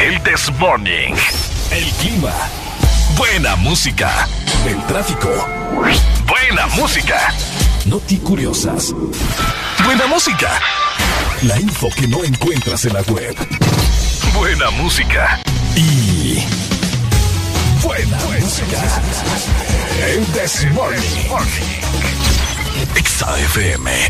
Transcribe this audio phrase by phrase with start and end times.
[0.00, 1.14] El Desmorning.
[1.70, 2.32] El clima.
[3.18, 4.26] Buena música.
[4.66, 5.28] El tráfico.
[6.26, 7.34] Buena música.
[7.84, 8.94] Noti curiosas.
[9.84, 10.58] Buena música.
[11.42, 13.36] La info que no encuentras en la web.
[14.34, 15.38] Buena música.
[15.76, 16.46] Y.
[17.82, 19.02] Buena, música.
[20.06, 21.28] El Desmorning.
[23.04, 24.09] XAFM.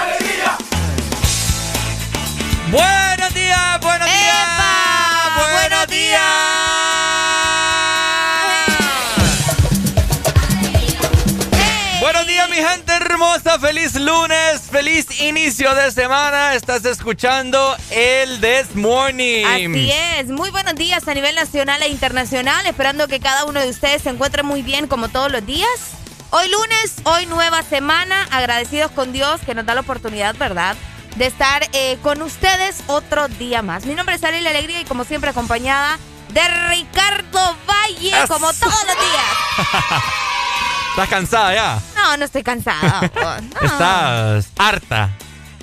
[13.81, 16.53] Feliz lunes, feliz inicio de semana.
[16.53, 19.43] Estás escuchando el This Morning.
[19.43, 20.27] Así es.
[20.27, 22.63] Muy buenos días a nivel nacional e internacional.
[22.67, 25.67] Esperando que cada uno de ustedes se encuentre muy bien como todos los días.
[26.29, 28.27] Hoy lunes, hoy nueva semana.
[28.29, 30.75] Agradecidos con Dios que nos da la oportunidad, ¿verdad?
[31.15, 33.87] De estar eh, con ustedes otro día más.
[33.87, 35.97] Mi nombre es Ariel Alegría y como siempre acompañada
[36.29, 40.21] de Ricardo Valle, como todos los días.
[40.91, 41.79] ¿Estás cansada ya?
[41.95, 43.09] No, no estoy cansada.
[43.61, 43.67] No.
[43.67, 45.09] Estás harta.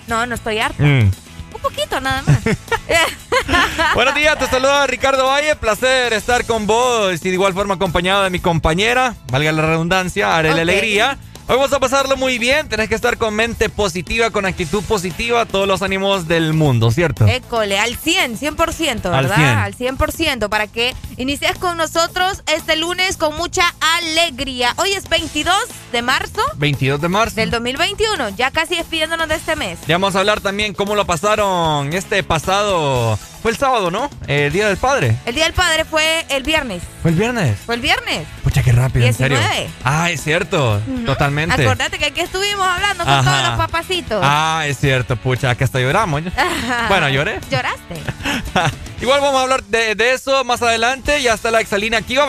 [0.06, 0.82] No, no estoy harta.
[0.82, 1.10] Mm.
[1.54, 2.38] Un poquito nada más.
[3.94, 5.56] Buenos días, te saluda Ricardo Valle.
[5.56, 10.36] Placer estar con vos y de igual forma acompañado de mi compañera, valga la redundancia,
[10.36, 10.60] Arel Ok.
[10.60, 11.18] Alegría.
[11.50, 12.68] Hoy vamos a pasarlo muy bien.
[12.68, 17.26] Tenés que estar con mente positiva, con actitud positiva, todos los ánimos del mundo, ¿cierto?
[17.26, 19.62] École, al 100, 100%, ¿verdad?
[19.62, 19.88] Al 100.
[19.88, 23.62] Al 100%, para que inicies con nosotros este lunes con mucha
[23.96, 24.74] alegría.
[24.76, 25.56] Hoy es 22
[25.90, 27.36] de marzo 22 de marzo.
[27.36, 29.78] del 2021, ya casi despidiéndonos de este mes.
[29.86, 33.18] Ya vamos a hablar también cómo lo pasaron este pasado.
[33.42, 34.10] Fue el sábado, ¿no?
[34.26, 35.16] Eh, Día del Padre.
[35.24, 36.82] El Día del Padre fue el viernes.
[37.02, 37.56] Fue el viernes.
[37.64, 38.26] Fue el viernes.
[38.42, 39.42] Pucha, qué rápido, en 19.
[39.46, 39.70] serio.
[39.84, 40.80] Ah, es cierto.
[41.06, 41.62] Totalmente.
[41.62, 43.30] Acordate que aquí estuvimos hablando con Ajá.
[43.30, 44.20] todos los papacitos.
[44.24, 46.22] Ah, es cierto, pucha, que hasta lloramos.
[46.88, 47.40] Bueno, lloré.
[47.50, 48.02] ¿Lloraste?
[49.00, 51.22] Igual vamos a hablar de, de eso más adelante.
[51.22, 52.26] Ya está la exalina activa,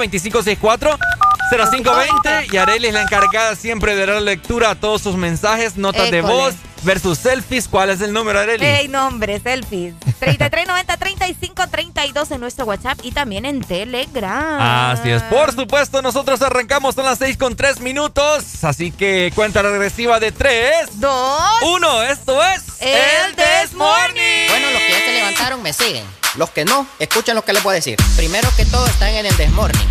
[1.49, 2.53] 2564-0520.
[2.53, 6.21] Y Arely es la encargada siempre de dar lectura a todos sus mensajes, notas de
[6.21, 7.67] voz versus selfies.
[7.67, 8.65] ¿Cuál es el número, Arely?
[8.65, 9.95] Ey, nombre, selfies.
[9.99, 14.91] 3390 35 32 en nuestro WhatsApp y también en Telegram.
[14.91, 18.63] Así es, por supuesto, nosotros arrancamos, son las 6 con 3 minutos.
[18.63, 21.41] Así que cuenta regresiva de 3, Dos.
[21.61, 22.03] 1.
[22.03, 24.47] Esto es El This Morning.
[24.49, 26.05] Bueno, los que ya se levantaron me siguen.
[26.35, 27.97] Los que no, escuchen lo que les voy a decir.
[28.15, 29.87] Primero que todo están en el desmorning.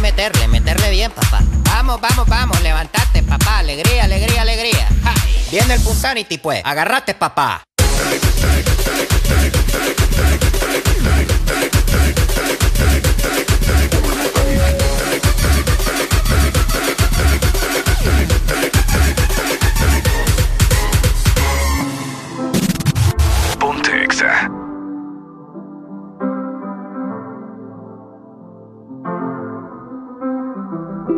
[0.00, 1.40] Meterle, meterle bien, papá.
[1.64, 3.58] Vamos, vamos, vamos, levantate, papá.
[3.58, 4.88] Alegría, alegría, alegría.
[5.02, 5.14] Ja.
[5.50, 6.62] Viene el Punsanity, pues.
[6.64, 7.64] Agarrate, papá.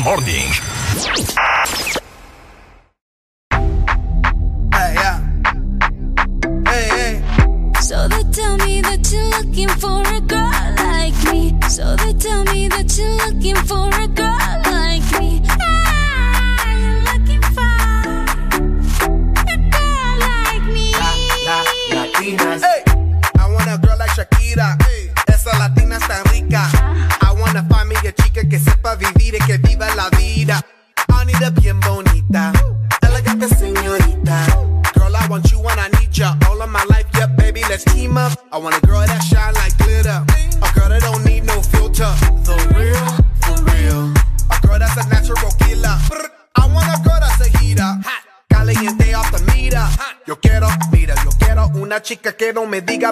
[0.00, 0.81] Morning.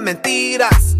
[0.00, 0.96] Mentiras.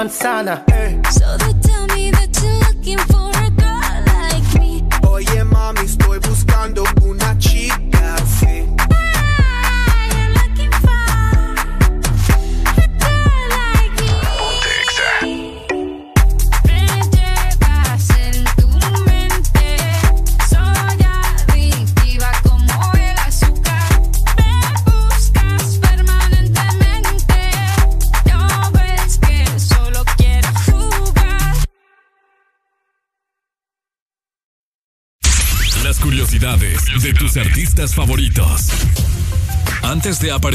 [0.00, 0.69] Mansana.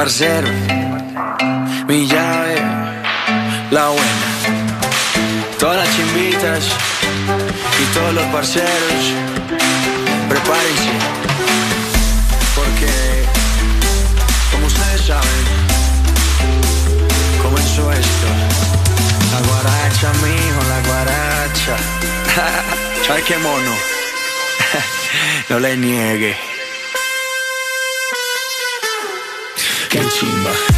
[0.00, 0.48] parcero,
[1.86, 2.56] mi llave,
[3.70, 4.26] la buena.
[5.58, 6.64] Todas las chimbitas
[7.82, 9.02] y todos los parceros,
[10.26, 10.92] prepárense.
[12.56, 12.90] Porque,
[14.50, 15.44] como ustedes saben,
[17.42, 18.28] comenzó esto.
[19.32, 21.76] La guaracha, mijo, la guaracha.
[23.14, 23.72] Ay, qué mono.
[25.50, 26.49] no le niegue.
[30.02, 30.69] 一起吗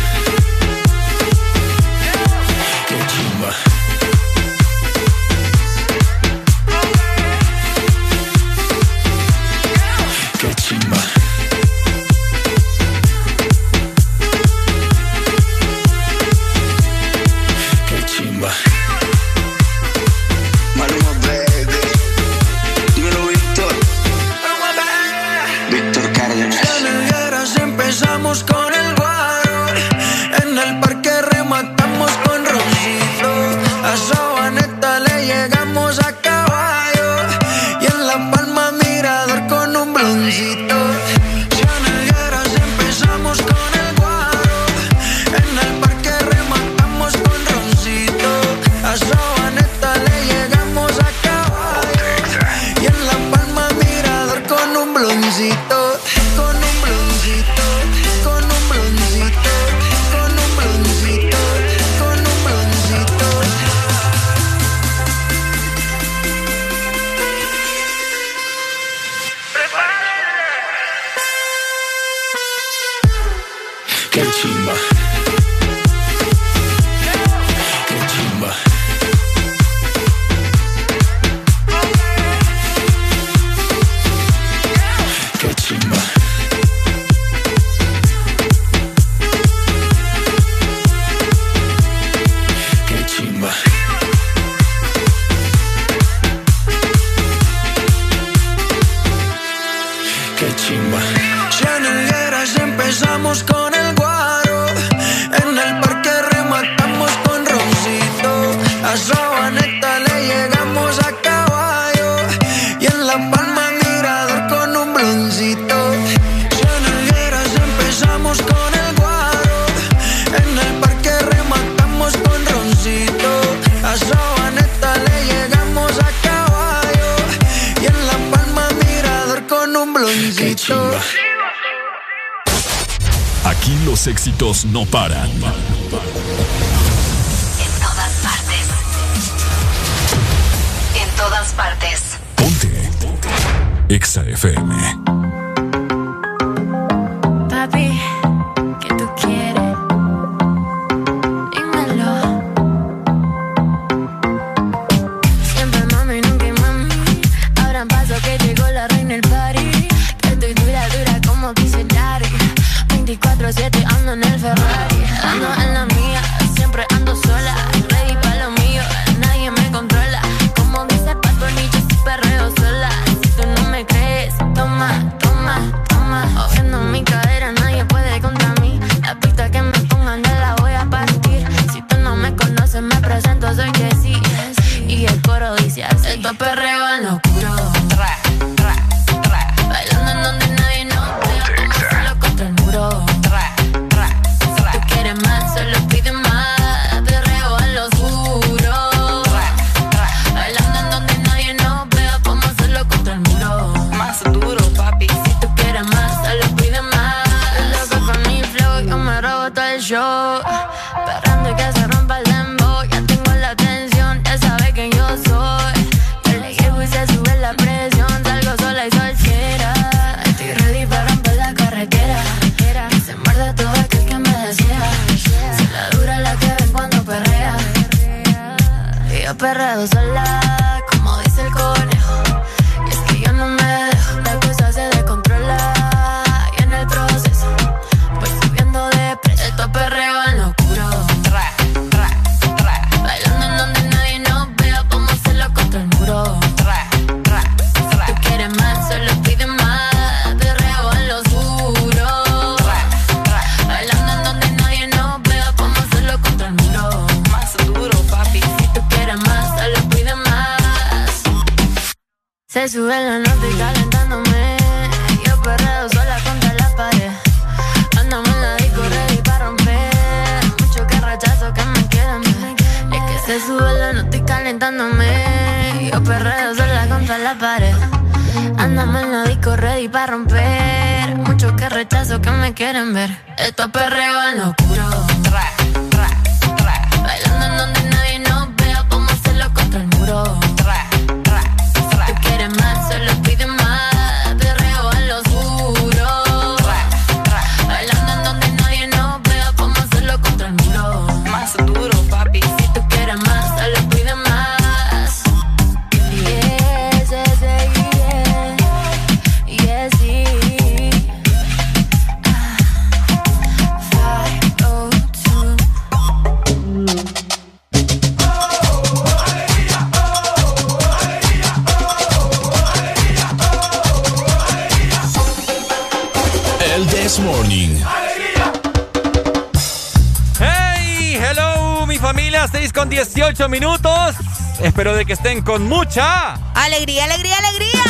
[335.13, 336.33] que estén con mucha.
[336.55, 337.83] Alegría, alegría, alegría.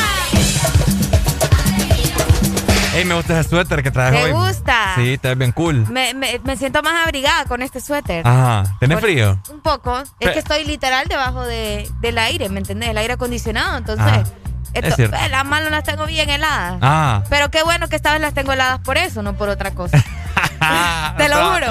[2.95, 4.33] Hey, me gusta ese suéter que traes ¿Te hoy.
[4.33, 4.95] gusta?
[4.97, 5.87] Sí, te ves bien cool.
[5.89, 8.27] Me, me- me siento más abrigada con este suéter.
[8.27, 8.65] Ajá.
[8.81, 9.41] ¿Tenés frío?
[9.53, 10.03] Un poco.
[10.19, 12.89] Es que estoy literal debajo de, del aire, ¿me entendés?
[12.91, 13.79] El aire acondicionado.
[13.79, 14.25] Entonces, Ah,
[14.75, 15.17] esto- es cierto.
[15.17, 16.79] eh, las manos las tengo bien heladas.
[16.83, 17.23] Ah.
[17.31, 20.03] Pero qué bueno que esta vez las tengo heladas por eso, no por otra cosa.
[21.19, 21.67] Te lo juro.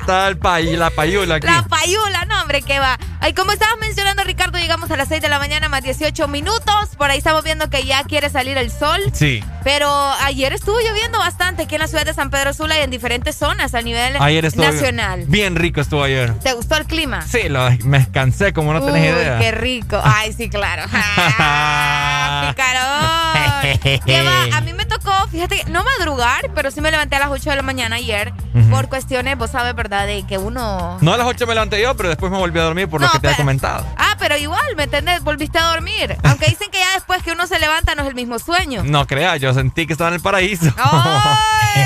[0.00, 1.46] Está el pay, la payula aquí.
[1.46, 2.98] La payula, no, hombre, que va.
[3.20, 6.88] Ay, como estabas mencionando, Ricardo, llegamos a las 6 de la mañana más 18 minutos.
[6.96, 9.00] Por ahí estamos viendo que ya quiere salir el sol.
[9.12, 9.42] Sí.
[9.64, 9.88] Pero
[10.22, 13.36] ayer estuvo lloviendo bastante aquí en la ciudad de San Pedro Sula y en diferentes
[13.36, 15.24] zonas a nivel Ayer estuvo nacional.
[15.26, 16.32] bien rico estuvo ayer.
[16.40, 17.22] ¿Te gustó el clima?
[17.22, 19.38] Sí, lo, me descansé como no tenés Uy, idea.
[19.38, 20.00] qué rico.
[20.04, 20.84] Ay, sí, claro.
[21.40, 24.00] Ah, picarón.
[24.04, 24.56] ¿Qué va?
[24.56, 27.56] A mí me tocó, fíjate, no madrugar, pero sí me levanté a las 8 de
[27.56, 28.32] la mañana ayer
[28.70, 30.06] por cuestiones, vos sabes, ¿verdad?
[30.06, 30.98] De que uno...
[31.00, 33.06] No a las 8 me levanté yo, pero después me volví a dormir por lo
[33.10, 33.86] que te pero- comentado.
[33.96, 35.22] Ah, pero igual, ¿me entendés?
[35.22, 36.16] Volviste a dormir.
[36.24, 38.82] Aunque dicen que ya después que uno se levanta no es el mismo sueño.
[38.84, 40.72] No creas, yo sentí que estaba en el paraíso.
[40.76, 41.84] Ay.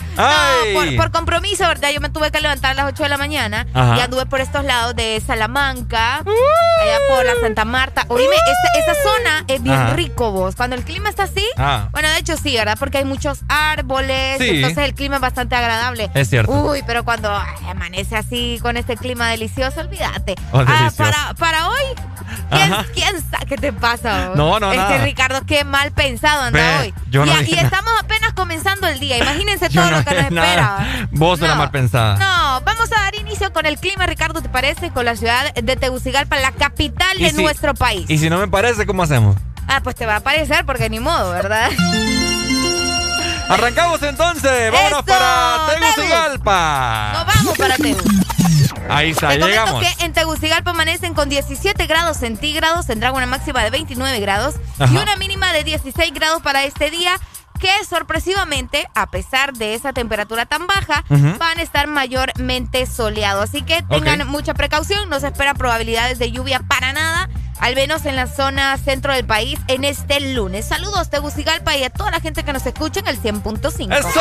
[0.16, 1.90] No, por, por compromiso, ¿verdad?
[1.94, 3.96] Yo me tuve que levantar a las 8 de la mañana Ajá.
[3.96, 8.04] y anduve por estos lados de Salamanca, allá por la Santa Marta.
[8.08, 9.94] Oíme, esa, esa zona es bien Ajá.
[9.94, 10.56] rico vos.
[10.56, 11.88] Cuando el clima está así, Ah.
[11.92, 12.76] bueno, de hecho sí, ¿verdad?
[12.78, 14.48] Porque hay muchos árboles, Sí.
[14.50, 16.10] entonces el clima es bastante agradable.
[16.14, 16.52] Es cierto.
[16.52, 20.34] Uy, pero cuando ay, amanece así con este clima delicioso, olvídate.
[20.52, 21.82] Oh, Ah, para, para hoy,
[22.94, 24.28] ¿quién, sabe qué te pasa?
[24.28, 24.36] vos?
[24.36, 25.04] No, no, Este nada.
[25.04, 26.94] Ricardo, qué mal pensado anda hoy.
[27.10, 29.18] yo y, estamos apenas comenzando el día.
[29.18, 31.08] Imagínense todo no que nos espera.
[31.10, 31.56] Vos eras No.
[31.56, 32.16] mal pensada.
[32.16, 34.90] No, vamos a dar inicio con el clima, Ricardo, ¿te parece?
[34.90, 38.08] Con la ciudad de Tegucigalpa, la capital de si- nuestro país.
[38.08, 39.36] Y si no me parece, ¿cómo hacemos?
[39.68, 41.70] Ah, pues te va a parecer porque ni modo, ¿verdad?
[43.48, 44.72] Arrancamos entonces.
[44.72, 45.66] Vámonos Eso, para.
[45.78, 47.10] Tegucigalpa.
[47.12, 48.02] Nos vamos para Tegus.
[48.88, 49.82] Ahí está, Te llegamos.
[49.84, 54.54] que en Tegucigalpa amanecen con 17 grados centígrados, tendrán una máxima de 29 grados
[54.90, 57.18] y una mínima de 16 grados para este día
[57.58, 63.44] que sorpresivamente, a pesar de esa temperatura tan baja, van a estar mayormente soleados.
[63.44, 67.28] Así que tengan mucha precaución, no se esperan probabilidades de lluvia para nada,
[67.60, 70.66] al menos en la zona centro del país en este lunes.
[70.66, 73.98] Saludos Tegucigalpa y a toda la gente que nos escucha en el 100.5.
[73.98, 74.20] ¡Eso!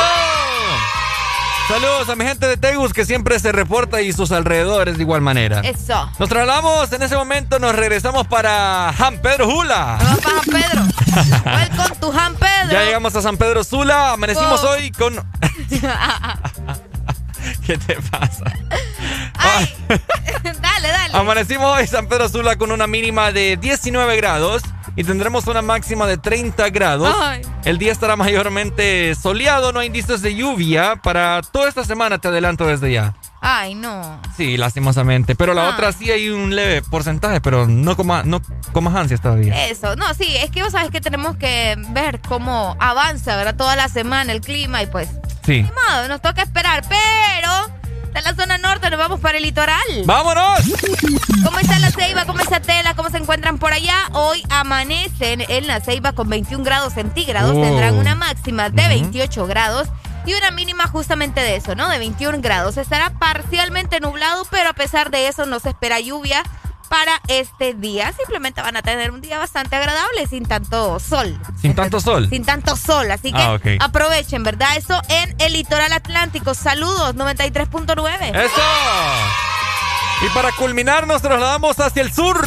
[1.67, 5.21] Saludos a mi gente de Tegus que siempre se reporta y sus alrededores de igual
[5.21, 5.61] manera.
[5.61, 6.09] Eso.
[6.19, 9.97] Nos trasladamos en ese momento, nos regresamos para San Pedro Sula.
[9.99, 10.83] Vamos para San Pedro.
[11.45, 12.71] Welcome to San Pedro.
[12.71, 14.69] Ya llegamos a San Pedro Sula, amanecimos Oh.
[14.69, 15.15] hoy con...
[17.65, 18.45] ¿Qué te pasa?
[20.61, 21.13] dale, dale.
[21.13, 24.63] Amanecimos hoy en San Pedro Sula con una mínima de 19 grados
[24.95, 27.13] y tendremos una máxima de 30 grados.
[27.19, 27.41] Ay.
[27.63, 30.95] El día estará mayormente soleado, no hay indicios de lluvia.
[30.97, 33.15] Para toda esta semana te adelanto desde ya.
[33.41, 34.19] Ay, no.
[34.35, 35.35] Sí, lastimosamente.
[35.35, 35.69] Pero la Ah.
[35.71, 38.41] otra sí hay un leve porcentaje, pero no coma, no
[38.73, 39.67] comas ansias todavía.
[39.67, 43.55] Eso, no, sí, es que vos sabes que tenemos que ver cómo avanza, ¿verdad?
[43.55, 45.09] Toda la semana el clima y pues,
[45.45, 45.61] Sí.
[45.61, 47.51] ni modo, nos toca esperar, pero
[48.13, 49.77] de la zona norte nos vamos para el litoral.
[50.05, 50.59] ¡Vámonos!
[51.43, 52.25] ¿Cómo está la ceiba?
[52.25, 52.95] ¿Cómo está Tela?
[52.95, 53.95] ¿Cómo se encuentran por allá?
[54.13, 57.51] Hoy amanecen en la ceiba con 21 grados centígrados.
[57.55, 57.61] Oh.
[57.61, 58.89] Tendrán una máxima de Ujú.
[58.89, 59.87] 28 grados
[60.25, 61.87] y una mínima justamente de eso, ¿no?
[61.89, 62.77] De 21 grados.
[62.77, 66.43] Estará parcialmente nublado, pero a pesar de eso no se espera lluvia
[66.89, 68.11] para este día.
[68.13, 71.37] Simplemente van a tener un día bastante agradable sin tanto sol.
[71.61, 72.29] Sin tanto sol.
[72.29, 74.69] Sin tanto sol, así que Ah, aprovechen, ¿verdad?
[74.77, 76.53] Eso en el litoral atlántico.
[76.53, 78.35] Saludos, 93.9.
[78.35, 78.61] ¡Eso!
[80.21, 82.37] Y para culminar nos trasladamos hacia el sur.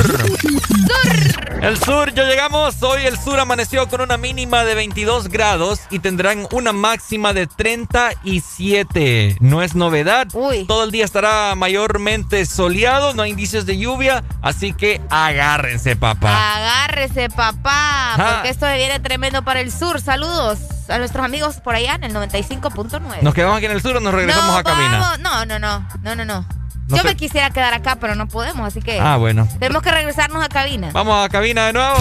[1.60, 2.82] El sur, ya llegamos.
[2.82, 7.46] Hoy el sur amaneció con una mínima de 22 grados y tendrán una máxima de
[7.46, 9.36] 37.
[9.40, 10.28] No es novedad.
[10.32, 10.64] Uy.
[10.66, 16.56] Todo el día estará mayormente soleado, no hay indicios de lluvia, así que agárrense, papá.
[16.56, 18.32] Agárrese, papá, Ah.
[18.34, 20.00] porque esto se viene tremendo para el sur.
[20.00, 23.22] Saludos a nuestros amigos por allá en el 95.9.
[23.22, 24.98] ¿Nos quedamos aquí en el sur o nos regresamos no, a cabina?
[25.18, 25.58] No, no, no,
[26.02, 26.46] no, no, no.
[26.88, 27.08] No Yo sé.
[27.08, 29.46] me quisiera quedar acá, pero no podemos, así que Ah, bueno.
[29.58, 30.88] tenemos que regresarnos a cabina.
[30.92, 31.96] Vamos a cabina de nuevo.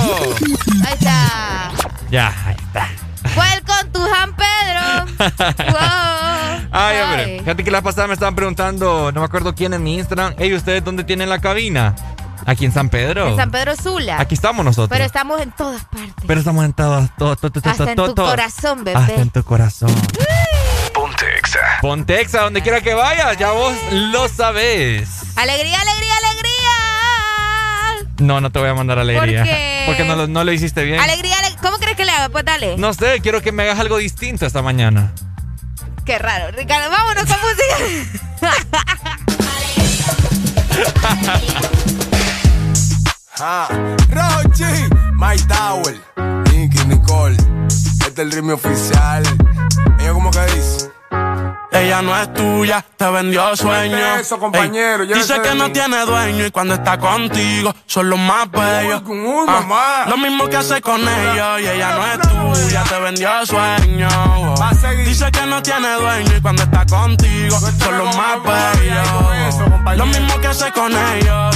[0.85, 1.71] Ahí está.
[2.09, 2.87] ya, ahí está.
[3.35, 4.47] Welcome to San Pedro.
[5.71, 6.67] Wow.
[6.71, 7.39] Ay, hombre.
[7.39, 10.35] Fíjate que la pasada me estaban preguntando, no me acuerdo quién en mi Instagram.
[10.37, 11.93] Ey, ¿ustedes dónde tienen la cabina?
[12.47, 13.27] Aquí en San Pedro.
[13.27, 14.19] En San Pedro Sula.
[14.21, 14.89] Aquí estamos nosotros.
[14.89, 16.13] Pero estamos en todas partes.
[16.25, 18.25] Pero estamos en todos, todo, todo, todo, Hasta en tu todo.
[18.29, 18.97] corazón, bebé.
[18.97, 19.93] Hasta en tu corazón.
[20.93, 21.59] Ponte Exa.
[21.81, 25.09] Ponte Exa, donde quiera que vayas, ya vos lo sabés.
[25.35, 26.47] Alegría, alegría, alegría.
[28.19, 29.39] No, no te voy a mandar alegría.
[29.41, 29.83] ¿Por qué?
[29.85, 30.99] Porque no, lo- no lo hiciste bien.
[31.01, 32.29] Alegría, ale- ¿Cómo crees que le haga?
[32.29, 32.77] Pues dale.
[32.77, 35.11] No sé, quiero que me hagas algo distinto esta mañana.
[36.05, 36.49] Qué raro.
[36.51, 37.75] Ricardo, vámonos con música.
[43.39, 43.67] Ah,
[44.09, 44.63] Rochi,
[45.13, 45.95] My Tower,
[46.51, 47.37] Nicky, Nicole.
[47.67, 49.23] Este es el ritmo oficial.
[49.99, 50.91] Ella como que dice.
[51.71, 53.97] Ella no es tuya, te vendió sueño.
[54.19, 58.49] eso, compañero, Ey, dice que no tiene dueño y cuando está contigo son los más
[58.49, 59.03] bellos.
[59.05, 60.05] Uy, uy, Ah.
[60.09, 64.09] Lo mismo que hace con ellos y ella no es tuya, te vendió sueño.
[65.05, 69.97] Dice que no tiene dueño y cuando está contigo estás son los más bellos.
[69.97, 71.55] Lo mismo que hace con ellos.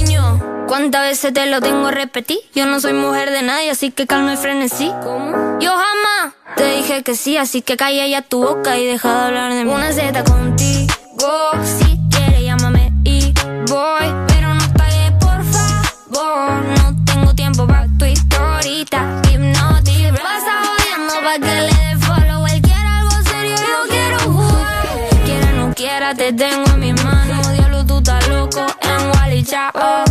[0.71, 2.37] ¿Cuántas veces te lo tengo a repetir?
[2.55, 4.89] Yo no soy mujer de nadie, así que calma y frenesí.
[5.03, 5.59] ¿Cómo?
[5.59, 9.25] Yo jamás te dije que sí, así que calla ya tu boca y deja de
[9.25, 9.69] hablar de mí.
[9.73, 13.33] Una Z contigo, si quieres llámame y
[13.67, 14.07] voy.
[14.29, 16.63] Pero no pagues, por favor.
[16.63, 19.21] No tengo tiempo para tu historita.
[19.29, 22.47] Hipnotic, pasa jodiendo pa' que le dé follow.
[22.47, 24.85] Él quiere algo serio, yo quiero jugar.
[25.25, 27.51] Quiera no quiera, te tengo en mis manos.
[27.51, 30.10] Diablo, tú estás loco en Wally Chao.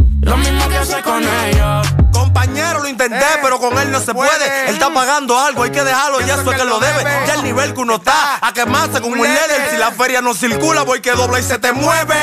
[0.21, 1.87] Lo mismo que hace con ellos.
[2.13, 4.69] Compañero, lo intenté, pero con él no se puede.
[4.69, 7.03] Él está pagando algo, hay que dejarlo, y eso es que lo debe.
[7.27, 9.69] Ya el nivel que uno está, a quemarse como un líder.
[9.71, 12.15] Si la feria no circula, voy que dobla y se te mueve.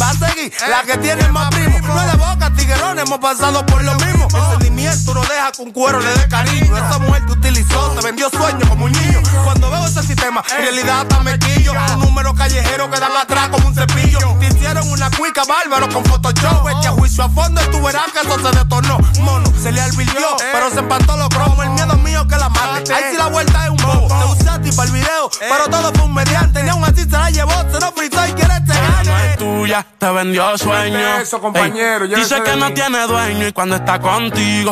[0.00, 1.78] Va a seguir la que tiene más primo.
[1.80, 4.28] No de boca, tiguerones hemos pasado por lo mismo.
[4.82, 6.76] El sentimiento no deja que un cuero le dé cariño.
[6.76, 9.22] Esa mujer te utilizó, te vendió sueños como un niño.
[9.44, 11.72] Cuando veo ese sistema, en realidad hasta me quillo.
[11.94, 14.18] Un número callejero que dan atrás como un cepillo.
[14.40, 16.64] Te hicieron una cuica bárbaro con Photoshop.
[16.64, 18.98] Vete a juicio a fondo y tú verás que eso se detornó.
[19.20, 21.64] Mono, se le alvirtió, pero se empató los cromos.
[21.64, 22.92] El miedo mío que la mate.
[22.92, 24.08] Ahí sí la vuelta es un bobo.
[24.36, 26.62] Te ti para el video, pero todo fue un mediante.
[26.62, 28.72] Ni aún así se la llevó, se lo fritó y quiere este
[29.04, 31.18] no es tuya, te vendió sueño.
[31.18, 34.71] Eso, compañero, dice que no tiene dueño y cuando está contigo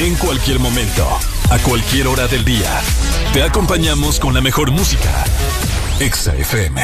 [0.00, 1.06] En cualquier momento,
[1.50, 2.80] a cualquier hora del día,
[3.34, 5.26] te acompañamos con la mejor música.
[6.00, 6.80] Exa FM.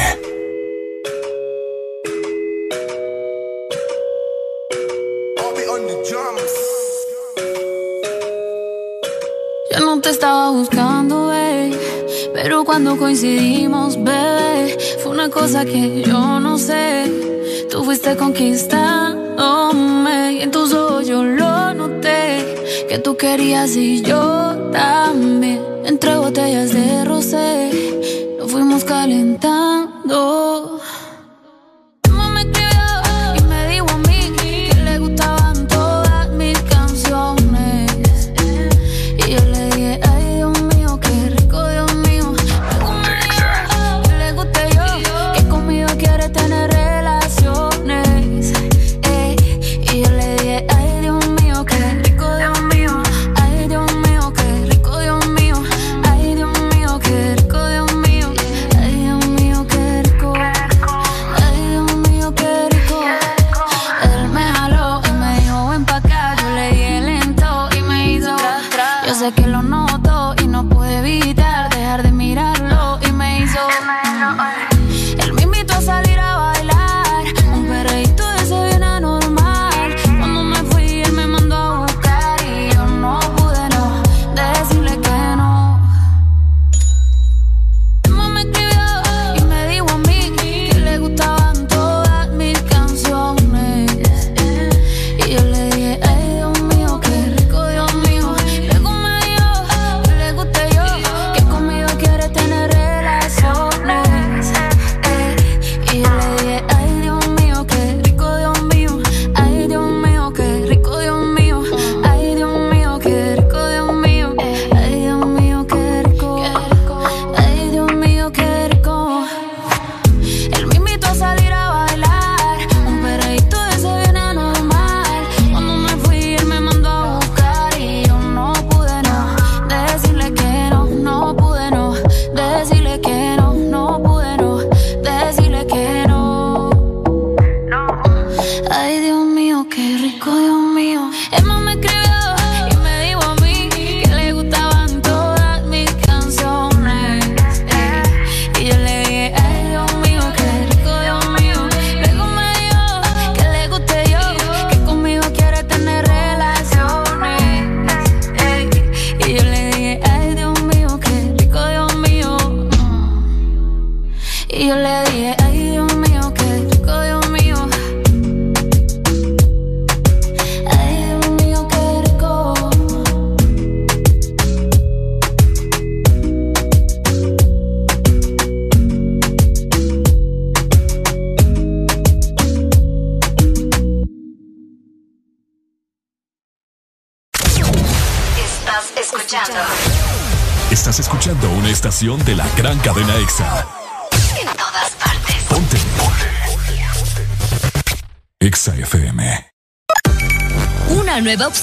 [9.71, 11.75] Yo no te estaba buscando, bebé.
[12.35, 17.11] Pero cuando coincidimos, bebé, fue una cosa que yo no sé.
[17.71, 20.86] Tú fuiste conquistándome y en tus ojos.
[22.97, 25.61] Que tú querías y yo también.
[25.85, 27.69] Entre botellas de rosé,
[28.39, 30.46] nos fuimos calentando.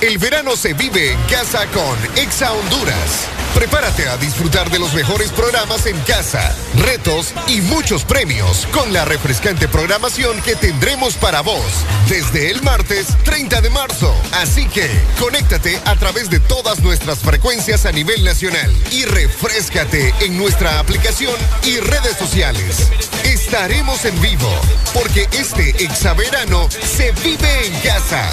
[0.00, 3.28] El verano se vive en casa con Exa Honduras.
[3.54, 9.04] Prepárate a disfrutar de los mejores programas en casa, retos y muchos premios con la
[9.04, 11.64] refrescante programación que tendremos para vos
[12.08, 14.14] desde el martes 30 de marzo.
[14.32, 20.36] Así que conéctate a través de todas nuestras frecuencias a nivel nacional y refrescate en
[20.36, 22.90] nuestra aplicación y redes sociales.
[23.24, 24.50] Estaremos en vivo
[24.94, 28.28] porque este exaverano se vive en casa.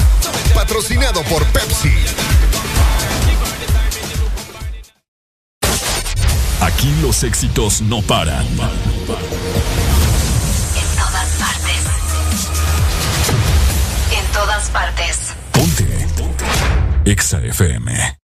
[0.54, 1.93] Patrocinado por Pepsi.
[7.02, 8.46] Los éxitos no paran.
[8.46, 8.58] En
[10.96, 11.82] todas partes.
[14.12, 15.34] En todas partes.
[17.06, 18.18] Exa FM.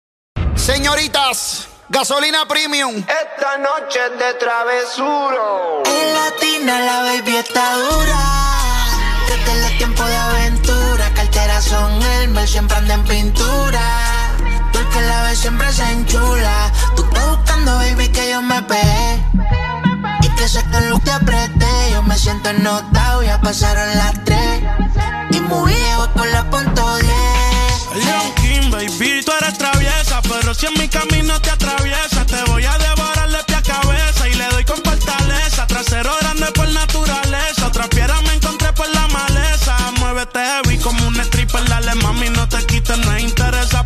[0.56, 2.96] Señoritas, gasolina premium.
[2.96, 5.82] Esta noche es de travesuro.
[5.86, 8.18] En latina la baby está dura.
[9.28, 11.10] Desde el tiempo de aventura.
[11.14, 14.11] Carteras son Elmer, siempre anda en pintura.
[14.92, 16.72] Que la ves siempre se enchula.
[16.96, 19.22] Tú estás buscando, baby, que yo me pegué.
[20.22, 21.90] Y que sé que lo te apreté.
[21.92, 24.62] Yo me siento ennotado, ya pasaron las tres.
[25.30, 27.10] Y muy viejo con la punto 10.
[27.94, 32.64] Leon King, baby, tú eres traviesa, pero si en mi camino te atraviesa, te voy
[32.64, 35.66] a devorar de pie a cabeza y le doy con fortaleza.
[35.66, 39.76] Trasero grande por naturaleza, otra fiera me encontré por la maleza.
[39.98, 43.12] Muévete heavy como un stripper, dale mami, no te quites, no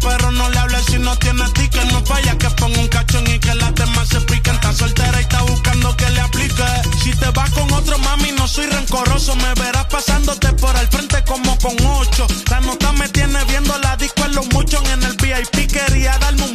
[0.00, 3.38] pero no le hables si no tienes ticket, no falla que ponga un cachón y
[3.38, 4.54] que las demás se piquen.
[4.54, 6.64] Está soltera y está buscando que le aplique.
[7.02, 11.22] Si te vas con otro mami, no soy rencoroso, me verás pasándote por el frente
[11.24, 12.26] como con ocho.
[12.50, 16.45] La nota me tiene viendo la disco en los muchos en el VIP, quería darme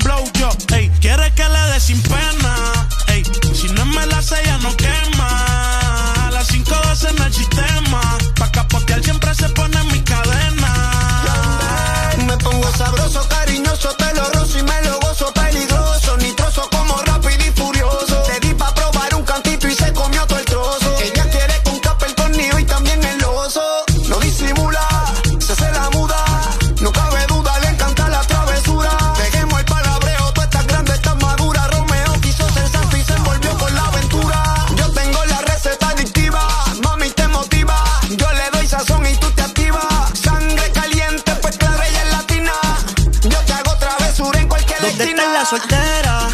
[45.61, 46.27] soltera?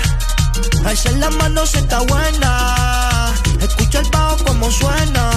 [0.85, 3.33] Alza la mano si está buena.
[3.61, 5.31] Escucha el bajo como suena.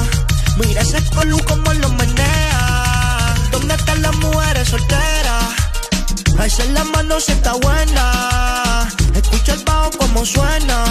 [0.57, 3.35] Mira ese colu como lo menea.
[3.51, 5.45] ¿Dónde están las mujeres solteras?
[6.39, 8.89] Alza la mano si está buena.
[9.15, 10.85] Escucha el bajo como suena.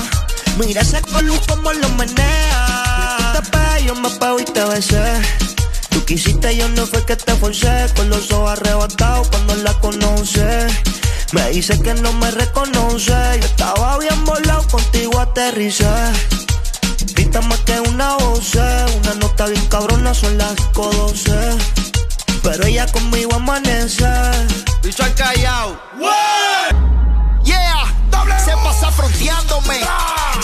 [0.58, 3.34] Mira ese colu como lo menea.
[3.36, 5.22] Tú te yo me pego y te besé.
[5.90, 7.88] Tú quisiste, yo no fue que te forcé.
[7.96, 10.68] Con los ojos arrebatados cuando la conoce.
[11.32, 13.12] Me dice que no me reconoce.
[13.40, 15.86] Yo estaba bien volado, contigo aterricé.
[17.14, 21.58] Grita más que una voz, una nota bien cabrona, son las 5:12.
[22.42, 24.08] Pero ella conmigo amanece.
[24.82, 25.80] Bicho al callao.
[27.44, 27.86] Yeah,
[28.44, 29.82] se pasa fronteándome.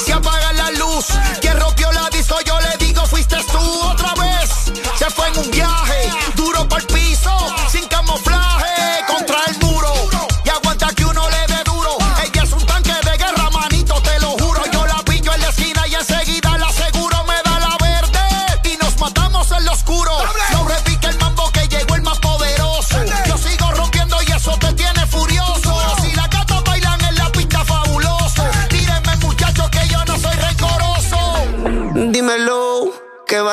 [0.06, 1.08] Se apaga la luz.
[1.42, 4.50] Quien rompió la disco, yo le digo, fuiste tú otra vez.
[5.00, 6.10] Se fue en un viaje,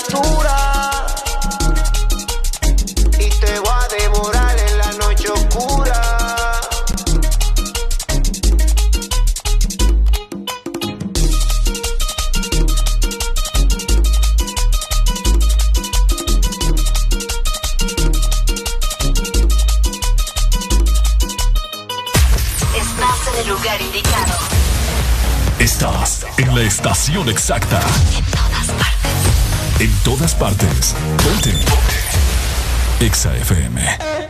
[0.00, 0.90] Calentura.
[3.18, 6.60] Y te va a devorar en la noche oscura.
[22.74, 24.34] Estás en el lugar indicado.
[25.58, 27.80] Estás en la estación exacta.
[29.80, 30.94] En todas partes.
[30.94, 30.94] Partes.
[31.24, 31.54] Ponte.
[33.02, 34.29] Exa FM.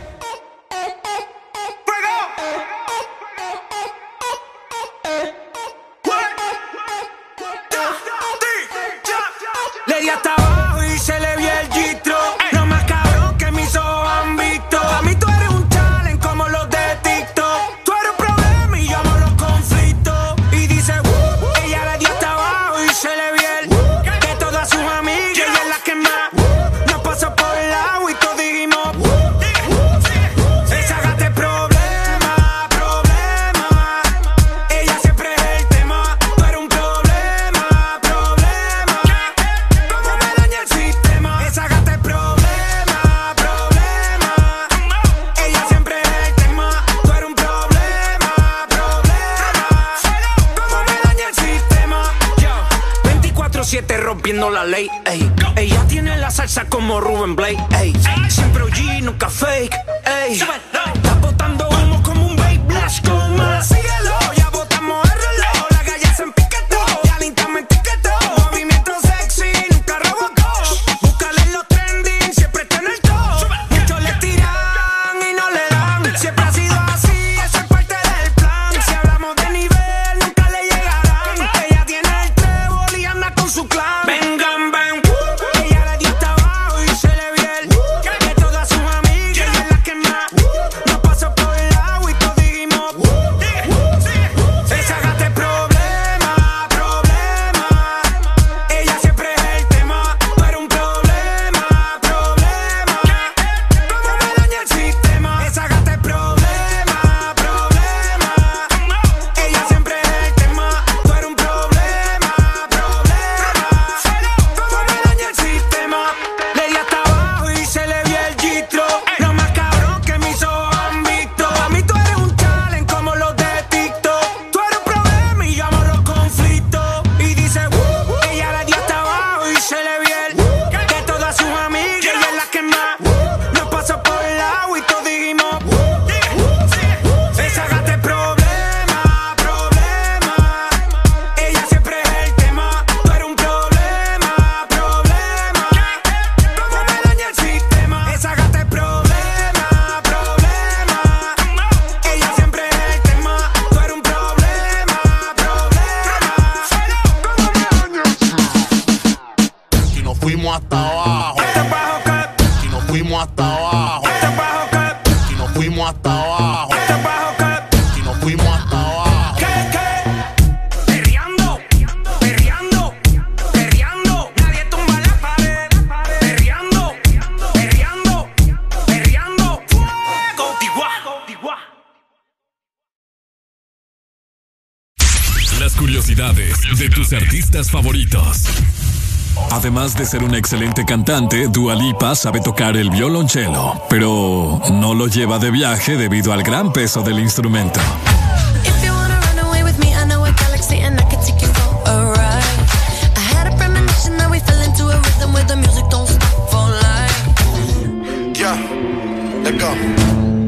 [190.11, 195.51] Ser una excelente cantante, Dua Lipa sabe tocar el violonchelo, pero no lo lleva de
[195.51, 197.79] viaje debido al gran peso del instrumento.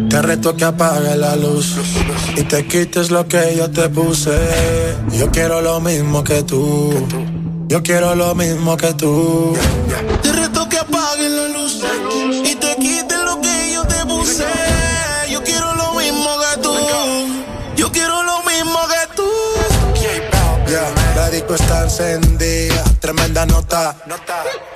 [0.10, 1.76] Te reto que apague la luz
[2.36, 4.38] y te quites lo que yo te puse.
[5.18, 7.23] Yo quiero lo mismo que tú.
[7.74, 9.58] Yo quiero lo mismo que tú.
[10.22, 11.82] Te reto que apagues la luz
[12.46, 14.46] y te quites lo que yo te puse.
[15.32, 16.76] Yo quiero lo mismo que tú.
[17.76, 19.28] Yo quiero lo mismo que tú.
[20.70, 23.96] Yeah, la disco está encendida, tremenda nota.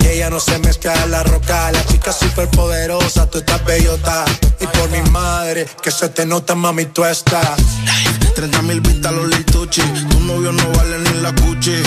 [0.00, 1.70] Y ella no se mezcla en la roca.
[1.70, 4.24] La chica súper poderosa, tú estás bellota.
[4.58, 7.60] Y por mi madre, que se te nota, mami, tú estás.
[8.34, 9.82] 30 mil vistas los lituchi.
[9.82, 11.80] Tu novio no vale ni la cuchi.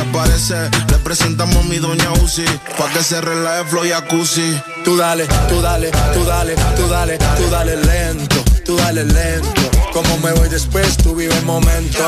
[0.00, 2.46] Se aparece, le presentamos a mi doña Uzi.
[2.78, 4.58] Pa' que se relaje flow y jacuzzi.
[4.82, 9.60] Tú dale, tú dale, tú dale, tú dale, tú dale lento, tú dale lento.
[9.92, 11.98] Como me voy después, tú vive el momento.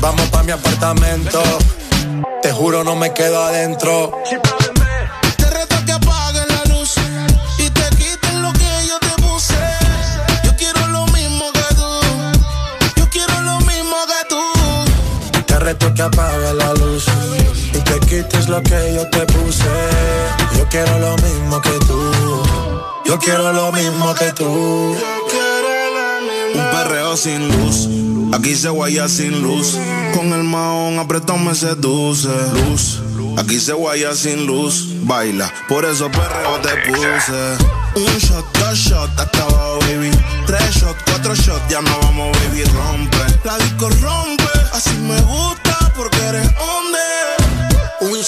[0.00, 1.40] Vamos pa' mi apartamento.
[2.42, 4.18] Te juro, no me quedo adentro.
[5.36, 6.96] Te reto que apagues la luz
[7.58, 9.54] y te quites lo que yo te puse.
[10.42, 11.90] Yo quiero lo mismo que tú.
[12.96, 14.42] Yo quiero lo mismo que tú.
[15.46, 16.71] Te reto que apague la
[18.22, 19.64] luz y te quites lo que yo te puse.
[20.56, 22.12] Yo quiero lo mismo que tú.
[23.04, 24.96] Yo quiero lo mismo que tú.
[26.54, 27.88] Un perreo sin luz.
[28.34, 29.78] Aquí se guaya sin luz.
[30.14, 32.28] Con el maón apretado me seduce.
[32.54, 33.00] Luz.
[33.38, 37.56] Aquí se guaya sin luz, baila, por eso perreo te puse.
[37.96, 40.10] Un shot, dos shots, hasta abajo, baby.
[40.46, 43.16] Tres shots, cuatro shots, ya no vamos, baby, rompe.
[43.44, 44.44] La disco rompe,
[44.74, 45.41] así me gusta.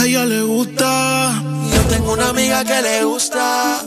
[0.00, 1.42] A ella le gusta.
[1.74, 3.82] Yo tengo una amiga que le gusta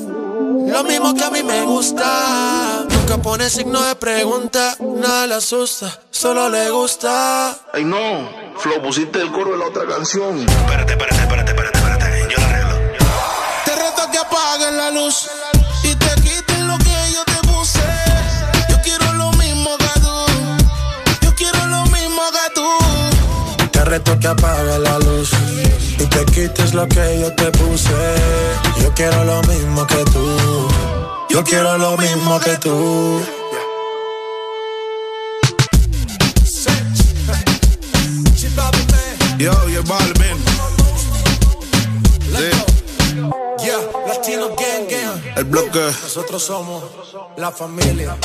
[0.74, 2.86] lo mismo que a mí me gusta.
[2.89, 7.55] Nunca pone signo de pregunta, nada le asusta, solo le gusta.
[7.74, 10.39] Ay no, Flo, pusiste el coro de la otra canción.
[10.39, 12.34] Espérate, espérate, espérate, espérate, espérate.
[12.34, 12.76] Yo la arreglo.
[13.66, 15.30] Te reto que apagues la luz
[15.84, 17.82] y te quites lo que yo te puse.
[18.70, 21.26] Yo quiero lo mismo que tú.
[21.26, 23.70] Yo quiero lo mismo que tú.
[23.72, 25.32] Te reto que apague la luz
[26.14, 28.16] te quites lo que yo te puse.
[28.82, 30.68] Yo quiero lo mismo que tú.
[31.30, 33.22] Yo quiero lo mismo que tú.
[39.38, 40.38] Yo, yo, Balvin.
[42.38, 42.49] Sí,
[43.66, 45.38] Yeah, Latino Gang Gang.
[45.38, 45.80] el bloque.
[45.80, 46.84] Nosotros somos
[47.38, 48.16] la familia.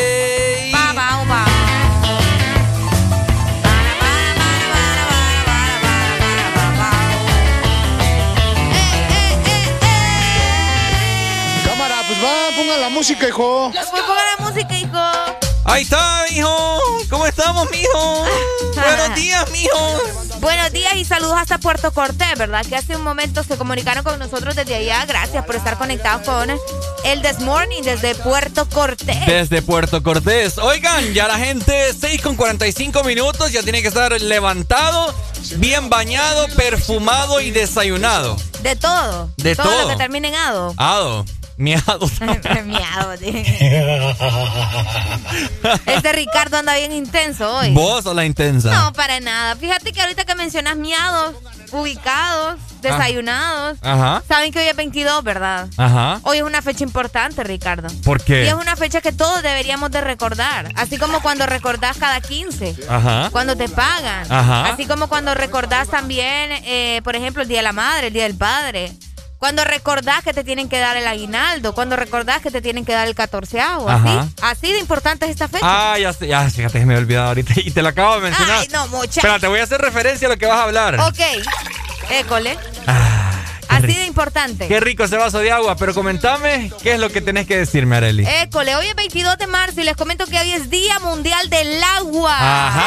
[11.64, 13.70] Cámara, pues va, ponga la música, hijo.
[13.72, 15.41] Pues ponga la música, hijo.
[15.64, 16.78] Ahí está, mijo.
[17.08, 18.26] ¿Cómo estamos, mijo?
[18.74, 20.02] Buenos días, mijo.
[20.40, 22.66] Buenos días y saludos hasta Puerto Cortés, ¿verdad?
[22.66, 25.06] Que hace un momento se comunicaron con nosotros desde allá.
[25.06, 26.50] Gracias por estar conectados con
[27.04, 29.24] el This Morning desde Puerto Cortés.
[29.26, 30.58] Desde Puerto Cortés.
[30.58, 35.14] Oigan, ya la gente 6 con 45 minutos, ya tiene que estar levantado,
[35.58, 38.36] bien bañado, perfumado y desayunado.
[38.62, 39.30] De todo.
[39.36, 39.68] De todo.
[39.68, 39.82] todo.
[39.82, 40.74] lo que termine en ado.
[40.76, 41.24] Ado,
[41.56, 42.08] miado.
[42.64, 43.12] Miado.
[45.86, 47.72] Este Ricardo anda bien intenso hoy.
[47.72, 48.72] Vos o la intensa.
[48.72, 49.56] No, para nada.
[49.56, 51.34] Fíjate que ahorita que mencionas miados,
[51.70, 53.78] ubicados, desayunados.
[53.82, 54.22] Ajá.
[54.26, 55.68] Saben que hoy es 22, ¿verdad?
[55.76, 56.20] Ajá.
[56.24, 57.88] Hoy es una fecha importante, Ricardo.
[58.04, 58.44] ¿Por qué?
[58.44, 60.72] Y es una fecha que todos deberíamos de recordar.
[60.76, 62.76] Así como cuando recordás cada 15.
[62.88, 63.28] Ajá.
[63.30, 64.30] Cuando te pagan.
[64.30, 64.66] Ajá.
[64.66, 68.24] Así como cuando recordás también, eh, por ejemplo, el Día de la Madre, el Día
[68.24, 68.92] del Padre.
[69.42, 71.74] Cuando recordás que te tienen que dar el aguinaldo.
[71.74, 73.90] Cuando recordás que te tienen que dar el catorceavo.
[73.90, 74.32] Así.
[74.40, 75.64] Así de importante es esta fecha.
[75.66, 78.58] Ah, ya, ya, fíjate que me he olvidado ahorita y te lo acabo de mencionar.
[78.60, 79.18] Ay, no, mucha.
[79.18, 81.00] Espera, te voy a hacer referencia a lo que vas a hablar.
[81.00, 81.18] Ok.
[82.10, 82.54] École.
[82.54, 82.96] ¿Cómo
[83.68, 83.98] Así rico.
[83.98, 84.68] de importante.
[84.68, 87.96] Qué rico ese vaso de agua, pero comentame qué es lo que tenés que decirme,
[87.96, 88.24] Areli.
[88.24, 91.82] École, hoy es 22 de marzo y les comento que hoy es Día Mundial del
[91.82, 92.36] Agua.
[92.68, 92.86] Ajá.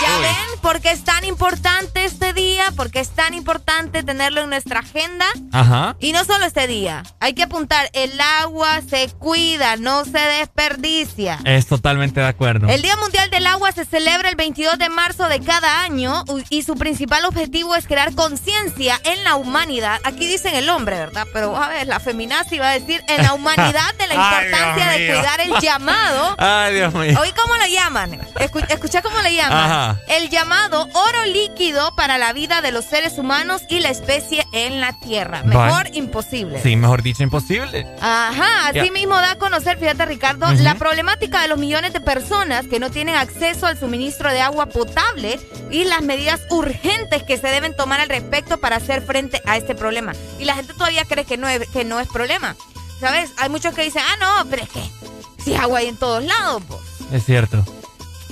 [0.00, 0.22] ¿Ya Uy.
[0.22, 2.64] ven por qué es tan importante este día?
[2.76, 5.26] ¿Por qué es tan importante tenerlo en nuestra agenda?
[5.52, 5.96] Ajá.
[6.00, 7.02] Y no solo este día.
[7.20, 11.38] Hay que apuntar, el agua se cuida, no se desperdicia.
[11.44, 12.68] Es totalmente de acuerdo.
[12.68, 16.62] El Día Mundial del Agua se celebra el 22 de marzo de cada año y
[16.62, 20.00] su principal objetivo es crear conciencia en la humanidad.
[20.04, 21.26] Aquí dicen el hombre, ¿verdad?
[21.32, 24.90] Pero a ver, la feminazi va a decir en la humanidad de la Ay, importancia
[24.90, 26.34] Dios de cuidar el llamado.
[26.38, 27.18] Ay, Dios mío.
[27.20, 28.12] ¿Oí cómo lo llaman?
[28.34, 29.58] Escu- escucha cómo le llaman.
[29.70, 30.00] Ajá.
[30.08, 34.80] El llamado oro líquido para la vida de los seres humanos y la especie en
[34.80, 35.42] la Tierra.
[35.42, 35.90] Mejor Vale.
[35.94, 36.60] imposible.
[36.62, 37.86] Sí, mejor dicho, imposible.
[38.00, 42.66] Ajá, así mismo da a conocer, fíjate Ricardo, la problemática de los millones de personas
[42.66, 45.38] que no tienen acceso al suministro de agua potable
[45.70, 49.74] y las medidas urgentes que se deben tomar al respecto para hacer frente a este
[49.74, 50.12] problema.
[50.38, 52.56] Y la gente todavía cree que no es, que no es problema.
[53.00, 53.30] ¿Sabes?
[53.36, 54.82] Hay muchos que dicen, ah, no, pero es que
[55.44, 56.80] si agua hay en todos lados, pues.
[57.12, 57.64] Es cierto.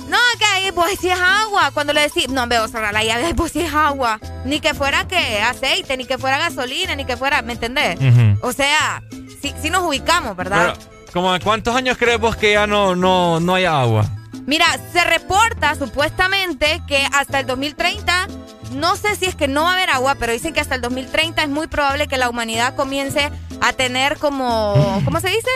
[0.07, 1.71] No, que ahí pues si es agua.
[1.73, 4.19] Cuando le decís, no, veo cerrar la llave, pues si es agua.
[4.45, 7.97] Ni que fuera que aceite, ni que fuera gasolina, ni que fuera, ¿me entendés?
[8.41, 9.03] O sea,
[9.41, 10.75] si, si nos ubicamos, ¿verdad?
[10.77, 14.05] Pero, ¿como de cuántos años crees vos que ya no, no, no hay agua?
[14.45, 18.27] Mira, se reporta supuestamente que hasta el 2030,
[18.75, 20.81] no sé si es que no va a haber agua, pero dicen que hasta el
[20.81, 23.29] 2030 es muy probable que la humanidad comience
[23.59, 25.49] a tener como, ¿cómo se dice?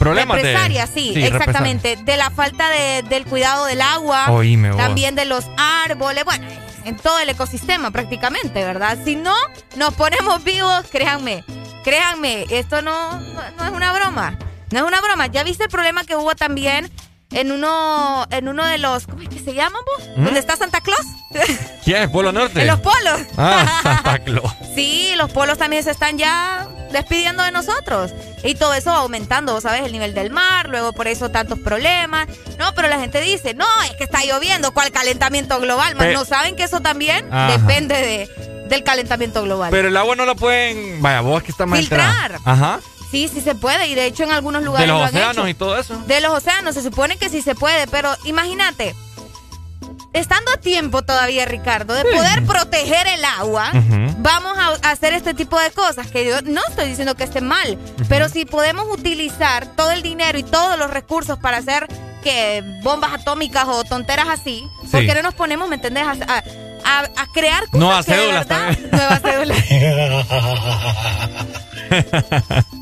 [0.00, 1.96] Problemas de- Represaria, sí, Sí, exactamente.
[1.96, 6.46] De la falta de- del cuidado del agua, Oíme, también de los árboles, bueno,
[6.84, 8.98] en todo el ecosistema prácticamente, ¿verdad?
[9.04, 9.34] Si no
[9.76, 11.44] nos ponemos vivos, créanme,
[11.84, 14.38] créanme, esto no, no, no es una broma.
[14.72, 15.26] No es una broma.
[15.26, 16.90] ¿Ya viste el problema que hubo también
[17.32, 20.08] en uno, en uno de los, ¿cómo es que se llaman vos?
[20.16, 20.24] ¿Mm?
[20.24, 21.06] ¿Dónde está Santa Claus?
[21.84, 22.10] ¿Quién?
[22.10, 22.62] ¿Polo Norte?
[22.62, 23.20] en los polos.
[23.36, 24.52] Ah, Santa Claus.
[24.74, 28.12] Sí, los polos también se están ya despidiendo de nosotros.
[28.42, 29.84] Y todo eso va aumentando, vos ¿sabes?
[29.84, 32.26] El nivel del mar, luego por eso tantos problemas.
[32.58, 35.94] No, pero la gente dice, no, es que está lloviendo, ¿cuál calentamiento global?
[35.94, 37.56] Más no saben que eso también Ajá.
[37.58, 39.70] depende de, del calentamiento global.
[39.70, 41.00] Pero el agua no la pueden.
[41.00, 42.38] Vaya, vos que está Filtrar.
[42.44, 42.80] Ajá.
[43.10, 45.36] Sí, sí se puede, y de hecho en algunos lugares De los lo han océanos
[45.38, 45.48] hecho.
[45.48, 45.96] y todo eso.
[46.06, 48.94] De los océanos, se supone que sí se puede, pero imagínate,
[50.12, 53.70] estando a tiempo todavía, Ricardo, de poder proteger el agua,
[54.18, 57.78] vamos a hacer este tipo de cosas, que yo no estoy diciendo que esté mal,
[58.08, 61.88] pero si podemos utilizar todo el dinero y todos los recursos para hacer
[62.22, 65.06] que bombas atómicas o tonteras así, ¿por Sí.
[65.06, 66.42] qué no nos ponemos, me entendés, a, a-
[66.84, 68.46] a- a crear cosas Nuevas cédulas.
[68.92, 69.58] Nuevas cédulas.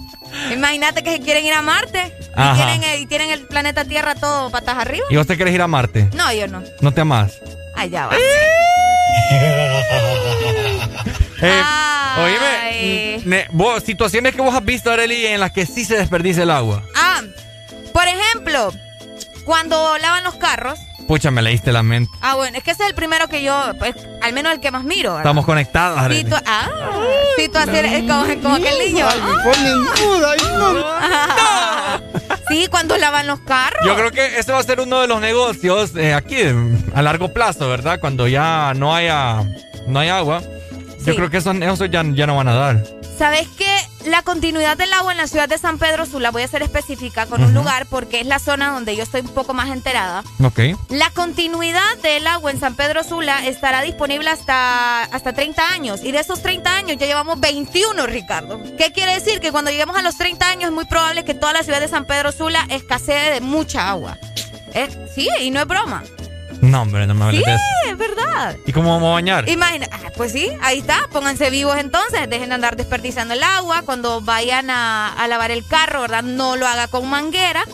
[0.53, 2.55] Imagínate que se quieren ir a Marte y Ajá.
[2.57, 5.07] tienen, el, y tienen el planeta Tierra todo patas arriba.
[5.11, 6.09] ¿Y vos te querés ir a Marte?
[6.15, 6.63] No, yo no.
[6.81, 7.41] ¿No te amas?
[7.77, 8.17] Allá va.
[11.41, 11.63] Eh,
[12.19, 16.43] oíme, ne- vos, situaciones que vos has visto, Arely, en las que sí se desperdicia
[16.43, 16.83] el agua.
[16.97, 17.21] Ah,
[17.93, 18.73] por ejemplo,
[19.45, 20.81] cuando lavan los carros.
[21.09, 22.13] Pucha, me leíste la mente.
[22.21, 24.71] Ah, bueno, es que ese es el primero que yo, pues, al menos el que
[24.71, 25.13] más miro.
[25.15, 25.23] ¿verdad?
[25.23, 25.99] Estamos conectados,
[26.29, 26.69] tú, ah,
[27.55, 29.07] hacer, es como, como aquel niño.
[32.49, 33.85] Sí, cuando lavan los carros.
[33.85, 36.39] Yo creo que ese va a ser uno de los negocios eh, aquí
[36.95, 38.01] a largo plazo, ¿verdad?
[38.01, 39.45] Cuando ya no haya,
[39.87, 40.43] no hay agua.
[41.05, 42.98] Yo creo que esos negocios ya, ya no van a dar.
[43.19, 43.67] ¿Sabes qué?
[44.07, 47.27] La continuidad del agua en la ciudad de San Pedro Sula, voy a ser específica
[47.27, 50.23] con un lugar porque es la zona donde yo estoy un poco más enterada.
[50.41, 50.61] Ok.
[50.89, 56.05] La continuidad del agua en San Pedro Sula estará disponible hasta, hasta 30 años.
[56.05, 58.63] Y de esos 30 años ya llevamos 21, Ricardo.
[58.79, 59.41] ¿Qué quiere decir?
[59.41, 61.89] Que cuando lleguemos a los 30 años es muy probable que toda la ciudad de
[61.89, 64.17] San Pedro Sula escasee de mucha agua.
[64.75, 66.05] Eh, sí, y no es broma.
[66.61, 67.93] No, hombre, no me hables Sí, de eso.
[67.93, 68.57] es verdad.
[68.67, 69.49] ¿Y cómo vamos a bañar?
[69.49, 73.83] Imagina, ah, pues sí, ahí está, pónganse vivos entonces, dejen de andar desperdiciando el agua,
[73.83, 76.23] cuando vayan a, a lavar el carro, ¿verdad?
[76.23, 77.65] No lo haga con manguera,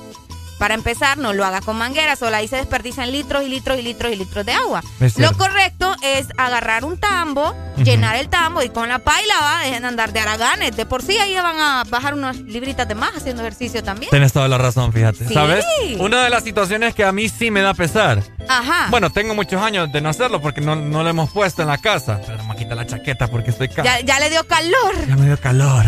[0.58, 3.82] para empezar, no lo haga con manguera, solo ahí se desperdician litros y litros y
[3.82, 4.82] litros y litros de agua.
[5.16, 9.82] Lo correcto es agarrar un tambo, llenar el tambo y con la paila va, dejen
[9.82, 13.12] de andar de haraganes, de por sí ahí van a bajar unas libritas de más
[13.16, 14.10] haciendo ejercicio también.
[14.10, 15.26] Tienes toda la razón, fíjate.
[15.26, 15.34] Sí.
[15.34, 15.64] ¿Sabes?
[15.98, 18.22] Una de las situaciones que a mí sí me da pesar.
[18.48, 18.88] Ajá.
[18.90, 21.78] Bueno, tengo muchos años de no hacerlo porque no, no lo hemos puesto en la
[21.78, 22.20] casa.
[22.26, 25.06] Pero me quita la chaqueta porque estoy ya, ya le dio calor.
[25.06, 25.84] Ya me dio calor.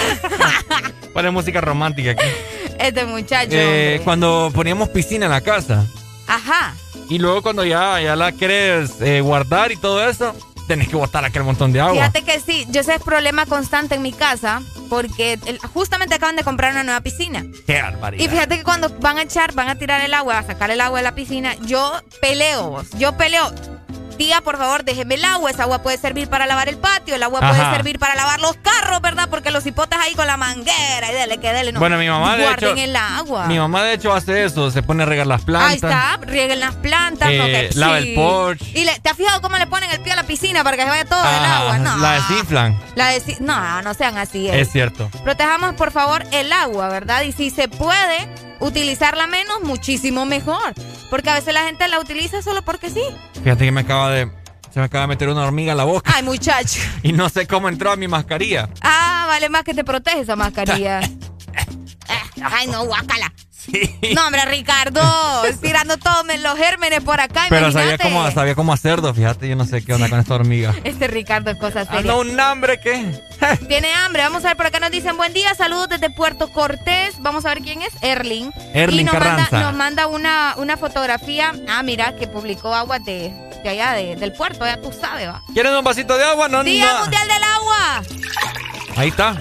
[1.12, 2.24] Pone música romántica aquí.
[2.78, 3.48] Este muchacho.
[3.52, 5.86] Eh, cuando poníamos piscina en la casa.
[6.26, 6.74] Ajá.
[7.08, 10.34] Y luego cuando ya, ya la quieres eh, guardar y todo eso,
[10.66, 11.94] tenés que botar aquel montón de agua.
[11.94, 16.36] Fíjate que sí, yo ese es problema constante en mi casa porque el- justamente acaban
[16.36, 17.44] de comprar una nueva piscina.
[17.66, 18.24] Qué barbaridad.
[18.24, 20.80] Y fíjate que cuando van a echar, van a tirar el agua, a sacar el
[20.80, 23.52] agua de la piscina, yo peleo, yo peleo.
[24.16, 25.50] Tía, por favor, déjeme el agua.
[25.50, 27.50] Esa agua puede servir para lavar el patio, el agua Ajá.
[27.50, 29.28] puede servir para lavar los carros, ¿verdad?
[29.30, 31.72] Porque los hipotes ahí con la manguera y dele, que dele.
[31.72, 31.80] No.
[31.80, 33.46] Bueno, mi mamá, de Guarden hecho- el agua.
[33.46, 35.70] Mi mamá de hecho hace eso, se pone a regar las plantas.
[35.70, 37.30] Ahí está, rieguen las plantas.
[37.30, 38.08] Eh, no, que lava sí.
[38.08, 38.62] el porch.
[38.74, 40.82] ¿Y le- te has fijado cómo le ponen el pie a la piscina para que
[40.84, 41.78] se vaya todo el agua?
[41.78, 41.96] No.
[41.98, 42.80] La desinflan.
[42.94, 44.48] La desi- no, no sean así.
[44.48, 44.60] eh.
[44.60, 45.10] Es cierto.
[45.24, 47.22] Protejamos, por favor, el agua, ¿verdad?
[47.22, 48.28] Y si se puede
[48.60, 50.74] utilizarla menos, muchísimo mejor.
[51.10, 53.02] Porque a veces la gente la utiliza solo porque sí.
[53.42, 54.30] Fíjate que me acaba de.
[54.72, 56.80] Se me acaba de meter una hormiga en la boca Ay, muchacho.
[57.02, 58.68] y no sé cómo entró a mi mascarilla.
[58.82, 61.00] Ah, vale más que te protege esa mascarilla.
[62.42, 63.32] Ay, no, guácala.
[64.14, 65.00] No, hombre, Ricardo,
[65.60, 69.64] tirando todos los gérmenes por acá, Pero sabía cómo, sabía cómo hacerlo, fíjate, yo no
[69.64, 70.74] sé qué onda con esta hormiga.
[70.84, 71.98] Este Ricardo es cosa seria.
[72.00, 73.20] Anda un hambre que.
[73.68, 74.22] Tiene hambre.
[74.22, 77.14] Vamos a ver por acá nos dicen buen día, saludos desde Puerto Cortés.
[77.20, 78.50] Vamos a ver quién es, Erling.
[78.72, 81.52] Erling y nos manda, nos manda una, una fotografía.
[81.68, 85.42] Ah, mira, que publicó aguas de, de allá, de- del puerto, ya tú sabes, va.
[85.52, 86.48] ¿Quieren un vasito de agua?
[86.48, 87.00] No, Día no.
[87.00, 88.02] Mundial del Agua.
[88.96, 89.36] Ahí está.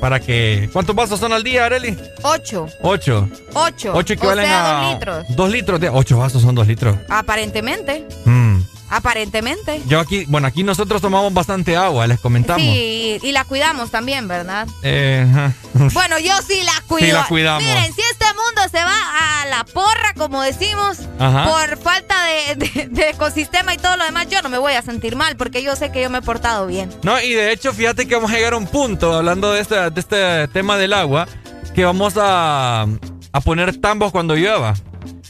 [0.00, 0.68] Para que.
[0.72, 1.96] ¿Cuántos vasos son al día, Areli?
[2.22, 2.68] Ocho.
[2.82, 3.28] Ocho.
[3.54, 3.92] Ocho.
[3.94, 4.82] Ocho equivalen o sea, a.
[4.82, 5.36] dos litros.
[5.36, 5.88] Dos litros de.
[5.88, 6.96] Ocho vasos son dos litros.
[7.08, 8.06] Aparentemente.
[8.24, 8.58] Mm.
[8.88, 9.82] Aparentemente.
[9.86, 12.62] Yo aquí, bueno, aquí nosotros tomamos bastante agua, les comentamos.
[12.62, 14.66] Sí, y la cuidamos también, ¿verdad?
[14.82, 15.26] Eh.
[15.92, 17.06] Bueno, yo sí la cuido.
[17.06, 17.62] Sí la cuidamos.
[17.62, 21.44] Miren, si este mundo se va a la porra, como decimos, Ajá.
[21.44, 24.80] por falta de, de- de ecosistema y todo lo demás, yo no me voy a
[24.82, 26.88] sentir mal porque yo sé que yo me he portado bien.
[27.02, 29.74] No, y de hecho, fíjate que vamos a llegar a un punto, hablando de este,
[29.90, 31.28] de este tema del agua,
[31.74, 32.86] que vamos a,
[33.32, 34.74] a poner tambos cuando llueva.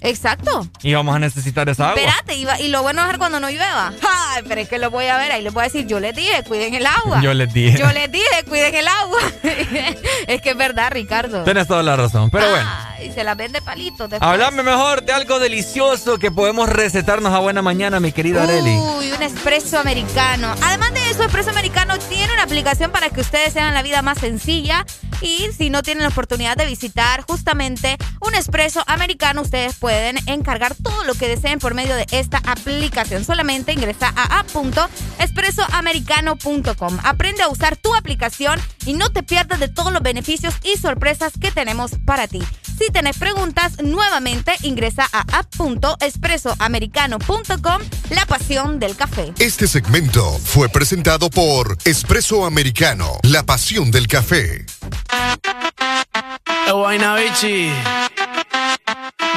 [0.00, 0.66] Exacto.
[0.82, 2.00] Y vamos a necesitar esa agua.
[2.00, 3.92] Espérate, y, va- y lo bueno es cuando no llueva.
[4.30, 6.14] Ay, pero es que lo voy a ver, ahí les voy a decir, yo les
[6.14, 7.20] dije, cuiden el agua.
[7.22, 7.78] Yo les dije.
[7.78, 9.18] Yo les dije, cuiden el agua.
[10.26, 11.44] es que es verdad, Ricardo.
[11.44, 12.30] Tienes toda la razón.
[12.30, 12.68] Pero bueno,
[13.04, 14.10] Y se las vende palitos.
[14.10, 14.22] después.
[14.22, 18.76] hablame mejor de algo delicioso que podemos recetarnos a buena mañana, mi querida Areli.
[18.76, 20.54] Uy, un espresso americano.
[20.62, 24.18] Además de eso, Espresso Americano tiene una aplicación para que ustedes sean la vida más
[24.18, 24.84] sencilla.
[25.22, 30.74] Y si no tienen la oportunidad de visitar justamente un espresso americano, ustedes pueden encargar
[30.74, 33.24] todo lo que deseen por medio de esta aplicación.
[33.24, 36.98] Solamente ingresa a app.espressoamericano.com.
[37.02, 41.32] Aprende a usar tu aplicación y no te pierdas de todos los beneficios y sorpresas
[41.40, 42.42] que tenemos para ti.
[42.78, 47.82] Si tenés preguntas, nuevamente ingresa a app.espressoamericano.com.
[48.10, 49.32] La pasión del café.
[49.38, 54.66] Este segmento fue presentado por Espresso Americano, la pasión del café.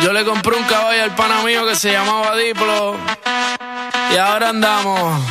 [0.02, 2.96] Yo le compré un caballo al pana mío que se llamaba Diplo.
[4.14, 5.22] Y ahora andamos.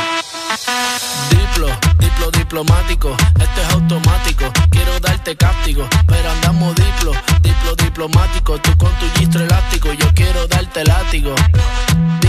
[1.30, 3.16] Diplo, diplo diplomático.
[3.40, 4.44] Este es automático.
[4.70, 5.88] Quiero darte cáptico.
[6.06, 8.58] Pero andamos diplo, diplo diplomático.
[8.58, 9.92] Tú con tu gistro elástico.
[9.94, 11.34] Yo quiero darte látigo.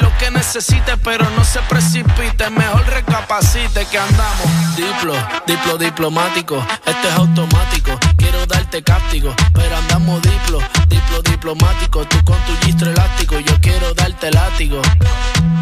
[0.21, 0.95] que necesite.
[1.03, 4.75] Pero no se precipite, mejor recapacite que andamos.
[4.75, 5.13] Diplo,
[5.47, 6.65] diplo diplomático.
[6.85, 7.91] Este es automático.
[8.31, 9.35] Quiero darte cáptigo.
[9.53, 12.05] Pero andamos diplo, diplo diplomático.
[12.05, 13.37] Tú con tu gistro elástico.
[13.39, 14.81] Yo quiero darte látigo.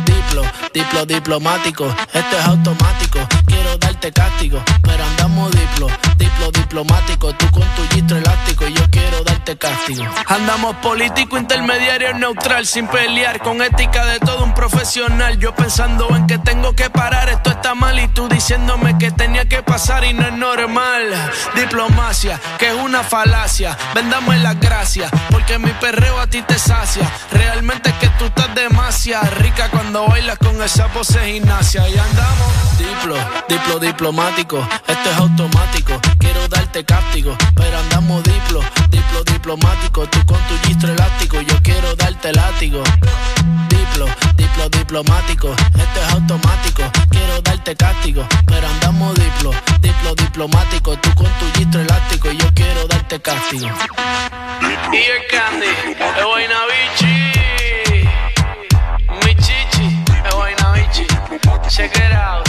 [0.05, 1.88] Diplo, diplo diplomático.
[2.13, 3.20] Esto es automático.
[3.47, 4.61] Quiero darte castigo.
[4.84, 7.34] Pero andamos diplo, diplo diplomático.
[7.34, 8.67] Tú con tu gistro elástico.
[8.67, 10.05] Yo quiero darte castigo.
[10.28, 12.67] Andamos político, intermediario, neutral.
[12.67, 13.39] Sin pelear.
[13.39, 15.39] Con ética de todo un profesional.
[15.39, 17.30] Yo pensando en que tengo que parar.
[17.30, 17.97] Esto está mal.
[17.99, 20.03] Y tú diciéndome que tenía que pasar.
[20.05, 21.32] Y no es normal.
[21.55, 23.76] Diplomacia, que es una falacia.
[23.95, 25.10] Vendame las gracias.
[25.32, 27.10] Porque mi perreo a ti te sacia.
[27.32, 31.88] Realmente es que tú estás demasiado rica cuando bailas con esa pose gimnasia.
[31.88, 33.16] Y andamos diplo,
[33.47, 34.68] diplo diplomático.
[34.88, 35.99] Esto es automático.
[36.20, 40.05] Quiero darte cáptigo, pero andamos diplo, diplo diplomático.
[40.07, 42.84] Tú con tu gistro elástico, yo quiero darte látigo.
[43.70, 45.49] Diplo, diplo diplomático.
[45.49, 46.84] Esto es automático.
[47.10, 50.97] Quiero darte cáptigo, pero andamos diplo, diplo diplomático.
[50.97, 52.18] Tú con tu gistro elástico,
[54.91, 57.15] Y el candy, es Guaynabichi.
[59.25, 61.07] Mi chichi, es Guaynabichi.
[61.69, 62.48] Check it out.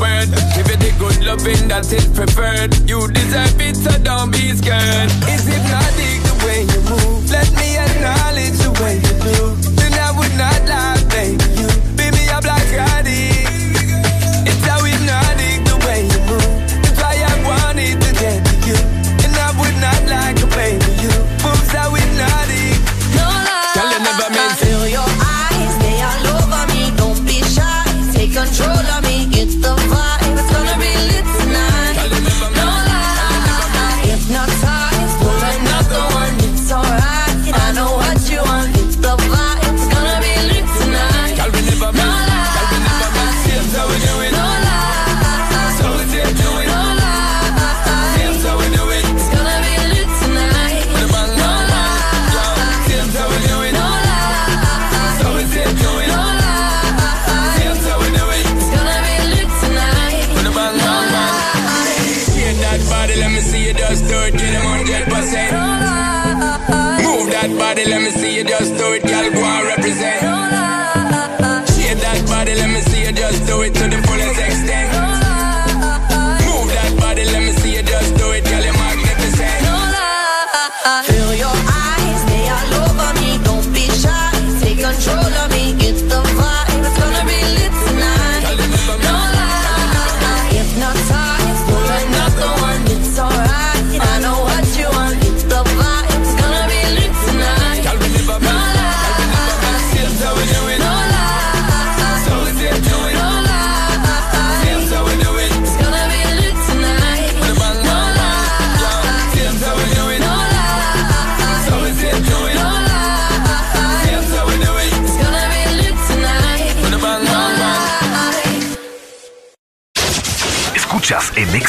[0.00, 0.28] word.
[0.56, 2.72] Give you the good loving that is preferred.
[2.88, 5.10] You deserve it, so don't be scared.
[5.28, 6.10] Is it not the
[6.44, 7.30] way you move?
[7.30, 8.69] Let me acknowledge you.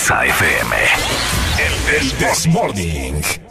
[0.01, 0.75] Exa FM.
[1.59, 3.50] El, el This Morning.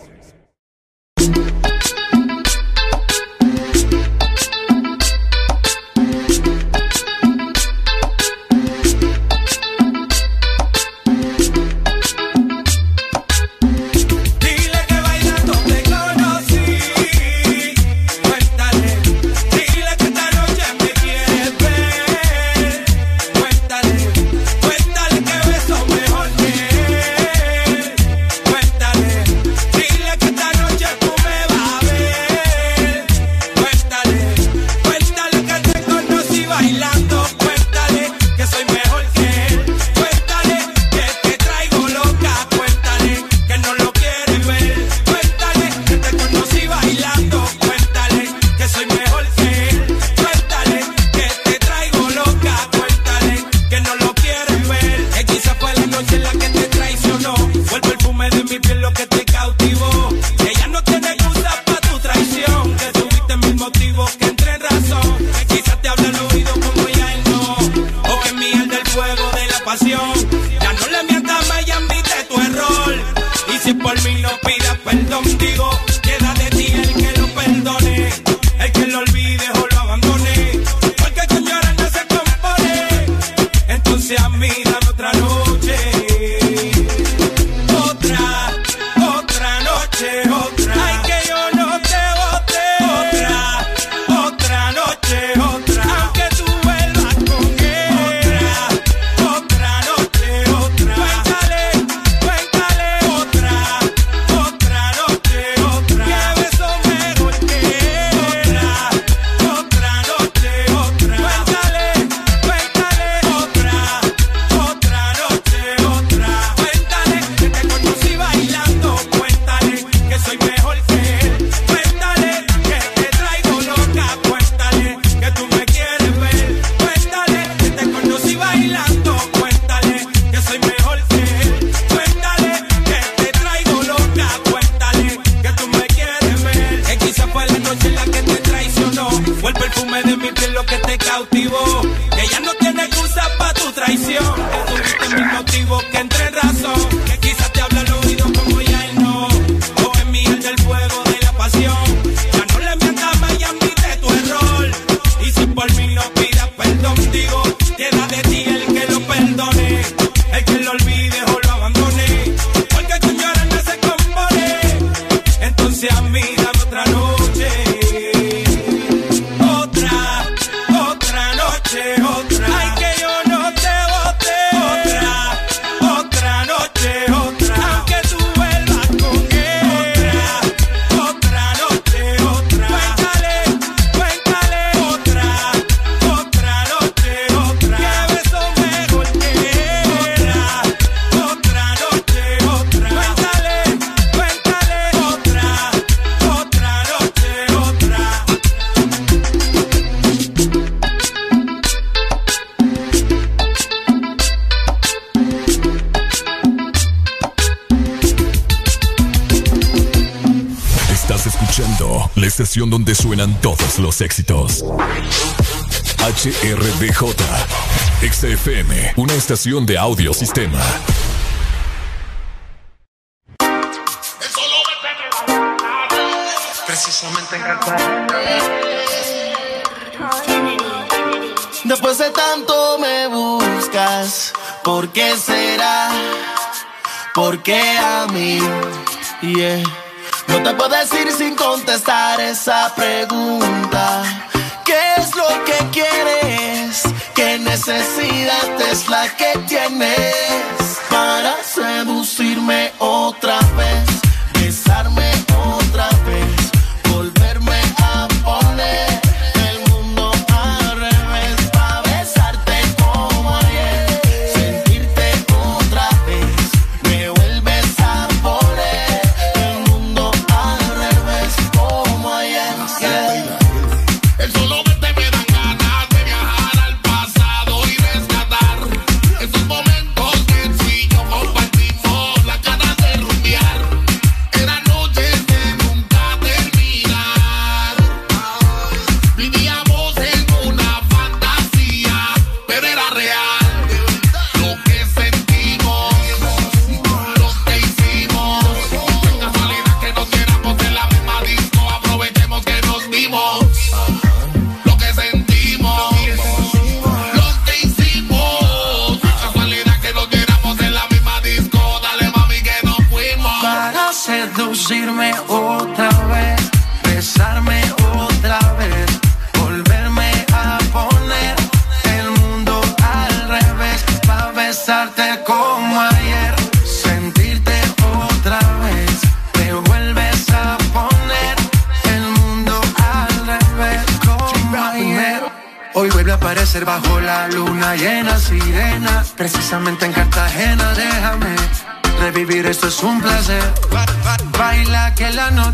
[219.33, 220.13] Estación de audio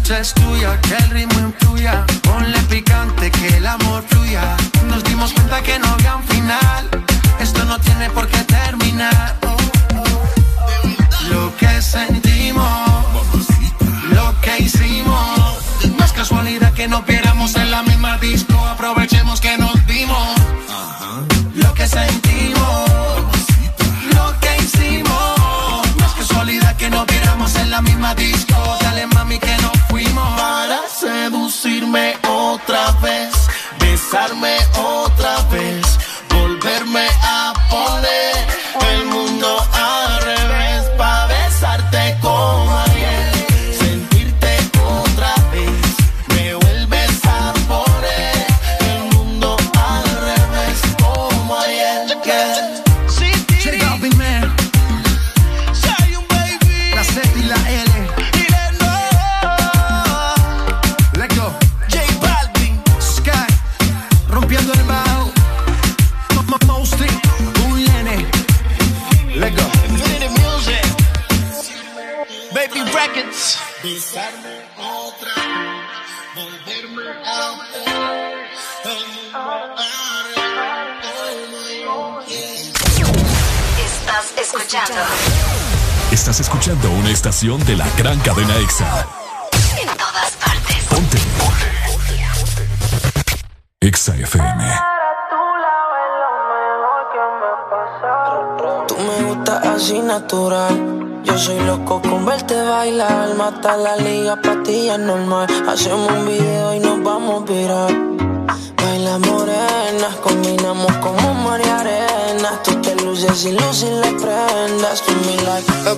[0.07, 1.06] que la noche es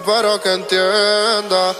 [0.09, 1.77] Espero que entienda.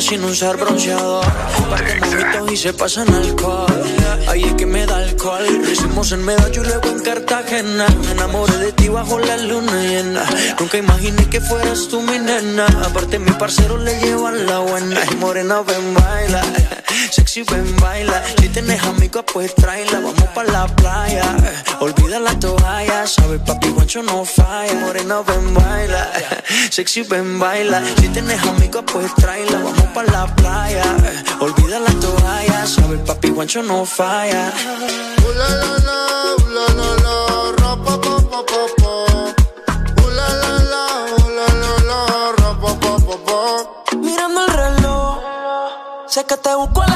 [0.00, 1.24] Sin usar bronceador.
[1.86, 3.82] De mojitos y se pasan alcohol.
[4.28, 5.44] Ahí es que me da alcohol.
[5.62, 7.86] Lo hicimos en Medallo y luego en Cartagena.
[8.04, 10.22] Me enamoré de ti bajo la luna llena.
[10.58, 12.66] Nunca imaginé que fueras tú mi nena.
[12.84, 15.00] Aparte, mi parcero le llevan la buena.
[15.10, 16.42] Y morena, ven, baila.
[17.10, 18.22] Sexy, ven, baila.
[18.40, 20.00] Si tienes amigos, pues tráela.
[20.00, 21.24] Vamos pa' la playa.
[21.80, 23.06] Olvida la toalla.
[23.06, 24.86] Sabes, papi, guancho no falla.
[25.06, 26.12] Morena, ven, baila.
[26.70, 27.80] Sexy, ven, baila.
[27.98, 29.58] Si tienes amigos, pues tráela.
[29.58, 30.82] Vamos pa' la playa.
[31.40, 32.66] Olvida la toalla.
[32.66, 34.50] Sabes, papi, guancho no falla.
[35.22, 35.98] Uh, la, la, la,
[36.34, 37.16] uh, la, la, la,
[37.58, 38.94] ra, pa, pa, pa, pa, pa.
[40.02, 40.84] Uh, la, la, la,
[41.14, 41.98] uh, la, la, la,
[42.38, 43.96] ra, pa, pa, pa, pa.
[43.96, 45.18] Mirando el reloj,
[46.08, 46.95] sé que te busco a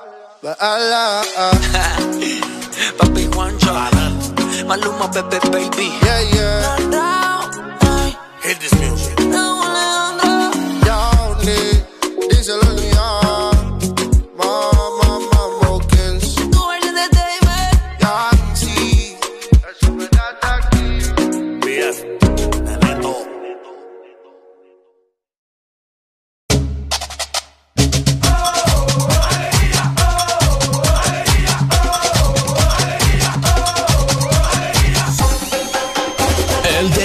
[0.41, 1.21] Baila.
[2.97, 3.73] Papi Juancho,
[4.65, 5.87] Maluma, Pepe, baby.
[6.01, 6.81] Yeah, yeah.
[8.41, 9.60] Hit this music.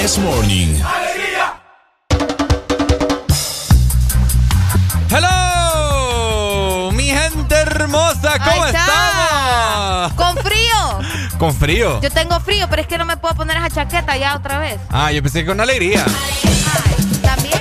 [0.07, 0.79] This Morning.
[5.11, 10.07] Hello, mi gente hermosa, ¿cómo Ahí está.
[10.07, 10.13] estamos?
[10.13, 11.01] Con frío.
[11.41, 12.01] Con frío.
[12.01, 14.79] Yo tengo frío, pero es que no me puedo poner esa chaqueta ya otra vez.
[14.91, 16.05] Ah, yo pensé que con alegría.
[17.23, 17.59] También.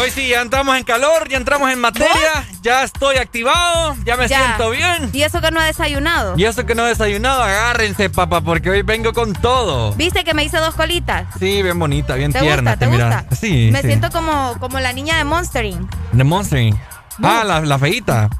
[0.00, 4.28] Hoy sí, ya entramos en calor, ya entramos en materia, ya estoy activado, ya me
[4.28, 4.38] Ya.
[4.38, 5.10] siento bien.
[5.12, 6.34] Y eso que no he desayunado.
[6.38, 9.92] Y eso que no he desayunado, agárrense, papá, porque hoy vengo con todo.
[9.96, 11.26] ¿Viste que me hice dos colitas?
[11.38, 12.70] Sí, bien bonita, bien ¿Te tierna.
[12.72, 12.86] gusta?
[12.86, 13.24] ¿Te gusta?
[13.38, 13.68] Sí.
[13.72, 13.88] Me sí.
[13.88, 15.86] siento como, como la niña de Monstering.
[16.12, 16.78] De Monstering.
[17.22, 18.30] Ah, la, la feíta.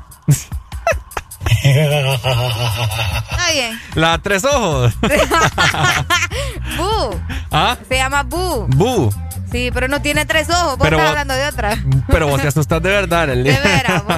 [1.62, 3.80] Está bien.
[3.94, 4.94] La tres ojos.
[6.78, 7.20] Boo.
[7.50, 7.76] ¿Ah?
[7.86, 8.66] Se llama Boo.
[8.68, 9.12] Bu.
[9.50, 10.78] Sí, pero no tiene tres ojos.
[10.78, 11.76] Vos Pero estás vos- hablando de otra.
[12.06, 14.02] Pero vos te asustas de verdad, el De veras.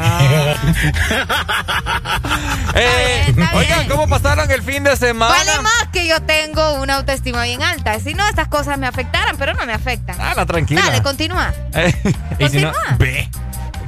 [2.74, 5.34] Eh, oigan, ¿cómo pasaron el fin de semana?
[5.34, 7.98] Vale más que yo tengo una autoestima bien alta.
[8.00, 10.16] Si no, estas cosas me afectaran, pero no me afectan.
[10.18, 10.80] Ah, la tranquila.
[10.86, 11.52] Dale, continúa.
[11.74, 11.92] Eh,
[12.38, 12.96] y si no, Continúa.
[12.98, 13.28] ve.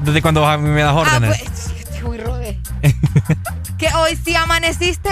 [0.02, 1.38] Desde a mí me das Ah, órdenes.
[1.38, 2.58] pues, uy, Robé.
[3.84, 5.10] que hoy sí amaneciste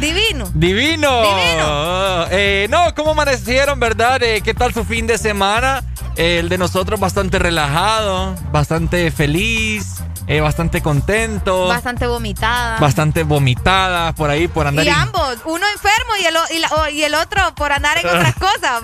[0.00, 0.50] divino.
[0.54, 1.22] Divino.
[1.22, 2.26] Divino.
[2.30, 4.22] Eh, no, ¿cómo amanecieron, verdad?
[4.22, 5.82] Eh, ¿Qué tal su fin de semana?
[6.16, 9.96] Eh, el de nosotros bastante relajado, bastante feliz,
[10.26, 12.78] eh, bastante contento, Bastante vomitada.
[12.78, 16.68] bastante vomitada por ahí, por andar Y ambos, uno enfermo y el, o- y, la-
[16.68, 18.82] o- y el otro por andar en otras cosas.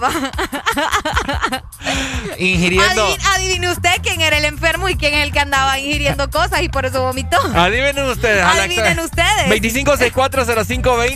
[2.39, 3.05] ingiriendo.
[3.05, 6.63] Adivine, adivine usted quién era el enfermo y quién es el que andaba ingiriendo cosas
[6.63, 7.39] y por eso vomitó.
[7.55, 8.45] Adivinen ustedes.
[8.45, 9.49] Adivinen ustedes.
[9.49, 11.15] 25640520.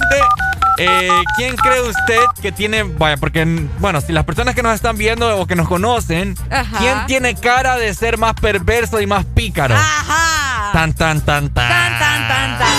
[0.76, 3.44] Eh, ¿Quién cree usted que tiene, vaya, porque,
[3.78, 6.78] bueno, si las personas que nos están viendo o que nos conocen, Ajá.
[6.78, 9.74] ¿quién tiene cara de ser más perverso y más pícaro?
[9.76, 10.72] Ajá.
[10.72, 11.68] Tan, tan, tan, tan.
[11.68, 12.74] Tan, tan, tan, tan.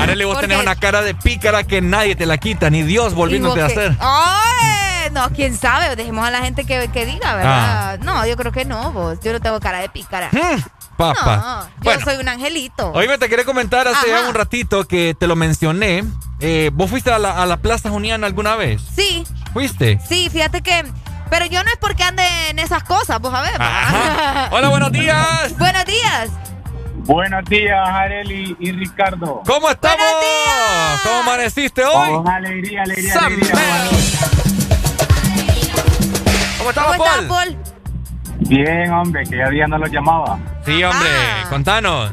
[0.00, 0.62] Arely, vos ¿Por tenés qué?
[0.62, 3.96] una cara de pícara que nadie te la quita, ni Dios volviéndote ¿Y a hacer.
[4.00, 5.10] ¡Ay!
[5.12, 5.96] No, quién sabe.
[5.96, 7.94] Dejemos a la gente que, que diga, ¿verdad?
[7.94, 7.96] Ah.
[8.02, 9.18] No, yo creo que no, vos.
[9.22, 10.30] Yo no tengo cara de pícara.
[10.98, 11.36] Papa.
[11.36, 12.04] No, yo Bueno.
[12.04, 12.90] soy un angelito.
[12.92, 14.28] Hoy me te quería comentar hace Ajá.
[14.28, 16.04] un ratito que te lo mencioné.
[16.40, 18.82] Eh, ¿Vos fuiste a la, a la Plaza Juniana alguna vez?
[18.94, 19.98] Sí, ¿Fuiste?
[20.06, 20.84] sí, fíjate que.
[21.30, 23.60] Pero yo no es porque ande en esas cosas, vos a ver.
[23.60, 24.48] Ajá.
[24.50, 25.56] Hola, buenos días.
[25.58, 26.30] Buenos días.
[27.04, 29.42] Buenos días, Areli y Ricardo.
[29.46, 30.04] ¿Cómo estamos?
[31.04, 32.08] ¿Cómo amaneciste hoy?
[32.12, 33.88] Con alegría, alegría, Sam- alegría.
[36.58, 37.28] ¿Cómo estamos, ¿Cómo estás, Paul?
[37.28, 37.56] Paul?
[38.40, 40.38] Bien, hombre, que ya día no los llamaba.
[40.64, 41.08] Sí, hombre,
[41.50, 42.12] contanos.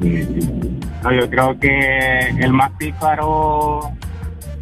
[0.00, 3.92] No, yo creo que el más pícaro,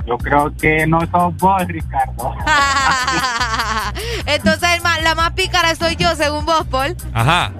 [0.06, 2.34] yo creo que no sos vos, Ricardo.
[4.26, 6.96] Entonces el más- la más pícara soy yo, según vos, Paul.
[7.12, 7.52] Ajá.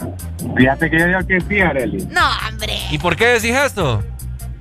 [0.57, 2.07] Fíjate que yo digo que sí, Areli.
[2.11, 2.75] No, hombre.
[2.91, 4.03] ¿Y por qué decís eso?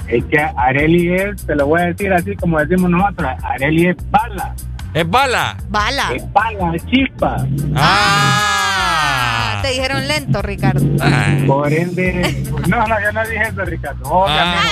[0.07, 3.95] Es que Areli es, te lo voy a decir así como decimos nosotros, Areli es
[4.11, 4.53] bala.
[4.93, 5.55] ¿Es bala?
[5.69, 6.11] Bala.
[6.13, 7.37] Es bala, es chispa.
[7.75, 8.50] Ah, te
[9.71, 10.81] dijeron lento, Ricardo.
[11.47, 14.09] Por ende, no, no, yo no dije eso, Ricardo.
[14.09, 14.67] Obviamente.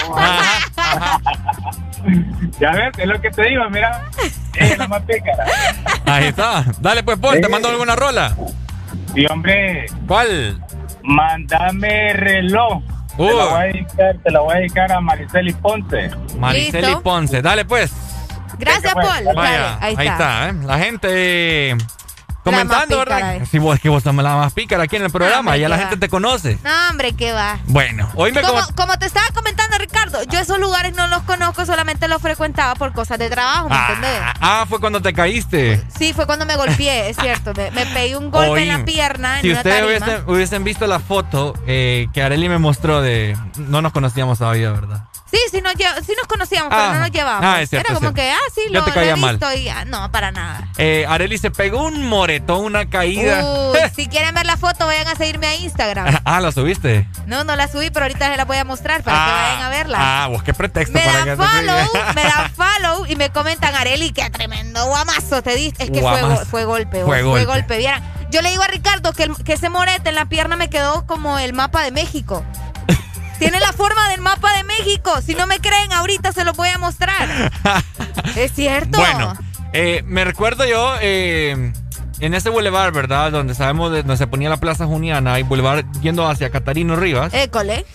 [2.60, 4.04] ya ves, es lo que te digo, mira.
[4.56, 5.46] Es la más pícara.
[6.06, 6.66] Ahí está.
[6.80, 7.50] Dale, pues, Paul, ¿te Eh.
[7.50, 8.36] mando alguna rola?
[9.14, 9.86] Sí, hombre.
[10.08, 10.64] ¿Cuál?
[11.04, 12.82] Mándame reloj.
[13.18, 16.10] Te la voy a dedicar, te la voy a dedicar a Mariceli Ponce.
[16.38, 17.02] Mariceli Listo.
[17.04, 17.42] Ponce.
[17.42, 17.92] Dale, pues.
[18.58, 19.06] Gracias, Paul.
[19.26, 20.50] Dale, Vaya, ahí está.
[20.50, 20.54] ¿eh?
[20.66, 21.76] La gente
[22.44, 23.36] comentando, más pícara ¿verdad?
[23.44, 23.50] es.
[23.50, 25.40] Sí, vos es que vos sos la más pícara aquí en el programa.
[25.52, 26.58] hombre, ya la gente te conoce.
[26.64, 27.60] No, hombre, ¿qué va?
[27.66, 31.22] Bueno, hoy me Como, com- como te estaba comentando, Ricardo, yo esos lugares no los
[31.24, 34.20] conozco, solamente los frecuentaba por cosas de trabajo, ¿me entendés?
[34.24, 35.82] Ah, ah, fue cuando te caíste.
[35.98, 37.54] Sí, fue cuando me golpeé, es cierto.
[37.56, 41.00] Me, me pegué un golpe en la pierna en Si ustedes hubiesen, hubiesen visto la
[41.00, 43.38] foto eh, que Areli me mostró de...
[43.58, 45.04] No nos conocíamos todavía, ¿verdad?
[45.32, 46.78] Sí, sí nos, sí nos conocíamos, Ah.
[46.80, 47.46] pero no nos llevábamos.
[47.46, 49.38] Ah, es cierto, Era como es que, ah, sí, lo, te lo he mal.
[49.38, 50.68] visto y ah, no, para nada.
[50.78, 53.44] Eh, Areli se pegó un moretón, una caída.
[53.44, 56.20] Uy, si quieren ver la foto, vayan a seguirme a Instagram.
[56.26, 57.08] ah, ¿la subiste?
[57.28, 59.70] No, no la subí, pero ahorita se la voy a mostrar para que vayan a
[59.70, 59.98] verla.
[60.02, 63.76] Ah, vos qué pretexto Me para dan que follow, me dan follow y me comentan,
[63.76, 65.84] Areli, qué tremendo guamazo te diste.
[65.84, 67.46] Es que fue, fue golpe, Fue fue, golpe.
[67.46, 67.78] golpe.
[67.78, 68.02] Vieran,
[68.32, 71.06] yo le digo a Ricardo que, el- que ese morete en la pierna me quedó
[71.06, 72.44] como el mapa de México.
[73.40, 75.22] Tiene la forma del mapa de México.
[75.26, 77.52] Si no me creen, ahorita se los voy a mostrar.
[78.36, 78.98] es cierto.
[78.98, 79.34] Bueno,
[79.74, 81.72] eh, me recuerdo yo eh,
[82.20, 83.32] en ese boulevard, ¿verdad?
[83.32, 87.34] Donde sabemos de, donde se ponía la Plaza Juniana y boulevard yendo hacia Catarino Rivas.
[87.34, 87.86] École.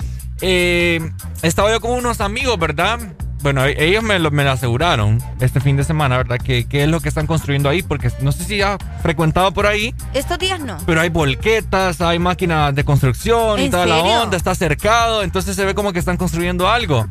[0.40, 1.12] Eh,
[1.42, 2.98] estaba yo con unos amigos, ¿verdad?
[3.44, 6.38] Bueno, e- ellos me lo, me lo aseguraron este fin de semana, ¿verdad?
[6.38, 9.66] Que, que es lo que están construyendo ahí, porque no sé si ya frecuentado por
[9.66, 10.78] ahí, Estos días no.
[10.86, 15.54] pero hay volquetas, hay máquinas de construcción y ¿En toda la onda, está cercado, entonces
[15.54, 17.06] se ve como que están construyendo algo.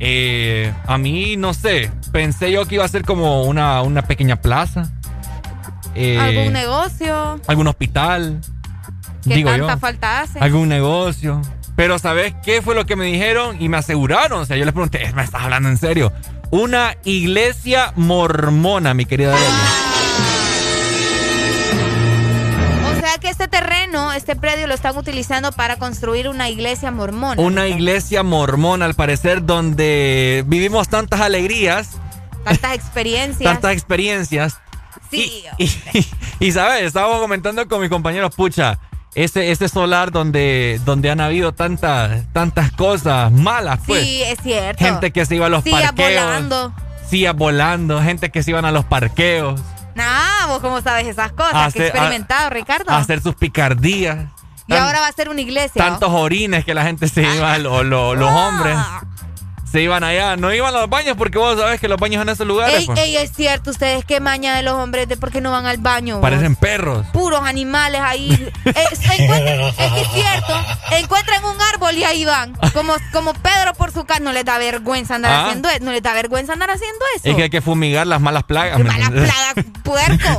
[0.00, 4.36] Eh, a mí, no sé, pensé yo que iba a ser como una, una pequeña
[4.36, 4.90] plaza.
[5.94, 7.40] eh, ¿Algún negocio?
[7.46, 8.40] algún hospital.
[9.22, 9.78] ¿Qué digo tanta yo.
[9.78, 10.38] falta hace?
[10.38, 11.42] Algún negocio.
[11.78, 13.62] Pero ¿sabes qué fue lo que me dijeron?
[13.62, 14.40] Y me aseguraron.
[14.40, 16.12] O sea, yo les pregunté, ¿me estás hablando en serio?
[16.50, 19.32] Una iglesia mormona, mi querida.
[22.84, 27.40] O sea que este terreno, este predio lo están utilizando para construir una iglesia mormona.
[27.40, 31.90] Una iglesia mormona, al parecer, donde vivimos tantas alegrías,
[32.42, 33.52] Tantas experiencias.
[33.52, 34.58] tantas experiencias.
[35.12, 35.44] Sí.
[35.58, 35.70] Y,
[36.40, 36.82] y, ¿sabes?
[36.82, 38.80] Estábamos comentando con mis compañeros, pucha,
[39.14, 44.02] ese, ese solar donde, donde han habido tantas, tantas cosas malas, pues.
[44.04, 44.84] Sí, es cierto.
[44.84, 46.24] Gente que se iba a los Sillas parqueos.
[46.24, 46.72] volando.
[47.08, 49.58] Sillas volando, gente que se iban a los parqueos
[49.94, 51.54] Nah, vos cómo sabes esas cosas.
[51.54, 52.92] A que hacer- experimentado, Ricardo.
[52.92, 54.26] a hacer sus picardías.
[54.68, 55.82] y ahora va a ser una iglesia.
[55.82, 58.76] Tantos orines que la gente se iba, lo- lo- los hombres.
[59.70, 62.30] Se iban allá, no iban a los baños porque vos sabés que los baños en
[62.30, 65.30] esos lugares Ey, pues, ey, es cierto, ustedes qué maña de los hombres de por
[65.30, 66.14] qué no van al baño.
[66.16, 66.22] vos?
[66.22, 67.06] parecen perros.
[67.12, 68.50] Puros animales ahí.
[68.64, 70.54] Eh, se encuentran- es que es cierto.
[70.92, 72.54] Encuentran un árbol y ahí van.
[72.72, 74.20] Como, como Pedro por su casa.
[74.20, 75.44] No les da vergüenza andar Ah.
[75.46, 75.84] haciendo eso.
[75.84, 77.28] No les da vergüenza andar haciendo eso.
[77.28, 78.78] Es que hay que fumigar las malas plagas.
[78.78, 80.38] ¿me Malas plagas, puerco.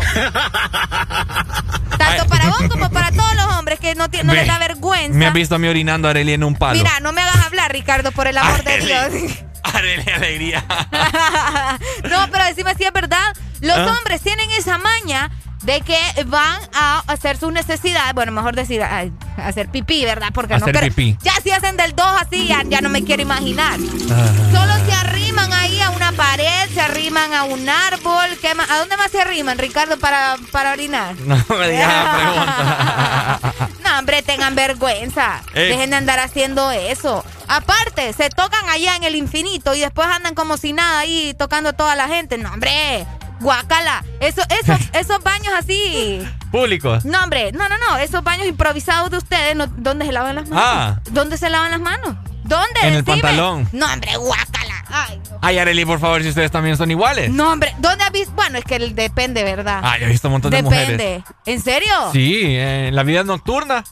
[1.98, 5.18] Tanto para vos como para todos los hombres que no, no les da vergüenza.
[5.18, 6.78] Me has visto a mí orinando a Arely en un palo.
[6.78, 9.08] Mira, no me hagas hablar, Ricardo, por el amor de Dios.
[9.64, 10.64] Alegría.
[12.10, 13.34] no, pero decime si es verdad.
[13.62, 13.96] Los Ah.
[13.98, 15.30] hombres tienen esa maña
[15.70, 18.14] de que van a hacer sus necesidades.
[18.16, 19.02] Bueno, mejor decir, a,
[19.38, 20.30] a hacer pipí, ¿verdad?
[20.34, 21.16] Porque Hacer no pipí.
[21.22, 23.80] Ya si hacen del 2 así, ya, ya no me quiero imaginar.
[24.12, 24.28] Ah.
[24.52, 28.36] Solo se arriman ahí a una pared, se arriman a un árbol.
[28.41, 28.68] ¿Qué más?
[28.72, 31.16] ¿A dónde más se arriman, Ricardo, para, para orinar?
[31.20, 33.66] No me digas la pregunta.
[33.84, 35.44] No, hombre, tengan vergüenza.
[35.54, 35.70] Ey.
[35.70, 37.24] Dejen de andar haciendo eso.
[37.48, 41.70] Aparte, se tocan allá en el infinito y después andan como si nada ahí tocando
[41.70, 42.40] a toda la gente.
[42.40, 43.06] No, hombre.
[43.40, 44.03] Guácala.
[44.20, 46.22] Eso, eso, esos baños así.
[46.52, 47.06] Públicos.
[47.06, 47.52] No, hombre.
[47.52, 47.98] No, no, no.
[47.98, 50.64] Esos baños improvisados de ustedes, no- ¿dónde se lavan las manos?
[50.68, 50.99] Ah.
[51.11, 52.16] ¿Dónde se lavan las manos?
[52.44, 52.80] ¿Dónde?
[52.84, 53.70] En el pantalón.
[53.72, 54.84] No, hombre, guácala.
[54.91, 55.38] Ay, no.
[55.41, 57.30] Ay, Arely, por favor, si ustedes también son iguales.
[57.30, 57.76] No, hombre.
[57.78, 58.32] ¿Dónde has visto?
[58.34, 59.82] Bueno, es que depende, ¿verdad?
[59.84, 60.94] Ay, he visto un montón de depende.
[60.94, 61.24] mujeres.
[61.45, 61.94] ¿En serio?
[62.11, 63.84] Sí, en la vida nocturna.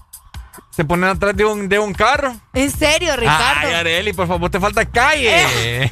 [0.78, 2.36] Se ponen atrás de un, de un carro.
[2.54, 3.68] ¿En serio, Ricardo?
[3.68, 5.92] Ay, Arely, por favor, te falta calle.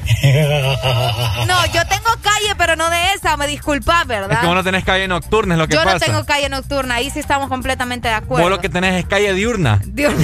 [1.44, 4.30] No, yo tengo calle, pero no de esa, me disculpas, ¿verdad?
[4.30, 5.94] Es que vos no tenés calle nocturna, es lo que yo pasa.
[5.94, 8.44] no tengo calle nocturna, ahí sí estamos completamente de acuerdo.
[8.44, 9.80] Vos lo que tenés es calle diurna.
[9.84, 10.14] Dios.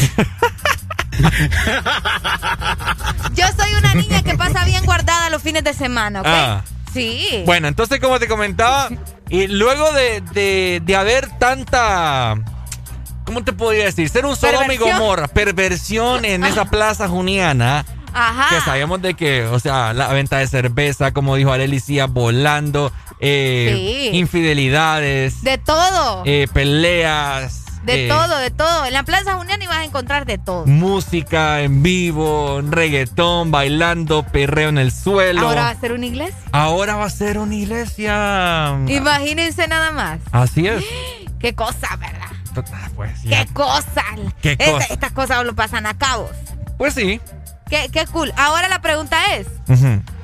[3.34, 6.26] yo soy una niña que pasa bien guardada los fines de semana, ¿ok?
[6.28, 6.62] Ah.
[6.92, 7.42] Sí.
[7.46, 8.90] Bueno, entonces, como te comentaba,
[9.28, 12.36] y luego de, de, de haber tanta.
[13.32, 14.10] ¿Cómo te podría decir?
[14.10, 14.98] Ser un Sodoma y Perversión.
[14.98, 17.86] Gomorra, perversión en esa plaza juniana.
[18.12, 18.54] Ajá.
[18.54, 24.10] Que sabíamos de que, o sea, la venta de cerveza, como dijo Arelicía, volando, eh,
[24.12, 24.18] Sí.
[24.18, 26.22] infidelidades, De todo.
[26.26, 27.60] eh, peleas.
[27.84, 28.84] de eh, todo, de todo.
[28.84, 30.66] En la Plaza Unión ibas a encontrar de todo.
[30.66, 35.48] Música en vivo, reggaetón, bailando, perreo en el suelo.
[35.48, 36.36] Ahora va a ser una iglesia.
[36.52, 38.76] Ahora va a ser una iglesia.
[38.88, 40.20] Imagínense nada más.
[40.32, 40.84] Así es.
[41.40, 42.28] Qué cosa, ¿verdad?
[42.96, 43.44] Pues, ya.
[43.44, 44.04] Qué cosa.
[44.40, 44.86] Qué Esta- cosa.
[44.90, 46.30] estas cosas lo pasan a cabos.
[46.78, 47.20] Pues sí.
[47.68, 48.32] Qué, qué cool.
[48.36, 49.46] Ahora la pregunta es.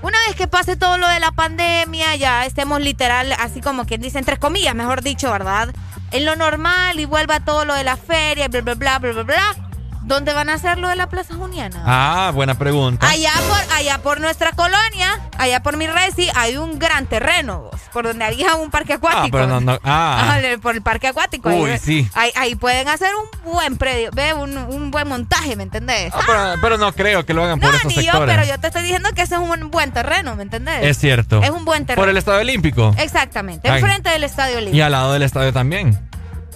[0.03, 4.01] Una vez que pase todo lo de la pandemia, ya estemos literal, así como quien
[4.03, 5.71] dice, entre comillas, mejor dicho, ¿verdad?
[6.11, 9.23] En lo normal y vuelva todo lo de la feria, bla, bla, bla, bla, bla,
[9.23, 9.68] bla.
[10.09, 11.83] ¿Dónde van a hacer lo de la Plaza Juniana?
[11.85, 13.07] Ah, buena pregunta.
[13.07, 17.81] Allá por, allá por nuestra colonia, allá por mi resi, hay un gran terreno, vos,
[17.93, 19.25] por donde había un parque acuático.
[19.27, 19.79] Ah, pero no, no.
[19.85, 20.39] Ah.
[20.41, 21.51] Ajá, por el parque acuático.
[21.51, 22.11] Uy, ahí, sí.
[22.15, 26.11] Ahí, ahí pueden hacer un buen predio, ve, un, un buen montaje, ¿me entendés?
[26.15, 28.35] Ah, pero, pero no creo que lo hagan por no, esos ni yo, sectores.
[28.35, 30.85] pero yo te estoy diciendo que ese es un buen terreno, ¿me entendés?
[30.85, 31.43] Es cierto.
[31.43, 32.01] Es un buen terreno.
[32.03, 32.95] Por el Estadio Olímpico.
[32.97, 34.77] Exactamente, enfrente del Estadio Olímpico.
[34.79, 35.99] Y al lado del estadio también.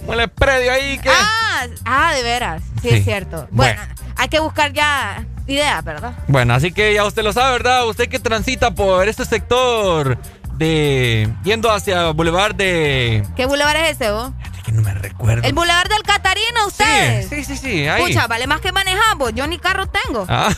[0.05, 1.09] Huele predio ahí que.
[1.09, 2.95] Ah, ah, de veras, sí, Sí.
[2.95, 3.47] es cierto.
[3.51, 3.81] Bueno,
[4.17, 6.13] hay que buscar ya ideas, ¿verdad?
[6.27, 7.87] Bueno, así que ya usted lo sabe, ¿verdad?
[7.87, 10.17] Usted que transita por este sector
[10.55, 11.29] de.
[11.43, 13.25] yendo hacia Boulevard de.
[13.35, 14.31] ¿Qué bulevar es ese, vos?
[14.65, 15.43] que no me recuerdo.
[15.45, 17.27] El bulevar del Catarino, ustedes.
[17.27, 18.01] Sí, sí, sí, ahí.
[18.03, 19.33] Escucha, vale más que manejamos.
[19.33, 20.25] Yo ni carro tengo.
[20.29, 20.49] Ah,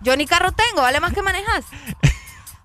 [0.00, 1.64] Yo ni carro tengo, vale más que manejas.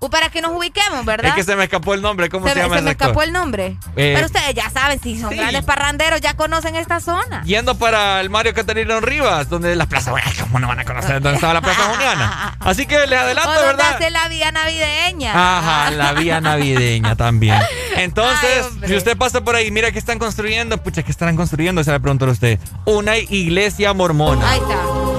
[0.04, 1.30] O para que nos ubiquemos, ¿verdad?
[1.30, 2.28] es que se me escapó el nombre.
[2.28, 3.78] ¿Cómo se, se, me- llama se el me escapó el nombre.
[3.96, 5.36] Eh, Pero ustedes ya saben, si son sí.
[5.38, 7.44] grandes parranderos, ya conocen esta zona.
[7.44, 10.10] Yendo para el Mario Catarino Rivas, donde la plaza.
[10.10, 12.56] Bueno, ¿Cómo no van a conocer dónde estaba la plaza Juniana?
[12.60, 13.94] Así que les adelanto, o ¿verdad?
[13.96, 15.34] hace la vía navideña.
[15.60, 17.60] Ajá, la vía navideña también.
[17.96, 21.84] Entonces, Ay, si usted pasa por ahí, mira que están construyendo, pucha, ¿qué estarán construyendo?
[21.84, 22.60] Se le pregunta a usted.
[22.86, 24.50] Una iglesia mormona.
[24.50, 25.11] Ahí está.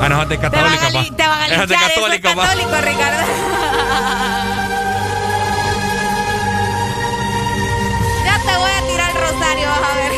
[0.00, 1.04] Ah, no, es de católica, pa.
[1.16, 2.54] te van a Es de eso es católico, pa.
[2.80, 3.26] Ricardo.
[8.24, 10.12] ya te voy a tirar el rosario, vas a ver.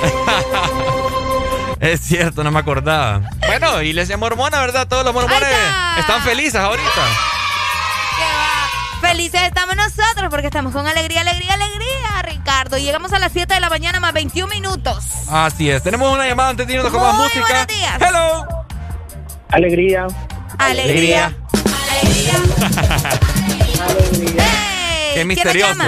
[1.92, 3.20] Es cierto, no me acordaba.
[3.46, 4.88] Bueno, iglesia mormona, ¿verdad?
[4.88, 5.96] Todos los mormones está.
[6.00, 6.90] están felices ahorita.
[9.00, 12.78] Felices estamos nosotros porque estamos con alegría, alegría, alegría, Ricardo.
[12.78, 15.04] Llegamos a las 7 de la mañana más 21 minutos.
[15.30, 15.82] Así es.
[15.82, 17.44] Tenemos una llamada antes de irnos con más música.
[17.46, 18.00] buenos días.
[18.00, 18.46] Hello.
[19.51, 20.06] Alegría.
[20.59, 21.32] Alegría.
[25.14, 25.82] Qué misterioso.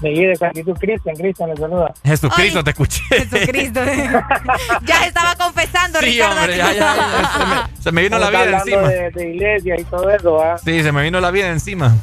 [0.00, 1.94] Me guíe San Jesús Cristian, Cristian le saluda.
[2.04, 3.00] Jesucristo, te escuché.
[3.08, 3.80] Jesucristo.
[4.84, 6.40] ya estaba confesando, Sí, Ricardo.
[6.40, 8.88] hombre, ya, ya, ya, se me- se me vino la vida encima.
[8.88, 10.58] De, de iglesia y todo eso, ¿ah?
[10.58, 11.94] Sí, se me vino la vida encima.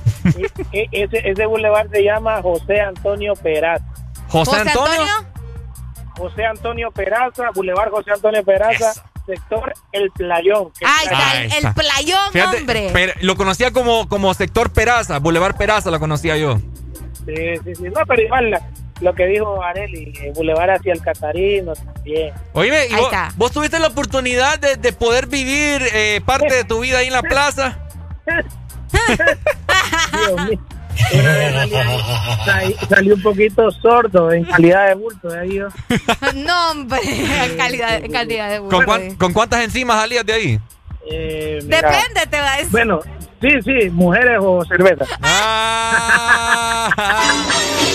[0.71, 3.83] E- ese, ese bulevar se llama José Antonio Peraza.
[4.29, 5.01] José ¿José Antonio?
[5.01, 5.29] Antonio?
[6.17, 8.93] José Antonio Peraza, Boulevard José Antonio Peraza,
[9.29, 10.71] sector El Playón.
[10.77, 11.67] que está, Ahí el, está.
[11.69, 12.89] el playón, Fíjate, hombre.
[12.93, 16.57] pero lo conocía como, como sector Peraza, Boulevard Peraza lo conocía yo.
[17.25, 17.83] Sí, sí, sí.
[17.83, 18.69] No, pero igual la-
[19.01, 22.33] lo que dijo Areli, el Boulevard hacia el Catarino también.
[22.51, 23.31] Oíme, ¿y Ahí vos, está.
[23.37, 27.13] vos tuviste la oportunidad de, de poder vivir eh, parte de tu vida ahí en
[27.13, 27.79] la plaza?
[28.91, 30.59] Dios mío.
[32.45, 35.29] Salí- salí un poquito sordo en calidad de bulto.
[35.29, 35.67] de ahí yo.
[36.35, 36.99] no, hombre.
[37.57, 38.85] calidad, calidad de ¿Con, burro.
[38.85, 40.59] cuán- con cuántas enzimas salías de ahí?
[41.11, 42.71] Eh, mira, Depende, te va a decir.
[42.71, 42.99] Bueno,
[43.41, 45.05] sí, sí, mujeres o cerveza.
[45.21, 46.89] Ah.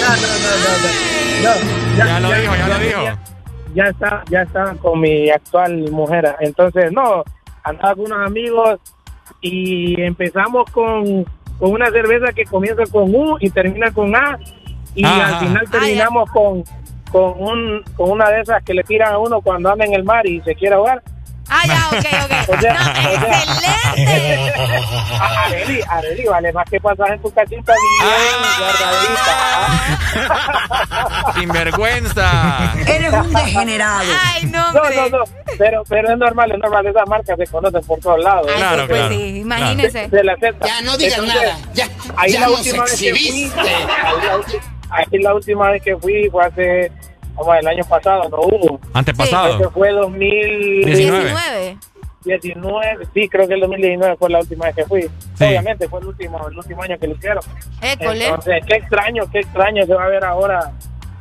[0.00, 1.96] no, no, no, no, no.
[1.96, 3.02] Ya lo dijo, ya lo dijo.
[3.04, 3.18] Ya,
[3.74, 6.34] ya está, ya está con mi actual mujer.
[6.40, 7.22] Entonces, no,
[7.62, 8.80] andaba con unos amigos
[9.40, 11.24] y empezamos con,
[11.58, 14.38] con una cerveza que comienza con U y termina con A
[14.94, 15.38] y Ajá.
[15.38, 16.64] al final terminamos con
[17.10, 20.04] con un con una de esas que le tiran a uno cuando anda en el
[20.04, 21.02] mar y se quiere ahogar.
[21.48, 22.32] Ah, ya, ok, ok.
[22.56, 22.76] O sea, o
[23.60, 23.94] sea,
[25.46, 28.04] Areli, Areli, vale más que pasar en tu casita bien
[28.58, 29.34] guardadita.
[31.40, 32.72] Sin vergüenza.
[32.86, 34.10] Eres un degenerado.
[34.24, 34.96] Ay, no, No, hombre.
[34.96, 35.24] no, no.
[35.58, 36.86] Pero, pero es normal, es normal.
[36.86, 38.46] Esas marcas se conocen por todos lados.
[38.50, 39.14] Ay, Claro, pues, claro.
[39.14, 40.04] sí, imagínese.
[40.04, 40.66] Se, se la acepta.
[40.66, 41.58] Ya, no Entonces, nada.
[41.74, 43.18] Ya- ahí ya la nos última vez que fui.
[43.26, 43.60] exhibiste.
[43.60, 43.66] Ahí
[44.26, 44.40] la,
[44.90, 46.92] ahí la última vez que fui fue hace.
[47.60, 48.80] El año pasado, no hubo.
[48.92, 49.56] Antepasado.
[49.58, 51.78] Creo que fue 2019.
[52.24, 55.02] 19, sí, creo que el 2019 fue la última vez que fui.
[55.02, 55.44] Sí.
[55.44, 57.42] Obviamente fue el último, el último año que lo hicieron.
[57.82, 58.26] École.
[58.28, 60.72] Entonces, qué extraño, qué extraño se va a ver ahora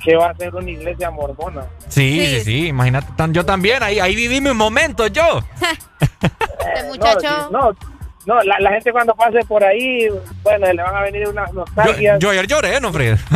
[0.01, 1.65] que va a ser una iglesia mormona.
[1.89, 3.07] Sí, sí, sí, imagínate.
[3.17, 5.39] tan- Yo también, ahí, ahí viví mis momentos yo.
[6.75, 7.49] Este muchacho.
[7.51, 7.75] No,
[8.25, 10.07] no, la, la gente cuando pase por ahí,
[10.43, 12.19] bueno, le van a venir unas Yo, nostalgias.
[12.19, 13.17] yo ayer lloré, ¿no, Fred?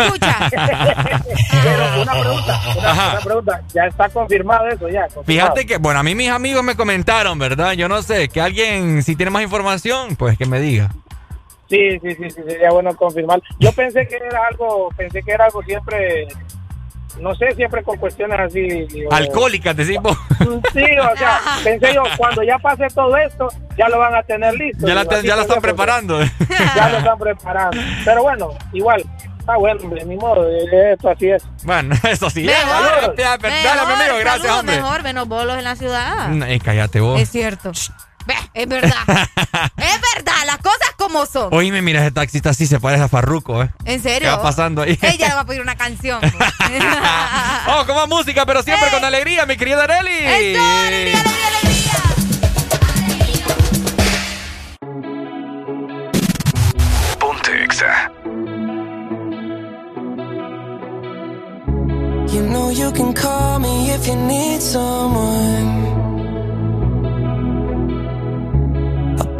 [1.64, 5.02] Pero una pregunta, una, pregunta, ya está confirmado eso, ya.
[5.04, 5.26] confirmado.
[5.26, 7.74] Fíjate que, bueno, a mí mis amigos me comentaron, ¿verdad?
[7.74, 10.92] Yo no sé, que alguien, si tiene más información, pues que me diga.
[11.70, 13.42] Sí, sí, sí, sí, sería bueno confirmar.
[13.60, 16.28] Yo pensé que era algo, pensé que era algo siempre,
[17.20, 18.62] no sé, siempre con cuestiones así.
[18.62, 20.18] digo, Alcohólicas, decimos.
[20.74, 24.54] Sí, o sea, pensé yo, cuando ya pase todo esto, ya lo van a tener
[24.54, 24.88] listo.
[24.88, 26.20] Ya la, Digo, te- así ya la que están preparando.
[26.76, 27.78] Ya lo están preparando.
[28.06, 29.04] Pero bueno, igual,
[29.40, 31.44] está bueno, hombre, ni modo, eh, esto así es.
[31.64, 32.44] Bueno, eso sí.
[32.44, 33.48] Mejor, ya, Dale,
[33.82, 34.76] mi mejor, amigo, gracias, hombre.
[34.78, 36.30] Mejor, menos bolos en la ciudad.
[36.30, 37.20] Mm, eh, cállate vos.
[37.20, 37.72] Es cierto.
[37.72, 38.07] Ve,
[38.54, 39.04] es verdad.
[39.78, 41.54] es verdad, las cosas como son.
[41.54, 43.70] Oíme, mira, ese taxista sí se parece a Farruco, ¿eh?
[43.86, 44.30] ¿En serio?
[44.30, 44.98] ¿Qué va pasando ahí?
[45.02, 46.20] Ella le va a pedir una canción.
[47.68, 50.58] Vamos con más música, pero siempre con alegría, mi querida Areli.
[57.20, 58.12] Ponte Exa.
[62.28, 66.07] You know you can call me if you need someone.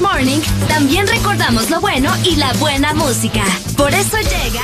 [0.00, 3.44] Morning también recordamos lo bueno y la buena música.
[3.76, 4.62] Por eso llega...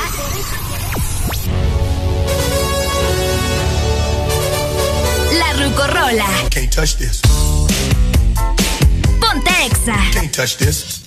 [5.38, 6.26] La Rucorola.
[6.50, 7.20] Can't touch this.
[9.20, 9.96] Ponte Exa.
[10.12, 11.01] Can't touch this.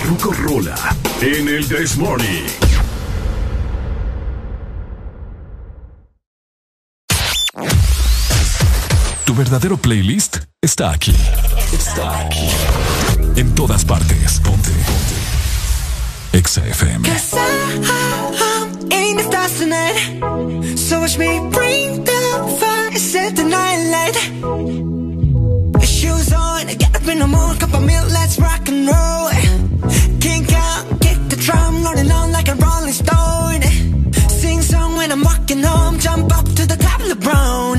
[0.00, 2.46] La Rucorola en el This Morning.
[9.24, 11.14] Tu verdadero playlist está aquí.
[13.36, 14.40] En todas partes.
[14.40, 14.70] Ponte.
[14.70, 15.14] Ponte.
[16.32, 17.08] Exa FM.
[20.76, 22.12] So watch me bring the
[22.58, 24.16] fire, set the night light.
[25.84, 29.39] Shoes on, get up in the cup of milk, let's rock and roll.
[30.20, 33.62] Kink out, kick the drum, rolling on like a rolling stone.
[34.28, 37.78] Sing song when I'm walking home, jump up to the top of the brown.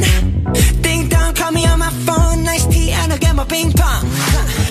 [0.82, 4.04] Ding dong, call me on my phone, nice tea, and I'll get my ping pong.
[4.04, 4.71] This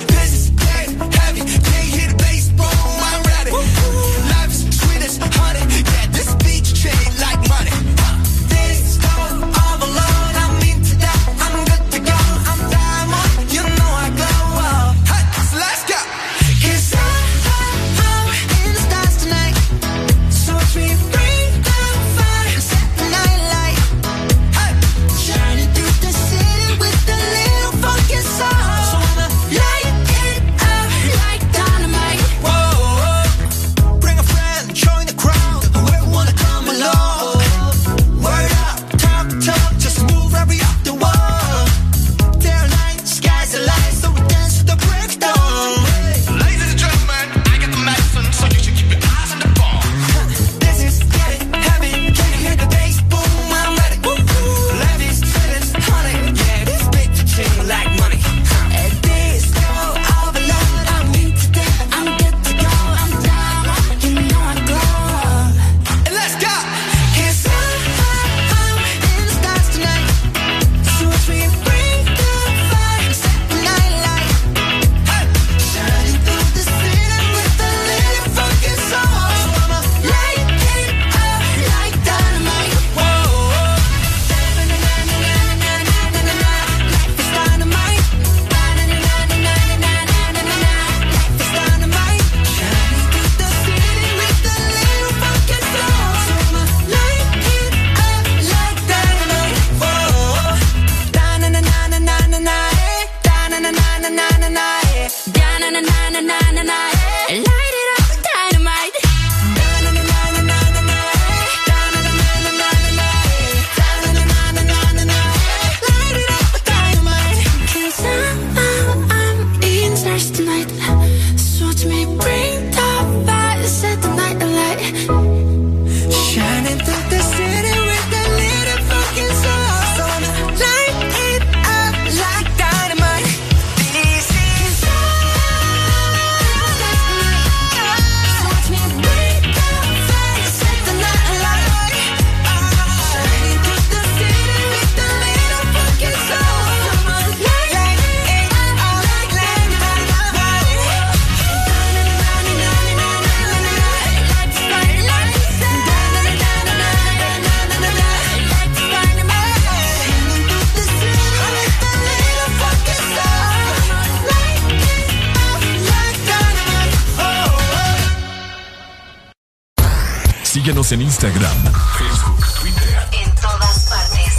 [171.22, 171.64] Instagram,
[171.98, 172.96] Facebook, Twitter.
[173.12, 174.38] En todas partes.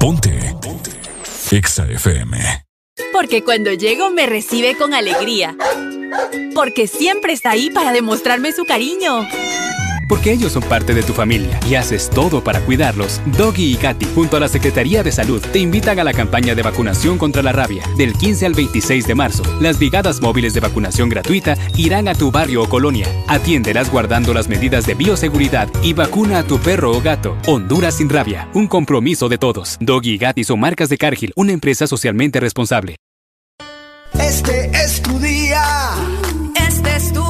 [0.00, 0.56] Ponte.
[0.60, 0.90] Ponte.
[1.52, 2.36] Exa FM.
[3.12, 5.56] Porque cuando llego me recibe con alegría.
[6.52, 9.24] Porque siempre está ahí para demostrarme su cariño.
[10.10, 13.22] Porque ellos son parte de tu familia y haces todo para cuidarlos.
[13.38, 16.62] Doggy y Katy, junto a la Secretaría de Salud, te invitan a la campaña de
[16.62, 19.44] vacunación contra la rabia del 15 al 26 de marzo.
[19.60, 23.06] Las brigadas móviles de vacunación gratuita irán a tu barrio o colonia.
[23.28, 27.38] Atiéndelas guardando las medidas de bioseguridad y vacuna a tu perro o gato.
[27.46, 29.78] Honduras sin rabia, un compromiso de todos.
[29.80, 32.96] Doggy y Katy son marcas de Cargill, una empresa socialmente responsable.
[34.18, 35.62] Este es tu día.
[36.56, 37.29] Este es tu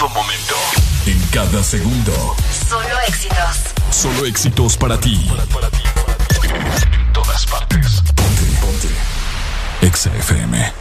[0.00, 0.54] todo momento.
[1.04, 2.12] En cada segundo.
[2.68, 3.74] Solo éxitos.
[3.90, 5.14] Solo éxitos para ti.
[5.28, 6.48] Para, para ti, para ti.
[6.94, 8.02] En todas partes.
[8.16, 8.88] Ponte, ponte.
[9.82, 10.72] Exa FM.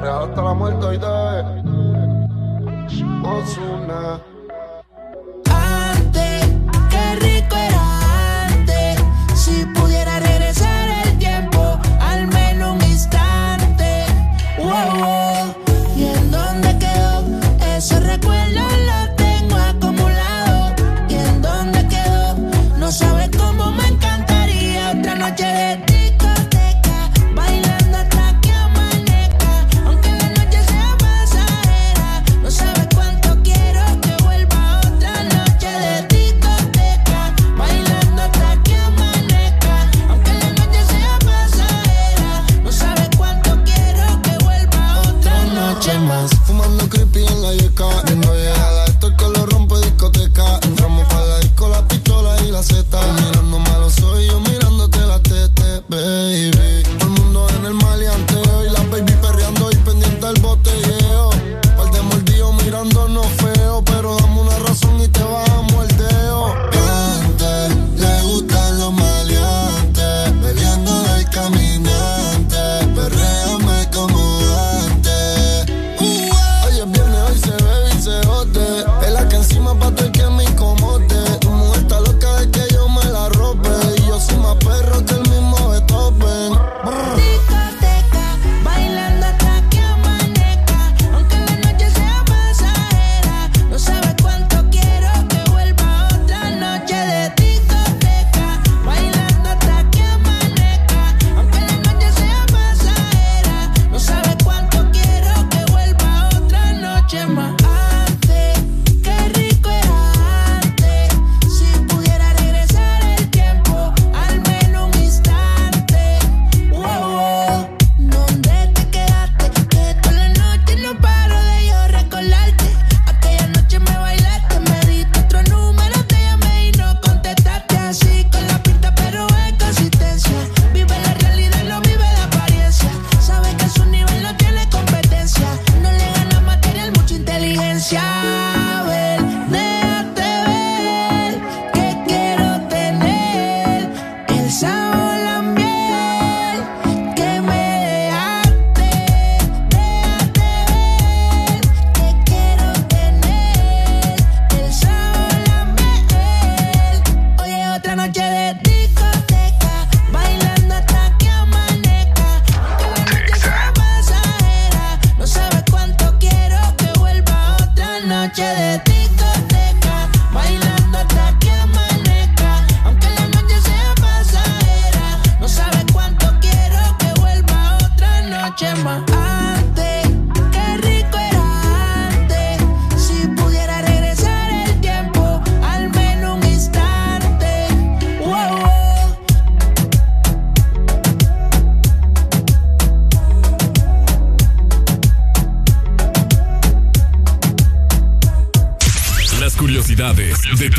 [0.00, 1.06] Real hasta la muerte hoy de
[3.22, 4.20] Osuna.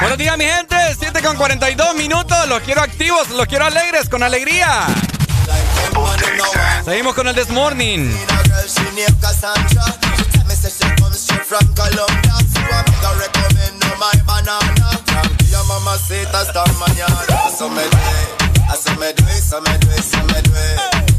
[0.00, 0.76] Buenos días, mi gente.
[1.00, 2.48] 7 con 42 minutos.
[2.48, 4.86] Los quiero activos, los quiero alegres, con alegría.
[6.84, 8.14] Seguimos con el This Morning
[15.78, 17.18] mamacita hasta mañana.
[17.48, 18.26] Eso me duele,
[18.72, 20.76] eso me duele, eso me duele, eso me duele.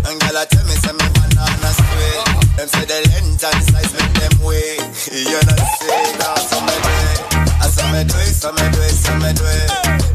[0.07, 2.23] And girl, I tell me, say me banana sweet.
[2.57, 4.79] Them say the length and size make them weak.
[5.11, 7.15] You know say now, so me duele,
[7.63, 9.67] eso me duele, eso me duele, eso me duele.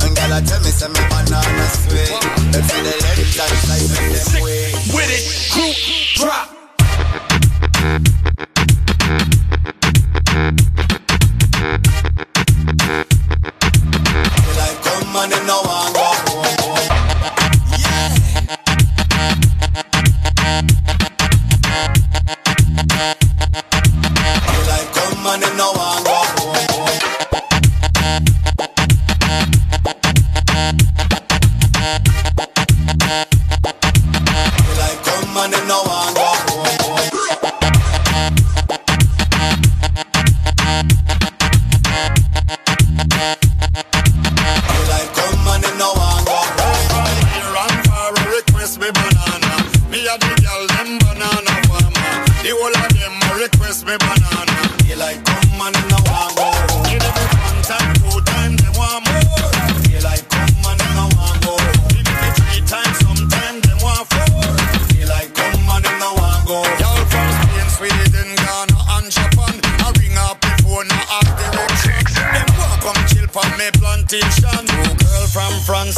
[0.05, 2.13] And girl, I tell me, say me banana sweet.
[2.53, 4.75] Them say the length and size make them weak.
[4.95, 5.73] With it, crew,
[6.21, 6.49] drop.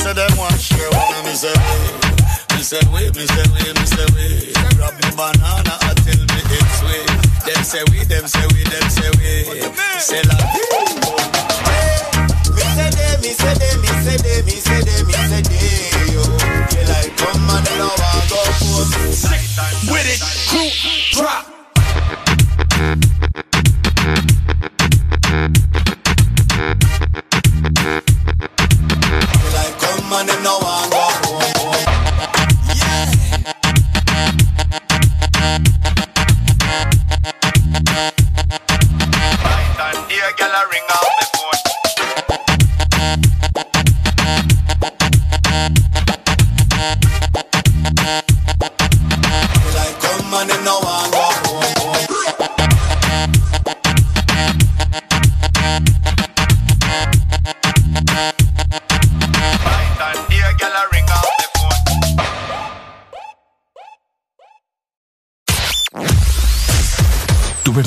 [0.06, 1.24] Say them want share one we.
[1.26, 3.45] Me say we, me say we, me say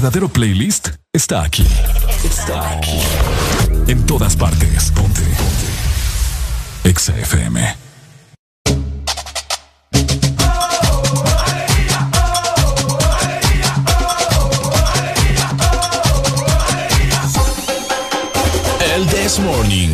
[0.10, 1.64] verdadero playlist está aquí.
[2.24, 3.00] Está aquí.
[3.86, 4.92] En todas partes.
[4.96, 5.22] Ponte.
[5.22, 6.90] Ponte.
[6.90, 7.76] Exa FM.
[18.96, 19.90] El This Morning.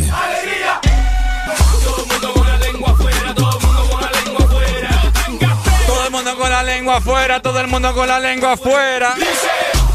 [5.86, 9.14] Todo el mundo con la lengua afuera, todo el mundo con la lengua afuera.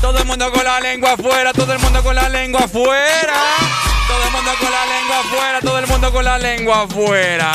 [0.01, 3.33] Todo el mundo con la lengua afuera, todo el mundo con la lengua afuera.
[4.07, 7.51] Todo el mundo con la lengua afuera, todo el mundo con la lengua afuera.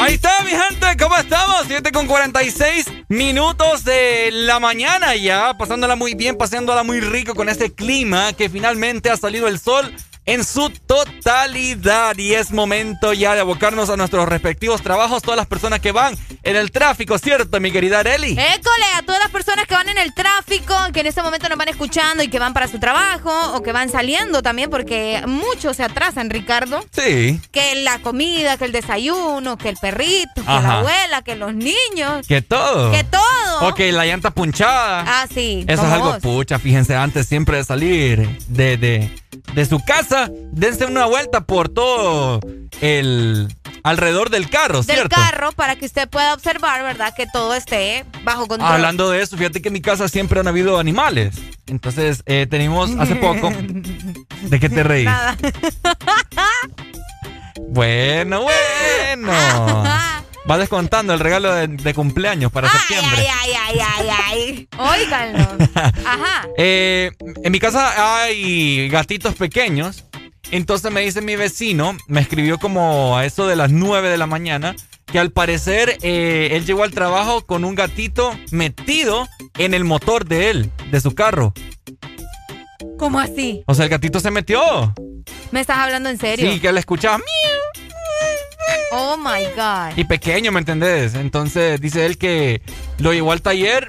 [0.00, 1.64] Ahí está, mi gente, ¿cómo estamos?
[1.66, 7.48] 7 con 46 minutos de la mañana ya, pasándola muy bien, paseándola muy rico con
[7.48, 9.94] este clima que finalmente ha salido el sol
[10.26, 15.46] en su totalidad y es momento ya de abocarnos a nuestros respectivos trabajos, todas las
[15.46, 18.32] personas que van en el tráfico, ¿cierto, mi querida Areli?
[18.32, 21.58] École, a todas las personas que van en el tráfico, que en este momento nos
[21.58, 25.76] van escuchando y que van para su trabajo o que van saliendo también, porque muchos
[25.76, 26.84] se atrasan, Ricardo.
[26.92, 27.40] Sí.
[27.50, 32.26] Que la comida, que el desayuno, que el perrito, que la abuela, que los niños.
[32.26, 32.92] Que todo.
[32.92, 33.68] Que todo.
[33.68, 35.04] Ok, la llanta punchada.
[35.06, 35.64] Ah, sí.
[35.66, 36.18] Eso es algo vos.
[36.18, 39.10] pucha, fíjense, antes siempre de salir de, de,
[39.54, 40.19] de su casa,
[40.52, 42.40] dense una vuelta por todo
[42.80, 43.48] el
[43.82, 45.16] alrededor del carro, Del ¿cierto?
[45.16, 47.14] carro para que usted pueda observar, ¿verdad?
[47.16, 48.70] Que todo esté bajo control.
[48.72, 51.36] Hablando de eso, fíjate que en mi casa siempre han habido animales.
[51.66, 53.50] Entonces, eh, tenemos hace poco.
[54.42, 55.06] ¿De qué te reís?
[55.06, 55.36] Nada.
[57.72, 59.32] Bueno, bueno.
[60.50, 63.16] Va descontando el regalo de, de cumpleaños para septiembre.
[63.18, 64.68] Ay, ay, ay, ay, ay.
[64.76, 65.66] Óiganlo.
[65.74, 66.48] Ajá.
[66.56, 67.12] Eh,
[67.44, 70.04] en mi casa hay gatitos pequeños.
[70.50, 74.26] Entonces me dice mi vecino, me escribió como a eso de las 9 de la
[74.26, 74.74] mañana,
[75.06, 80.24] que al parecer eh, él llegó al trabajo con un gatito metido en el motor
[80.26, 81.52] de él, de su carro.
[82.98, 83.62] ¿Cómo así?
[83.66, 84.94] O sea, el gatito se metió.
[85.50, 86.50] ¿Me estás hablando en serio?
[86.50, 87.20] Sí, que él escuchaba.
[88.92, 89.96] Oh my God.
[89.96, 91.14] y pequeño, ¿me entendés?
[91.14, 92.60] Entonces dice él que
[92.98, 93.88] lo llevó al taller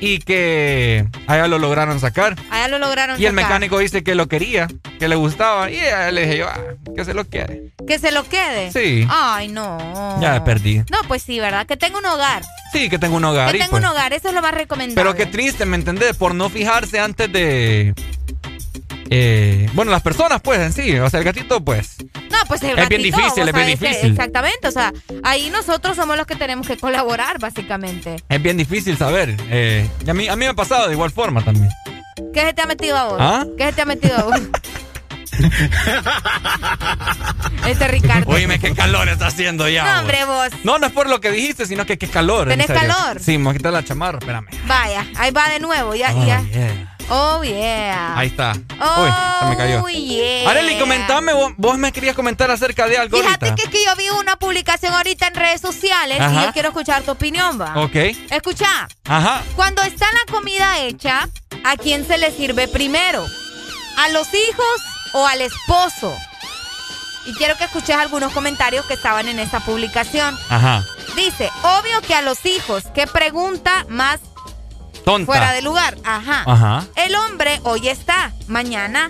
[0.00, 2.36] y que allá lo lograron sacar.
[2.50, 3.20] Allá lo lograron.
[3.20, 3.44] Y el sacar.
[3.48, 4.68] mecánico dice que lo quería,
[4.98, 5.70] que le gustaba.
[5.70, 5.78] Y
[6.12, 6.58] le dije yo, ah,
[6.96, 7.72] que se lo quede.
[7.86, 8.72] Que se lo quede.
[8.72, 9.06] Sí.
[9.10, 9.78] Ay, no.
[10.20, 10.78] Ya perdí.
[10.90, 11.66] No, pues sí, ¿verdad?
[11.66, 12.42] Que tenga un hogar.
[12.72, 13.50] Sí, que tengo un hogar.
[13.50, 14.94] que y tenga pues- un hogar, eso es lo más recomendable.
[14.94, 16.16] Pero qué triste, ¿me entendés?
[16.16, 17.94] Por no fijarse antes de...
[19.14, 20.98] eh, bueno, las personas, pues, en sí.
[20.98, 21.96] O sea, el gatito, pues...
[22.30, 24.12] No, pues el Es bien difícil, es bien difícil.
[24.12, 28.16] exactamente, o sea, ahí nosotros somos los que tenemos que colaborar, básicamente.
[28.28, 29.36] Es bien difícil saber.
[29.50, 31.68] eh, y a, mí, a mí me ha pasado de igual forma también.
[32.32, 33.16] ¿Qué se te ha metido a vos?
[33.20, 33.44] ¿Ah?
[33.58, 34.40] ¿Qué se te ha metido a vos?
[37.66, 38.30] este Ricardo.
[38.30, 39.84] Oíme, qué calor está haciendo ya.
[39.94, 40.48] No, hombre, vos.
[40.64, 42.50] No, no es por lo que dijiste, sino que qué calor.
[42.50, 43.20] en ¿Tenés calor?
[43.20, 44.46] Sí, me voy a quitar la chamarra, espérame.
[44.66, 46.42] Vaya, ahí va de nuevo, ya, Oh, ya.
[46.42, 46.91] yeah.
[47.08, 48.16] Oh, yeah.
[48.18, 48.52] Ahí está.
[48.80, 49.10] Oh, Uy,
[49.40, 49.88] se me cayó.
[49.88, 50.50] yeah.
[50.50, 53.68] Areli, comentame, vos, vos me querías comentar acerca de algo Fíjate ahorita.
[53.70, 57.10] que, que yo vi una publicación ahorita en redes sociales y yo quiero escuchar tu
[57.12, 57.74] opinión, va.
[57.82, 57.94] Ok.
[58.30, 59.42] Escucha, Ajá.
[59.56, 61.28] cuando está la comida hecha,
[61.64, 63.26] ¿a quién se le sirve primero?
[63.98, 64.80] ¿A los hijos
[65.12, 66.16] o al esposo?
[67.26, 70.36] Y quiero que escuches algunos comentarios que estaban en esa publicación.
[70.48, 70.82] Ajá.
[71.14, 74.18] Dice, obvio que a los hijos, ¿qué pregunta más
[75.04, 75.26] Tonta.
[75.26, 75.96] fuera de lugar?
[76.04, 76.44] Ajá.
[76.46, 76.84] Ajá.
[76.96, 79.08] El hombre hoy está, mañana,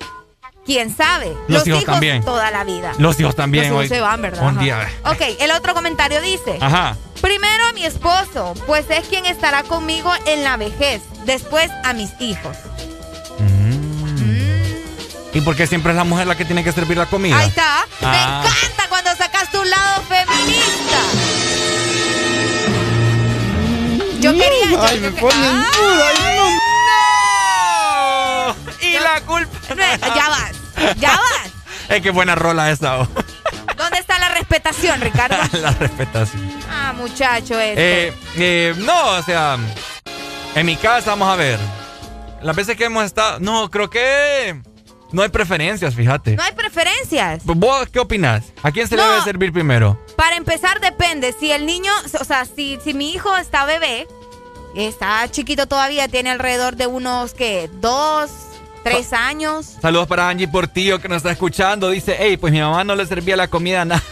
[0.64, 1.36] quién sabe.
[1.48, 2.24] Los hijos también.
[2.24, 2.92] toda la vida.
[2.98, 3.88] Los hijos también Los hijos hoy.
[3.88, 4.42] se van, ¿verdad?
[4.46, 4.88] Un día.
[5.04, 6.58] Ok, el otro comentario dice.
[6.60, 6.96] Ajá.
[7.20, 11.02] Primero a mi esposo, pues es quien estará conmigo en la vejez.
[11.24, 12.56] Después a mis hijos.
[15.34, 17.38] ¿Y por qué siempre es la mujer la que tiene que servir la comida?
[17.38, 17.86] Ahí está.
[18.02, 18.42] Me Ah.
[18.44, 20.98] encanta cuando sacas tu lado feminista.
[24.32, 24.82] Quería.
[24.82, 25.42] Ay, me ponen
[25.72, 26.36] duda, ay,
[28.80, 28.86] no.
[28.86, 29.50] Y la culpa.
[30.14, 30.52] Ya vas.
[30.98, 31.50] Ya vas.
[31.88, 33.00] Es que buena rola esa.
[33.00, 33.08] oh.
[33.76, 35.36] ¿Dónde está la respetación, Ricardo?
[35.60, 36.50] la respetación.
[36.70, 38.08] Ah, muchacho, este.
[38.08, 39.58] Eh, eh, no, o sea,
[40.54, 41.58] en mi casa, vamos a ver.
[42.40, 43.40] Las veces que hemos estado.
[43.40, 44.60] No, creo que.
[45.10, 46.36] No hay preferencias, fíjate.
[46.36, 47.44] No hay preferencias.
[47.44, 48.44] ¿Vos qué opinas?
[48.62, 50.00] ¿A quién se le debe servir primero?
[50.16, 51.34] Para empezar, depende.
[51.38, 54.06] Si el niño, o sea, si, si mi hijo está bebé,
[54.74, 57.70] está chiquito todavía, tiene alrededor de unos, ¿qué?
[57.80, 58.30] Dos,
[58.82, 59.66] tres años.
[59.80, 61.90] Saludos para Angie Portillo que nos está escuchando.
[61.90, 64.02] Dice, hey, pues mi mamá no le servía la comida a nadie.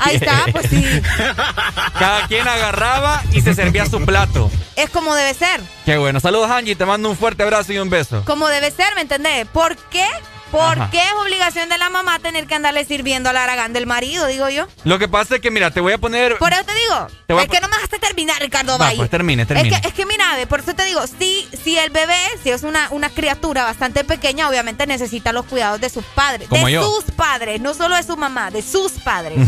[0.00, 0.84] Ahí está, pues sí.
[1.98, 4.50] Cada quien agarraba y se servía su plato.
[4.76, 5.60] Es como debe ser.
[5.84, 6.20] Qué bueno.
[6.20, 8.22] Saludos Angie, te mando un fuerte abrazo y un beso.
[8.24, 9.46] Como debe ser, ¿me entendés?
[9.48, 10.06] ¿Por qué?
[10.50, 10.88] ¿Por Ajá.
[10.90, 14.48] qué es obligación de la mamá tener que andarle sirviendo al aragán del marido, digo
[14.48, 14.66] yo?
[14.84, 16.38] Lo que pasa es que, mira, te voy a poner...
[16.38, 18.96] Por eso te digo, Te es que no me dejaste terminar, Ricardo Va, Valle.
[18.98, 19.74] pues termine, termine.
[19.74, 22.62] Es que, es que mira, por eso te digo, si, si el bebé, si es
[22.62, 26.48] una, una criatura bastante pequeña, obviamente necesita los cuidados de sus padres.
[26.48, 26.84] Como de yo.
[26.90, 29.38] sus padres, no solo de su mamá, de sus padres.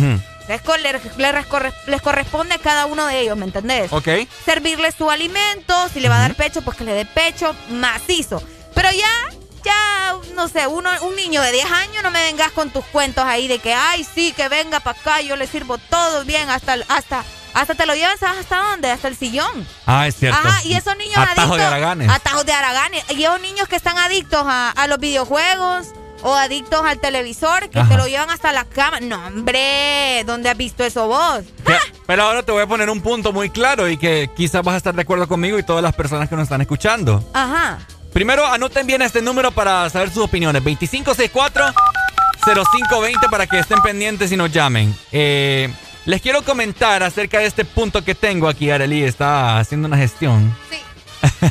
[0.48, 3.92] Les- corre- les corresponde a cada uno de ellos, ¿me entendés?
[3.92, 4.08] Ok.
[4.44, 8.42] Servirle su alimento, si le va a dar pecho, pues que le dé pecho macizo.
[8.74, 12.70] Pero ya, ya, no sé, uno, un niño de 10 años, no me vengas con
[12.70, 16.24] tus cuentos ahí de que, ay, sí, que venga para acá, yo le sirvo todo
[16.24, 17.24] bien, hasta, hasta,
[17.54, 18.90] hasta te lo llevan, ¿sabes hasta dónde?
[18.90, 19.66] Hasta el sillón.
[19.86, 20.38] Ah, es cierto.
[20.38, 21.56] Ajá, y esos niños Atajos adictos.
[21.58, 22.10] de haraganes.
[22.10, 23.04] Atajos de haraganes.
[23.10, 25.88] Y esos niños que están adictos a, a los videojuegos
[26.22, 27.88] o adictos al televisor, que Ajá.
[27.90, 29.00] te lo llevan hasta la cama.
[29.00, 31.42] No, hombre, ¿dónde has visto eso vos?
[31.66, 34.74] Ya, Pero ahora te voy a poner un punto muy claro y que quizás vas
[34.74, 37.24] a estar de acuerdo conmigo y todas las personas que nos están escuchando.
[37.32, 37.78] Ajá.
[38.18, 40.60] Primero, anoten bien este número para saber sus opiniones.
[40.64, 44.92] 2564-0520 para que estén pendientes y nos llamen.
[45.12, 45.72] Eh,
[46.04, 48.72] les quiero comentar acerca de este punto que tengo aquí.
[48.72, 50.52] Arely está haciendo una gestión.
[50.68, 50.78] Sí.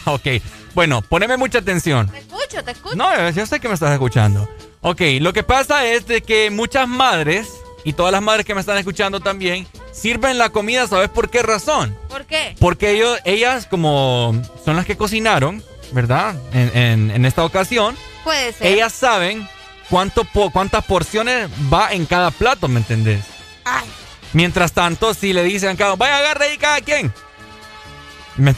[0.05, 0.27] ok.
[0.75, 2.09] Bueno, poneme mucha atención.
[2.09, 2.97] Te escucho, te escucho.
[2.97, 4.49] No, yo sé que me estás escuchando.
[4.81, 7.47] Ok, lo que pasa es de que muchas madres,
[7.85, 11.43] y todas las madres que me están escuchando también, sirven la comida, ¿sabes por qué
[11.43, 11.97] razón?
[12.09, 12.57] ¿Por qué?
[12.59, 14.33] Porque ellos, ellas, como
[14.65, 16.35] son las que cocinaron, ¿verdad?
[16.53, 18.67] En, en- en esta ocasión, Puede ser.
[18.67, 19.47] ellas saben
[19.89, 23.23] cuánto po- cuántas porciones va en cada plato, ¿me entendés?
[23.65, 23.85] Ay.
[24.33, 27.13] Mientras tanto, si le dicen a cada vaya, agarre ahí cada quien.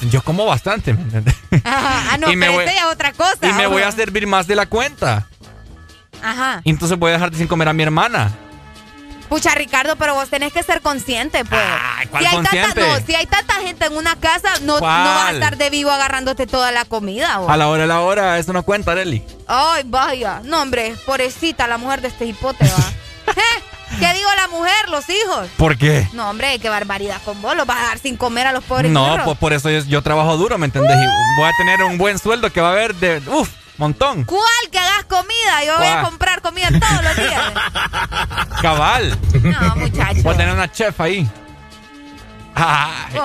[0.10, 1.36] Yo como bastante, ¿me entendés?
[1.64, 2.12] Ajá.
[2.14, 3.38] Ah, no, Y me pero voy- esta ya es otra cosa.
[3.50, 5.28] y me voy a servir más de la cuenta.
[6.22, 6.62] Ajá.
[6.66, 8.32] Y entonces voy a dejar de sin comer a mi hermana.
[9.30, 11.62] Pucha, Ricardo, pero vos tenés que ser consciente, pues.
[12.10, 12.74] ¿cuál si hay consciente?
[12.74, 15.70] Tanta, no, si hay tanta gente en una casa, no, no vas a estar de
[15.70, 17.38] vivo agarrándote toda la comida.
[17.38, 17.50] vos.
[17.50, 19.24] A la hora, a la hora, eso no cuenta, Arely.
[19.48, 20.42] Ay, vaya.
[20.44, 23.32] No, hombre, pobrecita la mujer de este hipote, va.
[23.34, 23.64] ¿Eh?
[24.00, 25.48] ¿Qué digo la mujer, los hijos?
[25.58, 26.08] ¿Por qué?
[26.14, 27.56] No, hombre, qué barbaridad con vos.
[27.56, 30.02] Los vas a dar sin comer a los pobres No, pues por eso yo, yo
[30.02, 30.96] trabajo duro, ¿me entendés?
[30.96, 33.50] Y voy a tener un buen sueldo que va a haber de, uff,
[33.80, 34.26] montón.
[34.26, 35.64] ¿Cuál que hagas comida?
[35.66, 37.54] Yo voy a comprar comida todos los días.
[38.62, 39.18] Cabal.
[39.42, 40.22] No, muchacho.
[40.22, 41.28] Voy a tener una chef ahí.
[42.56, 43.16] Ay.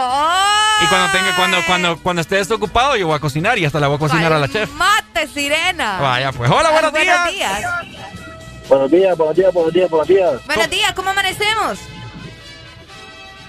[0.82, 3.88] Y cuando tenga, cuando, cuando, cuando esté desocupado, yo voy a cocinar y hasta la
[3.88, 4.70] voy a cocinar a la chef.
[4.70, 5.98] Mate, sirena.
[6.00, 6.50] Vaya, pues.
[6.50, 7.30] Hola, buenos días.
[7.32, 7.62] días.
[8.68, 10.46] Buenos días, buenos días, buenos días, buenos días.
[10.46, 11.78] Buenos días, ¿cómo amanecemos?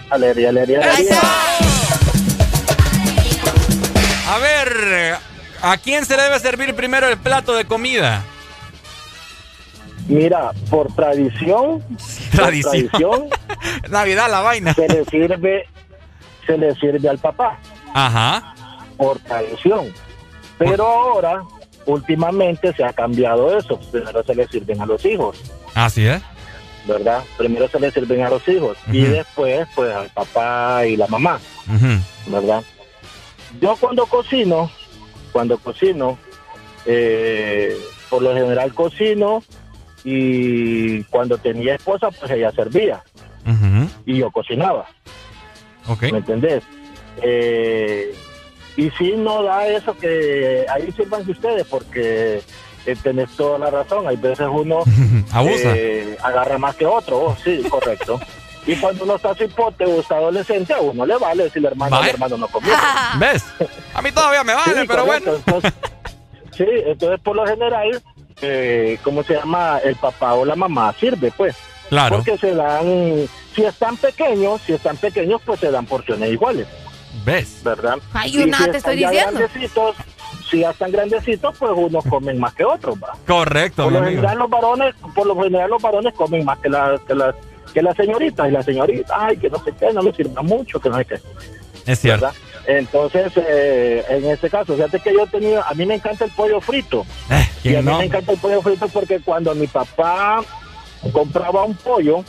[0.10, 1.22] Alegría, alegría, alegría.
[4.28, 5.20] A ver,
[5.62, 8.24] ¿a quién se le debe servir primero el plato de comida?
[10.08, 11.84] Mira, por tradición,
[12.32, 12.72] Tradición.
[12.90, 13.30] por tradición,
[13.90, 14.74] Navidad la vaina.
[14.76, 15.68] se le sirve,
[16.46, 17.58] se le sirve al papá,
[17.94, 18.54] Ajá.
[18.98, 19.92] por tradición.
[20.60, 21.42] Pero ahora,
[21.88, 23.80] últimamente se ha cambiado eso.
[23.92, 25.42] Primero se le sirven a los hijos,
[25.74, 26.22] Así es.
[26.86, 27.24] ¿verdad?
[27.36, 31.40] Primero se le sirven a los hijos y después, pues, al papá y la mamá.
[32.28, 32.62] ¿verdad?
[33.60, 34.70] Yo cuando cocino,
[35.36, 36.18] cuando cocino,
[36.86, 37.76] eh,
[38.10, 39.44] por lo general cocino
[40.06, 43.04] y cuando tenía esposa, pues ella servía
[44.06, 44.86] y yo cocinaba,
[45.90, 46.04] Ok.
[46.04, 46.64] ¿me entendés?
[47.22, 48.16] Eh,
[48.78, 52.42] y sí no da eso que ahí sirvan ustedes porque
[52.86, 54.84] eh, tenés toda la razón, hay veces uno
[55.76, 58.22] eh, agarra más que otro, oh, sí, correcto.
[58.68, 61.96] Y cuando uno está cipote o está adolescente, a uno le vale si el hermano,
[61.98, 62.12] el Vale.
[62.12, 62.74] hermano no comió.
[63.20, 63.44] ¿Ves?
[63.94, 65.32] A mí todavía me vale, Sí, pero correcto.
[65.32, 65.44] bueno.
[65.46, 65.74] Entonces,
[66.58, 68.02] sí, entonces por lo general,
[68.42, 69.80] eh, ¿cómo se llama?
[69.84, 71.56] El papá o la mamá sirve, pues.
[71.90, 72.16] Claro.
[72.16, 76.68] Porque se dan, si están pequeños, si están pequeños, pues se dan porciones iguales,
[77.24, 77.62] ¿Ves?
[77.64, 77.98] ¿verdad?
[78.14, 79.40] Ay, Y una, si te están estoy ya diciendo.
[79.40, 79.96] grandecitos,
[80.50, 83.12] si ya están grandecitos, pues unos comen más que otros, ¿va?
[83.28, 87.00] Correcto, Por lo general los varones, por lo general los varones comen más que las
[87.02, 87.36] que las
[87.74, 90.80] que las señoritas y la señorita, ay, que no sé qué, no le sirva mucho,
[90.80, 91.16] que no sé qué.
[91.86, 92.26] Es cierto.
[92.26, 92.40] ¿verdad?
[92.68, 96.32] Entonces, eh, en este caso, fíjate que yo he tenido, a mí me encanta el
[96.32, 97.06] pollo frito.
[97.30, 97.98] y a ¿quién mí no?
[98.00, 100.42] me encanta el pollo frito porque cuando mi papá
[101.14, 102.24] compraba un pollo,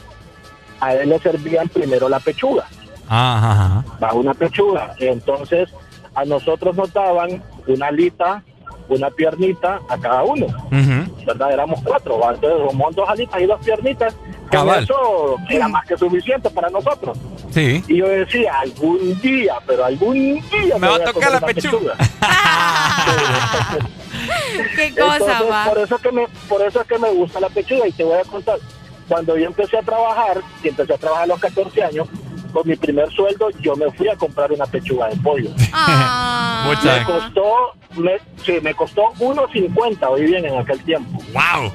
[0.81, 2.67] a él le servían primero la pechuga,
[3.09, 3.85] Ajá, ajá.
[4.03, 4.95] va una pechuga.
[4.99, 5.71] Entonces,
[6.15, 8.43] a nosotros nos daban una alita,
[8.89, 10.47] una piernita a cada uno.
[10.47, 11.25] Ujú.
[11.27, 11.53] ¿verdad?
[11.53, 12.35] Éramos cuatro, ¿va?
[12.35, 14.15] entonces como dos alitas y dos piernitas,
[14.51, 14.85] Cabal.
[14.85, 17.19] eso era más que suficiente para nosotros.
[17.51, 17.83] Sí.
[17.89, 21.95] Y yo decía, algún día, pero algún día Me va a tocar la pechuga.
[24.77, 25.65] Qué cosa, Entonces, va.
[25.67, 28.05] por eso es que me, por eso es que me gusta la pechuga y te
[28.05, 28.59] voy a contar.
[29.09, 32.09] Cuando yo empecé a trabajar, y empecé a trabajar a los 14 años,
[32.57, 35.51] con mi primer sueldo yo me fui a comprar una pechuga de pollo.
[35.75, 36.73] Ah.
[36.83, 41.19] Me costó, me, sí, me costó 1.50, hoy bien en aquel tiempo.
[41.33, 41.73] ¡Wow!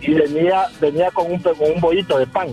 [0.00, 2.48] Y venía, venía con un, con un bollito de pan.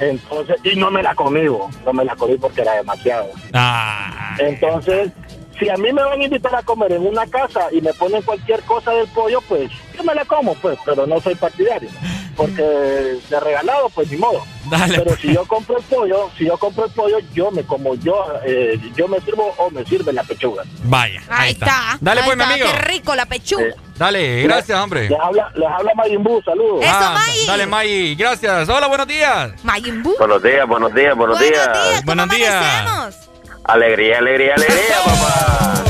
[0.00, 3.28] Entonces, y no me la comí, no me la comí porque era demasiado.
[3.52, 4.34] Ah.
[4.38, 5.12] Entonces,
[5.58, 8.22] si a mí me van a invitar a comer en una casa y me ponen
[8.22, 11.90] cualquier cosa del pollo, pues yo me la como, pues, pero no soy partidario.
[12.36, 14.42] Porque de regalado, pues ni modo.
[14.88, 18.26] pero si yo compro el pollo, si yo compro el pollo, yo me como yo,
[18.44, 20.64] eh, yo me sirvo o me sirve la pechuga.
[20.84, 21.22] Vaya.
[21.28, 21.98] Ahí está.
[22.00, 22.66] Dale, Ahí pues, mi amigo.
[22.72, 23.74] Qué rico la pechuga.
[23.96, 25.08] Dale, gracias, hombre.
[25.08, 26.84] Les habla, les habla Mayimbu, saludos.
[26.88, 28.14] Ah, Dale, May.
[28.14, 28.68] Gracias.
[28.68, 29.52] Hola, buenos días.
[29.62, 30.16] Mayimbu.
[30.18, 32.04] Buenos días, buenos días, buenos, días.
[32.04, 33.31] Buenos días.
[33.64, 35.84] Alegría, alegría, alegría, papá.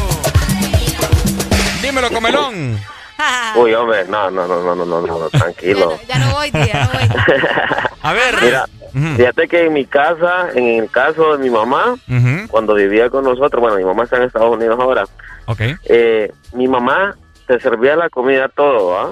[1.83, 2.79] Dímelo, comelón.
[3.57, 5.99] Uy, hombre, no, no, no, no, no, no, no, tranquilo.
[6.09, 7.09] Ya no voy, tía, no voy.
[8.03, 8.35] A ver.
[8.43, 8.67] Mira,
[9.17, 11.95] fíjate que en mi casa, en el caso de mi mamá,
[12.49, 15.05] cuando vivía con nosotros, bueno, mi mamá está en Estados Unidos ahora,
[15.47, 15.61] Ok.
[15.85, 17.15] eh, mi mamá
[17.47, 19.11] te servía la comida todo, ¿ah?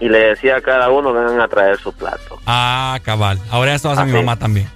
[0.00, 2.38] Y le decía a cada uno vengan a traer su plato.
[2.46, 3.38] Ah, cabal.
[3.50, 4.18] Ahora eso hace mi Así.
[4.18, 4.68] mamá también.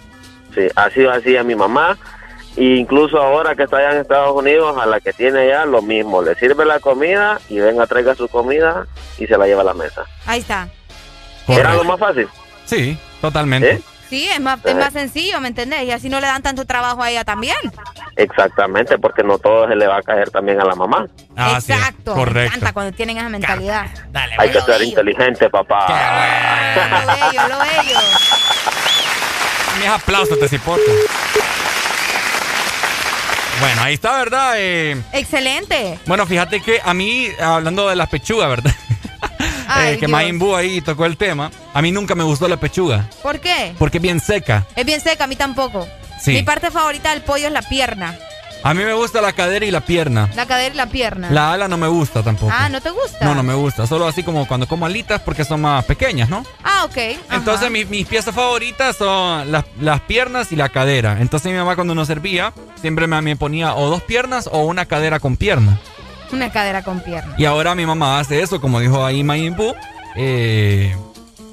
[0.54, 1.96] Sí, así lo hacía mi mamá.
[2.56, 5.82] E incluso ahora que está allá en Estados Unidos, a la que tiene allá, lo
[5.82, 6.22] mismo.
[6.22, 8.86] Le sirve la comida y venga, traiga su comida
[9.18, 10.04] y se la lleva a la mesa.
[10.26, 10.68] Ahí está.
[11.48, 12.28] Era lo más fácil.
[12.64, 13.70] Sí, totalmente.
[13.72, 13.82] ¿Eh?
[14.08, 15.84] Sí, es más, es más sencillo, ¿me entendés?
[15.84, 17.56] Y así no le dan tanto trabajo a ella también.
[18.16, 21.06] Exactamente, porque no todo se le va a caer también a la mamá.
[21.54, 22.16] Exacto.
[22.16, 22.56] Me correcto.
[22.56, 23.86] encanta cuando tienen esa mentalidad.
[24.36, 25.86] Hay que ser inteligente, papá.
[26.74, 27.98] Lo bello, lo bello.
[29.78, 30.90] Mis aplausos, te cipote.
[33.60, 34.54] Bueno, ahí está, ¿verdad?
[34.56, 35.98] Eh, Excelente.
[36.06, 38.72] bueno, fíjate que a mí, hablando de las pechugas, ¿verdad?
[39.68, 41.50] Ay, Eh, que Buu ahí tocó el tema.
[41.74, 43.08] A mí nunca me gustó la pechuga.
[43.22, 43.74] ¿Por qué?
[43.78, 44.66] Porque es bien seca.
[44.74, 45.86] Es bien seca, a mí tampoco.
[46.20, 46.32] Sí.
[46.32, 48.18] Mi parte favorita del pollo es la pierna.
[48.62, 50.28] A mí me gusta la cadera y la pierna.
[50.34, 51.30] La cadera y la pierna.
[51.30, 52.52] La ala no me gusta tampoco.
[52.54, 53.24] Ah, ¿no te gusta?
[53.24, 53.86] No, no me gusta.
[53.86, 56.44] Solo así como cuando como alitas porque son más pequeñas, ¿no?
[56.62, 56.96] Ah, ok.
[57.28, 57.36] Ajá.
[57.36, 61.16] Entonces mis, mis piezas favoritas son las, las piernas y la cadera.
[61.20, 64.84] Entonces mi mamá cuando nos servía siempre me, me ponía o dos piernas o una
[64.84, 65.78] cadera con pierna.
[66.30, 67.34] Una cadera con pierna.
[67.38, 69.74] Y ahora mi mamá hace eso, como dijo ahí Majin Buu.
[70.16, 70.94] Eh,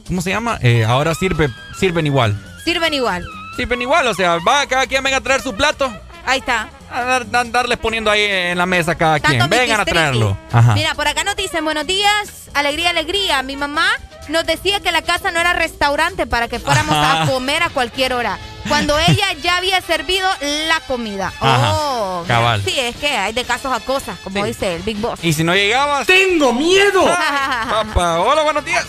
[0.08, 0.60] ¿Cómo se llama?
[0.62, 2.38] Eh, ahora sirve, sirven igual.
[2.64, 3.26] Sirven igual.
[3.56, 5.92] Sirven igual, o sea, va cada quien venga a traer su plato.
[6.26, 6.70] Ahí está.
[6.92, 9.50] A dar- dar- darles poniendo ahí en la mesa cada Tanto quien.
[9.50, 10.38] Vengan a traerlo.
[10.52, 10.74] Ajá.
[10.74, 13.44] Mira, por acá nos dicen buenos días, alegría, alegría.
[13.44, 13.90] Mi mamá
[14.30, 17.24] nos decía que la casa no era restaurante para que fuéramos Ajá.
[17.24, 18.38] a comer a cualquier hora.
[18.70, 20.30] Cuando ella ya había servido
[20.68, 21.34] la comida.
[21.42, 21.74] Ajá.
[21.74, 22.64] Oh, mira, Cabal.
[22.64, 25.20] sí, es que hay de casos a cosas, como dice el Big Boss.
[25.24, 26.08] Y si no llegabas.
[26.08, 27.04] ¡Tengo miedo!
[27.70, 28.86] Papá, hola, buenos días.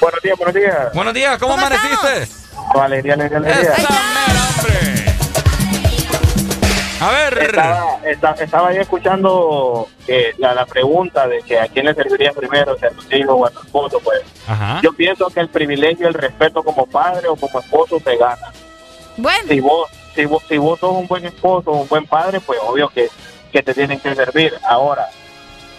[0.00, 0.92] Buenos días, buenos días.
[0.94, 2.28] Buenos días, ¿cómo, amaneciste?
[2.80, 3.72] Alegría, alegría, alegría.
[3.72, 5.07] Esa mera, hombre.
[7.00, 7.38] A ver.
[7.38, 12.32] Estaba, esta- estaba ahí escuchando eh, la, la pregunta de que a quién le serviría
[12.32, 14.20] primero, si a tus hijos o a tu esposo, pues.
[14.46, 14.80] Ajá.
[14.82, 18.52] Yo pienso que el privilegio, el respeto como padre o como esposo te gana.
[19.16, 19.48] Bueno.
[19.48, 22.88] Si vos, si vos, si vos sos un buen esposo, un buen padre, pues obvio
[22.88, 23.08] que,
[23.52, 24.54] que te tienen que servir.
[24.68, 25.06] Ahora,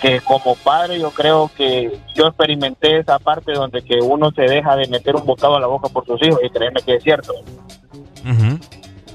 [0.01, 4.75] que como padre yo creo que yo experimenté esa parte donde que uno se deja
[4.77, 7.33] de meter un bocado a la boca por sus hijos y créeme que es cierto.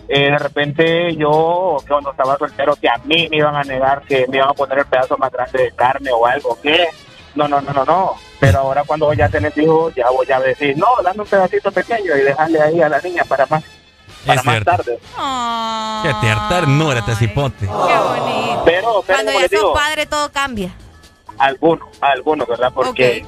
[0.09, 4.27] Eh, de repente yo cuando estaba soltero que a mí me iban a negar que
[4.29, 6.89] me iban a poner el pedazo más grande de carne o algo que
[7.35, 10.39] no no no no no pero ahora cuando vos ya tenés hijos ya voy a
[10.41, 13.65] decir no dame un pedacito pequeño y dejarle ahí a la niña para más
[14.27, 14.71] para Es más cierto.
[14.71, 14.99] tarde
[16.03, 17.61] Qué tier- ternura este cipote.
[17.61, 18.63] Qué bonito.
[18.67, 20.71] pero, pero Cuando ya sos digo padre todo cambia.
[21.39, 23.27] algunos algunos verdad porque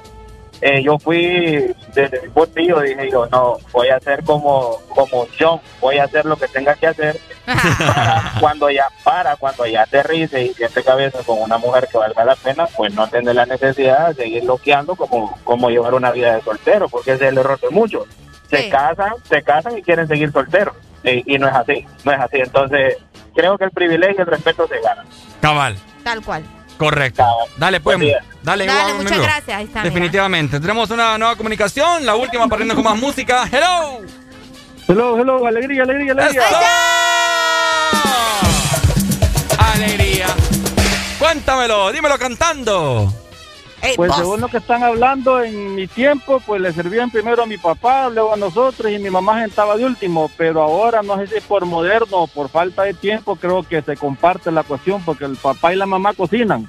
[0.61, 5.61] eh, yo fui desde mi postillo dije yo no voy a hacer como como John
[5.81, 10.43] voy a hacer lo que tenga que hacer Para cuando ya para, cuando ya aterrice
[10.43, 14.09] y siente cabeza con una mujer que valga la pena, pues no tiene la necesidad
[14.09, 17.61] de seguir loqueando como, como llevar una vida de soltero, porque ese es el error
[17.61, 18.05] de muchos.
[18.51, 18.71] Se Sí.
[18.71, 20.75] casan, se casan y quieren seguir solteros.
[21.05, 22.39] Y, y no es así, no es así.
[22.39, 22.97] Entonces,
[23.35, 25.07] creo que el privilegio y el respeto se ganan.
[25.41, 25.77] Cabal.
[26.03, 26.43] Tal cual.
[26.77, 27.25] Correcto.
[27.57, 27.99] Dale, pues.
[27.99, 29.25] Dale, Dale, igual, muchas amigo.
[29.25, 29.57] gracias.
[29.59, 29.81] Ahí está.
[29.81, 29.91] mira.
[29.95, 30.61] Definitivamente.
[30.61, 33.49] Tenemos una nueva comunicación, la última para irnos con más música.
[33.51, 34.01] ¡Hello!
[34.89, 36.43] Hello, hello, alegría, alegría, alegría.
[39.59, 40.27] ¡Alegría!
[41.19, 43.13] Cuéntamelo, dímelo cantando.
[43.95, 47.59] Pues según lo que están hablando, en mi tiempo, pues le servían primero a mi
[47.59, 51.41] papá, luego a nosotros y mi mamá sentaba de último, pero ahora no sé si
[51.41, 55.37] por moderno o por falta de tiempo, creo que se comparte la cuestión porque el
[55.37, 56.67] papá y la mamá cocinan.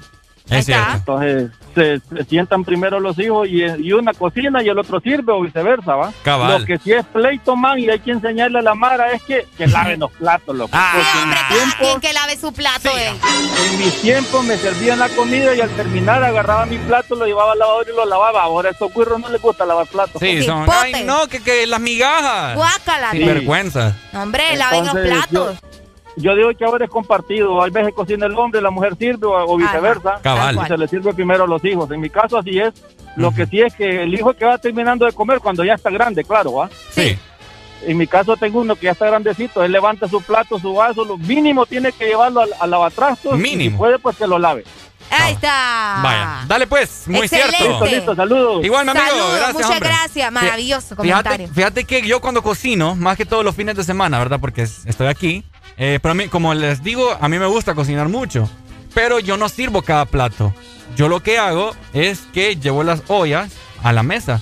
[0.50, 0.92] Es cierto.
[1.22, 5.32] Entonces se, se sientan primero los hijos y, y una cocina y el otro sirve
[5.32, 6.12] o viceversa, ¿va?
[6.22, 6.60] Cabal.
[6.60, 9.46] Lo que sí es pleito, man, y hay que enseñarle a la Mara es que,
[9.56, 10.70] que laven los platos, loco.
[10.72, 10.94] Ah.
[11.26, 13.12] Mi Cada tiempo- quien que lave su plato, eh.
[13.70, 17.52] en mis tiempos me servían la comida y al terminar agarraba mi plato, lo llevaba
[17.52, 18.42] al lavador y lo lavaba.
[18.42, 20.20] Ahora a estos cuirros no les gusta lavar platos.
[20.20, 20.66] Sí, son.
[20.70, 22.56] Ay, no, que, que las migajas.
[22.56, 23.10] Guácala.
[23.12, 23.26] Sin Sí.
[23.26, 23.94] vergüenza.
[24.12, 25.60] No, hombre, laven los Entonces, platos.
[25.60, 25.77] Yo
[26.34, 27.62] digo que ahora es compartido.
[27.62, 30.18] Hay veces cocina el hombre, la mujer sirve o, o viceversa.
[30.22, 30.58] Cabal.
[30.62, 31.90] Y se le sirve primero a los hijos.
[31.90, 32.72] En mi caso así es.
[33.16, 35.90] Lo que sí es que el hijo que va terminando de comer cuando ya está
[35.90, 36.70] grande, claro, ¿va?
[36.90, 37.18] Sí.
[37.86, 39.62] En mi caso tengo uno que ya está grandecito.
[39.64, 41.04] Él levanta su plato, su vaso.
[41.04, 43.34] Lo mínimo tiene que llevarlo al, al lavatrastos.
[43.38, 43.70] y Mínimo.
[43.72, 44.64] si puede, pues que lo lave.
[45.10, 46.00] Ahí está.
[46.02, 46.44] Vaya.
[46.46, 47.04] Dale, pues.
[47.06, 47.56] Muy Excelente.
[47.56, 47.84] cierto.
[47.84, 48.64] Listo, listo, saludos.
[48.64, 49.06] Igual, mi amigo.
[49.06, 49.88] Saludos, gracias, muchas hombre.
[49.88, 50.32] gracias.
[50.32, 51.46] Maravilloso Fí- comentario.
[51.48, 54.38] Fíjate, fíjate que yo cuando cocino, más que todos los fines de semana, ¿verdad?
[54.40, 55.44] Porque es- estoy aquí.
[55.78, 58.50] Eh, pero a mí, como les digo, a mí me gusta cocinar mucho.
[58.94, 60.52] Pero yo no sirvo cada plato.
[60.96, 63.52] Yo lo que hago es que llevo las ollas
[63.82, 64.40] a la mesa.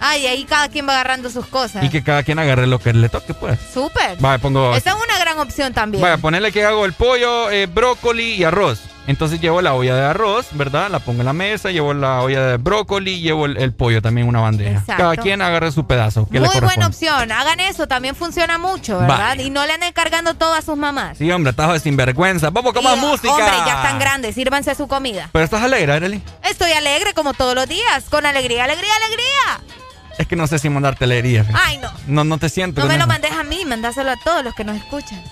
[0.00, 1.84] Ay, ahí cada quien va agarrando sus cosas.
[1.84, 3.58] Y que cada quien agarre lo que le toque, pues.
[3.72, 4.16] Súper.
[4.20, 4.74] Vaya, pongo.
[4.74, 6.00] Esa es una gran opción también.
[6.00, 8.80] Vaya, ponerle que hago el pollo, eh, brócoli y arroz.
[9.08, 10.90] Entonces llevo la olla de arroz, ¿verdad?
[10.90, 14.26] La pongo en la mesa, llevo la olla de brócoli, llevo el, el pollo también
[14.26, 14.80] en una bandeja.
[14.80, 15.02] Exacto.
[15.02, 16.28] Cada quien agarre su pedazo.
[16.28, 17.32] Que Muy buena opción.
[17.32, 19.38] Hagan eso, también funciona mucho, ¿verdad?
[19.38, 21.16] Y no le anden cargando todo a sus mamás.
[21.16, 22.50] Sí, hombre, estás de sinvergüenza.
[22.50, 23.32] Vamos con más música.
[23.32, 25.30] Hombre, ya están grandes, sírvanse su comida.
[25.32, 26.22] Pero estás alegre, Arely.
[26.44, 29.72] Estoy alegre como todos los días, con alegría, alegría, alegría.
[30.18, 31.46] Es que no sé si mandarte alegría.
[31.54, 31.90] Ay, no.
[32.08, 32.82] No, no te siento.
[32.82, 35.22] No me lo mandes a mí, mandáselo a todos los que nos escuchan.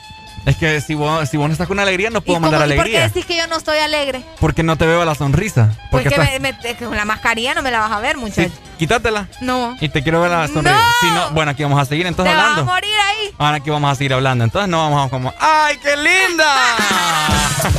[0.46, 2.72] Es que si vos, si vos no estás con alegría, no puedo ¿Y, mandar cómo-
[2.72, 3.08] y por qué alegría.
[3.08, 4.22] decís que yo no estoy alegre?
[4.40, 5.70] Porque no te veo la sonrisa.
[5.90, 8.16] Pues Porque que estás- me- me- con la mascarilla no me la vas a ver,
[8.16, 8.52] muchacho.
[8.78, 9.26] Quítatela.
[9.40, 9.76] No.
[9.80, 10.76] Y te quiero ver la sonrisa.
[10.76, 10.82] ¡No!
[11.00, 12.72] Si no, bueno, aquí vamos a seguir entonces Te vas a hablando.
[12.72, 13.34] morir ahí.
[13.38, 14.44] Ahora aquí vamos a seguir hablando.
[14.44, 15.34] Entonces no vamos a como.
[15.40, 16.46] ¡Ay, qué linda!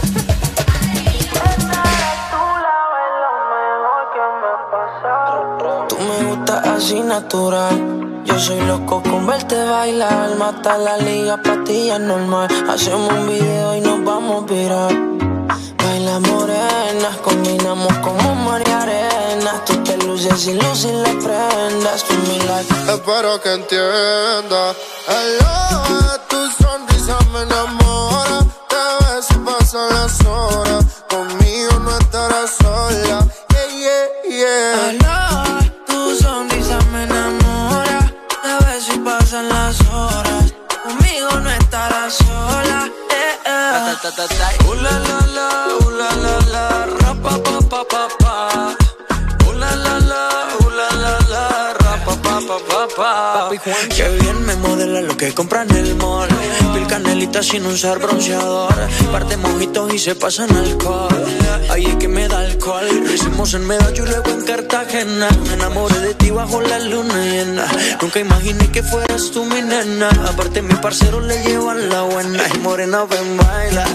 [5.89, 7.86] Tú me gustas así natural.
[8.27, 10.35] Yo soy loco con verte bailar.
[10.35, 12.47] Mata la liga, pastillas normal.
[12.69, 14.93] Hacemos un video y nos vamos a virar.
[15.83, 19.63] Baila morenas, combinamos como mar y arena.
[19.65, 22.03] Tú te luces y luces las prendas.
[22.03, 22.37] Tú mi.
[22.93, 24.75] Espero que entienda.
[25.07, 27.86] Hello, tu sonrisa me enamora.
[44.03, 44.67] Eh.
[44.67, 45.47] Uh, la, la, la,
[45.97, 47.13] la, la, la,
[47.69, 48.16] pa, pa.
[52.59, 53.43] Pa, pa, pa, pa, pa.
[53.43, 56.29] Papi Juan, que bien me modela lo que compra en el mall.
[56.73, 58.73] Pil canelita sin usar bronceador.
[59.11, 61.25] Par de mojitos y se pasan alcohol.
[61.69, 62.87] Ahí es que me da alcohol.
[63.03, 65.29] Lo hicimos en Medallo y luego en Cartagena.
[65.47, 67.65] Me enamoré de ti bajo la luna llena.
[68.01, 70.09] Nunca imaginé que fueras tú mi nena.
[70.27, 72.43] Aparte, mi parcero le llevan la buena.
[72.53, 73.85] Y morena, ven, baila.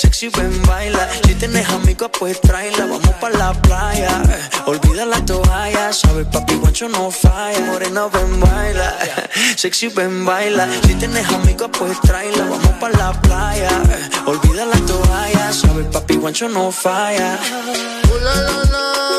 [0.00, 1.06] Sexy, ven, baila.
[1.26, 2.86] Si tienes amigos, pues tráela.
[2.86, 4.22] Vamos pa' la playa.
[4.64, 5.92] Olvida la toalla.
[5.92, 7.60] Sabes, papi, guancho no falla.
[7.66, 8.96] Morena, ven, baila.
[9.56, 10.66] Sexy, ven, baila.
[10.86, 12.44] Si tienes amigos, pues tráela.
[12.48, 13.68] Vamos pa' la playa.
[14.24, 15.52] Olvida la toalla.
[15.52, 17.38] Sabes, papi, guancho no falla.
[18.24, 19.09] La, la, la, la, la,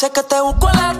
[0.00, 0.99] sé que te busco a las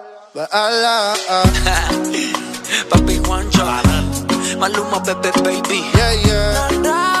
[0.49, 1.13] Baila.
[2.89, 3.65] Papi Juancho,
[4.57, 5.85] Maluma, Pepe, baby.
[5.93, 7.20] Yeah, yeah.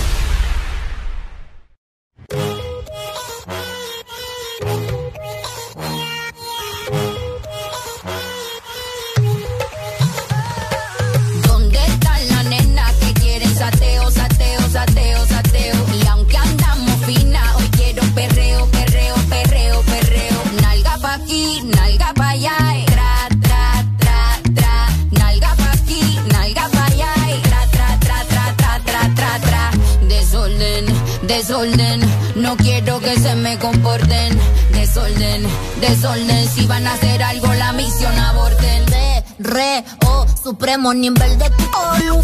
[33.51, 34.39] me comporten.
[34.71, 35.43] Desorden,
[35.81, 36.47] desorden.
[36.49, 38.85] Si van a hacer algo, la misión aborten.
[38.87, 42.21] Re, re, oh, supremo nivel de olu.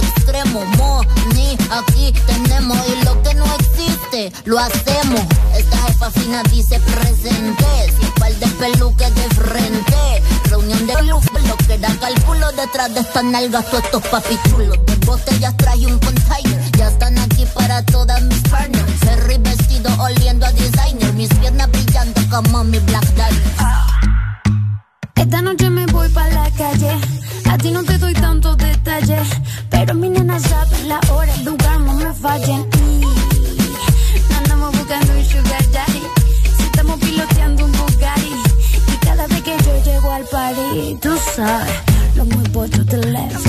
[0.00, 1.02] Extremo, mo,
[1.34, 2.78] ni aquí tenemos.
[2.88, 5.22] Y lo que no existe, lo hacemos.
[5.56, 7.66] Esta jefa fina dice presente.
[7.98, 10.22] Sin par de peluques de frente.
[10.50, 14.76] Reunión de luz, lo que da cálculo detrás de estas nalgas, todos estos papichulos.
[14.84, 16.72] De botellas traje un container.
[16.76, 18.92] Ya están aquí para todas mis partners.
[18.98, 21.12] Ferry vestido oliendo a designer.
[21.12, 23.60] Mis piernas brillando como mi black diamond.
[25.14, 26.98] Esta noche me voy para la calle.
[27.48, 29.28] A ti no te doy tantos detalles.
[29.70, 32.79] Pero mi nena sabe la hora, el lugar, no me fallen.
[41.34, 43.46] Sabes, lo muevo to the left.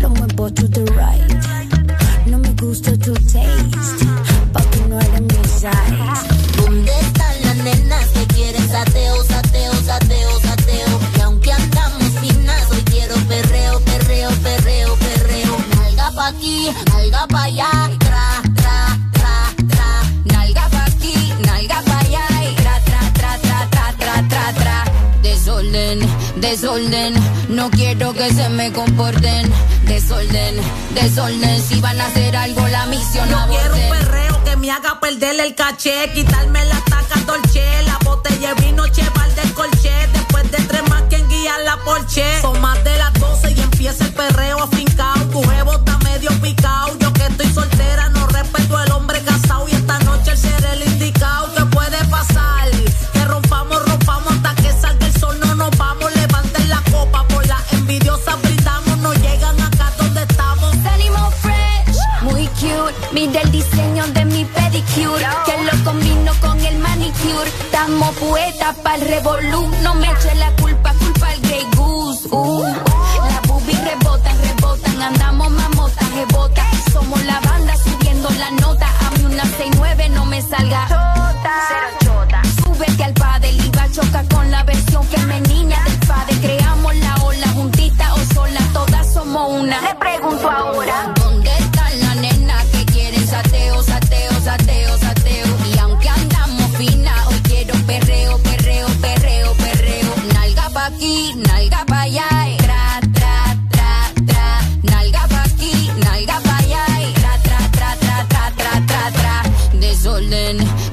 [0.00, 2.26] Lo muevo to the right.
[2.26, 4.06] No me gusta tu taste.
[4.52, 6.56] Papi, no eres mi size.
[6.56, 9.15] ¿Dónde están las nenas que quieren sateo,
[26.36, 27.14] Desorden.
[27.48, 29.50] No quiero que se me comporten.
[29.84, 30.56] Desorden,
[30.94, 31.62] desorden.
[31.62, 35.40] Si van a hacer algo, la misión Yo quiero un perreo que me haga perder
[35.40, 40.82] el caché, quitarme la taca dolce, la botella vino cheval de colché, después de tres
[40.88, 42.24] más quien guía la porche.
[42.42, 44.55] Son más de las 12 y empieza el perreo
[63.16, 67.48] Mira el diseño de mi pedicure, que lo combino con el manicure.
[67.64, 69.70] Estamos poetas para el revolú.
[69.82, 72.28] No me eche la culpa, culpa al Grey Goose.
[72.30, 72.64] Uh.
[73.30, 75.00] Las boobies rebotan, rebotan.
[75.00, 76.66] Andamos mamotas, rebotan.
[76.92, 78.86] Somos la banda subiendo la nota.
[79.06, 80.86] A mí una 6-9 no me salga.
[80.88, 82.42] Cero chota.
[82.62, 86.36] Súbete al padre y va a chocar con la versión femenina del padre.
[86.42, 88.60] Creamos la ola juntita o sola.
[88.74, 89.80] Todas somos una.
[89.80, 91.15] Le pregunto ahora.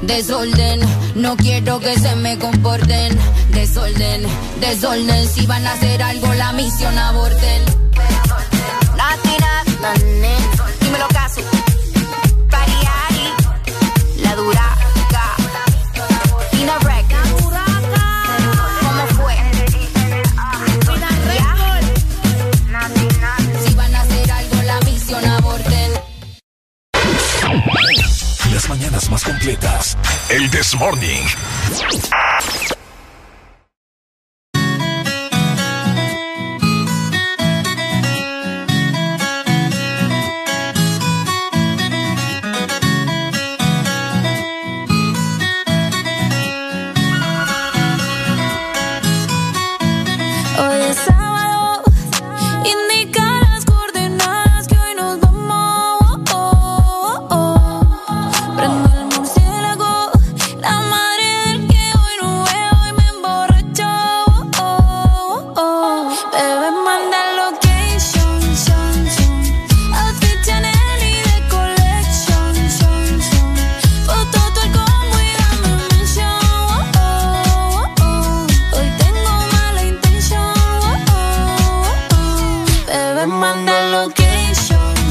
[0.06, 0.80] desorden.
[1.14, 3.16] No quiero que se me comporten,
[3.50, 4.22] desorden,
[4.60, 5.28] desorden.
[5.28, 7.62] Si van a hacer algo, la misión aborten.
[8.96, 9.94] La tira, la
[10.80, 11.40] Dímelo, caso.
[28.74, 29.96] mañanas más completas.
[30.28, 31.22] El This Morning.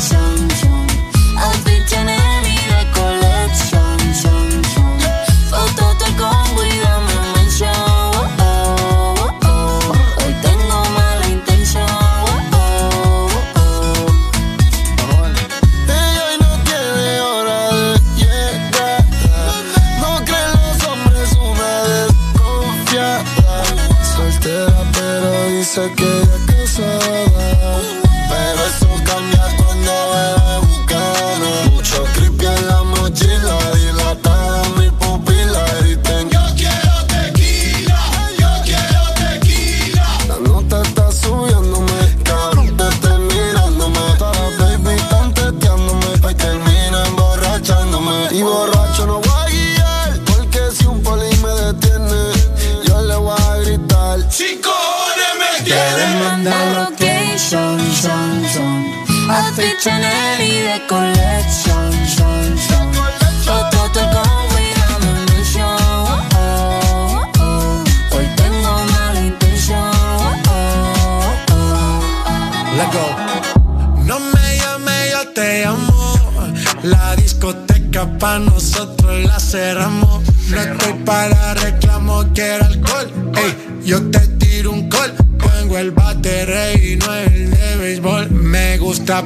[0.03, 0.72] 想着。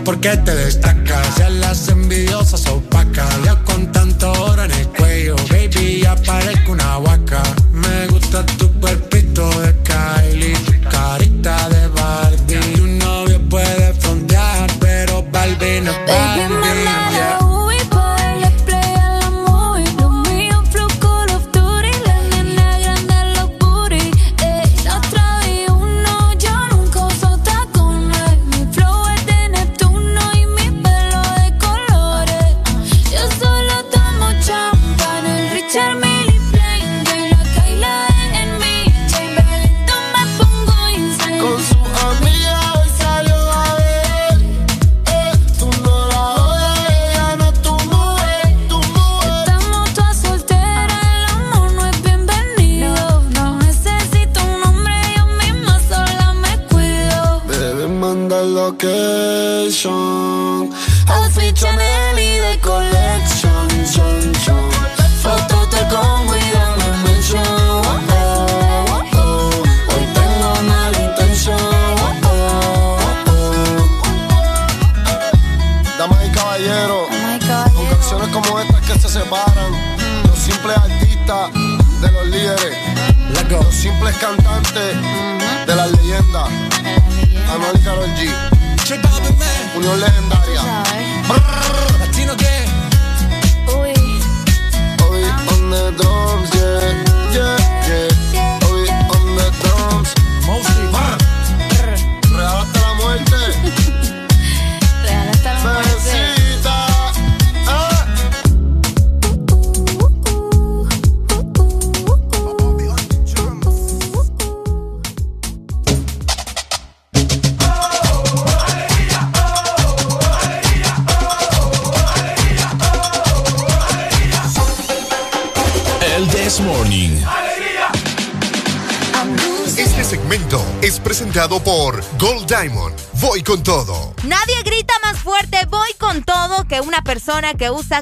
[0.07, 0.56] porque te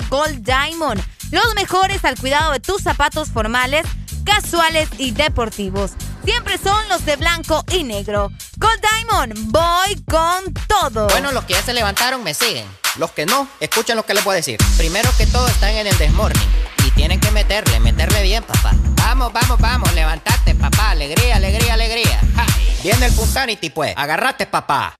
[0.09, 1.01] Gold Diamond.
[1.31, 3.85] Los mejores al cuidado de tus zapatos formales,
[4.23, 5.91] casuales y deportivos.
[6.23, 8.31] Siempre son los de blanco y negro.
[8.57, 11.07] Gold Diamond, voy con todo.
[11.07, 12.65] Bueno, los que ya se levantaron me siguen.
[12.97, 14.57] Los que no, escuchen lo que les voy a decir.
[14.77, 16.49] Primero que todo están en el desmorning.
[16.85, 18.72] Y tienen que meterle, meterle bien, papá.
[18.97, 20.91] Vamos, vamos, vamos, levantate, papá.
[20.91, 22.22] Alegría, alegría, alegría.
[22.81, 23.93] Viene el Punsanity, pues.
[23.97, 24.95] Agarrate, papá.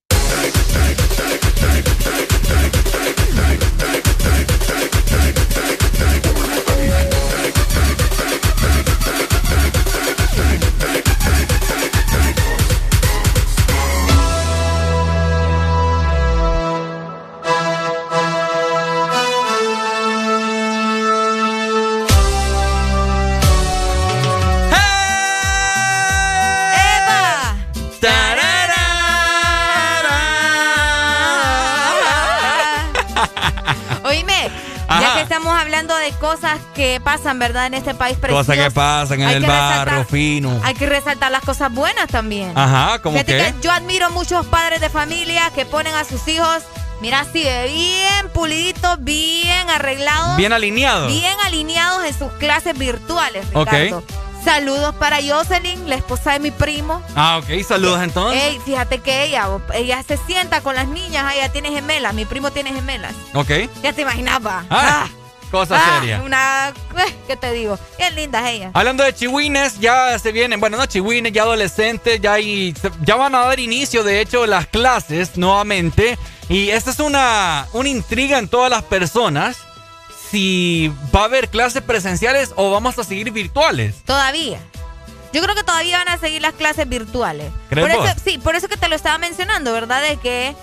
[36.16, 37.68] Cosas que pasan, ¿verdad?
[37.68, 38.46] En este país precioso.
[38.46, 40.60] Cosas que pasan en hay el resaltar- fino.
[40.64, 42.52] Hay que resaltar las cosas buenas también.
[42.58, 43.54] Ajá, ¿cómo Fíjate qué?
[43.54, 46.64] que yo admiro muchos padres de familia que ponen a sus hijos,
[47.02, 50.38] mira así, bien puliditos, bien arreglados.
[50.38, 51.12] Bien alineados.
[51.12, 53.72] Bien alineados en sus clases virtuales, Ok.
[53.72, 54.04] Ricardo.
[54.44, 57.02] Saludos para Jocelyn, la esposa de mi primo.
[57.16, 57.64] Ah, ok.
[57.68, 58.40] Saludos entonces.
[58.44, 62.52] Ey, fíjate que ella, ella se sienta con las niñas, ella tiene gemelas, mi primo
[62.52, 63.14] tiene gemelas.
[63.34, 63.50] Ok.
[63.82, 64.64] Ya te imaginaba.
[64.70, 65.08] Ah,
[65.56, 66.22] cosa Ah, seria.
[66.22, 67.80] Una, eh, ¿qué te digo?
[67.98, 68.72] Bien lindas ellas.
[68.74, 73.34] Hablando de chihuines, ya se vienen, bueno, no chihuines, ya adolescentes, ya, hay, ya van
[73.36, 76.18] a dar inicio, de hecho, las clases nuevamente.
[76.50, 79.58] Y esta es una, una intriga en todas las personas.
[80.32, 83.96] Si va a haber clases presenciales o vamos a seguir virtuales.
[84.06, 84.60] Todavía.
[85.34, 87.52] Yo creo que todavía van a seguir las clases virtuales.
[87.70, 90.02] ¿Crees Por eso, sí, por eso que te lo estaba mencionando, ¿verdad?
[90.02, 90.56] De que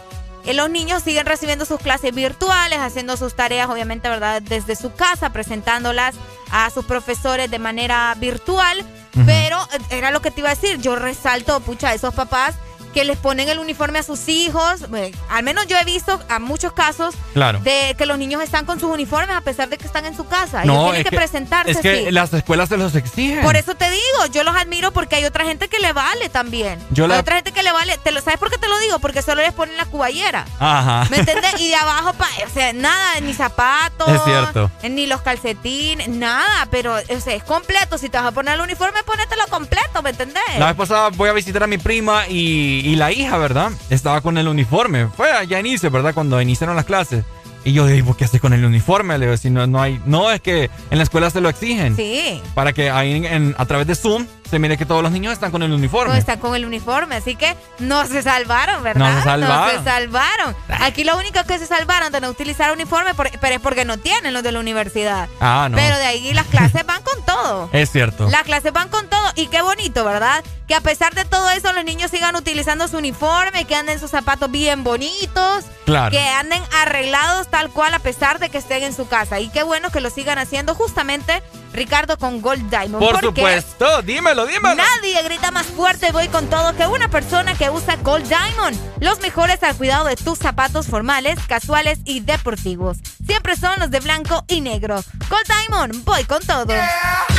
[0.44, 4.42] eh, los niños siguen recibiendo sus clases virtuales, haciendo sus tareas, obviamente, ¿verdad?
[4.42, 6.14] Desde su casa, presentándolas
[6.50, 8.84] a sus profesores de manera virtual.
[9.26, 10.80] Pero eh, era lo que te iba a decir.
[10.80, 12.54] Yo resalto, pucha, esos papás
[12.92, 14.82] que les ponen el uniforme a sus hijos.
[14.94, 17.60] Eh, al menos yo he visto a muchos casos Claro.
[17.60, 20.26] de que los niños están con sus uniformes a pesar de que están en su
[20.26, 20.64] casa.
[20.64, 22.10] No, Ellos tienen es que, que- presentarse Es que así.
[22.10, 23.42] las escuelas se los exigen.
[23.42, 26.78] Por eso te digo, yo los admiro porque hay otra gente que le vale también.
[26.90, 27.98] Yo hay la- otra gente que le vale.
[27.98, 28.98] Te lo, ¿Sabes por qué te lo digo?
[28.98, 30.44] Porque solo les ponen la cuballera.
[30.58, 31.06] Ajá.
[31.10, 31.60] ¿Me entiendes?
[31.60, 34.08] Y de abajo, pa- o sea, nada, ni zapatos.
[34.08, 34.70] Es cierto.
[34.88, 36.66] Ni los calcetines, nada.
[36.70, 37.98] Pero, o sea, es completo.
[37.98, 40.42] Si te vas a poner el uniforme, ponételo completo, ¿me entendés?
[40.58, 43.70] La vez pasada voy a visitar a mi prima y, y la hija, ¿verdad?
[43.90, 45.06] Estaba con el uniforme.
[45.08, 46.14] Fue allá a inicio, ¿verdad?
[46.14, 47.24] Cuando iniciaron las clases.
[47.64, 49.16] Y yo digo, ¿qué haces con el uniforme?
[49.18, 50.00] Le digo, si no, no hay...
[50.04, 51.94] No, es que en la escuela se lo exigen.
[51.94, 52.40] Sí.
[52.54, 55.32] Para que ahí en- en- a través de Zoom se mire que todos los niños
[55.32, 56.12] están con el uniforme.
[56.12, 59.10] No están con el uniforme, así que no se salvaron, ¿verdad?
[59.12, 59.78] No se salvaron.
[59.78, 60.56] se salvaron.
[60.80, 63.96] Aquí lo único que se salvaron de no utilizar uniforme, por- pero es porque no
[63.96, 65.30] tienen los de la universidad.
[65.40, 65.76] Ah, no.
[65.78, 67.70] Pero de ahí las clases van con todo.
[67.72, 68.28] Es cierto.
[68.28, 70.44] Las clases van con todo y qué bonito, ¿verdad?
[70.68, 74.10] Que a pesar de todo eso los niños sigan utilizando su uniforme, que anden sus
[74.10, 76.10] zapatos bien bonitos, Claro.
[76.10, 79.40] que anden arreglados tal cual a pesar de que estén en su casa.
[79.40, 81.42] Y qué bueno que lo sigan haciendo justamente
[81.72, 83.04] Ricardo con Gold Diamond.
[83.04, 84.74] Por supuesto, dímelo, dímelo.
[84.74, 88.78] Nadie grita más fuerte voy con todo que una persona que usa Gold Diamond.
[89.00, 92.98] Los mejores al cuidado de tus zapatos formales, casuales y deportivos.
[93.26, 95.02] Siempre son los de blanco y negro.
[95.28, 96.74] Gold Diamond, voy con todo.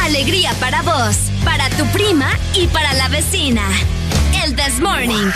[0.01, 3.61] Alegría para vos, para tu prima y para la vecina.
[4.43, 5.31] El This Morning.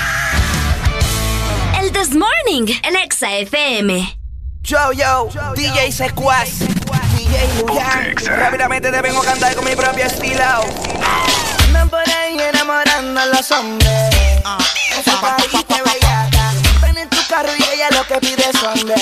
[1.80, 4.26] El This Morning, en Exa FM.
[4.67, 6.59] Yo, yo, DJ Secuaz,
[7.15, 8.13] DJ Luyan.
[8.37, 10.43] Rápidamente te vengo a cantar con mi propio estilo.
[11.63, 14.13] Andan por ahí enamorando a los hombres.
[14.91, 16.51] Esa parita bellaca.
[16.81, 18.95] Ven en tu carro y ella lo que pide son de.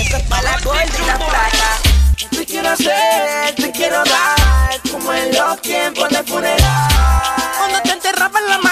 [0.00, 1.78] Esto es para la gorda y la plata.
[2.32, 4.80] Te quiero hacer, te quiero dar.
[4.90, 6.88] Como en los tiempos de funeral.
[7.56, 8.71] Cuando te enterraban la macana,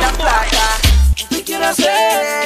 [0.00, 0.66] la playa.
[1.28, 2.39] ¿Qué quiero hacer?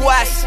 [0.00, 0.46] sequaz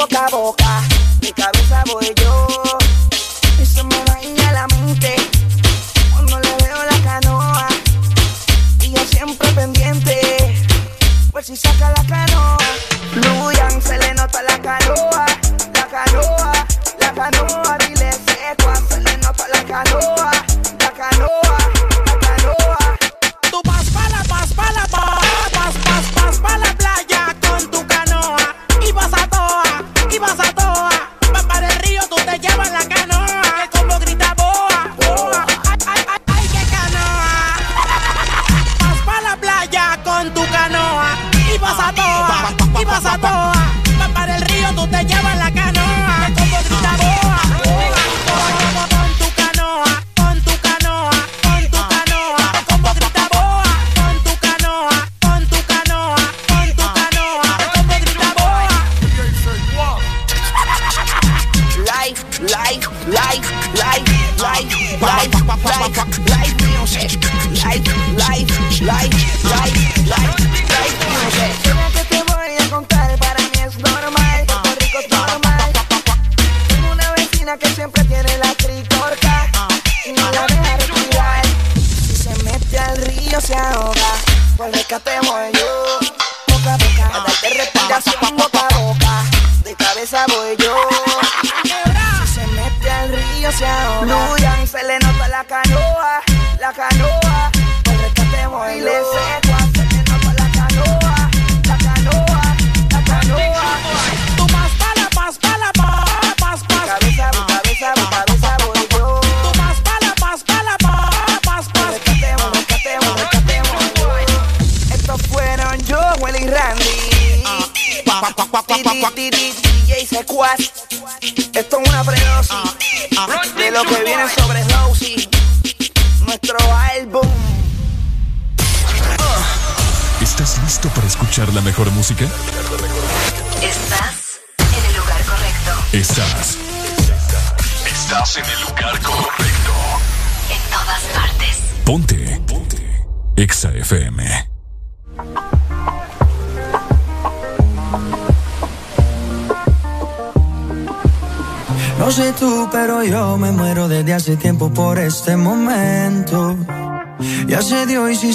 [0.00, 0.80] boca a boca.
[1.20, 2.29] Mi cabeza voy yo.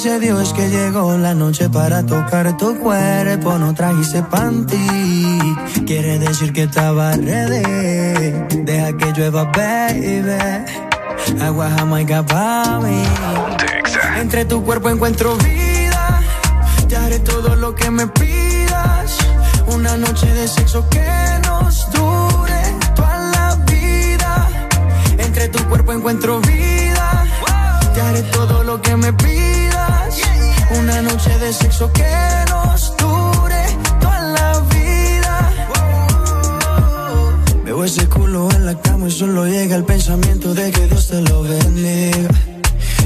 [0.06, 3.58] se dio es que llegó la noche para tocar tu cuerpo.
[3.58, 4.88] No trajiste panty.
[5.88, 8.32] Quiere decir que estaba ready.
[8.66, 10.38] Deja que llueva, baby.
[11.42, 13.04] Agua jamaica para mí.
[14.22, 16.22] Entre tu cuerpo encuentro vida.
[16.88, 19.18] Te haré todo lo que me pidas.
[19.74, 21.10] Una noche de sexo que
[21.48, 22.62] nos dure
[22.96, 24.50] toda la vida.
[25.18, 26.55] Entre tu cuerpo encuentro vida
[31.46, 32.12] de sexo que
[32.50, 33.64] nos dure
[34.02, 35.36] toda la vida.
[37.64, 41.22] Veo ese culo en la cama y solo llega el pensamiento de que Dios te
[41.22, 42.30] lo bendiga.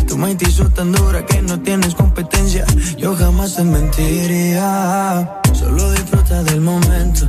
[0.07, 2.63] Tu mente hizo tan dura que no tienes competencia.
[2.97, 5.41] Yo jamás te mentiría.
[5.53, 7.28] Solo disfruta del momento.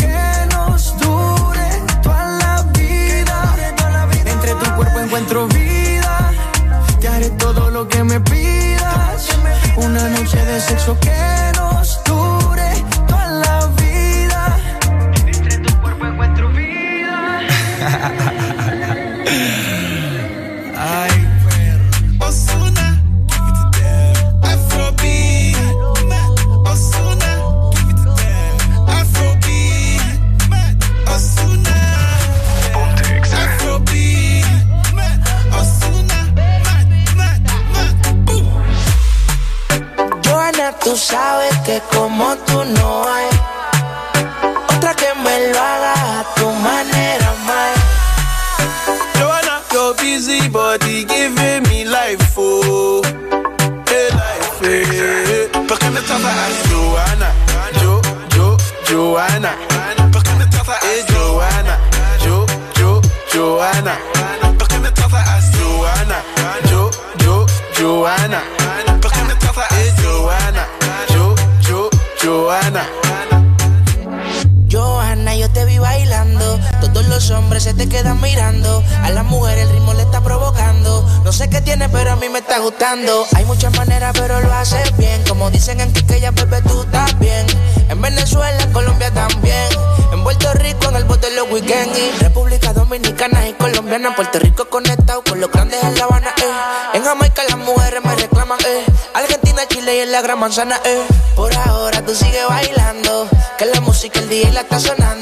[100.41, 101.05] manzana, eh.
[101.35, 103.29] Por ahora tú sigue bailando,
[103.59, 105.20] que la música el día la está sonando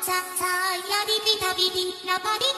[0.00, 2.57] さ、あ、やりびたびび、なばり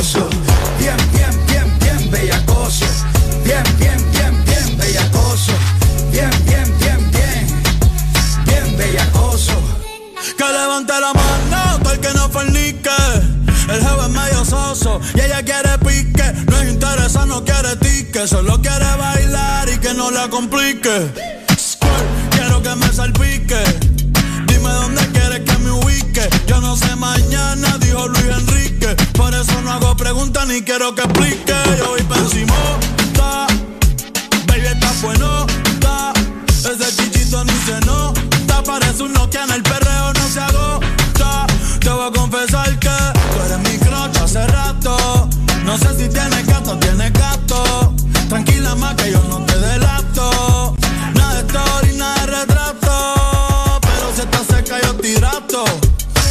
[0.00, 0.28] bellacoso.
[0.78, 2.86] Bien, bien, bien, bien bellacoso.
[3.44, 5.52] Bien, bien, bien, bien bellacoso.
[6.10, 7.62] Bien, bien, bien, bien.
[8.46, 9.52] Bien bellacoso.
[10.36, 12.90] Que levante la mano, todo el que no fornique.
[13.68, 16.32] El jefe es medio soso y ella quiere pique.
[16.48, 18.26] No es interesa, no quiere tique.
[18.26, 21.12] Solo quiere bailar y que no la complique.
[22.30, 23.62] Quiero que me salpique.
[24.46, 26.28] Dime dónde quieres que me ubique.
[26.46, 28.49] Yo no sé mañana, dijo Luis Enrique.
[29.12, 31.54] Por eso no hago preguntas ni quiero que explique.
[31.78, 32.54] Yo voy pa' encima,
[33.14, 33.46] ta.
[34.46, 35.46] Baby, está bueno.
[36.60, 38.62] Ese chichito ni se nota.
[38.62, 41.46] Parece un Nokia en el perreo, no se agota.
[41.80, 45.28] Te voy a confesar que tú eres mi crocha hace rato.
[45.64, 47.94] No sé si tienes gato tienes gato.
[48.28, 50.76] Tranquila más que yo no te delato.
[51.14, 53.80] Nada de story, nada de retrato.
[53.80, 55.10] Pero si estás cerca yo te.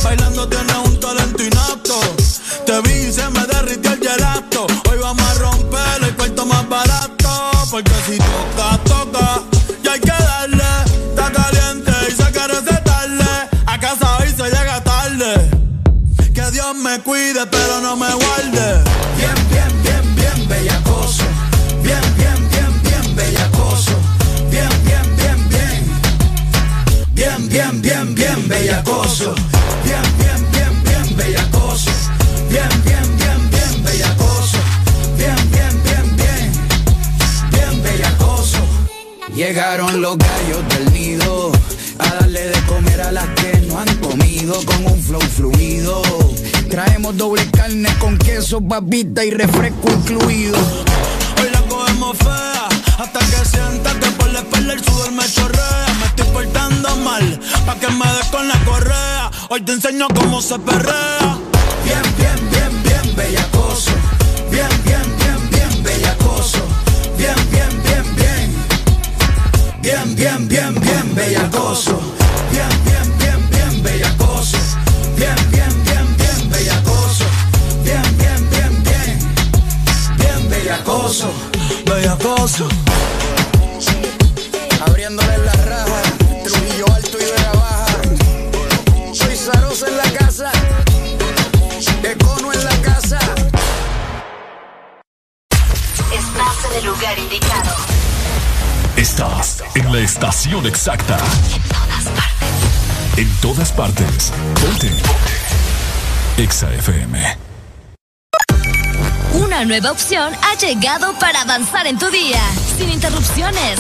[0.04, 0.89] Bailando tienes un
[17.00, 18.84] me cuide, pero no me guarde.
[19.18, 21.24] Bien, bien, bien, bien bellacoso.
[21.84, 23.92] Bien, bien, bien, bien bellacoso.
[24.50, 25.82] Bien, bien, bien, bien.
[27.14, 29.36] Bien, bien, bien, bien bellacoso.
[29.84, 31.92] Bien, bien, bien, bien bellacoso.
[32.50, 34.58] Bien, bien, bien, bien bellacoso.
[35.18, 36.52] Bien, bien, bien, bien.
[37.52, 38.60] Bien bellacoso.
[39.36, 41.52] Llegaron los gallos del nido
[42.00, 43.28] a darle de comer a las
[44.10, 46.02] comido con un flow fluido.
[46.70, 50.58] Traemos doble carne con queso, papita y refresco incluido.
[51.40, 55.86] Hoy la cogemos fea hasta que sienta que por la espalda el sudor me chorrea.
[56.00, 59.32] Me estoy portando mal pa' que me des con la correa.
[59.50, 61.38] Hoy te enseño cómo se perrea.
[61.84, 63.92] Bien, bien, bien, bien bellacoso.
[64.50, 66.62] Bien, bien, bien, bien bellacoso.
[67.18, 68.56] Bien, bien, bien, bien.
[69.82, 72.19] Bien, bien, bien, bien bellacoso.
[75.20, 77.26] Bien, bien, bien, bien bellacoso.
[77.84, 79.20] Bien, bien, bien, bien.
[80.18, 81.30] Bien bellacoso.
[81.86, 82.70] Bellacoso.
[84.88, 86.02] Abriéndole la raja.
[86.46, 87.86] Trujillo alto y Vega baja.
[89.14, 90.52] Soy Zarosa en la casa.
[92.02, 93.20] Econo en la casa.
[96.14, 97.76] Estás en el lugar indicado.
[98.96, 101.18] Estás en la estación exacta.
[101.54, 102.39] En todas partes.
[104.62, 104.90] Ponte.
[106.38, 107.38] Exa FM.
[109.34, 112.40] Una nueva opción ha llegado para avanzar en tu día,
[112.78, 113.78] sin interrupciones.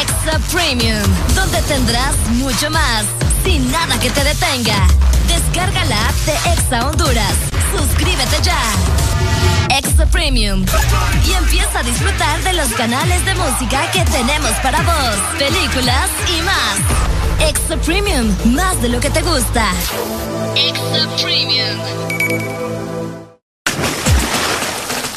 [0.00, 1.02] Extra Premium,
[1.34, 3.04] donde tendrás mucho más,
[3.42, 4.86] sin nada que te detenga.
[5.26, 7.34] Descarga la app de Exa Honduras.
[7.76, 8.62] Suscríbete ya.
[9.76, 10.64] Extra Premium.
[11.26, 16.42] Y empieza a disfrutar de los canales de música que tenemos para vos, películas y
[16.42, 17.29] más.
[17.48, 19.72] Extra Premium, más de lo que te gusta.
[20.56, 21.78] Extra Premium.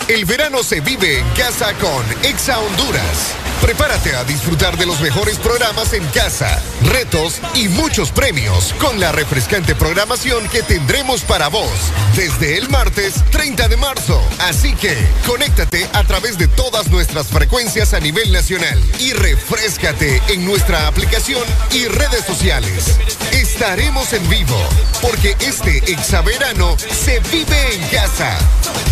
[0.07, 3.35] El verano se vive en casa con Exa Honduras.
[3.63, 9.13] Prepárate a disfrutar de los mejores programas en casa, retos y muchos premios con la
[9.13, 11.71] refrescante programación que tendremos para vos
[12.13, 14.21] desde el martes 30 de marzo.
[14.39, 20.43] Así que conéctate a través de todas nuestras frecuencias a nivel nacional y refrescate en
[20.43, 22.97] nuestra aplicación y redes sociales.
[23.31, 24.59] Estaremos en vivo
[25.01, 28.37] porque este exaverano se vive en casa.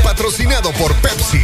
[0.02, 1.44] Patrocinado por Pepsi.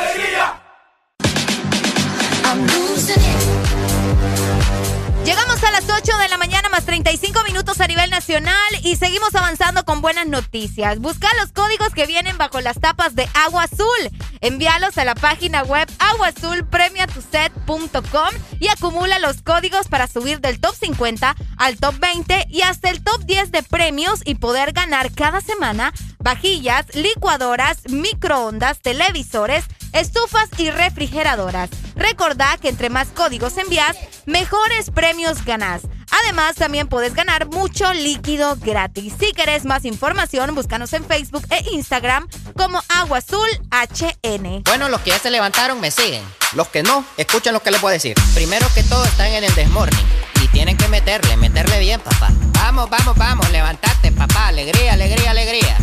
[5.23, 9.35] Llegamos a las 8 de la mañana más 35 minutos a nivel nacional y seguimos
[9.35, 10.97] avanzando con buenas noticias.
[10.97, 14.09] Busca los códigos que vienen bajo las tapas de Agua Azul.
[14.41, 21.35] Envíalos a la página web aguazulpremiatuset.com y acumula los códigos para subir del top 50
[21.57, 25.93] al top 20 y hasta el top 10 de premios y poder ganar cada semana
[26.17, 31.69] vajillas, licuadoras, microondas, televisores, estufas y refrigeradoras.
[31.95, 35.81] Recordá que entre más códigos envías, mejores premios ganás.
[36.23, 39.13] Además, también puedes ganar mucho líquido gratis.
[39.19, 44.63] Si querés más información, búscanos en Facebook e Instagram como Agua Azul HN.
[44.65, 46.23] Bueno, los que ya se levantaron me siguen.
[46.53, 48.15] Los que no, escuchen lo que les voy a decir.
[48.33, 50.05] Primero que todo están en el desmorning.
[50.43, 52.29] Y tienen que meterle, meterle bien, papá.
[52.53, 54.47] Vamos, vamos, vamos, levantate, papá.
[54.47, 55.77] Alegría, alegría, alegría.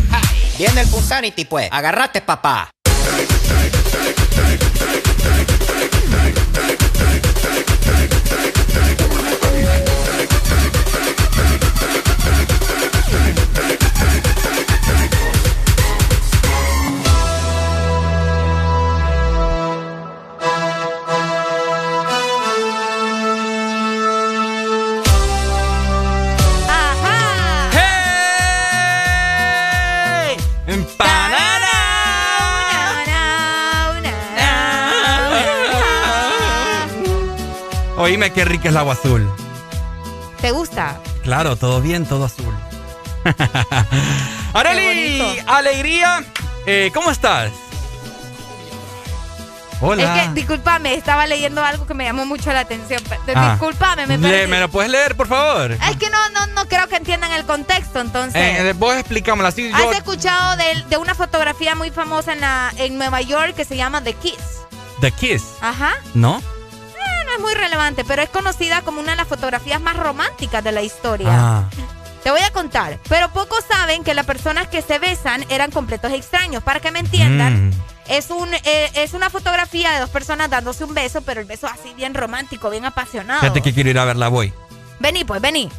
[0.57, 1.69] Viene el Punsanity, pues.
[1.71, 2.69] Agarrate, papá.
[4.79, 5.68] Take it, take it.
[37.99, 39.29] Oíme qué rica es el agua azul.
[40.41, 40.99] ¿Te gusta?
[41.21, 42.53] Claro, todo bien, todo azul.
[44.53, 46.23] Areli, alegría.
[46.65, 47.51] Eh, ¿Cómo estás?
[49.81, 50.15] Hola.
[50.15, 53.01] Es que, discúlpame, estaba leyendo algo que me llamó mucho la atención.
[53.35, 53.51] Ah.
[53.51, 54.47] Discúlpame, me Le- perdí.
[54.51, 55.71] ¿Me lo puedes leer, por favor?
[55.71, 58.41] Es que no, no, no creo que entiendan el contexto, entonces.
[58.41, 59.69] Eh, vos explicámoslo así.
[59.69, 63.65] Yo, ¿Has escuchado de, de una fotografía muy famosa en, la, en Nueva York que
[63.65, 64.35] se llama The Kiss?
[65.01, 65.93] The Kiss, Ajá.
[66.13, 66.41] ¿no?
[67.29, 70.71] No es muy relevante, pero es conocida como una de las fotografías más románticas de
[70.71, 71.27] la historia.
[71.31, 71.69] Ah.
[72.23, 76.11] Te voy a contar, pero pocos saben que las personas que se besan eran completos
[76.11, 76.63] extraños.
[76.63, 77.73] Para que me entiendan, Mm.
[78.07, 81.67] es, un, eh, es una fotografía de dos personas dándose un beso, pero el beso
[81.67, 83.41] así bien romántico, bien apasionado.
[83.41, 84.51] Fíjate que quiero ir a verla, voy.
[84.99, 85.69] Vení, pues, vení.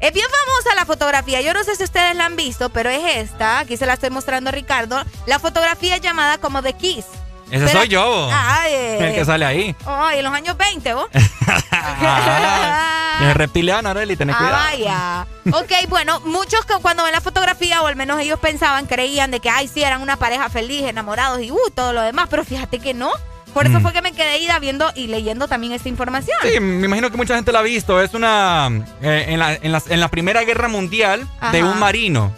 [0.00, 1.42] Es bien famosa la fotografía.
[1.42, 3.60] Yo no sé si ustedes la han visto, pero es esta.
[3.60, 5.00] Aquí se la estoy mostrando a Ricardo.
[5.26, 7.04] La fotografía es llamada como The Kiss.
[7.52, 8.28] Ese Pero- soy yo.
[8.32, 9.76] Ay, El que sale ahí.
[9.86, 11.06] Ay, en los años 20, ¿vos?
[13.22, 15.26] Es reptiliano, Areli, tenés Ah, cuidado.
[15.44, 15.58] vaya.
[15.60, 19.38] Ok, bueno, muchos que cuando ven la fotografía, o al menos ellos pensaban, creían de
[19.40, 22.78] que, ay, sí, eran una pareja feliz, enamorados y uh, todo lo demás, pero fíjate
[22.80, 23.10] que no.
[23.54, 23.82] Por eso Mm.
[23.82, 26.36] fue que me quedé ida viendo y leyendo también esta información.
[26.42, 28.00] Sí, me imagino que mucha gente la ha visto.
[28.00, 28.68] Es una.
[29.02, 32.32] eh, en, la, en, la, en la Primera Guerra Mundial de un marino.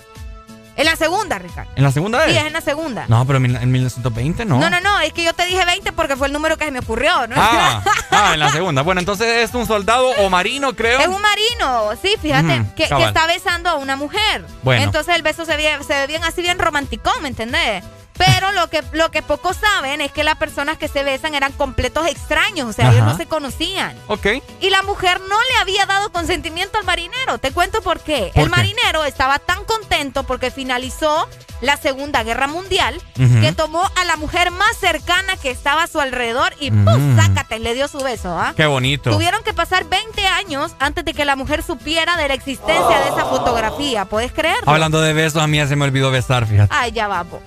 [0.77, 1.71] En la segunda, Ricardo.
[1.77, 2.33] ¿En la segunda vez?
[2.33, 3.07] Sí, es en la segunda.
[3.09, 4.59] No, pero en mil- en 1920 no.
[4.59, 6.71] No, no, no, es que yo te dije 20 porque fue el número que se
[6.71, 7.37] me ocurrió, ¿no?
[7.39, 8.83] Ah, ah, en la segunda.
[8.83, 10.99] Bueno, entonces es un soldado o marino, creo.
[10.99, 14.45] Es un marino, sí, fíjate, que, está besando a una mujer.
[14.63, 14.83] Bueno.
[14.83, 17.85] Entonces el beso se ve, se ve bien así, bien romántico, ¿me entendés?
[18.17, 21.53] Pero lo que, lo que pocos saben es que las personas que se besan eran
[21.53, 23.97] completos extraños, o sea, ellos no se conocían.
[24.07, 24.27] Ok.
[24.61, 27.39] Y la mujer no le había dado consentimiento al marinero.
[27.39, 28.31] Te cuento por qué.
[28.35, 28.57] ¿Por el qué?
[28.57, 31.29] marinero estaba tan contento porque finalizó
[31.61, 35.99] la Segunda Guerra Mundial que tomó a la mujer más cercana que estaba a su
[36.01, 37.17] alrededor y ¡pum!
[37.17, 38.53] Sácate, le dio su beso, ¿ah?
[38.57, 39.11] Qué bonito.
[39.11, 43.09] Tuvieron que pasar 20 años antes de que la mujer supiera de la existencia de
[43.09, 44.05] esa fotografía.
[44.05, 44.71] ¿Puedes creerlo?
[44.71, 46.75] Hablando de besos, a mí ya se me olvidó besar, fíjate.
[46.77, 47.41] Ay, ya vamos.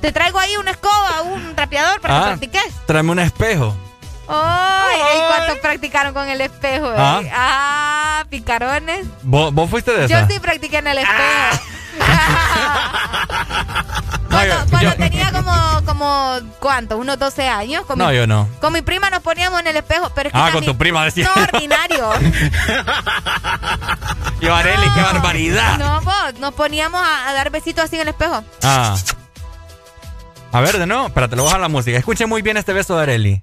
[0.00, 2.72] Te traigo ahí una escoba, un trapeador para que Ah, practiques.
[2.86, 3.76] tráeme un espejo.
[4.28, 6.92] Ay, ¿y cuántos practicaron con el espejo?
[6.92, 6.96] eh?
[6.98, 7.20] Ah.
[7.32, 9.06] Ah, picarones.
[9.22, 10.28] ¿Vos, vos fuiste de Yo esa?
[10.28, 11.18] sí practiqué en el espejo.
[14.30, 15.52] Cuando, cuando tenía como,
[15.86, 16.96] como, ¿cuánto?
[16.98, 17.84] Unos 12 años.
[17.86, 18.48] Con No, mi, yo no.
[18.60, 21.04] Con mi prima nos poníamos en el espejo, pero es que Ah, con tu prima
[21.04, 21.28] decía.
[21.34, 22.10] No, ordinario.
[24.40, 25.78] Yo, Areli, qué barbaridad.
[25.78, 28.44] No, vos, nos poníamos a, a dar besitos así en el espejo.
[28.62, 28.94] Ah.
[30.50, 31.98] A ver, de nuevo, espérate, lo voy a bajar la música.
[31.98, 33.42] Escuche muy bien este beso de Areli.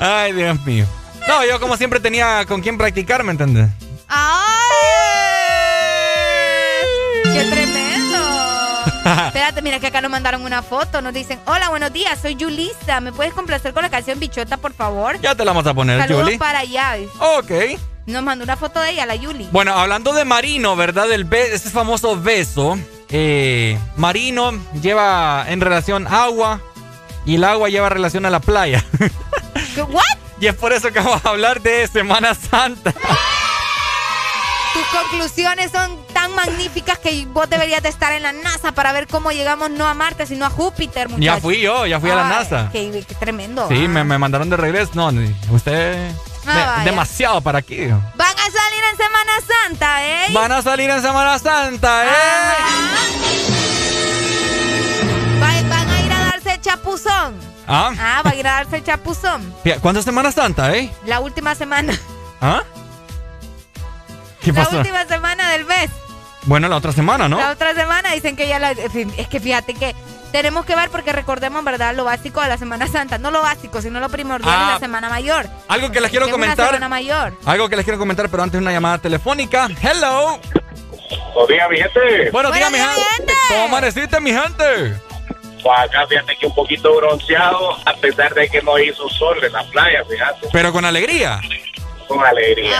[0.00, 0.86] Ay, Dios mío.
[1.26, 3.68] No, yo como siempre tenía con quién practicar, ¿me entiendes?
[4.08, 4.64] ¡Ay!
[7.24, 8.18] ¡Qué tremendo!
[9.26, 11.02] Espérate, mira que acá nos mandaron una foto.
[11.02, 13.00] Nos dicen, hola, buenos días, soy Yulisa.
[13.00, 15.20] ¿Me puedes complacer con la canción Bichota, por favor?
[15.20, 16.96] Ya te la vamos a poner, Saludos para allá.
[17.18, 17.78] Ok.
[18.08, 19.48] Nos mandó una foto de ella, la Yuli.
[19.52, 21.08] Bueno, hablando de Marino, ¿verdad?
[21.08, 22.78] Del ese famoso beso.
[23.10, 26.60] eh, Marino lleva en relación agua
[27.26, 28.82] y el agua lleva relación a la playa.
[29.74, 29.84] ¿Qué?
[30.40, 32.94] Y es por eso que vamos a hablar de Semana Santa.
[34.72, 39.06] Tus conclusiones son tan magníficas que vos deberías de estar en la NASA para ver
[39.06, 41.24] cómo llegamos no a Marte, sino a Júpiter, muchachos.
[41.24, 42.70] Ya fui yo, ya fui a la NASA.
[42.72, 43.68] Qué, qué tremendo.
[43.68, 43.88] Sí, va.
[43.88, 44.92] me, me mandaron de regreso.
[44.94, 45.10] No,
[45.50, 46.10] usted...
[46.50, 47.86] Ah, demasiado para aquí.
[47.86, 50.26] Van a salir en Semana Santa, ¿eh?
[50.32, 52.08] Van a salir en Semana Santa, ¿eh?
[55.40, 57.34] Va- van a ir a darse el chapuzón.
[57.66, 57.90] ¿Ah?
[57.98, 59.54] Ah, va a ir a darse el chapuzón.
[59.62, 60.90] Fíjate, ¿Cuándo es Semana Santa, eh?
[61.06, 61.98] La última semana.
[62.40, 62.62] ¿Ah?
[64.40, 64.78] ¿Qué La pasó?
[64.78, 65.90] última semana del mes.
[66.48, 67.38] Bueno, la otra semana, ¿no?
[67.38, 68.70] La otra semana dicen que ya la...
[68.70, 69.94] Es que fíjate que
[70.32, 71.94] tenemos que ver porque recordemos, ¿verdad?
[71.94, 73.18] Lo básico de la Semana Santa.
[73.18, 74.66] No lo básico, sino lo primordial Ah.
[74.66, 75.46] de la Semana Mayor.
[75.68, 76.66] Algo que les quiero Que es una comentar.
[76.68, 77.34] Semana Mayor.
[77.44, 79.68] Algo que les quiero comentar, pero antes una llamada telefónica.
[79.82, 80.40] Hello.
[81.34, 82.30] Buenos días, mi gente.
[82.30, 83.32] Buenos días, mi gente.
[83.50, 84.94] ¿Cómo amaneciste, mi gente?
[85.62, 89.52] Pues acá fíjate que un poquito bronceado, a pesar de que no hizo sol en
[89.52, 91.40] la playa, fíjate, Pero con alegría.
[92.06, 92.78] con alegría.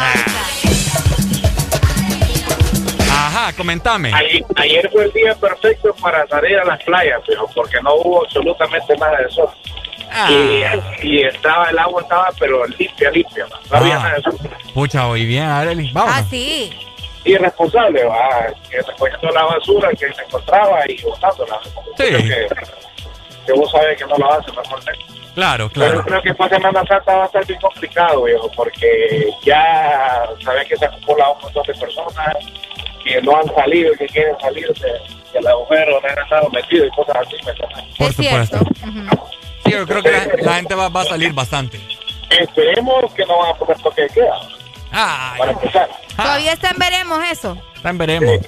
[3.29, 4.11] Ajá, comentame.
[4.15, 8.25] Ayer, ayer fue el día perfecto para salir a las playas, pero porque no hubo
[8.25, 9.49] absolutamente nada de sol.
[10.11, 10.29] Ah.
[10.31, 14.03] Y, y estaba el agua estaba pero limpia, limpia, no, había Ah.
[14.03, 14.39] nada de sol.
[14.73, 15.91] Pucha, hoy bien, Arely.
[15.93, 16.11] Vamos.
[16.15, 16.73] Ah, sí.
[17.25, 21.59] Irresponsable, va, que recogiendo la basura que se encontraba y botándola.
[21.99, 22.05] Sí.
[22.05, 22.47] Creo que,
[23.47, 24.81] que vos sabes que no lo hace mejor.
[25.35, 26.05] Claro, Pero claro.
[26.05, 30.77] creo que para Semana Santa va a estar bien complicado, viejo, porque ya sabes que
[30.79, 32.35] se ha acumulado un montón de personas
[33.05, 34.93] que no han salido y que quieren salir de,
[35.33, 37.37] del agujero, no han estado metidos y cosas así.
[37.45, 37.97] ¿me?
[37.97, 38.59] Por supuesto.
[39.65, 41.81] Sí, yo creo que la, la gente va, va a salir bastante.
[42.31, 44.39] Esperemos que no van a poner toque de queda.
[44.93, 45.89] Ah, para empezar.
[46.17, 47.59] Todavía está en veremos eso.
[47.83, 48.47] También veremos.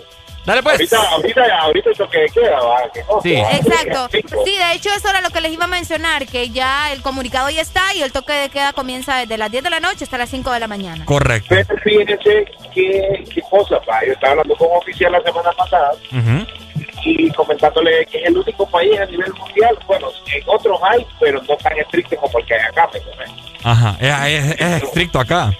[0.50, 0.92] Dale pues.
[0.92, 2.90] Ahorita, ahorita, ahorita el toque de queda, va.
[2.92, 3.28] que no, Sí.
[3.30, 4.08] que Exacto.
[4.10, 4.42] cinco.
[4.44, 7.48] Sí, de hecho eso era lo que les iba a mencionar, que ya el comunicado
[7.50, 10.18] ya está y el toque de queda comienza desde las 10 de la noche hasta
[10.18, 11.04] las 5 de la mañana.
[11.04, 11.46] Correcto.
[11.50, 14.04] Pero fíjense qué, qué cosa, pa.
[14.04, 15.92] Yo estaba hablando con un oficial la semana pasada
[17.04, 21.40] y comentándole que es el único país a nivel mundial, bueno, en otros hay, pero
[21.48, 23.00] no tan estricto como el que hay acá, ¿me?
[23.62, 25.52] Ajá, es, es- es estricto acá.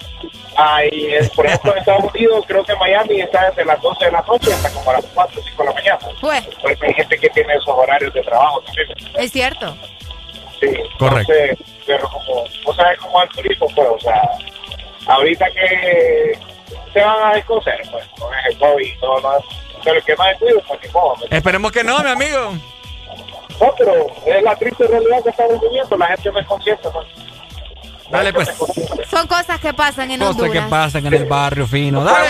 [0.63, 4.11] Hay, eh, por ejemplo, en Estados Unidos, creo que Miami está desde las 12 de
[4.11, 5.99] la noche hasta como a las 4 o 5 de la mañana.
[6.19, 8.89] Pues, Porque hay gente que tiene esos horarios de trabajo también.
[9.17, 9.75] es cierto.
[10.59, 10.67] Sí,
[10.99, 11.33] Correcto.
[11.33, 11.57] Entonces,
[11.87, 14.21] pero como, vos sabes cómo es el turismo, pues, o sea,
[15.07, 16.37] ahorita que
[16.93, 19.29] se van a descoser, pues, con el COVID, no, no,
[19.83, 22.53] pero el que pues, ni modo, ¿me Esperemos que no, mi amigo.
[23.59, 23.93] No, pero
[24.25, 27.30] es la triste realidad que estamos viviendo, la gente no es consciente, ¿no?
[28.11, 28.49] Dale pues.
[29.09, 30.69] Son cosas que pasan en Cosas que Honduras.
[30.69, 32.03] pasan en el barrio fino.
[32.03, 32.27] Dale.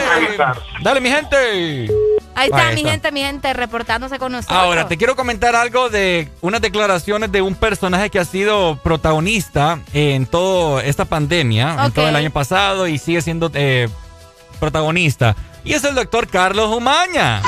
[0.81, 1.89] Dale, mi gente.
[2.33, 2.91] Ahí está, Ahí mi está.
[2.91, 4.57] gente, mi gente, reportándose con nosotros.
[4.57, 9.79] Ahora, te quiero comentar algo de unas declaraciones de un personaje que ha sido protagonista
[9.93, 13.89] en toda esta pandemia, en todo el año pasado y sigue siendo eh,
[14.59, 15.35] protagonista.
[15.63, 17.41] Y es el doctor Carlos Umaña.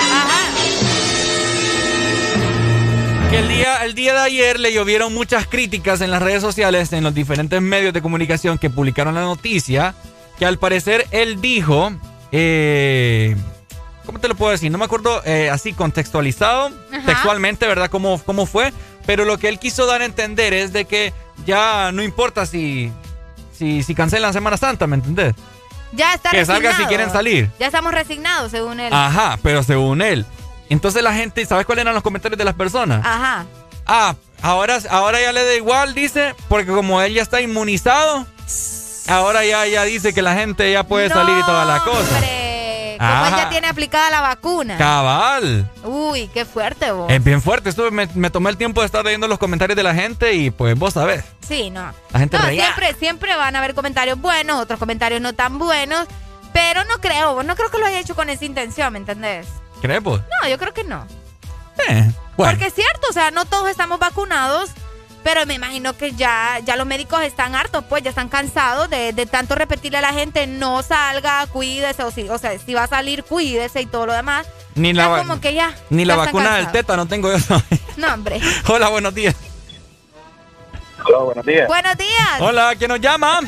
[3.34, 6.94] Que el día, el día de ayer le llovieron muchas críticas en las redes sociales,
[6.94, 9.96] en los diferentes medios de comunicación que publicaron la noticia,
[10.38, 11.92] que al parecer él dijo,
[12.32, 13.36] eh,
[14.06, 14.72] ¿cómo te lo puedo decir?
[14.72, 17.06] No me acuerdo eh, así contextualizado, Ajá.
[17.08, 17.90] textualmente, ¿verdad?
[17.90, 18.72] ¿Cómo, ¿Cómo fue?
[19.08, 21.12] Pero lo que él quiso dar a entender es de que
[21.44, 22.92] ya no importa si,
[23.52, 25.34] si, si cancelan Semana Santa, ¿me entendés?
[25.94, 26.88] Ya está Que salga si resignado.
[26.88, 27.50] quieren salir.
[27.60, 28.94] Ya estamos resignados, según él.
[28.94, 30.24] Ajá, pero según él.
[30.74, 33.06] Entonces la gente, ¿sabes cuáles eran los comentarios de las personas?
[33.06, 33.46] Ajá.
[33.86, 38.26] Ah, ahora, ahora ya le da igual, dice, porque como él ya está inmunizado,
[39.08, 42.16] ahora ya, ya dice que la gente ya puede salir y toda la cosa.
[42.16, 43.38] Hombre, como él Ajá.
[43.38, 44.78] ya tiene aplicada la vacuna.
[44.78, 45.70] Cabal.
[45.84, 47.12] Uy, qué fuerte vos.
[47.12, 47.70] Es bien fuerte.
[47.70, 50.50] Estuve, me, me tomé el tiempo de estar leyendo los comentarios de la gente y
[50.50, 51.24] pues vos sabés.
[51.48, 51.94] Sí, no.
[52.12, 52.64] La gente no, reía.
[52.64, 56.08] siempre, siempre van a haber comentarios buenos, otros comentarios no tan buenos.
[56.52, 59.48] Pero no creo, no creo que lo haya hecho con esa intención, ¿me entendés?
[59.84, 60.20] ¿Crees vos?
[60.42, 61.06] No, yo creo que no.
[61.90, 62.52] Eh, bueno.
[62.54, 64.70] Porque es cierto, o sea, no todos estamos vacunados,
[65.24, 69.12] pero me imagino que ya, ya los médicos están hartos, pues ya están cansados de,
[69.14, 72.84] de tanto repetirle a la gente, no salga, cuídese, o, si, o sea, si va
[72.84, 74.48] a salir, cuídese y todo lo demás.
[74.76, 75.76] Ni Ya la, va- como que ya.
[75.90, 76.72] ni la ya vacuna del cansados.
[76.74, 77.62] tétano tengo yo.
[77.98, 78.40] No, hombre.
[78.70, 79.36] Hola, buenos días.
[81.06, 81.68] Hola, buenos días.
[81.68, 82.40] Buenos días.
[82.40, 83.42] Hola, ¿quién nos llama?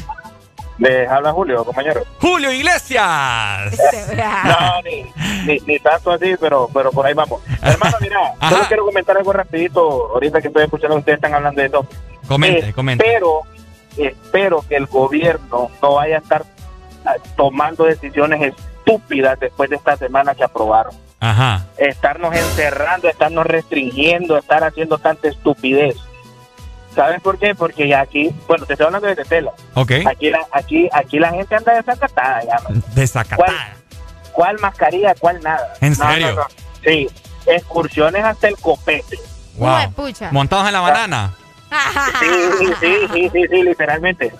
[0.77, 2.03] Les habla Julio, compañero.
[2.19, 3.75] Julio Iglesias.
[4.15, 5.05] No, ni,
[5.45, 7.41] ni, ni tanto así, pero, pero por ahí vamos.
[7.61, 9.81] Hermano, mira, solo quiero comentar algo rapidito.
[10.13, 11.87] Ahorita que estoy escuchando, ustedes están hablando de todo.
[12.27, 13.05] Comente, comente.
[13.05, 13.41] Espero,
[13.97, 16.45] espero que el gobierno no vaya a estar
[17.05, 20.93] ah, tomando decisiones estúpidas después de esta semana que aprobaron.
[21.19, 21.65] Ajá.
[21.77, 25.95] Estarnos encerrando, estarnos restringiendo, estar haciendo tanta estupidez.
[26.95, 27.53] ¿Sabes por qué?
[27.53, 29.51] Porque ya aquí, bueno, te estoy hablando de Tetela.
[29.74, 29.91] Ok.
[30.07, 32.57] Aquí la, aquí, aquí la gente anda desacatada ya.
[32.69, 32.82] ¿no?
[32.95, 33.35] Desacatada.
[33.45, 33.74] ¿Cuál,
[34.32, 35.74] cuál mascarilla, cuál nada?
[35.82, 36.27] ¿En No, serio?
[36.30, 36.48] no, no.
[36.83, 37.09] Sí,
[37.45, 39.19] excursiones hasta el copete.
[39.57, 39.91] Wow.
[39.93, 40.32] pucha.
[40.32, 41.33] Montados en la banana.
[42.19, 42.27] Sí,
[42.59, 44.32] sí, sí, sí, sí, literalmente.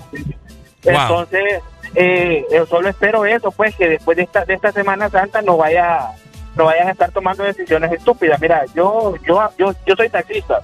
[0.84, 0.93] Wow.
[0.93, 1.61] Entonces,
[1.95, 5.58] eh, yo solo espero eso, pues, que después de esta, de esta Semana Santa no
[5.58, 6.11] vaya
[6.56, 8.40] no vayan a estar tomando decisiones estúpidas.
[8.40, 10.61] Mira, yo yo yo, yo soy taxista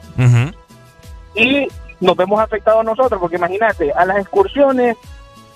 [1.36, 1.68] y
[2.02, 4.98] nos vemos afectados nosotros, porque imagínate, a las excursiones,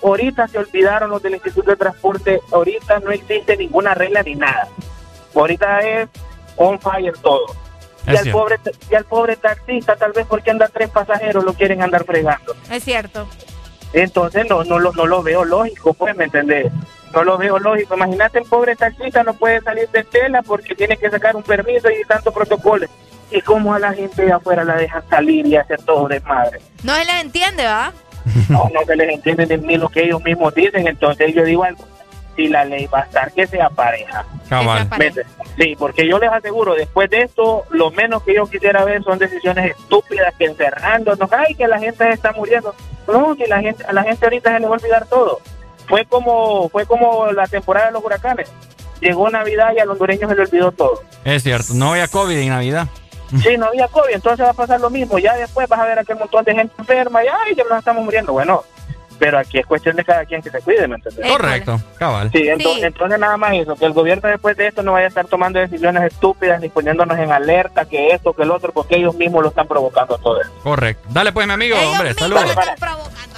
[0.02, 4.68] ahorita se olvidaron los del Instituto de Transporte, ahorita no existe ninguna regla ni nada.
[5.34, 6.08] Ahorita es
[6.56, 7.44] on fire todo.
[8.06, 8.38] Y Es al, cierto.
[8.38, 8.56] pobre,
[8.90, 12.54] y al pobre taxista, tal vez porque anda tres pasajeros, lo quieren andar fregando.
[12.70, 13.26] Es cierto.
[13.92, 16.72] Entonces no, no, lo, no lo veo lógico, pues, ¿me entendés?
[17.12, 17.94] No lo veo lógico.
[17.96, 21.88] Imagínate, el pobre taxista no puede salir de tela porque tiene que sacar un permiso
[21.90, 22.86] y tanto protocolo.
[23.30, 26.60] Y cómo a la gente de afuera la dejan salir y hacer todo desmadre.
[26.84, 27.92] No se les entiende, ¿va?
[28.48, 30.86] No, no se les entiende ni- lo que ellos mismos dicen.
[30.86, 31.84] Entonces yo digo algo,
[32.36, 34.24] si la ley va a estar, que sea pareja.
[34.48, 34.88] Cabal.
[35.58, 39.18] Sí, porque yo les aseguro, después de esto, lo menos que yo quisiera ver son
[39.18, 42.74] decisiones estúpidas que encerrándonos, ay, que la gente está muriendo.
[43.08, 45.40] No, que la gente, a la gente ahorita se le va a olvidar todo.
[45.88, 48.50] Fue como, fue como la temporada de los huracanes.
[49.00, 51.02] Llegó Navidad y a los hondureños se le olvidó todo.
[51.24, 52.88] Es cierto, no había COVID en Navidad.
[53.28, 55.18] Sí, no había COVID, entonces va a pasar lo mismo.
[55.18, 58.04] Ya después vas a ver aquel montón de gente enferma y ay, ya nos estamos
[58.04, 58.32] muriendo.
[58.32, 58.64] Bueno,
[59.18, 61.30] pero aquí es cuestión de cada quien que se cuide, ¿me entiendes?
[61.30, 62.30] Correcto, cabal.
[62.32, 65.08] Sí, ento- entonces nada más eso, que el gobierno después de esto no vaya a
[65.08, 69.14] estar tomando decisiones estúpidas ni poniéndonos en alerta que esto, que el otro, porque ellos
[69.14, 70.50] mismos lo están provocando todo eso.
[70.62, 71.06] Correcto.
[71.10, 72.44] Dale pues, mi amigo, hombre, saludos.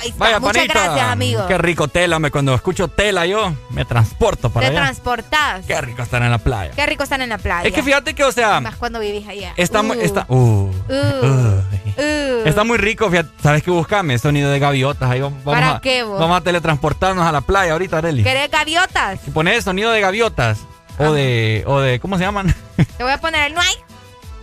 [0.00, 0.18] Ahí está.
[0.18, 0.74] Vaya, Muchas panita.
[0.84, 1.46] gracias, amigo.
[1.48, 2.30] Qué rico tela, hombre.
[2.30, 4.82] Cuando escucho tela yo, me transporto para Te allá.
[4.84, 5.66] transportás.
[5.66, 6.70] Qué rico estar en la playa.
[6.76, 7.66] Qué rico están en la playa.
[7.68, 9.54] Es que fíjate que, o sea, Más cuando vivís allá.
[9.56, 11.62] está, muy- Uh, está, uh, uh, uh,
[11.98, 12.42] uh.
[12.46, 13.10] está muy rico.
[13.10, 14.16] Fíjate, ¿Sabes qué buscame?
[14.18, 15.10] Sonido de gaviotas.
[15.10, 16.18] Ahí vamos, vamos ¿Para a, qué, vos?
[16.18, 18.22] vamos a teletransportarnos a la playa ahorita, Areli.
[18.22, 19.20] ¿Querés gaviotas?
[19.24, 20.58] Si pones sonido de gaviotas
[20.98, 22.54] o de, o de, ¿cómo se llaman?
[22.96, 23.74] Te voy a poner el no hay.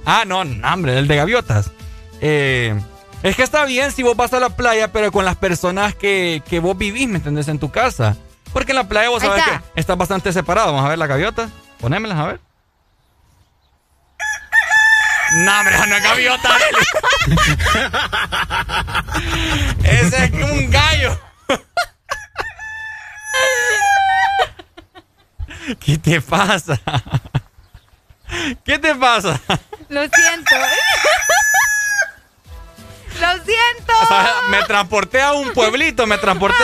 [0.06, 1.72] Ah, no, hombre, el de gaviotas.
[2.22, 2.80] Eh,
[3.24, 6.44] es que está bien si vos vas a la playa, pero con las personas que,
[6.48, 7.48] que vos vivís, ¿me entendés?
[7.48, 8.16] En tu casa.
[8.54, 9.64] Porque en la playa vos sabés está.
[9.74, 10.68] que estás bastante separado.
[10.68, 11.50] Vamos a ver las gaviotas.
[11.80, 12.40] Ponémelas a ver.
[15.34, 16.50] No, hombre, no es gaviota.
[19.84, 21.20] Ese es un gallo.
[25.84, 26.80] ¿Qué te pasa?
[28.64, 29.40] ¿Qué te pasa?
[29.90, 30.56] Lo siento.
[33.20, 33.94] Lo siento.
[34.02, 36.64] O sea, me transporté a un pueblito, me transporté.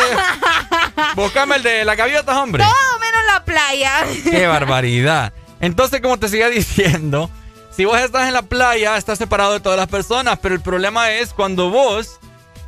[1.16, 2.64] Búscame el de las gaviotas, hombre.
[2.64, 4.06] Todo menos la playa.
[4.30, 5.34] Qué barbaridad.
[5.60, 7.30] Entonces, como te sigue diciendo,
[7.72, 11.12] si vos estás en la playa, estás separado de todas las personas, pero el problema
[11.12, 12.20] es cuando vos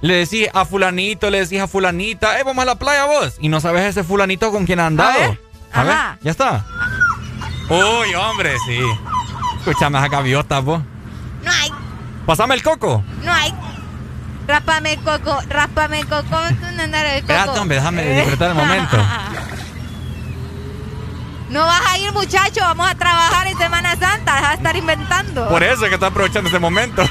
[0.01, 3.49] le decís a fulanito, le decís a fulanita, eh, vamos a la playa vos, y
[3.49, 5.17] no sabes ese fulanito con quién ha andado.
[5.17, 5.39] ver.
[5.71, 6.17] A ver, Ajá.
[6.21, 6.65] ya está.
[7.69, 8.79] Uy, hombre, sí.
[9.59, 10.81] Escúchame a gaviotas, vos.
[11.43, 11.69] No hay,
[12.25, 13.03] Pasame el coco.
[13.23, 13.53] no hay.
[14.47, 16.21] Rápame coco, rápame coco.
[16.21, 17.33] tú no el coco.
[17.33, 18.97] Espérate, hombre, déjame disfrutar el momento.
[21.53, 22.61] No vas a ir, muchacho.
[22.61, 24.35] Vamos a trabajar en Semana Santa.
[24.37, 25.47] Deja de estar inventando.
[25.49, 27.03] Por eso es que está aprovechando ese momento.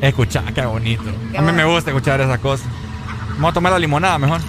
[0.00, 1.02] Escucha, qué bonito.
[1.36, 2.68] a mí me gusta escuchar esas cosas.
[3.30, 4.40] Vamos a tomar la limonada mejor.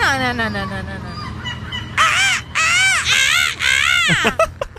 [0.00, 1.14] No, no, no, no, no, no, no.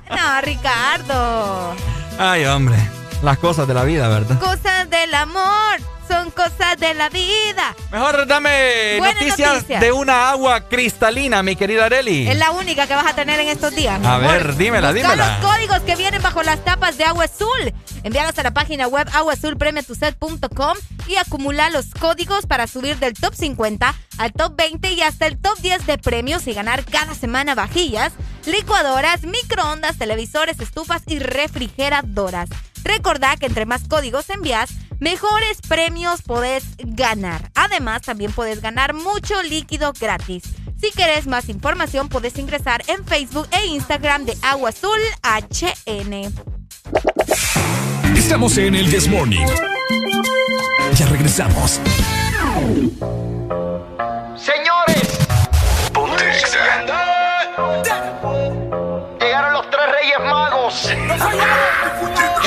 [0.09, 1.75] No, Ricardo.
[2.17, 2.77] Ay, hombre.
[3.21, 4.39] Las cosas de la vida, ¿verdad?
[4.39, 7.75] Cosas del amor son cosas de la vida.
[7.91, 12.27] Mejor dame noticias, de una agua cristalina, mi querida Areli.
[12.27, 14.03] Es la única que vas a tener en estos días.
[14.03, 15.39] A ver, dímela, dímela.
[15.39, 17.73] los códigos que vienen bajo las tapas de agua azul.
[18.03, 20.77] Envíalos a la página web aguazulpremiatuset.com
[21.07, 25.37] y acumula los códigos para subir del top 50 al top 20 y hasta el
[25.39, 28.13] top 10 de premios y ganar cada semana vajillas,
[28.45, 32.49] licuadoras, microondas, televisores, estufas y refrigeradoras.
[32.85, 37.51] Recordá que entre más códigos envías, mejores premios podés ganar.
[37.55, 40.43] Además, también podés ganar mucho líquido gratis.
[40.79, 46.31] Si querés más información, podés ingresar en Facebook e Instagram de Agua Azul HN.
[48.15, 49.45] Estamos en el This Morning.
[50.93, 51.81] Ya regresamos.
[54.37, 55.05] Señores.
[60.05, 60.85] Reyes Magos.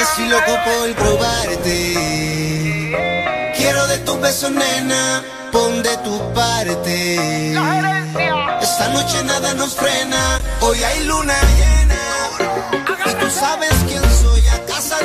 [0.00, 1.94] Estoy loco por probarte.
[3.56, 7.54] Quiero de tus besos, nena, pon de tu parte.
[8.60, 11.96] Esta noche nada nos frena, hoy hay luna llena.
[13.06, 14.98] Y tú sabes quién soy, a casa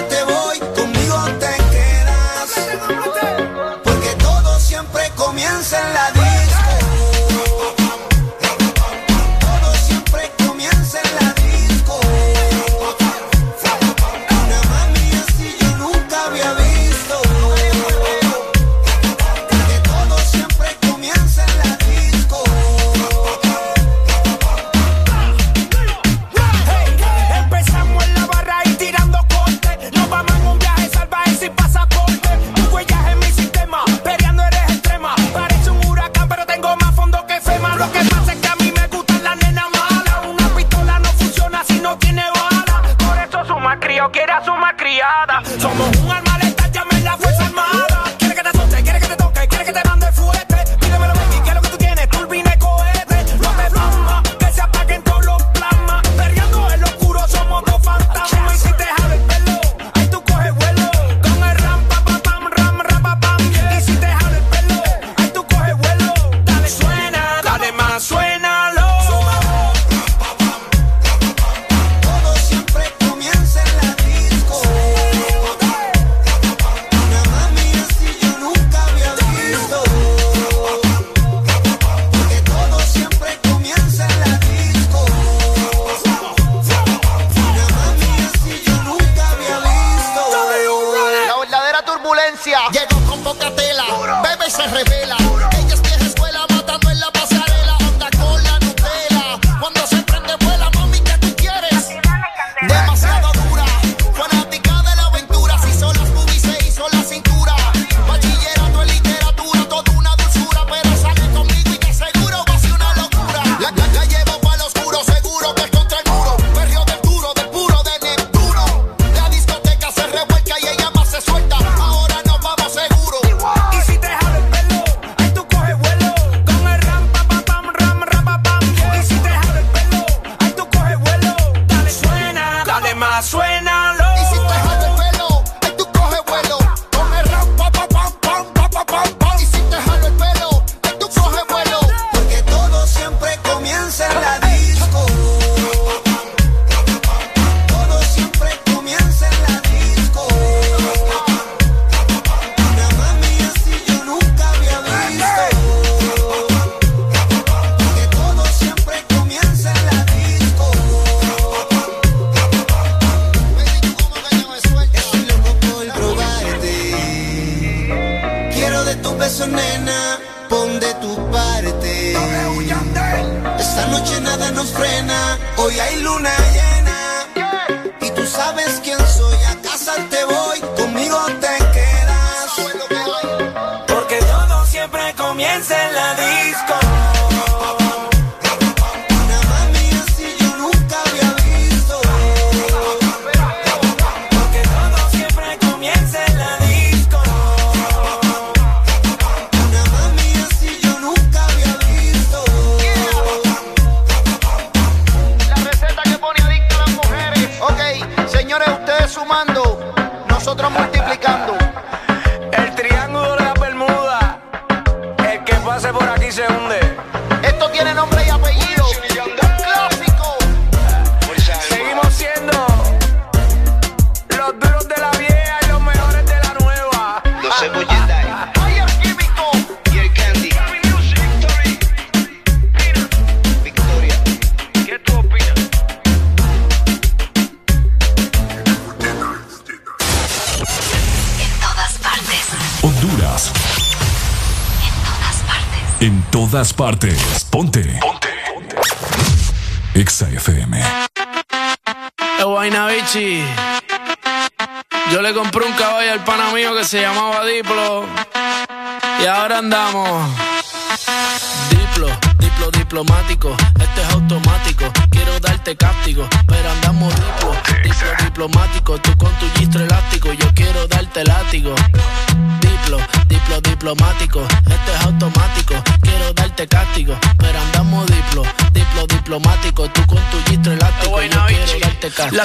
[44.03, 45.41] Yo quiero a su más criada.
[45.57, 46.22] Somos un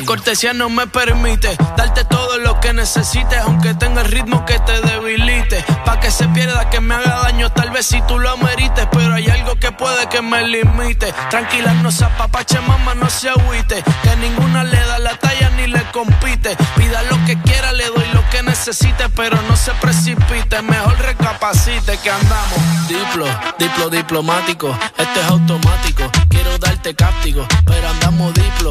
[0.09, 3.41] cortesía no me permite darte todo lo que necesites.
[3.43, 5.63] Aunque tenga el ritmo que te debilite.
[5.85, 7.53] Pa' que se pierda, que me haga daño.
[7.53, 8.89] Tal vez si tú lo merites.
[8.91, 11.13] Pero hay algo que puede que me limite.
[11.29, 13.85] Tranquila, no se apapache, mamá, no se agüite.
[14.03, 16.57] Que ninguna le da la talla ni le compite.
[16.77, 19.11] Pida lo que quiera, le doy lo que necesite.
[19.11, 22.89] Pero no se precipite, mejor recapacite que andamos.
[22.89, 23.27] Diplo,
[23.59, 24.75] diplo diplomático.
[24.97, 26.11] Este es automático.
[26.31, 27.47] Quiero darte cáptico.
[27.67, 28.71] Pero andamos diplo,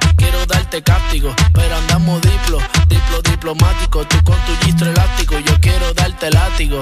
[0.71, 1.35] Darte cáptico.
[1.53, 4.07] Pero andamos diplo, diplo diplomático.
[4.07, 5.37] Tú con tu gistro elástico.
[5.39, 6.79] Yo quiero darte látigo.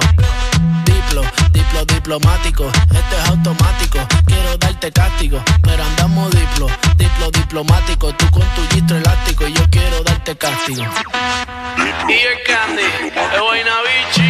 [0.86, 2.68] Diplo, diplo diplomático.
[2.68, 3.98] Este es automático.
[4.28, 5.42] Quiero darte cáptico.
[5.64, 8.14] Pero andamos diplo, diplo diplomático.
[8.14, 9.48] Tú con tu gistro elástico.
[9.48, 10.84] Yo quiero darte cáptigo.
[10.84, 14.30] Y el candy, es buena bichi.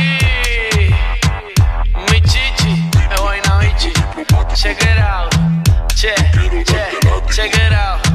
[2.09, 3.91] Mi chichi, es buena bichi.
[4.55, 5.35] Check it out.
[5.93, 6.15] Che,
[6.63, 6.87] che,
[7.29, 8.08] check it out.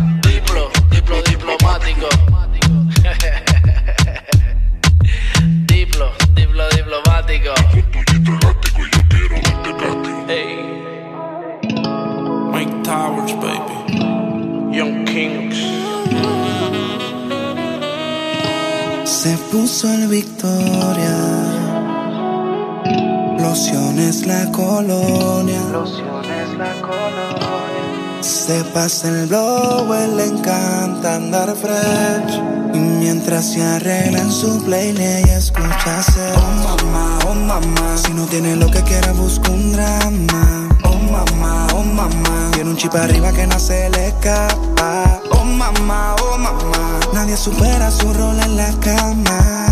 [28.74, 32.42] Pasa el blow, le encanta andar fresh.
[32.74, 36.34] Y mientras se arregla en su playlist, escucha hacer.
[36.36, 37.96] Oh mamá, oh mamá.
[37.96, 40.68] Si no tiene lo que quiera, busca un drama.
[40.82, 42.50] Oh mamá, oh mamá.
[42.52, 45.20] Tiene un chip arriba que no se le escapa.
[45.30, 47.00] Oh mamá, oh mamá.
[47.12, 49.66] Nadie supera su rol en la cama.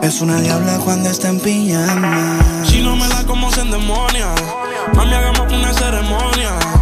[0.00, 2.38] Es una diabla cuando está en pijama.
[2.64, 4.28] Si no me da como se endemonia,
[4.94, 6.81] mami, hagamos una ceremonia.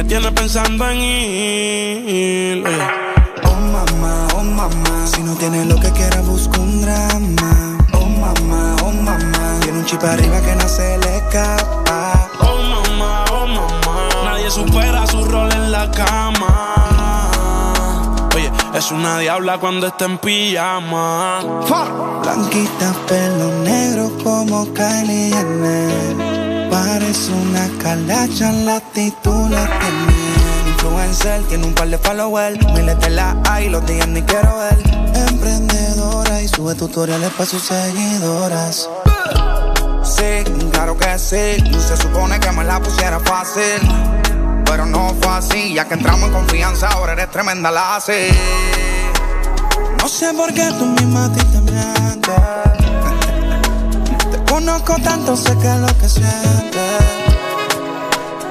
[0.00, 2.66] Me tienes pensando en ir.
[2.66, 2.88] Oye.
[3.44, 5.06] Oh mamá, oh mamá.
[5.06, 7.76] Si no tiene lo que quiera, busca un drama.
[7.92, 9.60] Oh mamá, oh mamá.
[9.60, 12.30] Tiene un chip arriba que no se le escapa.
[12.40, 14.08] Oh mamá, oh mamá.
[14.24, 17.30] Nadie supera su rol en la cama.
[18.34, 21.40] Oye, es una diabla cuando está en pijama.
[22.22, 26.39] Blanquita, pelo negro como Kylie Jenner.
[26.70, 29.50] Parece una calacha, la actitud.
[30.68, 32.58] Influencer, tiene un par de followers.
[32.72, 34.78] Miles de la hay, los días ni quiero ver.
[35.28, 38.88] Emprendedora y sube tutoriales para sus seguidoras.
[40.04, 41.62] Sí, claro que sí.
[41.80, 43.80] Se supone que me la pusiera fácil.
[44.64, 48.28] Pero no fue así, ya que entramos en confianza, ahora eres tremenda la así.
[50.00, 52.79] No sé por qué tú misma a ti te mientes
[54.60, 57.02] conozco tanto, sé que es lo que sientes.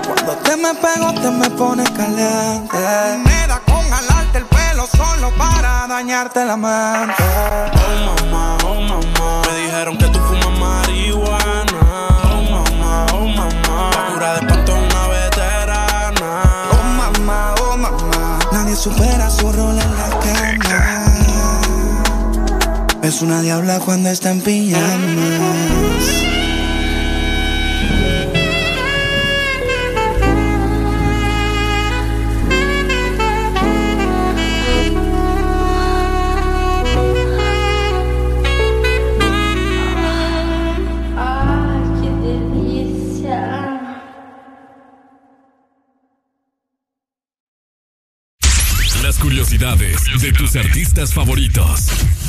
[0.08, 2.78] Cuando te me pego, te me pones caliente.
[3.26, 7.24] Me da con jalarte el pelo solo para dañarte la mente.
[7.84, 11.82] Oh mamá, oh mamá, me dijeron que tú fumas marihuana.
[12.24, 16.30] Oh mamá, oh mamá, la cura de espanto una veterana.
[16.72, 21.06] Oh mamá, oh mamá, nadie supera su rol en la cama.
[23.04, 25.89] Es una diabla cuando está en pijama.
[50.22, 52.29] de tus artistas favoritos.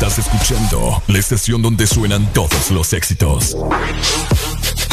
[0.00, 3.56] Estás escuchando la estación donde suenan todos los éxitos.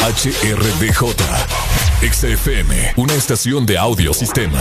[0.00, 1.14] HRDJ.
[2.02, 4.58] XFM, una estación de audiosistema.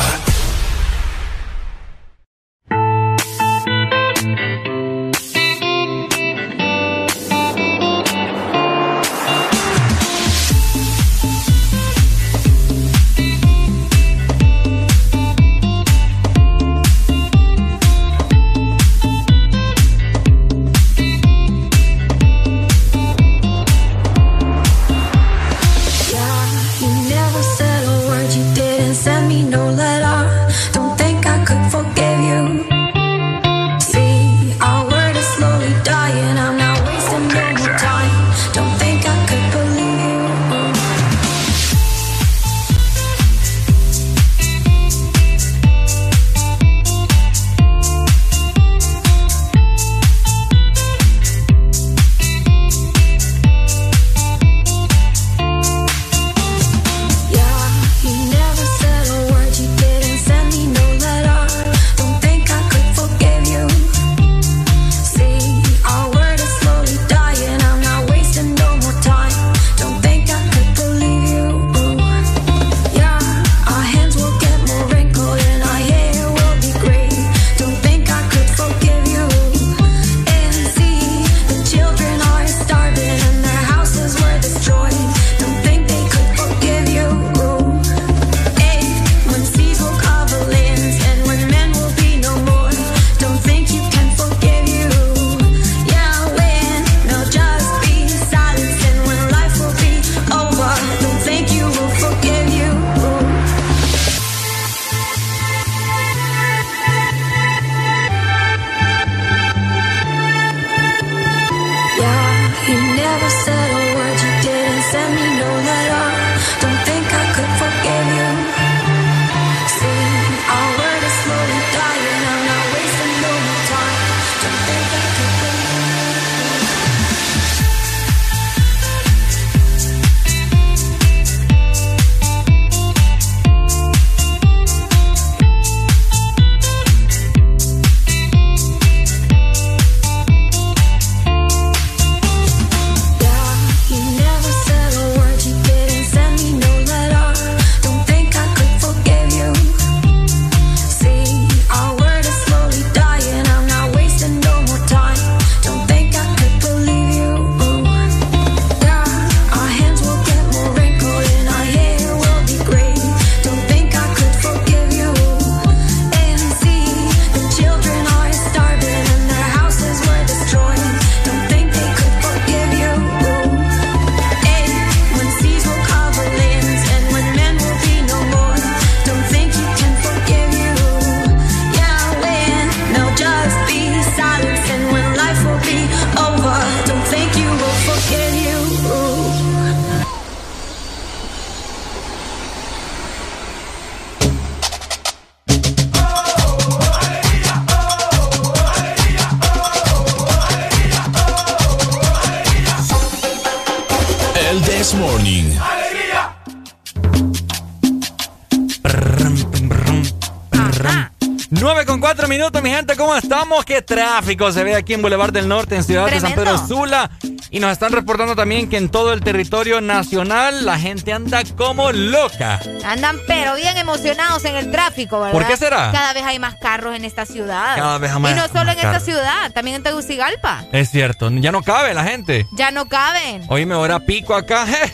[213.64, 217.10] Qué tráfico se ve aquí en Boulevard del Norte, en Ciudad de San Pedro Sula.
[217.50, 221.92] Y nos están reportando también que en todo el territorio nacional la gente anda como
[221.92, 222.60] loca.
[222.84, 225.32] Andan pero bien emocionados en el tráfico, ¿verdad?
[225.32, 225.92] ¿Por qué será?
[225.92, 227.76] Cada vez hay más carros en esta ciudad.
[227.76, 228.32] Cada vez hay más.
[228.32, 230.66] Y no solo en esta ciudad, también en Tegucigalpa.
[230.72, 232.46] Es cierto, ya no cabe la gente.
[232.54, 233.44] Ya no caben.
[233.48, 234.94] Oíme, ahora pico acá, eh.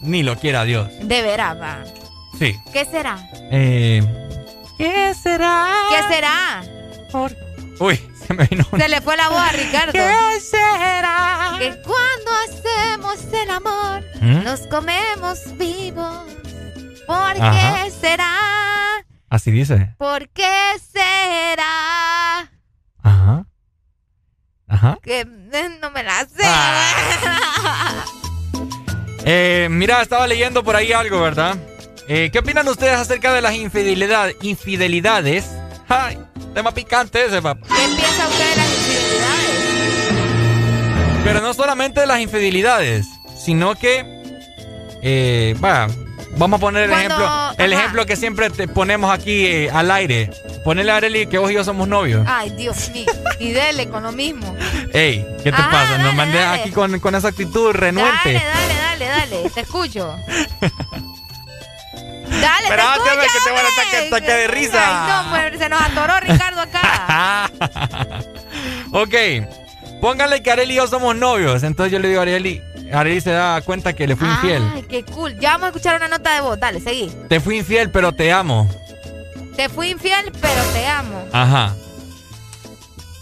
[0.00, 0.88] Ni lo quiera Dios.
[1.02, 1.84] De veras, va.
[2.38, 2.58] Sí.
[2.72, 3.18] ¿Qué será?
[3.52, 4.02] Eh,
[9.16, 9.92] la voz a Ricardo.
[9.92, 11.56] ¿Qué será?
[11.58, 14.44] Que cuando hacemos el amor, ¿Mm?
[14.44, 16.24] nos comemos vivos.
[17.06, 17.84] ¿Por Ajá.
[17.84, 18.34] qué será?
[19.28, 19.94] Así dice.
[19.98, 20.50] ¿Por qué
[20.92, 22.50] será?
[23.02, 23.46] Ajá.
[24.68, 24.98] Ajá.
[25.02, 26.42] Que eh, no me la sé.
[26.44, 28.04] Ah.
[29.24, 31.56] Eh, mira, estaba leyendo por ahí algo, ¿verdad?
[32.08, 35.48] Eh, ¿Qué opinan ustedes acerca de las infidelidad, infidelidades?
[35.88, 36.18] Ay,
[36.54, 37.64] tema picante ese, papá.
[37.68, 38.01] ¿Qué
[41.24, 44.04] Pero no solamente las infidelidades, sino que,
[45.02, 45.86] eh, va,
[46.36, 47.80] vamos a poner el Cuando- ejemplo, el ajá.
[47.82, 50.30] ejemplo que siempre te ponemos aquí eh, al aire.
[50.64, 52.24] Ponele a Arely que vos y yo somos novios.
[52.28, 53.06] Ay, Dios mío.
[53.40, 54.54] Y dele con lo mismo.
[54.92, 55.92] Ey, ¿qué te Ajá, pasa?
[55.98, 56.60] Dale, andes dale.
[56.60, 58.32] aquí con, con esa actitud renuente.
[58.34, 59.50] Dale, dale, dale, dale.
[59.50, 60.16] Te escucho.
[62.40, 63.82] Dale, Espérate, te escucho, hombre, que te voy a hombre.
[63.82, 64.80] ataque- ataque de risa.
[64.84, 67.50] Ay, no, hombre, se nos atoró Ricardo acá.
[68.92, 69.14] ok,
[70.02, 71.62] póngale que Arely y yo somos novios.
[71.62, 72.60] Entonces yo le digo a Arely,
[72.92, 74.62] Arely se da cuenta que le fui infiel.
[74.74, 75.38] Ay, qué cool.
[75.38, 76.58] Ya vamos a escuchar una nota de voz.
[76.58, 77.10] Dale, seguí.
[77.28, 78.68] Te fui infiel, pero te amo.
[79.56, 81.24] Te fui infiel, pero te amo.
[81.32, 81.74] Ajá.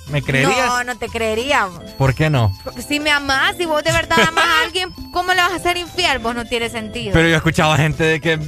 [0.09, 0.67] ¿Me creerías?
[0.69, 1.69] No, no te creería.
[1.99, 2.53] ¿Por qué no?
[2.65, 5.57] Porque si me amás, si vos de verdad amas a alguien, ¿cómo le vas a
[5.57, 6.19] hacer infiel?
[6.19, 7.13] Vos no tiene sentido.
[7.13, 8.41] Pero yo escuchaba gente de que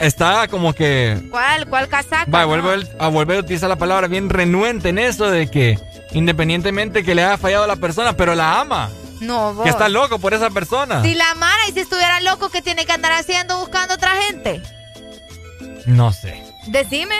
[0.00, 1.20] está como que...
[1.30, 1.66] ¿Cuál?
[1.68, 2.30] ¿Cuál casaca?
[2.30, 2.48] Va, No.
[2.48, 5.78] vuelvo a volver a utilizar la palabra bien renuente en eso de que
[6.12, 8.90] independientemente que le haya fallado a la persona, pero la ama.
[9.20, 9.64] No, vos.
[9.64, 11.02] Que está loco por esa persona.
[11.02, 14.60] Si la amara y si estuviera loco, ¿qué tiene que andar haciendo buscando otra gente?
[15.86, 16.42] No sé.
[16.66, 17.14] Decime.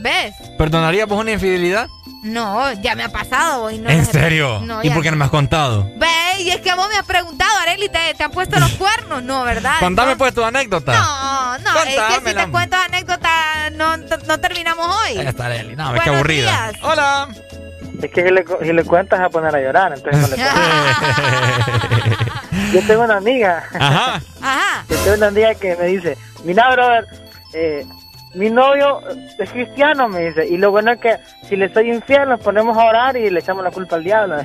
[0.00, 0.34] ¿Ves?
[0.56, 1.88] ¿Perdonarías vos una infidelidad?
[2.22, 3.70] No, ya me ha pasado.
[3.70, 4.60] Y no ¿En serio?
[4.62, 5.84] No, ¿Y por qué no me has contado?
[5.96, 9.22] Ve, y es que vos me has preguntado, Arely, ¿te, te han puesto los cuernos?
[9.22, 9.76] No, ¿verdad?
[9.80, 10.92] Contame pues tu anécdota.
[10.92, 12.44] No, no, es que si Contámela.
[12.44, 15.16] te cuento anécdotas, no, no terminamos hoy.
[15.18, 15.76] Ahí está Arely.
[15.76, 16.70] No, qué Buenos aburrida.
[16.70, 16.84] días.
[16.84, 17.28] Hola.
[18.02, 20.42] Es que si le, si le cuentas a poner a llorar, entonces no le.
[22.72, 23.64] Yo tengo una amiga.
[23.78, 24.20] Ajá.
[24.40, 24.84] Ajá.
[24.88, 27.06] Yo tengo una amiga que me dice, mira, brother,
[27.52, 27.84] eh,
[28.34, 29.02] mi novio
[29.38, 31.16] es cristiano, me dice, y lo bueno es que
[31.48, 34.36] si le soy infiel nos ponemos a orar y le echamos la culpa al diablo.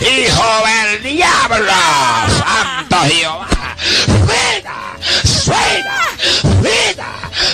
[0.00, 1.72] ¡Hijo del diablo!
[2.28, 3.48] ¡Santo Jehová!
[4.26, 4.74] ¡Vida!
[5.24, 6.00] ¡Suena!
[6.60, 7.06] ¡Vida!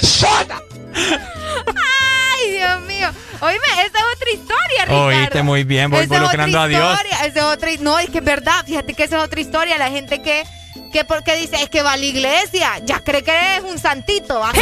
[0.03, 0.63] ¡Sona!
[0.95, 3.09] Ay, Dios mío.
[3.41, 5.07] Oíme, esa es otra historia, Ricardo.
[5.07, 6.93] Oíste muy bien, voy Esa involucrando otra a Dios.
[6.93, 9.79] historia, esa es otra, no, es que es verdad, fíjate que esa es otra historia.
[9.79, 10.45] La gente que,
[10.93, 14.43] que porque dice, es que va a la iglesia, ya cree que es un santito.
[14.43, 14.53] Ajá,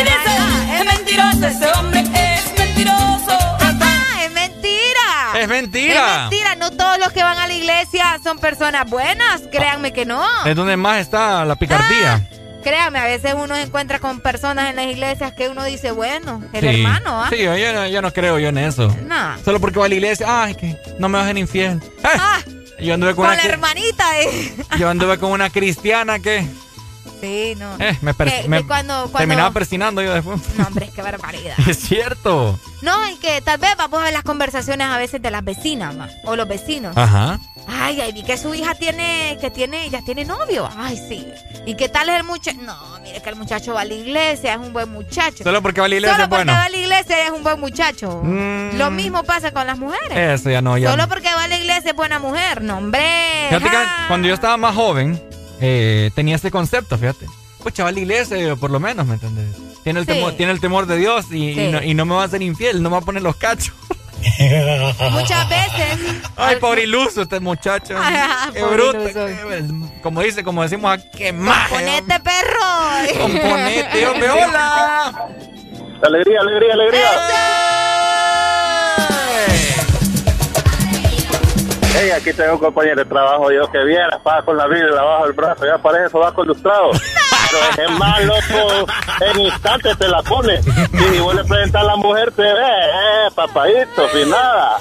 [0.79, 3.33] Es mentiroso, ese hombre es mentiroso.
[3.61, 5.41] Ajá, es mentira.
[5.41, 6.15] Es mentira.
[6.15, 10.05] Es mentira, no todos los que van a la iglesia son personas buenas, créanme que
[10.05, 10.25] no.
[10.45, 12.27] Es donde más está la picardía.
[12.63, 16.43] Créanme, a veces uno se encuentra con personas en las iglesias que uno dice, bueno,
[16.53, 16.67] el Sí.
[16.83, 17.29] hermano, ¿ah?
[17.31, 18.89] Sí, yo, yo no, yo no creo yo en eso.
[19.07, 19.39] No.
[19.45, 20.27] Solo porque va a la iglesia.
[20.43, 21.81] Ay, que no me bajen infiel.
[22.03, 22.41] Ah,
[22.81, 24.55] yo anduve con, Con una, la hermanita, eh.
[24.79, 26.47] yo anduve con una cristiana que
[27.21, 27.77] Sí, no.
[27.79, 29.19] eh, me, per- Que- que me cuando, cuando...
[29.19, 30.39] terminaba persinando yo después.
[30.59, 31.55] No, hombre, qué barbaridad.
[31.67, 32.59] es cierto.
[32.83, 35.95] No, y que tal vez vamos a ver las conversaciones a veces de las vecinas,
[35.95, 36.95] ma, o los vecinos.
[36.97, 37.39] Ajá.
[37.69, 40.69] Ay, ay, vi que su hija tiene, que tiene, ya tiene novio.
[40.77, 41.27] Ay, sí.
[41.67, 42.57] ¿Y qué tal es el muchacho?
[42.63, 45.43] No, mire que el muchacho va a la iglesia, es un buen muchacho.
[45.43, 46.53] Solo porque va a la iglesia Solo es porque bueno.
[46.59, 48.21] va a la iglesia es un buen muchacho.
[48.23, 48.77] Mm.
[48.79, 50.41] Lo mismo pasa con las mujeres.
[50.41, 51.09] Eso ya no, ya Solo no.
[51.09, 52.63] porque va a la iglesia es buena mujer.
[52.63, 53.03] No, hombre.
[53.49, 53.77] Fíjate que
[54.09, 55.21] cuando yo estaba más joven,
[55.61, 57.27] eh, tenía ese concepto, fíjate.
[57.63, 59.47] Pues chaval, la iglesia, por lo menos, ¿me entiendes?
[59.83, 60.13] Tiene el, Sí.
[60.13, 61.61] temor, tiene el temor de Dios y, Sí.
[61.63, 63.35] y no, y no me va a hacer infiel, no me va a poner los
[63.37, 63.75] cachos.
[65.11, 65.99] Muchas veces.
[66.37, 67.95] Ay, pobre iluso este muchacho.
[67.99, 68.17] Ay,
[68.53, 68.99] qué bruto.
[70.03, 71.75] como dice, como decimos aquí, qué maje.
[71.75, 73.21] Componete, perro.
[73.21, 75.29] Componete, hombre, hola.
[76.03, 77.11] Alegría, alegría, alegría.
[81.99, 85.25] Hey, aquí tengo un compañero de trabajo yo que viene, paga con la Biblia abajo
[85.25, 86.91] del brazo, ya parece sobaco ilustrado.
[87.51, 88.87] Pero es más loco,
[89.21, 90.61] en instantes te la pone.
[91.15, 94.77] Y vos le presentas a la mujer, te ve, eh, papadito, sin nada.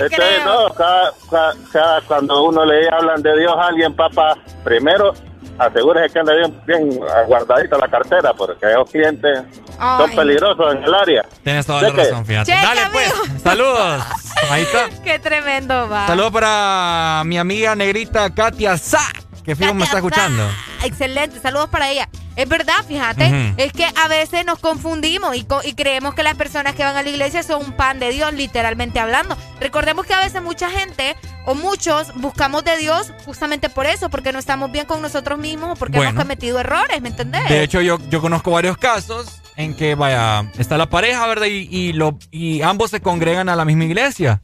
[0.00, 5.14] Entonces, no, cada, cada- cada- cuando uno le hablan de Dios a alguien, papá, primero
[5.58, 9.38] asegúrese que ande bien, bien guardadita la cartera, porque esos clientes
[9.78, 11.24] son peligrosos en el área.
[11.42, 12.52] Tienes toda la razón, fíjate.
[12.52, 13.14] Cheque, Dale, pues.
[13.42, 14.04] Saludos.
[14.50, 14.88] Ahí está.
[15.02, 16.06] Qué tremendo va.
[16.08, 19.00] Saludos para mi amiga negrita Katia Sa,
[19.46, 20.46] que fijo me está escuchando.
[20.84, 22.08] Excelente, saludos para ella.
[22.36, 26.34] Es verdad, fíjate, es que a veces nos confundimos y, co- y creemos que las
[26.34, 29.38] personas que van a la iglesia son un pan de Dios, literalmente hablando.
[29.58, 31.16] Recordemos que a veces mucha gente
[31.46, 35.70] o muchos buscamos de Dios justamente por eso, porque no estamos bien con nosotros mismos
[35.70, 36.10] o porque Bueno.
[36.10, 37.48] hemos cometido errores, ¿me entendés?
[37.48, 41.46] De hecho, yo, yo conozco varios casos en que, vaya, está la pareja, ¿verdad?
[41.46, 44.42] Y, y, lo, y ambos se congregan a la misma iglesia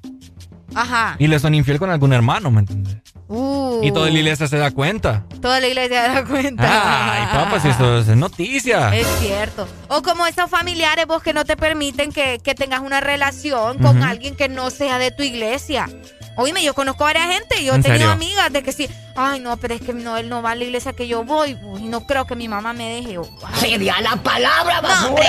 [0.74, 1.16] Ajá.
[1.18, 2.96] y le son infiel con algún hermano, ¿me entiendes?
[3.28, 5.24] Uh, Y toda la iglesia se da cuenta.
[5.40, 7.12] toda la iglesia se da cuenta.
[7.14, 8.94] Ay, papá, si eso es noticia.
[8.94, 9.66] Es cierto.
[9.88, 14.02] O como esos familiares vos que no te permiten que, que tengas una relación con
[14.02, 15.88] alguien que no sea de tu iglesia.
[16.36, 18.12] Oíme, yo conozco a varias gente y yo he ¿En tenido serio?
[18.12, 20.64] amigas de que sí, ay no, pero es que no, él no va a la
[20.64, 23.18] iglesia que yo voy, uy, no creo que mi mamá me deje.
[23.60, 25.26] Sería la palabra, No, hombre,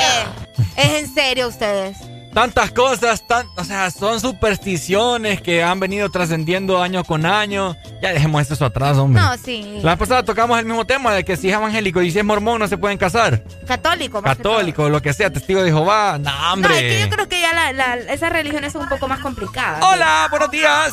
[0.77, 1.97] es en serio ustedes.
[2.33, 7.75] Tantas cosas, tan, o sea, son supersticiones que han venido trascendiendo año con año.
[8.01, 9.21] Ya dejemos eso atrás, hombre.
[9.21, 9.79] No, sí.
[9.83, 12.25] La vez pasada tocamos el mismo tema de que si es evangélico y si es
[12.25, 13.43] mormón no se pueden casar.
[13.67, 14.53] Católico, más que todo.
[14.53, 16.17] Católico, lo que sea, testigo de Jehová.
[16.19, 16.75] No, No, hombre.
[16.75, 19.83] es que yo creo que ya la- la- esas religiones son un poco más complicadas.
[19.83, 20.91] Hola, buenos días.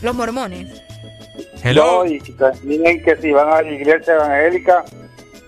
[0.00, 0.80] Los mormones.
[1.64, 2.04] Hello.
[2.04, 4.84] No, y también que si van a la iglesia evangélica,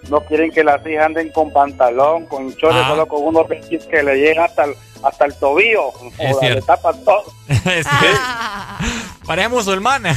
[0.09, 2.89] no quieren que las hijas anden con pantalón, con chores, Ah.
[2.89, 5.89] solo con unos vestidos que le lleguen hasta el, hasta el tobillo.
[6.19, 6.55] Es Joder, cierto.
[6.61, 7.25] le tapan todo.
[7.61, 9.27] Sí.
[9.27, 10.15] Pareja musulmana.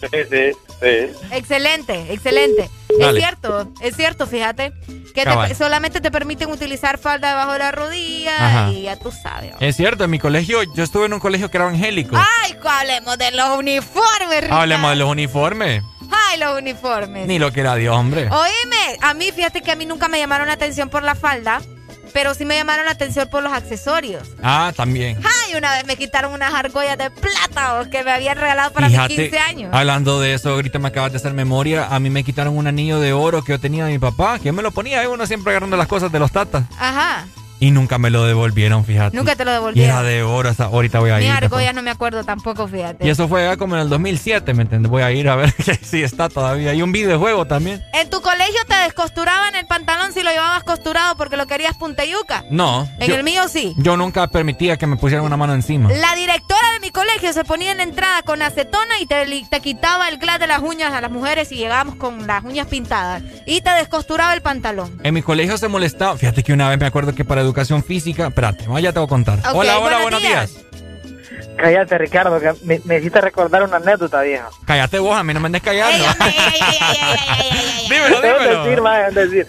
[0.00, 1.26] Sí, sí, sí.
[1.32, 2.70] Excelente, excelente.
[2.98, 3.18] Dale.
[3.18, 4.72] Es cierto, es cierto, fíjate.
[5.14, 8.70] Que te- solamente te permiten utilizar falda debajo de la rodilla Ajá.
[8.70, 9.54] y ya tú sabes.
[9.60, 12.16] Es cierto, en mi colegio, yo estuve en un colegio que era evangélico.
[12.16, 14.56] Ay, hablemos de los uniformes, Ricardo.
[14.60, 15.82] Hablemos de los uniformes.
[16.10, 17.26] Ay, los uniformes.
[17.26, 18.28] Ni lo que era Dios, hombre.
[18.28, 21.62] Oíme, a mí, fíjate que a mí nunca me llamaron la atención por la falda,
[22.14, 24.22] pero sí me llamaron la atención por los accesorios.
[24.40, 25.18] Ah, también.
[25.18, 28.88] Ay, una vez me quitaron unas argollas de plata oh, que me habían regalado para
[28.88, 29.70] mis 15 años.
[29.74, 31.88] hablando de eso, ahorita me acabas de hacer memoria.
[31.90, 34.44] A mí me quitaron un anillo de oro que yo tenía de mi papá, que
[34.44, 36.64] yo me lo ponía, y uno siempre agarrando las cosas de los tatas.
[36.78, 37.26] Ajá.
[37.64, 39.16] Y nunca me lo devolvieron, fíjate.
[39.16, 40.04] Nunca te lo Y era devolvieron.
[40.04, 41.30] de oro, ahorita voy a ir.
[41.30, 43.06] argollas no me acuerdo tampoco, fíjate.
[43.06, 44.90] Y eso fue ya como en el 2007, ¿me entiendes?
[44.90, 45.50] Voy a ir a ver
[45.82, 46.74] sí está todavía.
[46.74, 47.82] Y un videojuego también.
[47.94, 52.44] ¿En tu colegio te descosturaban el pantalón si lo llevabas costurado porque lo querías punteyuca?
[52.50, 52.86] No.
[53.00, 53.72] En yo, el mío sí.
[53.78, 55.90] Yo nunca permitía que me pusieran una mano encima.
[55.90, 59.60] La directora de mi colegio se ponía en la entrada con acetona y te, te
[59.60, 63.22] quitaba el glas de las uñas a las mujeres y llegábamos con las uñas pintadas.
[63.46, 65.00] Y te descosturaba el pantalón.
[65.02, 66.18] En mi colegio se molestaba.
[66.18, 68.26] Fíjate que una vez me acuerdo que para educación física.
[68.26, 69.38] Espérate, ya te voy a contar.
[69.38, 70.60] Ok, hola, hola, buenos buenos días.
[71.56, 74.48] Cállate, Ricardo, que me, me hiciste recordar una anécdota, vieja.
[74.64, 76.04] Cállate vos, a mí no me andes callando.
[77.88, 78.64] dímelo, dímelo.
[78.64, 79.46] decir, man, decir.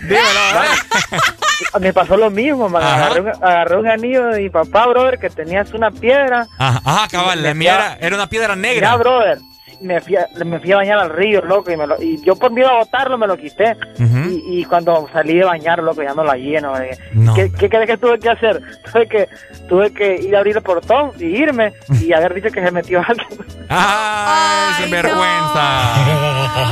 [1.79, 2.83] Me pasó lo mismo, man.
[2.83, 6.47] Agarré un, agarré un anillo de mi papá, brother, que tenías una piedra.
[6.59, 8.91] Ajá, ajá, cabal, la mía era, era una piedra negra.
[8.91, 9.39] Ya, brother.
[9.81, 12.35] Me fui, a, me fui a bañar al río, loco, y, me lo- y yo
[12.35, 13.75] por miedo a botarlo me lo quité.
[13.99, 16.77] Y, y cuando salí de bañar, loco, ya no la lleno.
[16.79, 16.97] eh.
[17.13, 18.61] No, ¿Qué, ¿Qué crees que tuve que hacer?
[18.91, 19.29] Tuve que,
[19.67, 22.99] tuve que ir a abrir el portón y irme y haber dicho que se metió
[23.07, 23.27] alguien.
[23.69, 25.95] ¡Ay, sin vergüenza!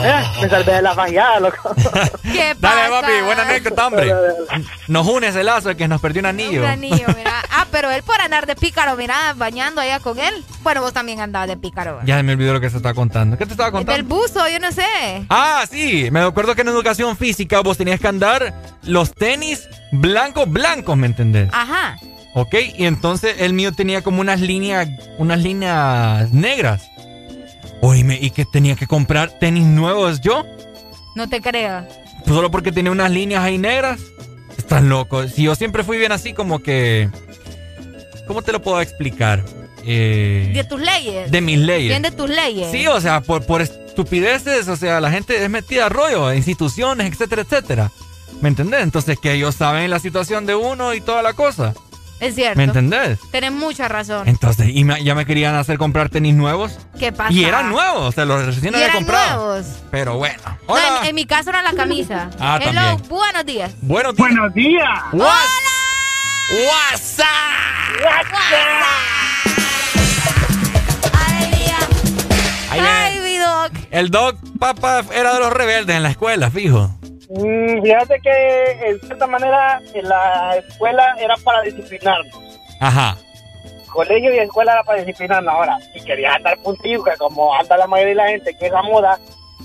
[0.05, 1.75] Eh, me salvé de la fallada, loco.
[2.23, 4.13] ¿Qué Dale, papi, buena anécdota, hombre.
[4.87, 6.61] Nos une ese lazo de que nos perdió un anillo.
[6.61, 7.31] Un anillo, mira.
[7.51, 10.33] Ah, pero él por andar de pícaro, mira, bañando allá con él.
[10.61, 11.99] Bueno, vos también andabas de pícaro.
[12.05, 13.37] Ya se me olvidó lo que se estaba contando.
[13.37, 14.15] ¿Qué te estaba Del contando?
[14.15, 14.83] buzo, yo no sé.
[15.29, 16.09] Ah, sí.
[16.11, 21.07] Me acuerdo que en educación física vos tenías que andar los tenis blancos, blancos, ¿me
[21.07, 21.49] entendés?
[21.51, 21.97] Ajá.
[22.35, 24.87] Ok, y entonces el mío tenía como unas líneas,
[25.19, 26.89] unas líneas negras.
[27.81, 30.43] Oíme, ¿y que tenía que comprar tenis nuevos yo?
[31.15, 31.85] No te creo.
[32.25, 33.99] Solo porque tenía unas líneas ahí negras.
[34.57, 35.27] Estás loco.
[35.27, 37.09] Si yo siempre fui bien así como que...
[38.27, 39.43] ¿Cómo te lo puedo explicar?
[39.85, 41.29] Eh, De tus leyes.
[41.31, 41.89] de mis leyes.
[41.89, 42.71] Bien de tus leyes.
[42.71, 47.11] Sí, o sea, por, por estupideces, o sea, la gente es metida a rollo, instituciones,
[47.11, 47.91] etcétera, etcétera.
[48.41, 48.81] ¿Me entendés?
[48.81, 51.73] Entonces que ellos saben la situación de uno y toda la cosa.
[52.19, 52.57] Es cierto.
[52.57, 53.19] ¿Me entendés?
[53.31, 54.27] Tenés mucha razón.
[54.29, 56.77] Entonces, y me- ya me querían hacer comprar tenis nuevos.
[56.97, 57.33] ¿Qué pasa?
[57.33, 59.45] Y eran nuevos, o sea, los recién había comprado.
[59.55, 59.65] nuevos.
[59.91, 60.41] Pero bueno.
[60.67, 62.29] No, en, en mi caso era la camisa.
[62.39, 63.09] Ah, Hello, también.
[63.09, 63.71] buenos días.
[63.81, 64.29] Buenos días.
[64.29, 64.89] Buenos días.
[66.49, 67.27] WhatsApp.
[72.73, 72.95] Ahí viene.
[72.95, 73.71] Ay, mi doc.
[73.91, 76.89] El Doc Papa era de los rebeldes en la escuela, fijo.
[77.29, 82.35] Mm, fíjate que en cierta manera en la escuela era para disciplinarnos.
[82.79, 83.15] Ajá.
[83.91, 85.53] Colegio y escuela era para disciplinarnos.
[85.53, 88.71] Ahora, si querías andar puntillo, que como anda la mayoría de la gente que es
[88.71, 89.19] la moda,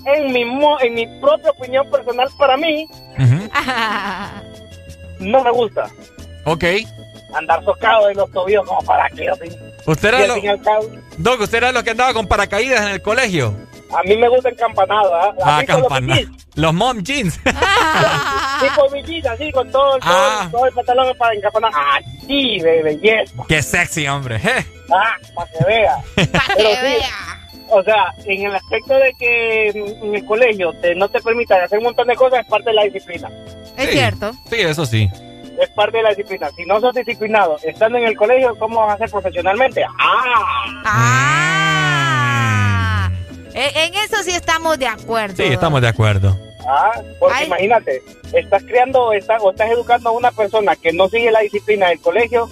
[0.05, 2.87] en mi, mo- en mi propia opinión personal, para mí,
[5.19, 5.89] no me gusta
[6.45, 6.63] Ok.
[7.35, 9.49] andar socado de los tobillos como para que así.
[9.85, 10.35] Usted era, lo,
[11.17, 13.55] Doc, usted era lo que andaba con paracaídas en el colegio.
[13.97, 15.33] a mí me gusta encampanado, ¿ah?
[15.43, 16.07] Ah, Así con
[16.55, 17.39] los mom jeans.
[18.59, 20.49] Sí, con bikinis, así, con todo, todo, Ah.
[20.51, 21.71] todo el pantalón para encampanar.
[21.97, 23.33] Así, de belleza.
[23.47, 24.37] Qué sexy, hombre.
[24.37, 24.65] Je.
[24.93, 25.95] Ah, para que vea.
[26.15, 27.05] Pero sí,
[27.69, 31.61] O sea, en el aspecto de que mm, en el colegio te, no te permitan
[31.61, 33.29] hacer un montón de cosas, es parte de la disciplina.
[33.77, 33.91] Es Sí.
[33.93, 34.33] cierto.
[34.49, 35.09] Sí, eso sí.
[35.61, 36.49] Es parte de la disciplina.
[36.55, 39.83] Si no sos disciplinado estando en el colegio, ¿cómo vas a hacer profesionalmente?
[39.99, 40.81] ¡Ah!
[40.85, 41.59] Ah.
[43.53, 45.35] En, en eso sí estamos de acuerdo.
[45.35, 46.37] Sí, estamos de acuerdo.
[46.67, 47.47] Ah, porque Ay.
[47.47, 48.01] imagínate,
[48.33, 51.99] estás creando estás, o estás educando a una persona que no sigue la disciplina del
[51.99, 52.49] colegio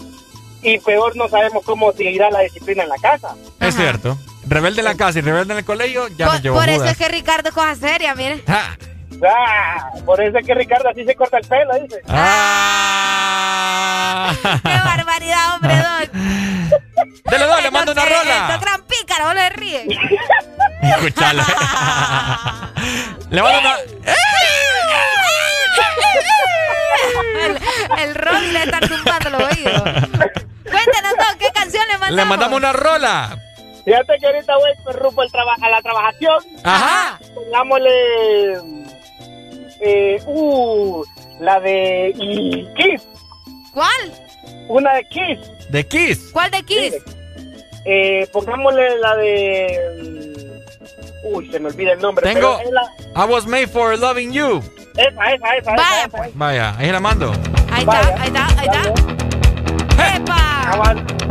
[0.62, 3.36] y peor no sabemos cómo seguirá la disciplina en la casa.
[3.60, 4.18] Es cierto.
[4.48, 6.86] Rebelde en la casa y rebelde en el colegio, ya nos Por, llevó por eso
[6.86, 8.42] es que Ricardo es cosa seria, mire.
[8.48, 8.76] Ah.
[9.26, 12.02] Ah, por eso es que Ricardo así se corta el pelo, dice.
[12.10, 13.54] Ah.
[14.42, 16.12] Qué barbaridad, hombre, Doc.
[17.32, 18.58] Dele, Doc, le mando una El rola.
[18.62, 19.88] gran pícaro, le ríes.
[20.82, 21.44] Escuchalo.
[23.30, 23.76] le mando una...
[27.46, 27.60] el,
[28.00, 29.82] el Ronnie le está tumbando los oídos.
[29.84, 32.16] Cuéntanos, Doc, ¿qué canción le mandamos?
[32.16, 33.38] Le mandamos una rola.
[33.86, 36.44] Fíjate que ahorita voy rumbo al traba- a la trabajación.
[36.64, 37.18] Ajá.
[37.34, 38.58] Pongámosle.
[39.82, 41.04] Eh, uh,
[41.40, 43.08] la de y Kiss.
[43.74, 44.14] ¿Cuál?
[44.68, 45.40] Una de Kiss.
[45.70, 46.30] De Kiss.
[46.34, 46.96] ¿Cuál de Kiss?
[47.86, 50.02] Eh, pongámosle la de.
[50.04, 52.24] mm, Uy, se me olvida el nombre.
[52.32, 54.62] Tengo- pero es la- I was made for loving you.
[54.98, 55.72] esa, esa, esa.
[55.72, 56.30] Vaya, esa, esa.
[56.36, 57.32] Vaya, ahí la mando.
[57.72, 60.16] Ahí está, ahí está, ahí está.
[60.16, 60.47] ¡Epa!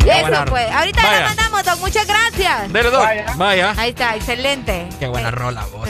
[0.06, 0.70] Eso pues.
[0.70, 1.18] Ahorita Vaya.
[1.18, 1.78] le mandamos, Doc.
[1.80, 2.72] Muchas gracias.
[2.72, 3.06] Dele, Doc.
[3.36, 3.74] Vaya.
[3.76, 4.88] Ahí está, excelente.
[4.98, 5.88] Qué buena rola, vos.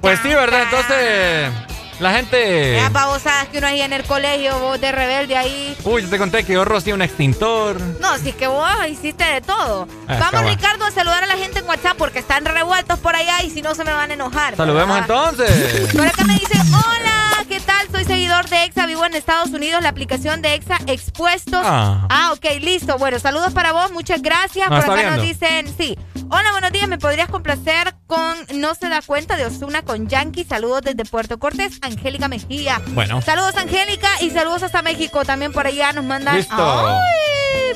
[0.00, 0.62] Pues sí, ¿verdad?
[0.64, 1.71] Entonces,
[2.02, 2.78] la gente...
[2.78, 5.76] Esas babosadas que uno ahí en el colegio, vos de rebelde ahí.
[5.84, 7.80] Uy, yo te conté que yo rocié un extintor.
[8.00, 9.86] No, si es que vos hiciste de todo.
[10.08, 10.48] Ah, Vamos, cabal.
[10.48, 13.62] Ricardo, a saludar a la gente en WhatsApp porque están revueltos por allá y si
[13.62, 14.56] no se me van a enojar.
[14.56, 15.30] Saludemos ¿verdad?
[15.30, 15.92] entonces.
[15.94, 17.88] Por acá me dice, hola, ¿qué tal?
[17.90, 21.62] Soy seguidor de EXA, vivo en Estados Unidos, la aplicación de EXA Expuestos.
[21.64, 22.32] Ah.
[22.34, 22.98] ok, listo.
[22.98, 24.68] Bueno, saludos para vos, muchas gracias.
[24.70, 25.96] No, Por acá nos dicen, sí.
[26.30, 30.44] Hola, buenos días, ¿me podrías complacer con No se da cuenta de Osuna con Yankee?
[30.44, 32.80] Saludos desde Puerto Cortés, Angélica Mejía.
[32.88, 33.22] Bueno.
[33.22, 35.24] Saludos, Angélica, y saludos hasta México.
[35.24, 36.36] También por allá nos mandan...
[36.36, 36.54] Listo.
[36.56, 36.98] ¡Ay!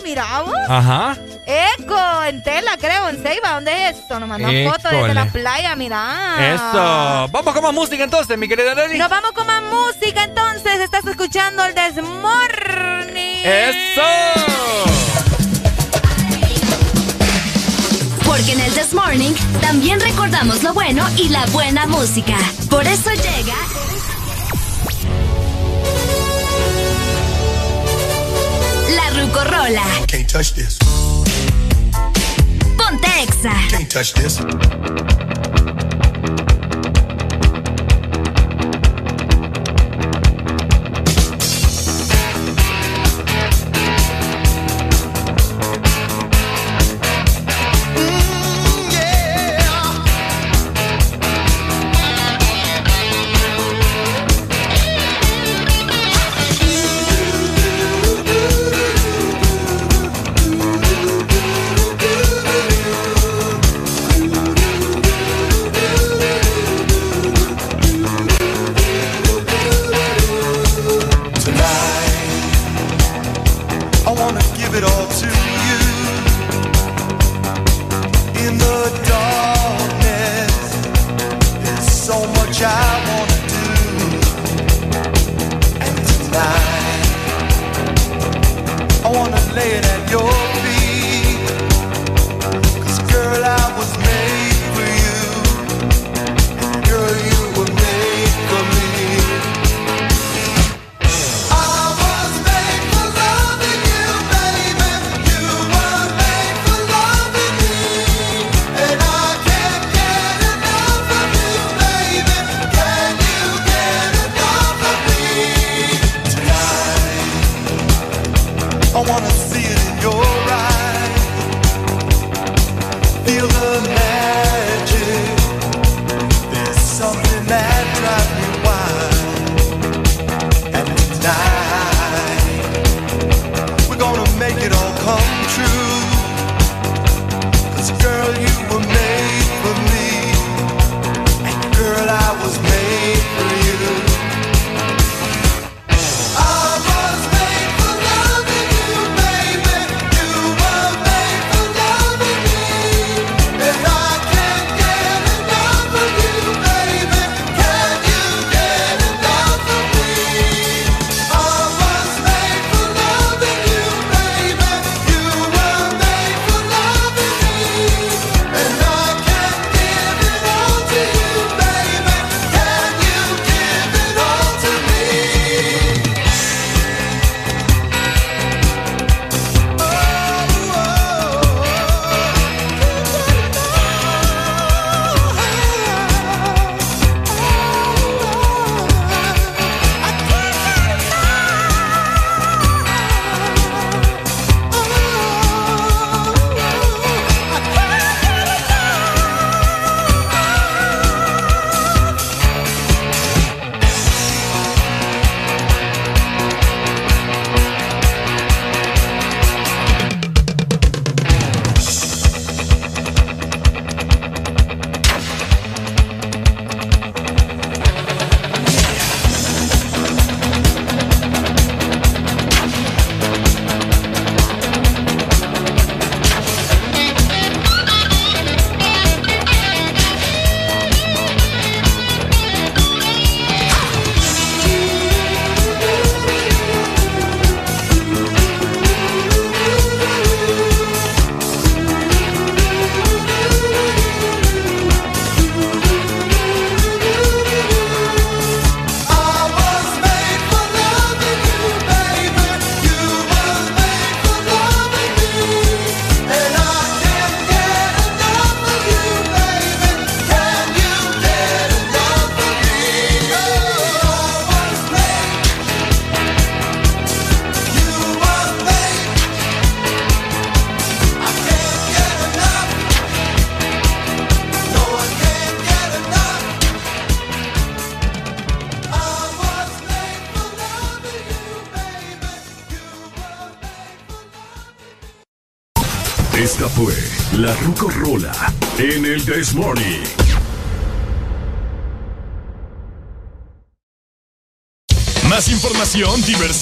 [0.02, 0.54] Mira vos.
[0.68, 1.16] Ajá.
[1.46, 3.52] Eco, en tela, creo, en Ceiba.
[3.54, 4.20] ¿Dónde es esto?
[4.20, 6.54] Nos mandan fotos desde la playa, mira.
[6.54, 7.28] Eso.
[7.32, 8.98] Vamos con más música entonces, mi querida Nelly.
[8.98, 10.80] Nos vamos con más música entonces.
[10.80, 13.44] Estás escuchando el Desmorning.
[13.44, 14.02] Eso.
[18.24, 22.36] Porque en el This Morning también recordamos lo bueno y la buena música.
[22.70, 23.54] Por eso llega.
[30.06, 30.78] Can't touch this.
[32.78, 33.52] Ponte Exa.
[33.68, 35.35] Can't touch this.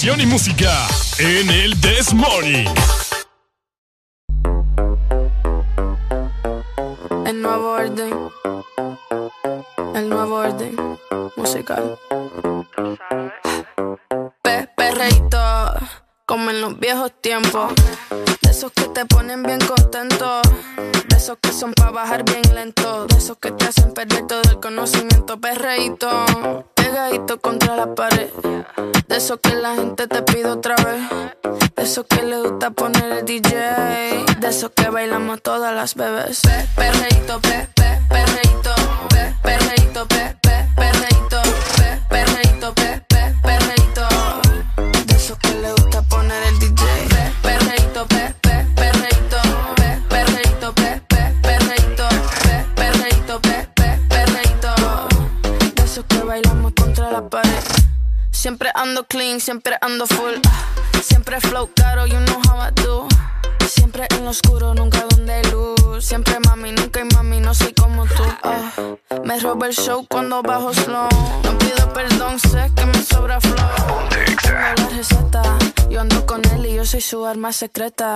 [0.05, 2.13] y música en el This
[77.55, 78.14] secreta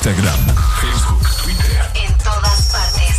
[0.00, 0.40] Instagram,
[0.80, 1.78] Facebook, Twitter.
[1.94, 3.16] En todas partes.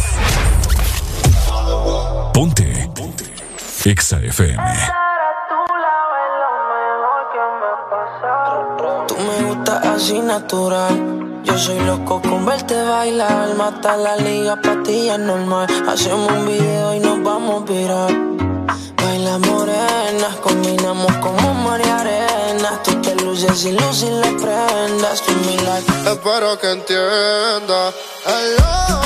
[2.33, 2.89] Ponte.
[2.95, 3.25] Ponte.
[3.85, 4.63] Exa FM.
[9.07, 11.43] Tú me gustas así natural.
[11.43, 13.53] Yo soy loco con verte bailar.
[13.55, 15.67] Mata la liga, patilla normal.
[15.87, 18.11] Hacemos un video y nos vamos a virar.
[18.97, 22.81] Baila morenas, combinamos como mar y arena.
[22.83, 25.90] Tú te luces y luces las prendas, tú mi like.
[26.05, 27.93] Espero que entienda.
[28.25, 28.97] Hello.
[28.97, 29.00] Oh.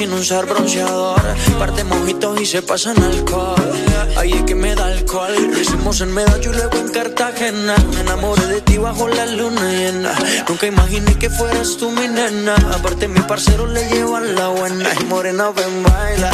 [0.00, 1.20] sin usar bronceador.
[1.58, 3.70] Parte mojitos y se pasan alcohol.
[4.16, 5.34] Ahí es que me da alcohol.
[5.52, 7.74] Lo hicimos en Medallo luego en Cartagena.
[7.92, 10.14] Me enamoré de ti bajo la luna llena.
[10.48, 12.54] Nunca imaginé que fueras tú mi nena.
[12.72, 14.88] Aparte, mi parcero le llevan la buena.
[14.98, 16.30] Y morena, ven, baila.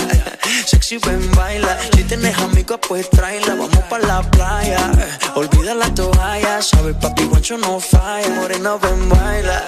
[0.64, 1.76] Sexy, ven, baila.
[1.92, 3.56] Si tienes amigos, pues tráela.
[3.56, 4.92] Vamos pa' la playa.
[5.34, 6.62] Olvida la toalla.
[6.62, 8.28] Sabe, papi, guacho no falla.
[8.28, 9.60] Morena, ven, baila.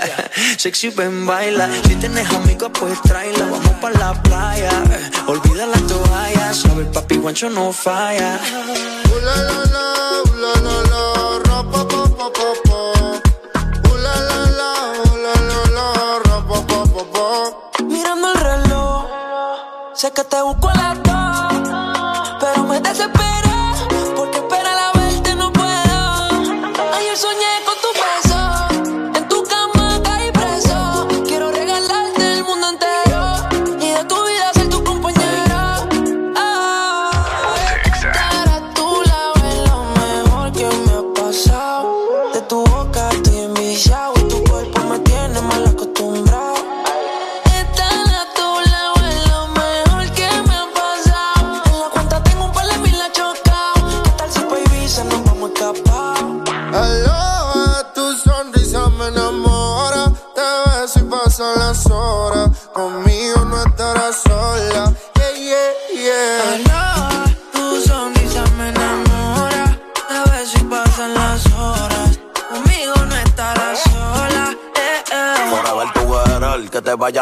[0.57, 1.68] Sexy, ven, baila.
[1.85, 3.47] Si tienes amigos, pues tráela
[3.81, 4.70] para la playa.
[5.26, 8.39] Olvida la toalla, sabe el papi guancho no falla.
[9.15, 9.86] Ula la la,
[10.31, 11.02] ula la la,
[11.47, 12.81] ropa pa pa pa pa.
[13.92, 14.70] Ula la la,
[15.12, 15.86] ula la la,
[16.26, 17.84] ropa pa pa pa.
[17.84, 19.07] Mirando el reloj,
[19.94, 23.38] sé que te busco a las dos, pero me desespero.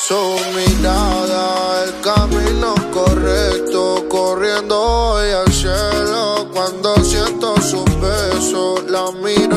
[0.00, 6.48] Su mirada, el camino correcto, corriendo hoy al cielo.
[6.52, 9.47] Cuando siento su beso, la miro,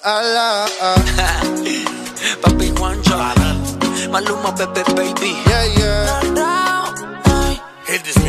[2.43, 3.17] Papi Juancho,
[4.13, 5.33] Maluma, Pepe, baby.
[5.49, 6.21] Yeah, yeah.
[7.87, 8.28] Hit this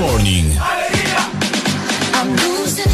[0.00, 0.44] Morning.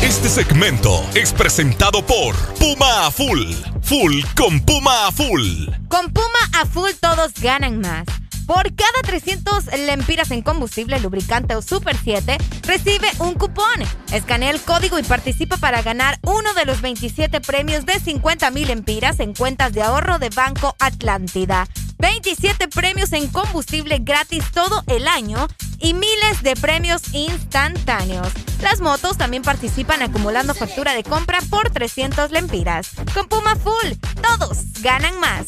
[0.03, 3.53] Este segmento es presentado por Puma a Full.
[3.83, 5.69] Full con Puma a Full.
[5.89, 8.07] Con Puma a full todos ganan más.
[8.47, 13.83] Por cada 300 lempiras en combustible, lubricante o Super 7, recibe un cupón.
[14.13, 18.67] Escanea el código y participa para ganar uno de los 27 premios de 50 mil
[18.67, 21.69] lempiras en cuentas de ahorro de Banco Atlántida.
[21.99, 28.29] 27 premios en combustible gratis todo el año y miles de premios instantáneos.
[28.63, 32.91] Las motos también participan acumulando factura de compra por 300 lempiras.
[33.15, 33.93] Con Puma Full,
[34.23, 35.47] todos ganan más.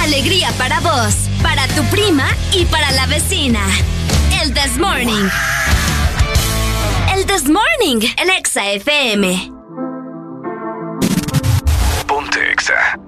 [0.00, 3.60] Alegría para vos, para tu prima y para la vecina.
[4.42, 5.28] El This Morning.
[7.14, 9.52] El This Morning, el Exa FM.
[12.06, 13.07] Ponte Exa.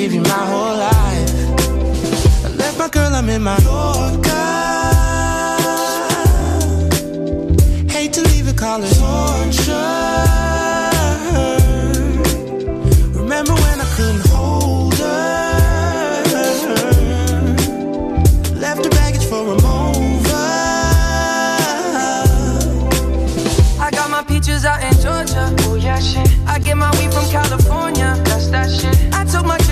[0.00, 1.30] give you my whole life.
[2.44, 4.77] I left my girl, I'm in my Yorker.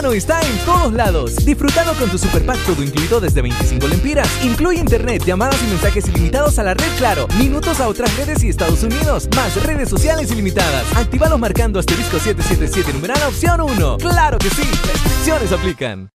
[0.00, 1.36] Verano está en todos lados.
[1.44, 4.28] Disfrutando con tu super pack todo incluido desde 25 lempiras.
[4.42, 8.48] Incluye internet, llamadas y mensajes ilimitados a la red Claro, minutos a otras redes y
[8.48, 10.84] Estados Unidos, más redes sociales ilimitadas.
[10.96, 13.98] Actívalos marcando asterisco 777 numeral opción 1.
[13.98, 14.62] ¡Claro que sí!
[14.62, 16.10] Restricciones aplican.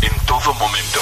[0.00, 1.00] En todo momento.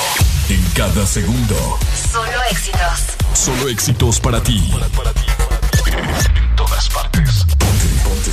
[0.49, 1.79] En cada segundo.
[2.11, 3.17] Solo éxitos.
[3.35, 4.73] Solo éxitos para ti.
[4.73, 7.45] En todas partes.
[7.59, 8.31] Ponte, ponte.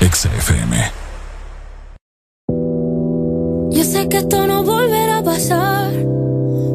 [0.00, 1.05] Exa FM.
[3.76, 5.90] Yo sé que esto no volverá a pasar,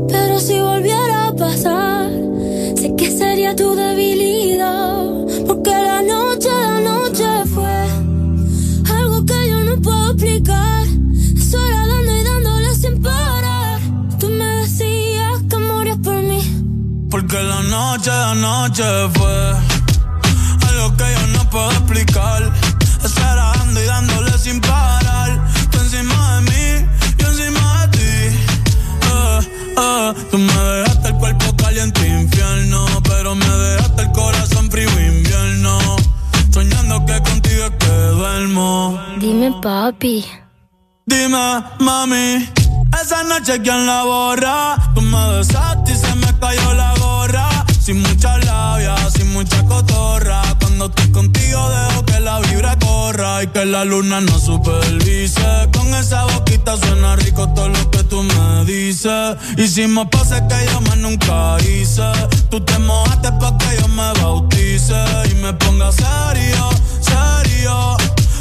[0.07, 2.11] pero si volviera a pasar,
[2.75, 5.07] sé que sería tu debilidad,
[5.47, 7.75] porque la noche, la noche fue
[8.95, 10.85] algo que yo no puedo explicar.
[11.49, 13.79] Sola dando y dándole sin parar.
[14.19, 16.39] Tú me decías que morías por mí.
[17.09, 18.83] Porque la noche, la noche
[19.15, 19.53] fue
[20.69, 22.60] algo que yo no puedo explicar.
[30.29, 35.77] Tú me dejaste el cuerpo caliente infierno, pero me dejaste el corazón frío invierno.
[36.51, 38.99] Soñando que contigo es que duermo.
[39.19, 40.25] Dime, papi.
[41.05, 42.49] Dime, mami,
[43.01, 44.77] esa noche quién la borra.
[44.93, 47.49] Tú me besaste y se me cayó la gorra.
[47.81, 50.41] Sin mucha labia, sin mucha cotorra.
[50.81, 55.69] Cuando estoy contigo dejo que la vibra corra y que la luna no supervise.
[55.77, 59.37] Con esa boquita suena rico todo lo que tú me dices.
[59.57, 62.11] Hicimos pases que yo más nunca hice.
[62.49, 64.95] Tú te mojaste pa' que yo me bautice
[65.29, 66.69] y me ponga serio,
[66.99, 67.95] serio.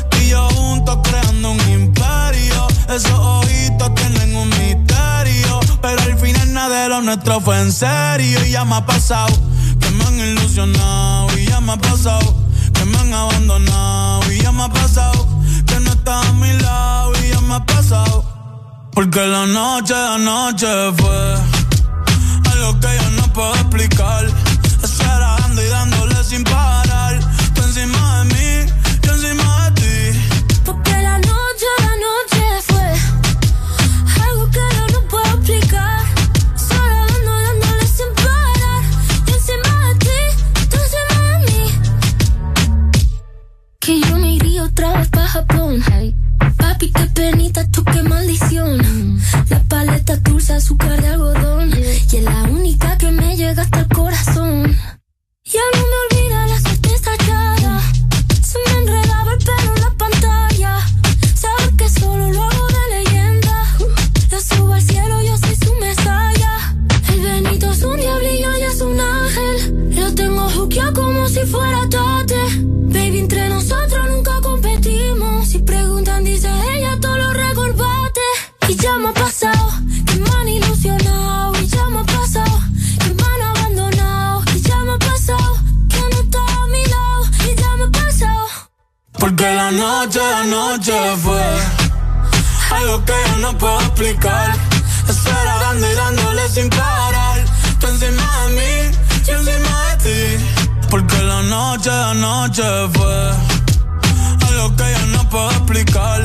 [0.09, 2.69] Tú y yo juntos creando un imperio.
[2.89, 5.60] Esos ojitos tienen un misterio.
[5.83, 8.43] Pero al final nada de lo nuestro fue en serio.
[8.47, 9.39] Y ya me ha pasado
[9.78, 11.40] que me han ilusionado.
[11.60, 12.34] Ya me ha pasado
[12.72, 14.32] que me han abandonado.
[14.32, 15.28] Y ya me ha pasado
[15.66, 17.12] que no estás a mi lado.
[17.22, 18.24] Y ya me ha pasado.
[18.92, 20.66] Porque la noche, la noche
[20.97, 21.34] fue
[22.52, 24.24] algo que yo no puedo explicar.
[24.82, 26.90] Estar dando y dándole sin parar.
[43.81, 45.83] Que yo me iría otra vez pa' Japón.
[46.59, 49.18] Papi, qué penita, tú qué maldición.
[49.49, 51.50] La paleta dulce, azúcar de algodón.
[89.31, 90.92] Porque la noche, la noche
[91.23, 91.41] fue
[92.73, 94.57] algo que yo no puedo explicar.
[95.09, 97.44] Estar dando y dándole sin parar.
[97.78, 100.44] Tú encima de mí, yo encima de ti.
[100.91, 103.31] Porque la noche, la noche fue
[104.49, 106.23] algo que yo no puedo explicar.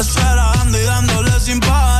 [0.00, 1.99] Estar dando y dándole sin parar.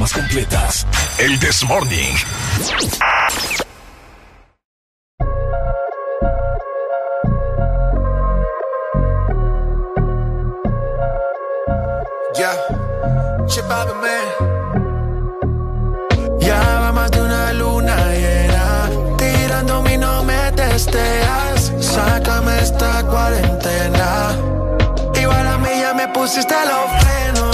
[0.00, 0.86] Más completas.
[1.18, 2.14] El This Morning.
[12.34, 12.52] Ya,
[14.00, 14.18] man.
[16.38, 18.88] Ya va más de una luna llena.
[19.18, 21.72] Tirándome y no me testeas.
[21.78, 24.34] sácame esta cuarentena.
[25.20, 27.49] Igual a mí ya me pusiste los frenos.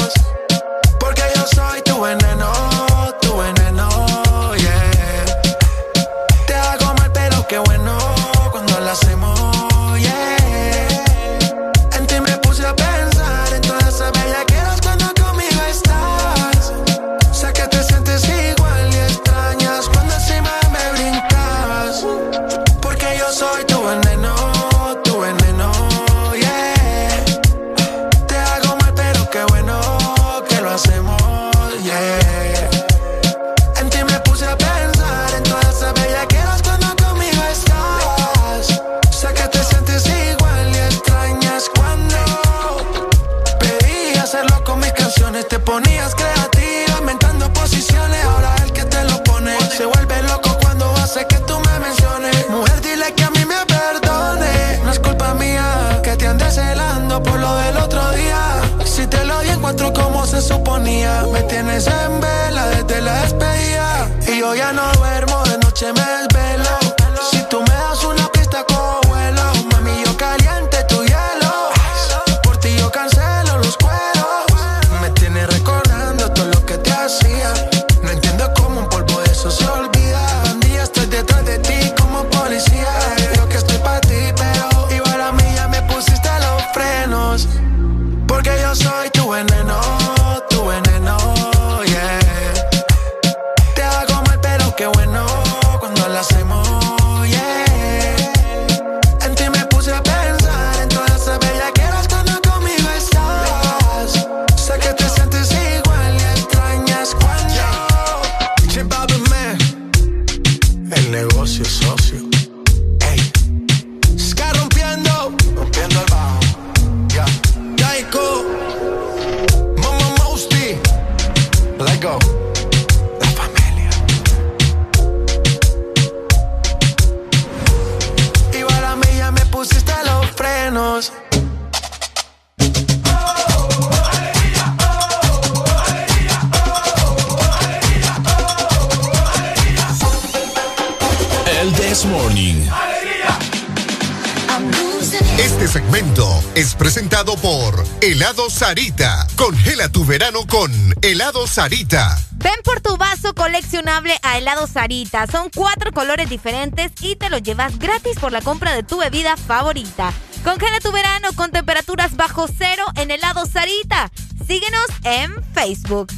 [148.67, 149.29] Sarita.
[149.37, 152.19] Congela tu verano con Helado Sarita.
[152.33, 155.29] Ven por tu vaso coleccionable a helado Sarita.
[155.29, 159.37] Son cuatro colores diferentes y te lo llevas gratis por la compra de tu bebida
[159.37, 160.13] favorita.
[160.43, 164.11] Congela tu verano con temperaturas bajo cero en helado Sarita.
[164.49, 166.13] Síguenos en Facebook.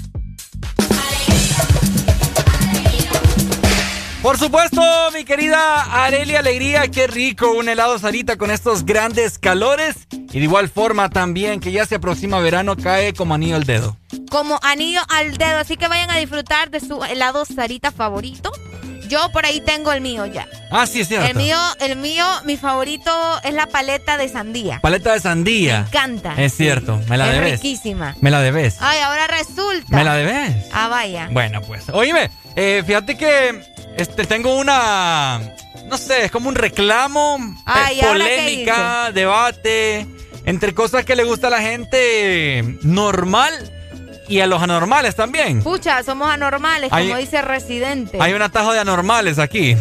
[4.22, 10.07] Por supuesto, mi querida Arelia Alegría, qué rico un helado Sarita con estos grandes calores.
[10.39, 13.97] Y de igual forma también que ya se aproxima verano, cae como anillo al dedo.
[14.31, 15.58] Como anillo al dedo.
[15.58, 18.52] Así que vayan a disfrutar de su helado Sarita favorito.
[19.08, 20.47] Yo por ahí tengo el mío ya.
[20.70, 21.26] Ah, sí, es cierto.
[21.26, 23.10] El mío, el mío, mi favorito
[23.42, 24.78] es la paleta de sandía.
[24.81, 25.81] Paleta de sandía.
[25.81, 26.34] Me encanta.
[26.36, 27.52] Es cierto, me la es debes.
[27.55, 28.15] riquísima.
[28.20, 28.76] Me la debes.
[28.78, 29.97] Ay, ahora resulta.
[29.97, 30.67] ¿Me la debes?
[30.73, 31.31] Ah, vaya.
[31.33, 31.89] Bueno, pues.
[31.89, 33.60] Oíme, eh, fíjate que
[33.97, 35.41] este, tengo una.
[35.89, 40.07] No sé, es como un reclamo, eh, Ay, ¿y ahora qué polémica, debate,
[40.48, 43.52] entre cosas que le gusta a la gente normal
[44.28, 45.62] y a los anormales también.
[45.62, 48.18] Pucha, somos anormales, Hay- como dice Residente.
[48.20, 49.74] Hay un atajo de anormales aquí.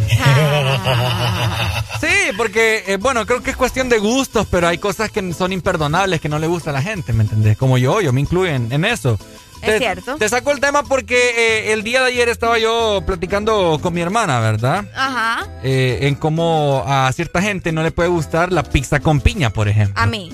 [1.99, 5.51] sí, porque, eh, bueno, creo que es cuestión de gustos, pero hay cosas que son
[5.51, 7.57] imperdonables que no le gusta a la gente, ¿me entendés?
[7.57, 9.19] Como yo, yo me incluyo en, en eso.
[9.61, 10.15] Es cierto.
[10.17, 14.01] Te saco el tema porque eh, el día de ayer estaba yo platicando con mi
[14.01, 14.85] hermana, ¿verdad?
[14.95, 15.47] Ajá.
[15.63, 19.67] Eh, en cómo a cierta gente no le puede gustar la pizza con piña, por
[19.67, 20.01] ejemplo.
[20.01, 20.31] A mí.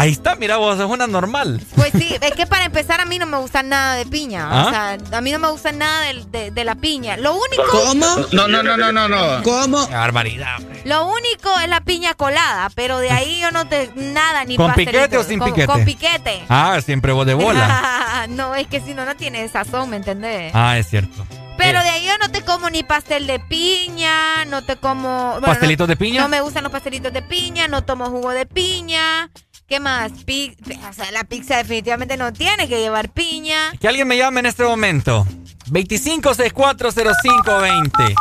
[0.00, 1.60] Ahí está, mira vos, es una normal.
[1.74, 4.46] Pues sí, es que para empezar a mí no me gusta nada de piña.
[4.48, 4.64] ¿Ah?
[4.66, 7.16] O sea, a mí no me gusta nada de, de la piña.
[7.16, 7.94] Lo único.
[7.96, 9.42] No, no, no, no, no, no.
[9.42, 9.88] ¿Cómo?
[9.88, 10.58] Qué barbaridad.
[10.84, 13.90] Lo único es la piña colada, pero de ahí yo no te.
[13.96, 14.92] Nada, ni ¿Con pastelito.
[14.92, 15.66] piquete o sin Con- piquete?
[15.66, 16.44] Con piquete.
[16.48, 18.26] Ah, siempre vos de bola.
[18.28, 20.52] no, es que si no, no tiene sazón, ¿me entendés?
[20.54, 21.26] ah, es cierto.
[21.56, 25.30] Pero Eh, de ahí yo no te como ni pastel de piña, no te como...
[25.32, 26.22] bueno, ¿Pastelitos no- de piña?
[26.22, 29.28] No me gustan los pastelitos de piña, no tomo jugo de piña.
[29.68, 30.12] ¿Qué más?
[30.24, 30.56] Pi-
[30.88, 33.72] o sea, la pizza definitivamente no tiene que llevar piña.
[33.78, 35.26] Que alguien me llame en este momento.
[35.66, 38.14] 25640520.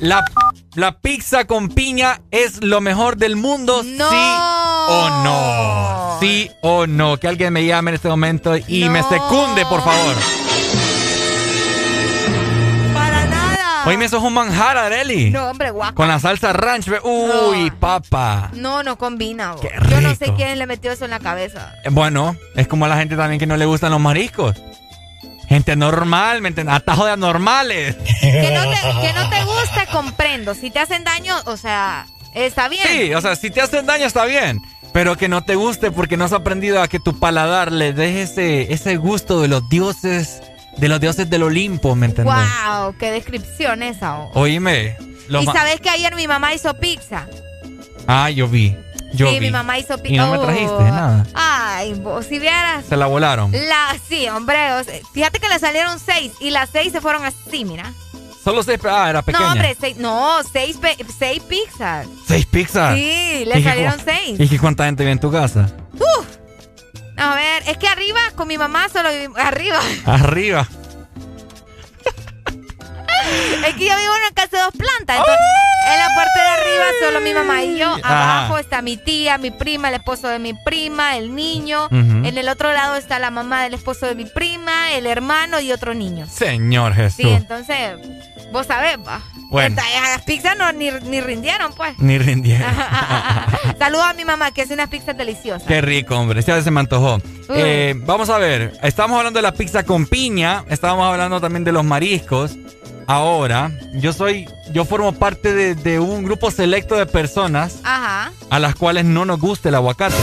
[0.00, 0.24] La,
[0.74, 6.16] la pizza con piña es lo mejor del mundo, sí o no.
[6.20, 7.18] Sí o no.
[7.18, 10.16] Que alguien me llame en este momento y me secunde, por favor.
[13.96, 15.30] Oye, eso es un manjar, Areli.
[15.30, 15.94] No, hombre, guapo.
[15.94, 16.88] Con la salsa ranch.
[17.02, 18.50] Uy, papa.
[18.54, 19.54] No, no combina.
[19.60, 20.36] Qué Yo no sé rico.
[20.36, 21.74] quién le metió eso en la cabeza.
[21.84, 24.56] Eh, Bueno, es como a la gente también que no le gustan los mariscos.
[25.48, 26.76] Gente normal, ¿me entiendes?
[26.76, 27.96] Atajo de anormales.
[28.20, 30.54] Que no, te, que no te guste, comprendo.
[30.54, 32.86] Si te hacen daño, o sea, está bien.
[32.86, 34.60] Sí, o sea, si te hacen daño está bien.
[34.92, 38.22] Pero que no te guste porque no has aprendido a que tu paladar le deje
[38.22, 40.40] ese, ese gusto de los dioses,
[40.76, 42.34] de los dioses del Olimpo, ¿me entiendes?
[42.34, 44.18] Wow, qué descripción esa.
[44.18, 44.30] oh.
[44.34, 44.96] Oíme.
[45.28, 47.26] Y sabes que ayer mi mamá hizo pizza.
[48.06, 48.76] Ah, yo vi.
[49.12, 49.46] Yo sí, vi.
[49.46, 50.14] mi mamá hizo pizza.
[50.14, 51.26] Y no me trajiste nada.
[51.34, 52.84] Ay, vos, si vieras.
[52.88, 53.52] Se la volaron.
[53.52, 54.72] La, sí, hombre.
[54.74, 57.92] o sea, fíjate que le salieron seis y las seis se fueron así, mira.
[58.42, 58.80] Solo seis.
[58.84, 59.44] Ah, era pequeña.
[59.44, 60.78] No, hombre, seis, no, seis,
[61.18, 62.06] seis pizzas.
[62.26, 62.94] Seis pizzas.
[62.96, 64.40] Sí, le ¿Y qué salieron seis.
[64.40, 65.70] ¿Y qué cuánta gente vive en tu casa?
[65.94, 66.39] Uf.
[67.20, 69.38] A ver, es que arriba con mi mamá solo vivimos.
[69.38, 69.78] Arriba.
[70.06, 70.66] Arriba.
[73.66, 75.18] Es que yo vivo en una casa de dos plantas.
[75.18, 75.36] Entonces,
[75.92, 77.94] en la parte de arriba solo mi mamá y yo.
[78.02, 78.38] Ajá.
[78.40, 81.88] Abajo está mi tía, mi prima, el esposo de mi prima, el niño.
[81.90, 85.70] En el otro lado está la mamá del esposo de mi prima, el hermano y
[85.72, 86.26] otro niño.
[86.26, 87.16] Señor Jesús.
[87.16, 87.96] Sí, entonces,
[88.52, 89.20] vos sabés, va.
[89.50, 89.76] Bueno.
[89.80, 91.98] Esta- Las pizzas no, ni, ni rindieron, pues.
[91.98, 92.70] Ni rindieron.
[93.78, 95.66] Saludos a mi mamá que hace unas pizzas deliciosas.
[95.66, 96.42] Qué rico, hombre.
[96.42, 97.18] Ya se me antojó.
[97.18, 97.22] Mm.
[97.56, 98.78] Eh, vamos a ver.
[98.82, 100.64] Estamos hablando de la pizza con piña.
[100.68, 102.56] Estábamos hablando también de los mariscos.
[103.06, 108.30] Ahora, yo soy, yo formo parte de, de un grupo selecto de personas Ajá.
[108.50, 110.14] a las cuales no nos gusta el aguacate.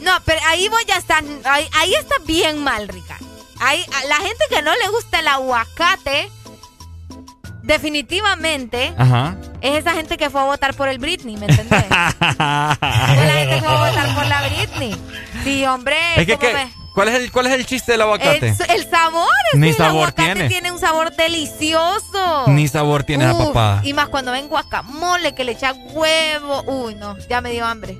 [0.00, 3.26] No, pero ahí vos ya estás, ahí, ahí está bien mal, Ricardo.
[3.60, 6.30] Ahí, a la gente que no le gusta el aguacate,
[7.62, 9.36] definitivamente Ajá.
[9.60, 11.84] es esa gente que fue a votar por el Britney, ¿me entendés?
[11.88, 11.96] Fue
[13.26, 14.96] la gente que fue a votar por la Britney.
[15.44, 15.96] Sí, hombre.
[16.16, 16.54] Es que, ¿cómo ¿qué?
[16.54, 16.66] ves?
[16.94, 18.48] ¿cuál, es el, ¿cuál es el chiste del aguacate?
[18.48, 20.72] El, el sabor es Ni que sabor el aguacate tiene.
[20.72, 22.44] un sabor delicioso.
[22.48, 23.80] Ni sabor tiene Uf, papada.
[23.84, 26.62] Y más cuando ven guacamole, que le echa huevo.
[26.66, 27.98] Uy, no, ya me dio hambre.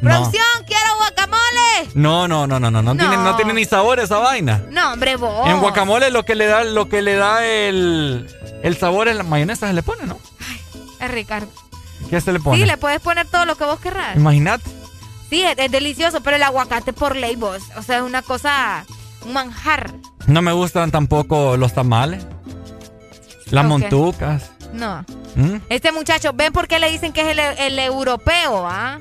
[0.00, 1.90] Producción, quiero guacamole.
[1.94, 2.82] No, no, no, no, no.
[2.82, 2.96] No.
[2.96, 4.62] Tiene, no tiene ni sabor esa vaina.
[4.70, 5.48] No, hombre, vos.
[5.48, 8.26] En guacamole lo que le da, lo que le da el,
[8.62, 10.18] el sabor es la mayonesa se le pone, ¿no?
[11.00, 11.48] Es Ricardo.
[12.08, 12.58] ¿Qué se le pone?
[12.58, 14.16] Sí, le puedes poner todo lo que vos querrás.
[14.16, 14.64] Imagínate.
[15.28, 17.62] Sí, es, es delicioso, pero el aguacate por ley, vos.
[17.76, 18.84] O sea, es una cosa,
[19.24, 19.92] un manjar.
[20.26, 22.26] No me gustan tampoco los tamales.
[23.50, 23.68] Las Ok.
[23.70, 24.50] montucas.
[24.72, 25.04] No.
[25.34, 25.56] ¿Mm?
[25.68, 28.98] Este muchacho, ¿ven por qué le dicen que es el, el europeo, ah?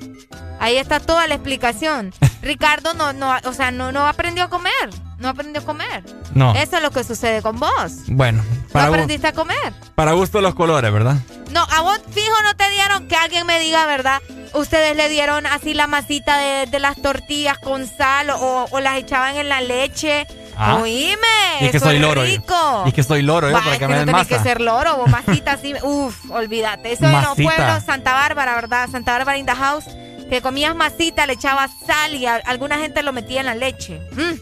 [0.59, 2.13] Ahí está toda la explicación.
[2.41, 4.73] Ricardo no, no, o sea, no, no aprendió a comer.
[5.19, 6.03] No aprendió a comer.
[6.33, 6.55] No.
[6.55, 7.93] Eso es lo que sucede con vos.
[8.07, 9.73] Bueno, No para, gu- aprendiste a comer.
[9.95, 11.17] para gusto los colores, ¿verdad?
[11.51, 14.21] No, a vos fijo no te dieron, que alguien me diga, ¿verdad?
[14.53, 18.97] Ustedes le dieron así la masita de, de las tortillas con sal o, o las
[18.97, 20.25] echaban en la leche.
[20.61, 20.75] Ah.
[20.75, 21.15] Oíme,
[21.61, 22.25] Y que eso soy es loro.
[22.25, 22.31] yo.
[22.31, 22.83] rico.
[22.85, 24.59] Y que soy loro, yo, Va, para es que que me no tenés que ser
[24.59, 25.73] loro, vos masita así.
[25.83, 26.91] Uf, olvídate.
[26.91, 27.43] Eso en los Masita.
[27.55, 28.89] pueblos, Santa Bárbara, ¿verdad?
[28.91, 29.85] Santa Bárbara in the house.
[30.29, 33.99] Que comías masita, le echabas sal y a- alguna gente lo metía en la leche.
[34.11, 34.33] Mm.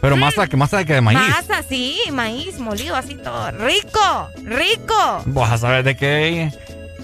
[0.00, 1.18] Pero masa, que masa que de maíz.
[1.18, 3.50] Masa, sí, maíz molido, así todo.
[3.50, 5.22] Rico, rico.
[5.26, 6.52] Vas a saber de qué.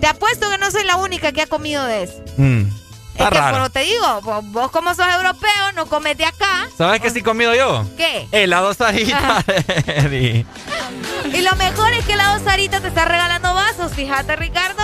[0.00, 2.23] Te apuesto que no soy la única que ha comido de eso.
[2.36, 2.62] Mm,
[3.15, 3.57] Es Está que, raro.
[3.57, 6.68] como te digo, vos, vos como sos europeo, no comes de acá.
[6.76, 7.86] ¿Sabes qué sí he comido yo?
[7.97, 8.26] ¿Qué?
[8.33, 9.44] Helado Sarita.
[9.86, 10.44] Eddie.
[11.33, 14.83] Y lo mejor es que la Sarita te está regalando vasos, fíjate, Ricardo.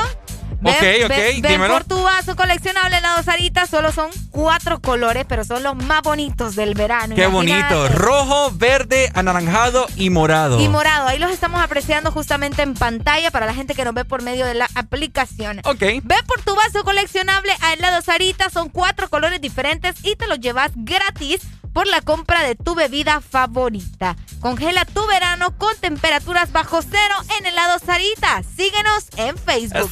[0.61, 1.73] Ven, Ok, ok, ven- ven dímelo.
[1.75, 6.55] por tu vaso coleccionable la Sarita, solo son cuatro colores, pero son los más bonitos
[6.55, 7.15] del verano.
[7.17, 7.75] Qué imagínate.
[7.75, 7.97] bonito.
[7.97, 10.61] Rojo, verde, anaranjado y morado.
[10.61, 14.05] Y morado, ahí los estamos apreciando justamente en pantalla para la gente que nos ve
[14.05, 15.61] por medio de la aplicación.
[15.65, 15.81] Ok.
[15.81, 20.41] Ve por tu vaso coleccionable a helado Sarita, son cuatro colores diferentes y te los
[20.41, 21.41] llevas gratis
[21.73, 24.16] por la compra de tu bebida favorita.
[24.40, 28.42] Congela tu verano con temperaturas bajo cero en helado Sarita.
[28.57, 29.90] Síguenos en Facebook.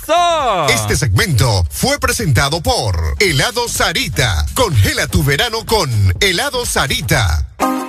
[0.71, 4.47] Este segmento fue presentado por Helado Sarita.
[4.55, 5.91] Congela tu verano con
[6.21, 7.47] Helado Sarita.
[7.59, 7.89] ¿Quién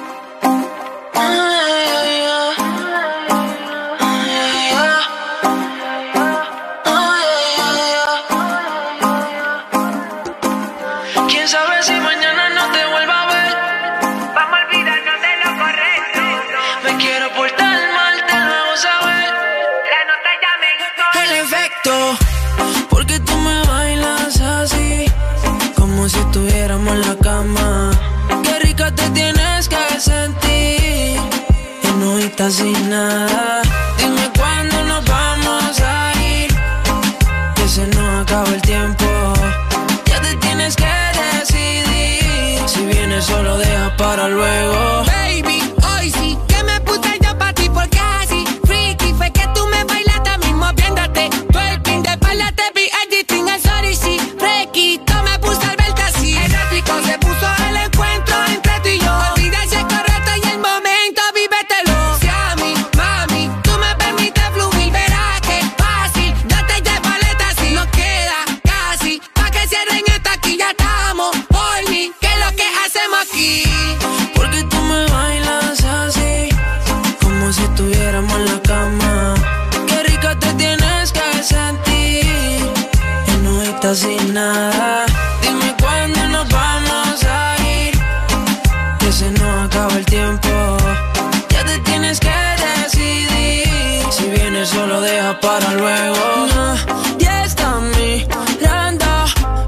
[32.39, 33.78] estás sin nada.
[95.41, 96.47] Para luego.
[97.17, 99.05] Ya está mirando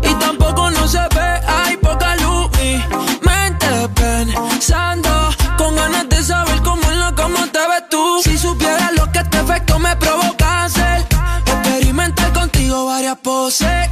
[0.03, 1.29] y tampoco no se ve.
[1.47, 2.49] Hay poca luz.
[2.59, 2.83] Mi
[3.21, 5.09] mente pensando
[5.57, 8.21] con ganas de saber cómo en la cama te ves tú.
[8.23, 11.05] Si supieras lo que este efecto me provoca hacer,
[11.45, 13.90] experimentar contigo varias poses.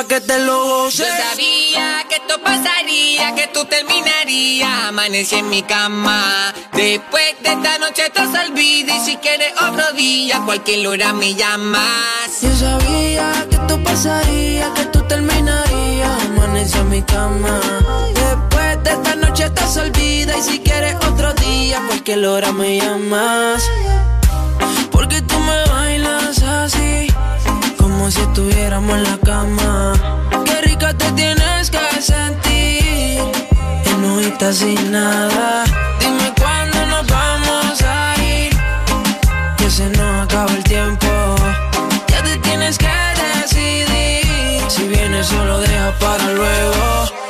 [0.00, 1.06] Pa' que te lo goces.
[1.06, 4.84] Yo sabía que esto pasaría, que tú terminarías.
[4.88, 6.54] Amanecí en mi cama.
[6.72, 8.96] Después de esta noche estás olvida.
[8.96, 12.28] Y si quieres otro día, cualquier hora me llamas.
[12.42, 16.24] Yo sabía que esto pasaría, que tú terminarías.
[16.24, 17.60] Amanecí en mi cama.
[18.14, 20.36] Después de esta noche estás olvida.
[20.38, 23.62] Y si quieres otro día, cualquier hora me llamas.
[24.90, 27.09] Porque tú me bailas así,
[28.10, 29.92] si estuviéramos en la cama.
[30.44, 33.22] Qué rica te tienes que sentir,
[33.84, 35.64] en hojita sin nada.
[36.00, 38.52] Dime cuándo nos vamos a ir,
[39.56, 41.06] que se nos acaba el tiempo.
[42.08, 42.90] Ya te tienes que
[43.22, 47.29] decidir, si vienes solo deja para luego.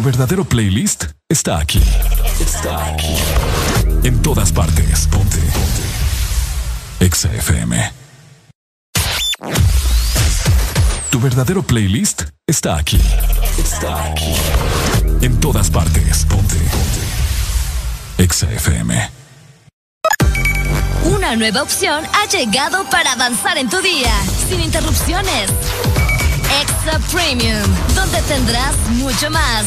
[0.00, 1.82] Tu verdadero playlist está aquí.
[2.40, 3.16] Está aquí.
[4.02, 5.06] En todas partes.
[5.08, 5.36] Ponte.
[5.36, 7.04] Ponte.
[7.04, 7.92] Exa FM.
[11.10, 12.98] Tu verdadero playlist está aquí.
[13.58, 14.34] Está aquí.
[15.20, 16.24] En todas partes.
[16.24, 16.56] Ponte.
[16.56, 18.22] Ponte.
[18.22, 19.10] Exa FM.
[21.14, 24.14] Una nueva opción ha llegado para avanzar en tu día,
[24.48, 25.50] sin interrupciones.
[26.62, 27.62] Extra Premium,
[27.94, 29.66] donde tendrás mucho más,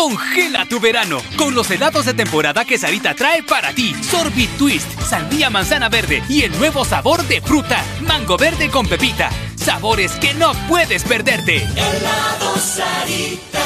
[0.00, 3.94] Congela tu verano con los helados de temporada que Sarita trae para ti.
[4.02, 9.28] Sorbit Twist, sandía manzana verde y el nuevo sabor de fruta, mango verde con pepita.
[9.56, 11.56] Sabores que no puedes perderte.
[11.58, 13.60] Helado Sarita.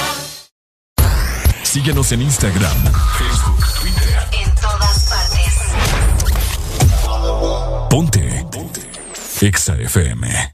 [1.63, 4.29] Síguenos en Instagram, Facebook, Twitter.
[4.33, 5.55] En todas partes.
[7.89, 8.45] Ponte.
[8.51, 8.81] Ponte.
[9.41, 10.54] Exa FM.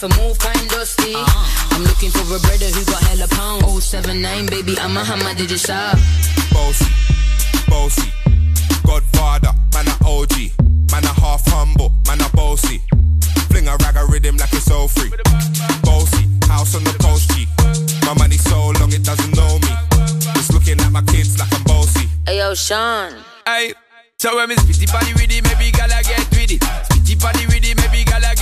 [0.00, 1.14] behind me, me have to move kind dusty.
[1.14, 1.76] Uh-huh.
[1.76, 3.82] I'm looking for a brother who got hella pound.
[3.82, 5.98] 079, baby, I'm a hammer, did you shop?
[6.52, 6.86] Bossy,
[7.68, 8.12] bossy,
[8.86, 10.52] Godfather, man a OG,
[10.90, 12.82] man a half humble, man a bossy.
[13.50, 15.10] Fling a rag a rhythm like it's all free.
[15.82, 17.46] Bossy, house on the coast G.
[18.06, 19.72] My money so long it doesn't know me.
[20.36, 22.08] It's looking at my kids like I'm bossy.
[22.26, 23.14] Hey yo, Sean.
[23.46, 23.74] Hey,
[24.18, 26.60] so when me spitty body with it, maybe gala get with it.
[26.60, 28.34] Spitty body with it, maybe gala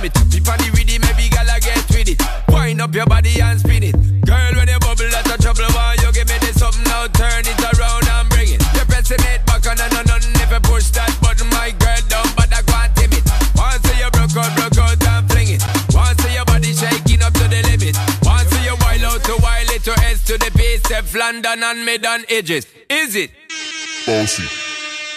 [0.00, 2.20] When me tappy body with it, maybe gala get with it.
[2.48, 3.96] Wind up your body and spin it.
[4.24, 7.06] Girl, when you bubble out of trouble, why you give me this something now?
[7.08, 8.62] Turn it around and bring it.
[8.74, 12.00] You're pressing it back on and on and if you push that button, my girl,
[12.08, 13.24] down, but I can't timid.
[13.56, 15.62] Once you broke out, broke out and fling it.
[15.92, 17.96] Once your body shaking up to the limit.
[18.24, 21.84] Once you wild out to wild it to S to the base, F London and
[21.84, 22.66] mid on edges.
[22.88, 23.30] Is it?
[24.06, 24.48] Bossy,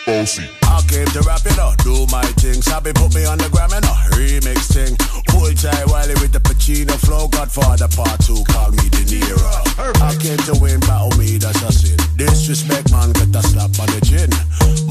[0.06, 0.44] Bossy.
[0.64, 2.62] I came to rap it up, do my thing.
[2.62, 4.98] Sabi put me on the gram and a remix thing.
[5.32, 7.28] Hold tight Wiley with the Pacino flow.
[7.28, 9.56] Godfather part two, call me De Niro.
[10.04, 11.98] I came to win, battle me, that's a sin.
[12.18, 14.28] Disrespect, man, get a slap on the chin.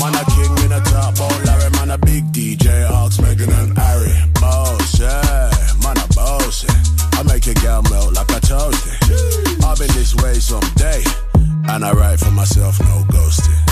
[0.00, 3.76] Man, a king in a top, oh Larry, man, a big DJ, Ox, Megan and
[3.76, 4.16] Harry.
[4.40, 5.52] Boss, yeah,
[5.84, 6.64] man, a boss.
[7.18, 8.96] I make your girl melt like a toasty.
[9.60, 11.04] I'll be this way someday.
[11.68, 13.71] And I write for myself, no ghosting.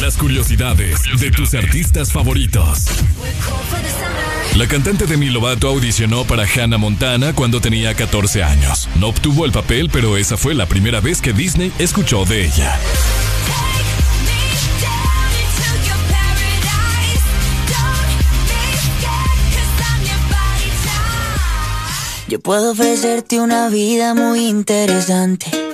[0.00, 2.86] Las curiosidades de tus artistas favoritos.
[4.56, 8.88] La cantante Demi Lovato audicionó para Hannah Montana cuando tenía 14 años.
[8.98, 12.78] No obtuvo el papel, pero esa fue la primera vez que Disney escuchó de ella.
[22.28, 25.73] Yo puedo ofrecerte una vida muy interesante.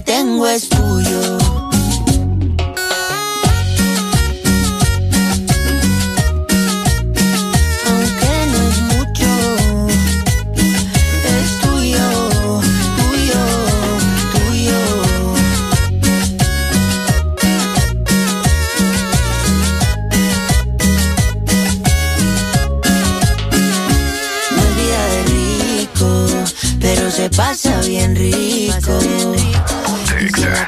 [0.00, 1.43] tengo es tuyo.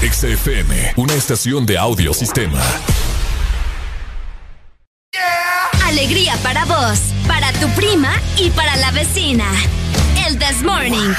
[0.00, 2.60] XFM, una estación de audiosistema.
[5.12, 5.86] Yeah.
[5.86, 9.44] Alegría para vos, para tu prima y para la vecina.
[10.26, 11.14] El This Morning.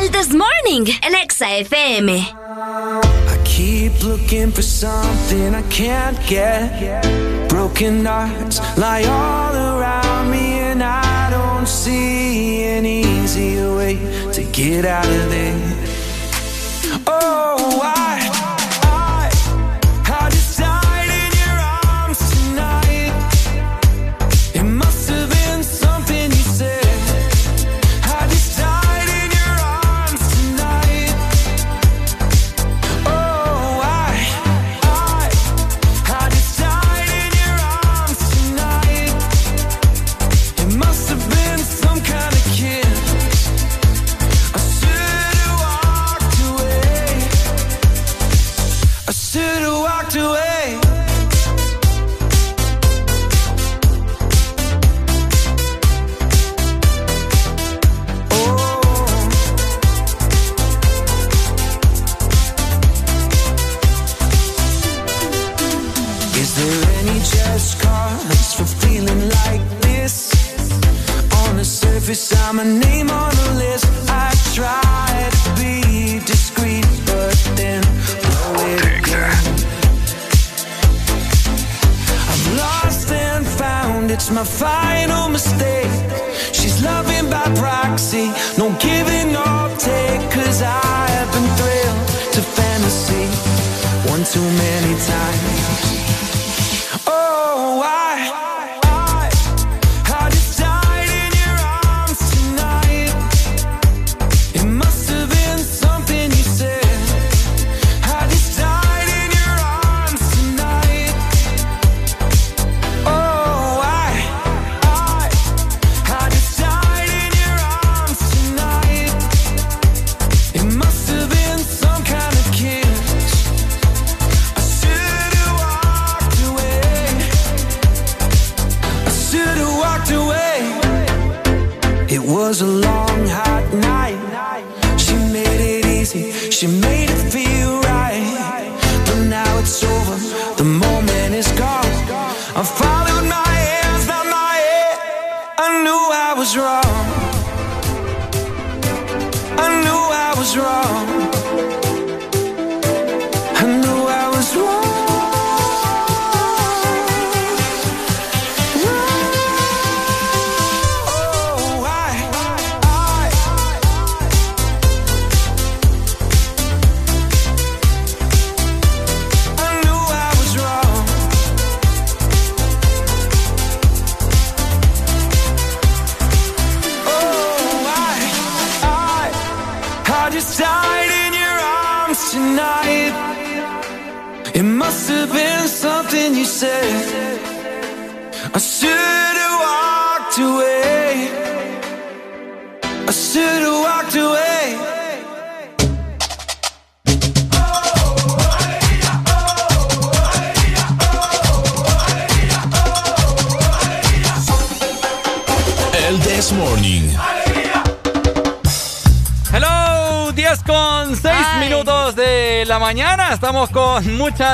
[0.00, 2.10] El This Morning en XFM.
[2.16, 7.02] I keep looking for something I can't get.
[7.48, 13.98] Broken hearts lie all around me and I don't see an easier way
[14.32, 15.65] to get out of this.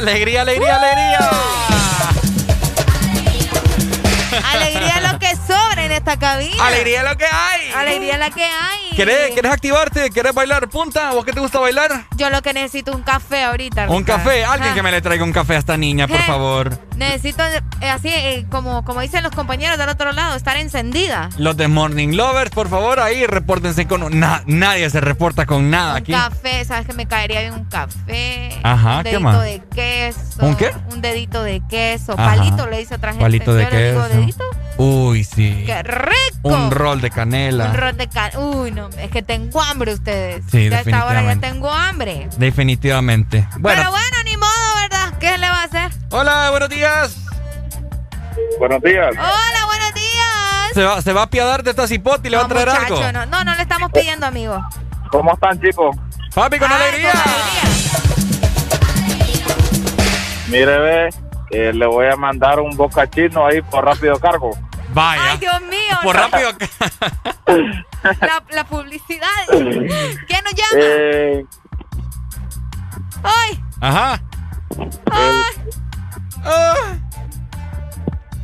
[0.02, 1.30] Alegría, alegría, alegría.
[4.54, 6.66] Alegría es lo que sobra en esta cabina.
[6.66, 7.70] Alegría es lo que hay.
[7.76, 8.96] Alegría es la que hay.
[8.96, 10.10] ¿Querés, ¿Querés activarte?
[10.10, 11.12] ¿Querés bailar punta?
[11.12, 12.04] ¿Vos qué te gusta bailar?
[12.16, 13.88] Yo lo que necesito es un café ahorita.
[13.88, 14.24] Un Ricardo.
[14.24, 14.44] café.
[14.44, 14.74] Alguien Ajá.
[14.74, 16.24] que me le traiga un café a esta niña, por Eh.
[16.26, 16.78] favor.
[16.96, 17.42] Necesito,
[17.80, 21.28] eh, así eh, como, como dicen los compañeros del otro lado, estar encendida.
[21.38, 24.18] Los de Morning Lovers, por favor, ahí repórtense con...
[24.18, 26.12] na- nadie se reporta con nada Un aquí.
[26.12, 28.50] café, ¿sabes que me caería bien un café?
[28.62, 29.42] Ajá, un ¿qué dedito más?
[29.42, 30.46] de queso.
[30.46, 30.72] ¿Un qué?
[30.92, 32.12] Un dedito de queso.
[32.16, 32.36] Ajá.
[32.36, 33.24] Palito le dice otra gente.
[33.24, 34.14] Palito de Yo le digo queso.
[34.18, 34.44] dedito.
[34.78, 35.62] Uy, sí.
[35.66, 36.48] ¡Qué rico!
[36.48, 37.66] Un rol de canela.
[37.66, 38.30] Un rol de can...
[38.36, 40.44] Uy, no, es que tengo hambre ustedes.
[40.50, 41.48] Sí, Ya a esta hora ya definitivamente.
[41.48, 42.28] tengo hambre.
[42.38, 43.46] Definitivamente.
[43.58, 43.78] Bueno.
[43.80, 45.18] Pero bueno, ni modo, ¿verdad?
[45.18, 45.90] ¿Qué le va a hacer?
[46.10, 47.16] Hola, buenos días.
[48.58, 49.10] Buenos días.
[49.12, 50.72] Hola, buenos días.
[50.74, 52.96] ¿Se va, se va a apiadar de esta cipote y le va a traer Muchacho,
[52.96, 53.12] algo?
[53.12, 54.58] no, no, no le estamos pidiendo, amigo.
[55.10, 55.94] ¿Cómo están, chicos?
[56.34, 57.12] Papi, con alegría.
[60.52, 61.08] Mire, ve,
[61.50, 64.50] eh, le voy a mandar un boca chino ahí por rápido cargo.
[64.92, 65.32] Vaya.
[65.32, 65.96] Ay, Dios mío.
[66.02, 66.22] Por no.
[66.22, 66.50] rápido.
[68.20, 69.28] La, la publicidad.
[69.48, 70.72] ¿Quién nos llama?
[70.74, 71.44] Eh,
[73.22, 74.20] Ay, Ajá.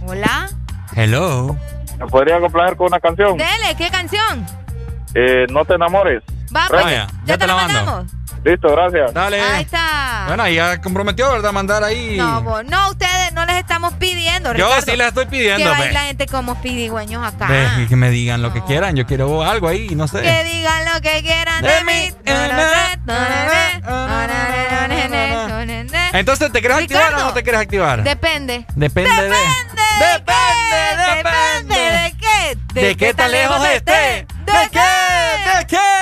[0.06, 0.48] hola.
[0.94, 1.56] Hello.
[1.98, 3.36] ¿Me podría complacer con una canción?
[3.36, 4.46] Dele, ¿qué canción?
[5.14, 6.22] Eh, no te enamores.
[6.54, 7.74] Va, pues, Vaya, ya, ya te te la la mando.
[7.84, 8.12] mandamos.
[8.44, 9.12] Listo, gracias.
[9.12, 9.40] Dale.
[9.40, 10.24] Ahí está.
[10.26, 11.52] Bueno, ahí ya comprometió, ¿verdad?
[11.52, 12.16] Mandar ahí.
[12.16, 14.50] No, vos, no, ustedes no les estamos pidiendo.
[14.54, 14.82] Yo Ricardo.
[14.82, 17.46] sí les estoy pidiendo, Que la gente como pidigüeños acá.
[17.48, 18.96] Ve, que me digan lo que quieran.
[18.96, 20.22] Yo quiero algo ahí, no sé.
[20.22, 22.14] Que digan lo que quieran de mí.
[26.12, 28.02] Entonces, ¿te quieres activar o no te quieres activar?
[28.02, 28.66] Depende.
[28.74, 29.36] Depende de.
[29.98, 30.78] Depende,
[31.16, 32.58] depende de qué.
[32.80, 34.26] ¿De qué tan lejos esté?
[34.44, 35.58] ¿De qué?
[35.58, 35.97] ¿De qué?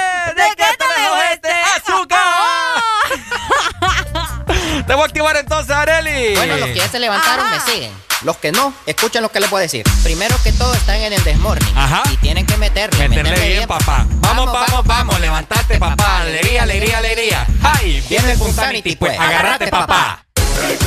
[4.87, 6.35] Te voy a activar entonces, Areli.
[6.37, 7.93] Bueno, los que ya se levantaron me siguen.
[8.23, 9.85] Los que no, escuchen lo que les puedo decir.
[10.03, 11.77] Primero que todo, están en el desmorning.
[11.77, 12.03] Ajá.
[12.11, 13.09] Y tienen que meterle.
[13.09, 14.07] Meterle bien, papá.
[14.09, 16.21] Vamos, vamos, vamos, levantate, papá.
[16.21, 17.47] Alegría, alegría, alegría.
[17.63, 18.03] ¡Ay!
[18.09, 19.19] Viene el Punsanity, pues.
[19.19, 20.25] Agárrate, papá.
[20.37, 20.79] ¡Eh,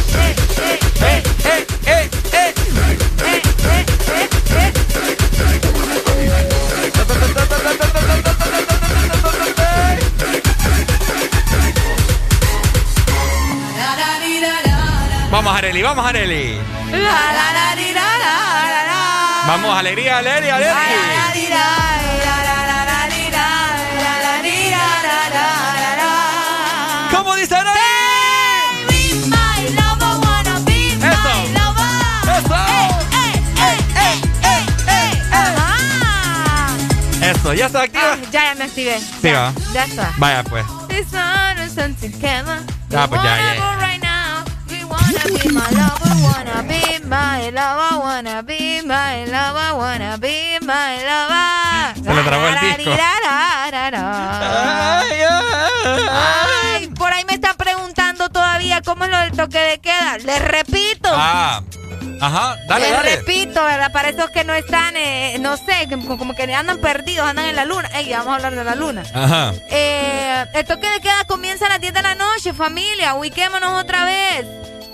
[1.02, 1.24] eh,
[1.86, 2.50] eh, eh!
[15.32, 16.58] Vamos, Areli, vamos, Areli.
[19.48, 20.76] Vamos, alegría, alegría, alegría.
[27.12, 27.80] ¿Cómo dice Areli?
[37.22, 38.14] Eso, ¿ya está activa?
[38.14, 39.00] Ah, ya, ya me activé.
[39.00, 39.54] Sí, ya, va.
[39.74, 40.12] ya está.
[40.18, 40.66] Vaya, pues.
[42.96, 44.09] Ah, pues ya, ya.
[45.10, 50.98] Wanna be my lover, wanna be my lover, wanna be my lover, wanna be my
[51.04, 51.96] lover.
[52.04, 52.92] Se le trabó el disco.
[56.12, 60.20] Ay, por ahí me están preguntando todavía cómo es lo del toque de queda.
[60.20, 61.10] Les repito.
[61.12, 61.64] Ah,
[62.22, 63.16] ajá, dale, Les dale.
[63.16, 63.92] repito, ¿verdad?
[63.92, 67.66] Para esos que no están, eh, no sé, como que andan perdidos, andan en la
[67.66, 67.90] luna.
[67.96, 69.04] Ey, vamos a hablar de la luna.
[69.14, 69.54] Ajá.
[69.72, 73.16] Eh, el toque de queda comienza a las 10 de la noche, familia.
[73.16, 74.46] Ubiquémonos otra vez.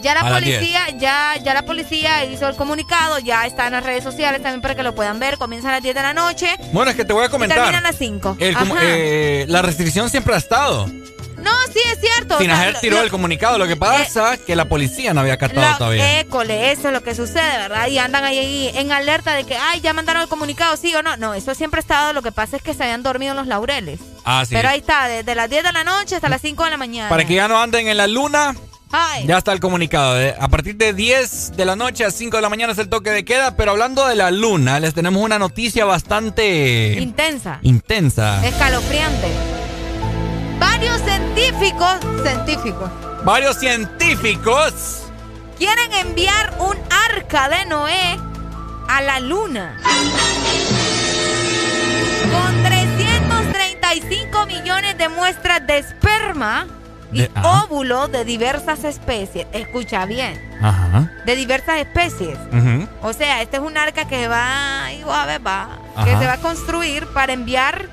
[0.06, 3.84] Ya la A policía, ya, ya la policía hizo el comunicado, ya está en las
[3.84, 5.40] redes sociales también para que lo puedan ver.
[5.40, 7.58] Comienza a las 10 de la noche Bueno, es que te voy a comentar.
[7.58, 8.38] termina a las 5.
[8.40, 10.86] El com- eh, la restricción siempre ha estado.
[10.86, 12.36] No, sí, es cierto.
[12.36, 13.58] o sea, Sinajer lo- tiró lo- el comunicado.
[13.58, 16.20] Lo que pasa es que la policía no había catado La- todavía.
[16.20, 17.88] École, eso es lo que sucede, ¿verdad?
[17.88, 21.02] Y andan ahí, ahí en alerta de que, ay, ya mandaron el comunicado, sí o
[21.04, 21.18] no.
[21.18, 22.14] No, eso siempre ha estado.
[22.14, 24.00] Lo que pasa es que se habían dormido en los laureles.
[24.24, 24.54] ah, sí.
[24.56, 27.10] Pero ahí está, desde las 10 de la noche hasta las 5 de la mañana.
[27.10, 28.56] Para que ya no anden en la luna,
[29.26, 30.20] Ya está el comunicado.
[30.20, 32.90] Eh, A partir de 10 de la noche a 5 de la mañana es el
[32.90, 33.56] toque de queda.
[33.56, 38.46] Pero hablando de la luna, les tenemos una noticia bastante intensa, intensa.
[38.46, 39.28] escalofriante.
[40.60, 42.90] Varios científicos, científicos,
[43.24, 44.74] Varios científicos
[45.58, 46.78] quieren enviar un
[47.16, 48.18] arca de Noé
[48.88, 49.78] a la luna.
[52.32, 56.68] Con 335 millones de muestras de esperma
[57.12, 59.48] y De- óvulo de diversas especies.
[59.54, 61.12] Escucha bien, Ajá.
[61.26, 62.38] de diversas especies.
[62.52, 62.88] Ujú.
[63.02, 65.42] O sea, este es un arca que va, a ver,
[66.04, 67.90] que se va a construir para enviar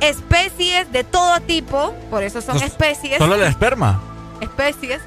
[0.00, 4.00] especies de todo tipo, por eso son Entonces, especies, Solo el esperma.
[4.40, 5.00] especies.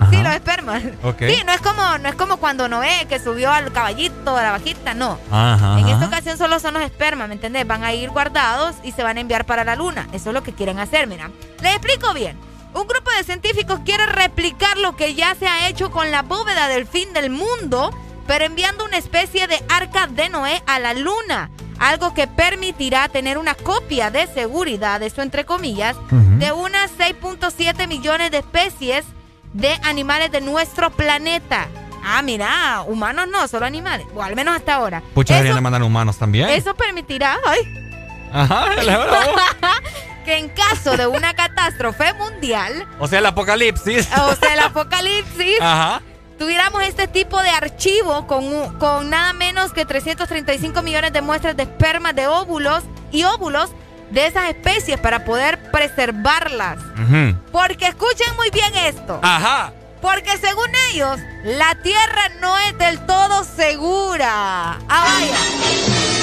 [0.00, 0.10] Ajá.
[0.10, 0.82] Sí, los espermas.
[1.04, 1.18] Ok.
[1.28, 4.50] Sí, no es como no es como cuando Noé que subió al caballito de la
[4.50, 5.16] vaquita, no.
[5.30, 5.78] Ajá.
[5.78, 7.64] En esta ocasión solo son los espermas, ¿me entendés?
[7.66, 10.08] Van a ir guardados y se van a enviar para la luna.
[10.12, 11.30] Eso es lo que quieren hacer, mira.
[11.60, 12.36] Les explico bien.
[12.74, 16.68] Un grupo de científicos quiere replicar lo que ya se ha hecho con la bóveda
[16.68, 17.94] del fin del mundo,
[18.26, 21.50] pero enviando una especie de arca de Noé a la luna.
[21.78, 28.30] Algo que permitirá tener una copia de seguridad, eso entre comillas, de unas 6.7 millones
[28.30, 29.04] de especies
[29.52, 31.68] de animales de nuestro planeta.
[32.04, 34.06] Ah, mira, humanos no, solo animales.
[34.14, 35.02] O al menos hasta ahora.
[35.14, 36.48] Pucha, deberían mandar humanos también.
[36.48, 37.91] eso permitirá ay,
[38.32, 38.66] Ajá.
[40.24, 44.08] que en caso de una catástrofe mundial, O sea, el apocalipsis.
[44.18, 46.00] o sea, el apocalipsis, Ajá.
[46.38, 51.64] tuviéramos este tipo de archivo con, con nada menos que 335 millones de muestras de
[51.64, 53.70] espermas de óvulos y óvulos
[54.10, 56.78] de esas especies para poder preservarlas.
[56.78, 57.34] Ujú.
[57.50, 59.18] Porque escuchen muy bien esto.
[59.22, 59.72] Ajá.
[60.00, 64.78] Porque según ellos, la Tierra no es del todo segura.
[64.88, 66.21] Ah, vaya.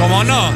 [0.00, 0.50] ¿Cómo no?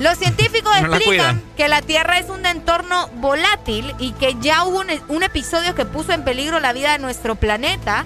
[0.00, 4.80] Los científicos No explican que la Tierra es un entorno volátil y que ya hubo
[4.80, 8.04] un, un episodio que puso en peligro la vida de nuestro planeta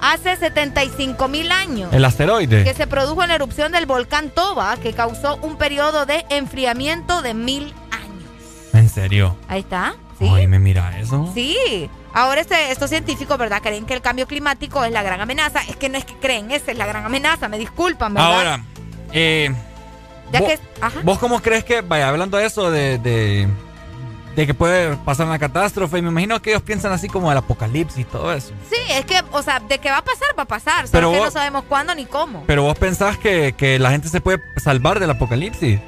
[0.00, 1.92] hace 75 mil años.
[1.92, 2.64] El asteroide.
[2.64, 7.22] Que se produjo en la erupción del volcán Toba, que causó un periodo de enfriamiento
[7.22, 8.24] de mil años.
[8.72, 9.36] ¿En serio?
[9.48, 9.94] Ahí está.
[10.18, 10.28] Sí.
[10.32, 11.30] Ay, me mira eso.
[11.34, 11.88] Sí.
[12.12, 13.60] Ahora este- estos científicos, ¿verdad?
[13.62, 15.60] Creen que el cambio climático es la gran amenaza.
[15.68, 17.48] Es que no es que creen, esa es la gran amenaza.
[17.48, 18.34] Me disculpan, ¿verdad?
[18.36, 18.64] Ahora,
[19.12, 19.54] eh,
[20.32, 21.00] Ya vos, que- ajá.
[21.02, 23.46] ¿vos cómo crees que, vaya, hablando de eso, de, de,
[24.34, 27.98] de que puede pasar una catástrofe, me imagino que ellos piensan así como el apocalipsis
[28.00, 28.52] y todo eso.
[28.70, 30.88] Sí, es que, o sea, de que va a pasar, va a pasar.
[30.88, 32.42] Solo Pero que vos- no sabemos cuándo ni cómo.
[32.46, 35.78] Pero vos pensás que, que la gente se puede salvar del apocalipsis.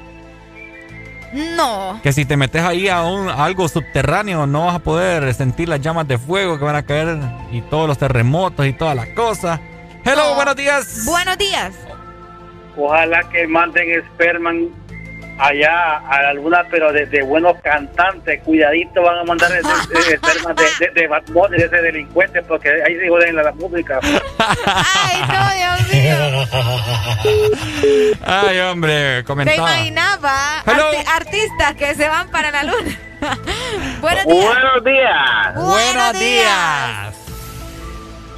[1.33, 1.99] No.
[2.03, 5.67] Que si te metes ahí a, un, a algo subterráneo no vas a poder sentir
[5.67, 7.17] las llamas de fuego que van a caer
[7.51, 9.59] y todos los terremotos y todas las cosas.
[10.05, 11.03] Hello, buenos días.
[11.05, 11.73] Buenos días.
[12.77, 14.69] Ojalá que manden esperman
[15.39, 18.41] allá a alguna, pero de, de buenos cantantes.
[18.43, 22.41] Cuidadito van a mandar de- de espermas de, de, de Bad Bunny, de ese delincuente,
[22.43, 23.99] porque ahí se joden la, la música.
[24.03, 26.45] Ay, no, Dios mío.
[28.25, 29.57] Ay, hombre, Te comentaba.
[29.57, 30.91] imaginaba Hello.
[30.91, 32.99] arti- artistas que se van para la luna.
[34.01, 34.45] Buenos días.
[34.45, 35.55] Buenos días.
[35.55, 37.15] Buenos días.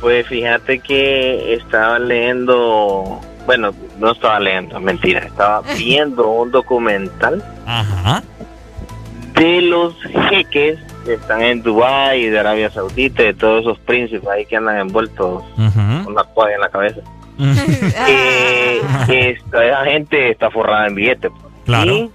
[0.01, 8.23] Pues fíjate que estaba leyendo, bueno, no estaba leyendo, mentira, estaba viendo un documental Ajá.
[9.35, 9.95] de los
[10.29, 14.57] jeques que están en Dubái y de Arabia Saudita, de todos esos príncipes ahí que
[14.57, 15.43] andan envueltos
[16.05, 17.01] con la toalla en la cabeza.
[18.05, 21.31] que, que esta, esa gente está forrada en billetes.
[21.31, 21.53] pues.
[21.65, 22.09] Claro.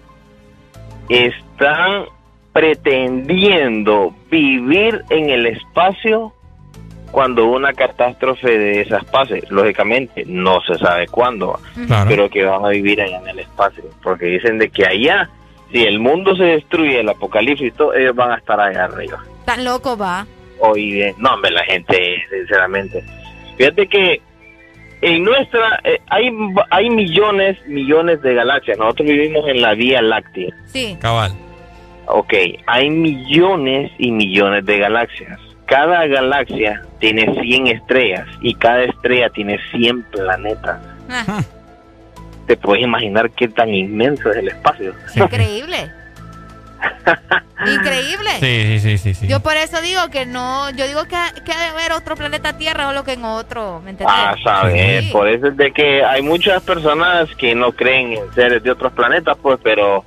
[1.08, 2.04] Y están
[2.52, 6.32] pretendiendo vivir en el espacio
[7.14, 9.44] cuando una catástrofe de esas pase.
[9.48, 12.10] Lógicamente, no se sabe cuándo, Claro.
[12.10, 13.84] pero que van a vivir allá en el espacio.
[14.02, 15.30] Porque dicen de que allá,
[15.70, 19.24] si el mundo se destruye, el apocalipsis, y todo, ellos van a estar allá arriba.
[19.44, 20.26] Tan loco va.
[20.58, 21.96] Oye, no, hombre, la gente,
[22.28, 23.04] sinceramente.
[23.56, 24.20] Fíjate que
[25.00, 26.30] en nuestra, eh, hay,
[26.70, 28.76] hay millones, millones de galaxias.
[28.76, 30.52] Nosotros vivimos en la Vía Láctea.
[30.66, 30.96] Sí.
[31.00, 31.30] Cabal.
[32.06, 32.34] Ok,
[32.66, 35.38] hay millones y millones de galaxias.
[35.66, 40.78] Cada galaxia tiene 100 estrellas y cada estrella tiene 100 planetas.
[41.08, 41.42] Ah,
[42.46, 44.92] ¿Te puedes imaginar qué tan inmenso es el espacio?
[45.16, 45.90] increíble.
[47.66, 48.30] Increíble.
[48.40, 49.14] Sí, sí, sí, sí.
[49.14, 49.26] sí.
[49.28, 52.58] Yo por eso digo que no, yo digo que, que ha de haber otro planeta
[52.58, 54.14] Tierra o lo que en otro, ¿me entiendes?
[54.18, 55.10] Ah, sabes, Sí.
[55.12, 58.92] por eso es de que hay muchas personas que no creen en seres de otros
[58.92, 60.04] planetas, pues, pero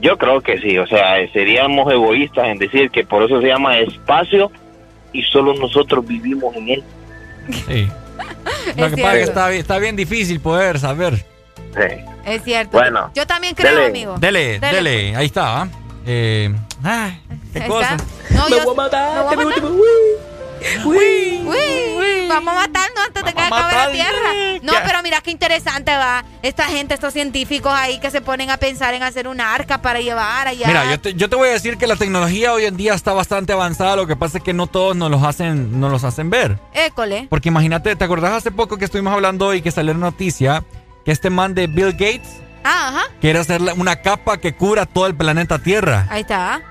[0.00, 3.76] yo creo que sí, o sea, seríamos egoístas en decir que por eso se llama
[3.78, 4.50] espacio
[5.14, 6.84] y solo nosotros vivimos en él.
[7.66, 7.88] Sí.
[8.76, 11.16] Lo Es que pasa es que está, bien- está bien difícil poder saber.
[11.16, 11.96] Sí.
[12.26, 12.78] Es cierto.
[12.78, 13.86] Bueno, yo también creo, dele.
[13.86, 14.16] amigo.
[14.18, 15.62] Dele, dele, ahí está.
[15.62, 15.68] ¿ah?
[16.06, 17.20] Eh, ay,
[17.52, 17.96] qué cosa.
[18.30, 19.26] No, yo, me voy a matar.
[20.84, 24.32] Uy, uy, Vamos a matarnos antes de que acabe la tierra.
[24.62, 24.78] No, ¿Qué?
[24.86, 26.24] pero mira qué interesante va.
[26.42, 30.00] Esta gente, estos científicos ahí que se ponen a pensar en hacer una arca para
[30.00, 30.66] llevar allá.
[30.66, 33.12] Mira, yo te, yo te voy a decir que la tecnología hoy en día está
[33.12, 33.94] bastante avanzada.
[33.96, 36.58] Lo que pasa es que no todos nos los hacen, nos los hacen ver.
[36.72, 37.26] École.
[37.30, 40.64] Porque imagínate, ¿te acordás hace poco que estuvimos hablando y que salió la noticia
[41.04, 43.02] que este man de Bill Gates Ah, ajá.
[43.20, 46.06] quiere hacer una capa que cubra todo el planeta Tierra?
[46.10, 46.62] Ahí está.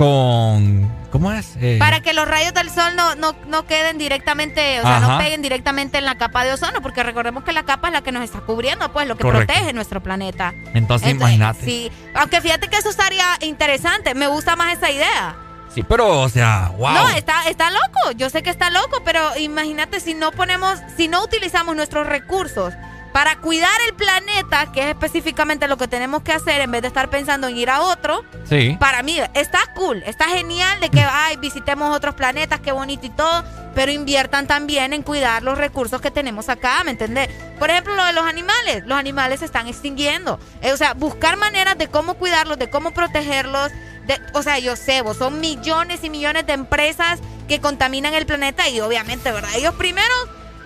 [0.00, 1.56] Con ¿Cómo es?
[1.60, 5.18] Eh, Para que los rayos del sol no, no, no queden directamente, o sea, no
[5.18, 8.10] peguen directamente en la capa de ozono, porque recordemos que la capa es la que
[8.10, 10.54] nos está cubriendo, pues lo que protege nuestro planeta.
[10.72, 11.66] Entonces, imagínate.
[11.66, 15.36] Sí, aunque fíjate que eso estaría interesante, me gusta más esa idea.
[15.74, 16.94] Sí, pero, o sea, wow.
[16.94, 21.08] No, está, está loco, yo sé que está loco, pero imagínate si no ponemos, si
[21.08, 22.72] no utilizamos nuestros recursos
[23.12, 26.88] para cuidar el planeta, que es específicamente lo que tenemos que hacer en vez de
[26.88, 28.24] estar pensando en ir a otro.
[28.48, 28.76] Sí.
[28.78, 33.10] Para mí está cool, está genial de que ay, visitemos otros planetas, qué bonito y
[33.10, 37.28] todo, pero inviertan también en cuidar los recursos que tenemos acá, ¿me entendés?
[37.58, 40.38] Por ejemplo, lo de los animales, los animales se están extinguiendo.
[40.62, 43.70] Eh, o sea, buscar maneras de cómo cuidarlos, de cómo protegerlos.
[44.06, 48.26] De, o sea, yo sé, vos, son millones y millones de empresas que contaminan el
[48.26, 49.50] planeta y obviamente, ¿verdad?
[49.56, 50.14] Ellos primero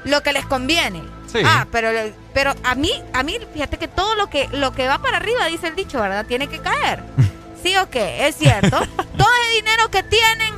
[0.05, 1.14] lo que les conviene.
[1.45, 1.91] Ah, pero,
[2.33, 5.47] pero a mí, a mí, fíjate que todo lo que, lo que va para arriba,
[5.47, 6.27] dice el dicho, ¿verdad?
[6.27, 7.03] Tiene que caer.
[7.63, 8.29] ¿Sí o qué?
[8.29, 8.71] Es cierto.
[9.17, 10.55] todo ese dinero que tienen,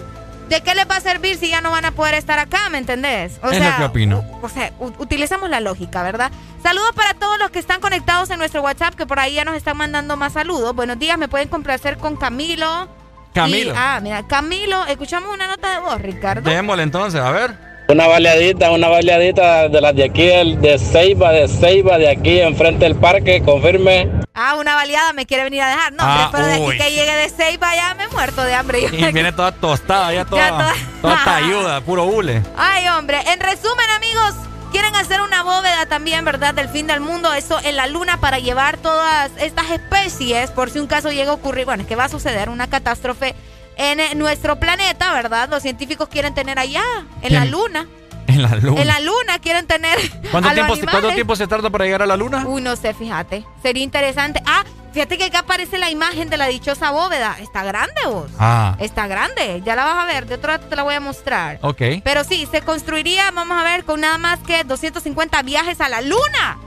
[0.49, 2.69] ¿de qué les va a servir si ya no van a poder estar acá?
[2.69, 3.39] ¿Me entendés?
[3.43, 4.25] O es sea, lo que opino.
[4.43, 6.33] O, sea, utilizamos la lógica, ¿verdad?
[6.63, 9.55] Saludos para todos los que están conectados en nuestro WhatsApp, que por ahí ya nos
[9.55, 10.75] están mandando más saludos.
[10.75, 12.89] Buenos días, me pueden complacer con Camilo.
[13.33, 13.75] Camilo.
[13.77, 16.51] ah, mira, Camilo, escuchamos una nota de voz, Ricardo.
[16.51, 17.66] Démosle entonces, a ver.
[17.89, 22.85] Una baleadita, una baleadita de las de aquí, de Ceiba, de Ceiba, de aquí, enfrente
[22.85, 24.11] del parque, confirme.
[24.35, 25.93] Ah, una baleada me quiere venir a dejar.
[25.93, 28.81] No, ah, pero de aquí que llegue de Ceiba ya me he muerto de hambre.
[28.81, 32.43] Y viene toda tostada, ya toda, toda, ayuda, puro hule.
[32.57, 33.21] Ay, hombre.
[33.33, 34.35] En resumen, amigos,
[34.73, 36.55] quieren hacer una bóveda también, ¿verdad?
[36.55, 40.81] Del fin del mundo, eso en la luna para llevar todas estas especies, por si
[40.81, 43.37] un caso llega a ocurrir, bueno, es que va a suceder una catástrofe
[43.77, 45.49] en nuestro planeta, ¿verdad?
[45.49, 46.83] Los científicos quieren tener allá,
[47.23, 47.87] en la luna.
[48.27, 48.81] En la luna.
[48.81, 49.99] En la luna quieren tener.
[50.31, 52.45] ¿Cuánto, tiempo, ¿Cuánto tiempo se tarda para llegar a la luna?
[52.47, 53.45] Uy, no sé, fíjate.
[53.63, 54.43] Sería interesante.
[54.45, 57.37] Ah, fíjate que acá aparece la imagen de la dichosa bóveda.
[57.41, 58.31] Está grande vos.
[58.39, 58.77] Ah.
[58.81, 59.63] Está grande.
[59.65, 60.27] Ya la vas a ver.
[60.27, 61.59] De otro lado te la voy a mostrar.
[61.63, 61.83] Ok.
[62.03, 66.01] Pero sí, se construiría, vamos a ver, con nada más que 250 viajes a la
[66.01, 66.59] luna.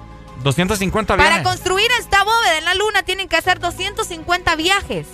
[0.43, 1.31] 250 viajes.
[1.31, 5.07] Para construir esta bóveda en la luna tienen que hacer 250 viajes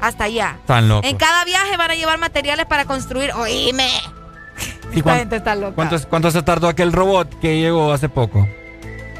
[0.00, 0.56] hasta allá.
[0.60, 1.08] Están locos.
[1.08, 3.32] En cada viaje van a llevar materiales para construir.
[3.32, 3.88] ¡Oíme!
[4.92, 5.74] ¿Y gente está loca.
[5.74, 8.48] ¿cuánto, ¿Cuánto se tardó aquel robot que llegó hace poco?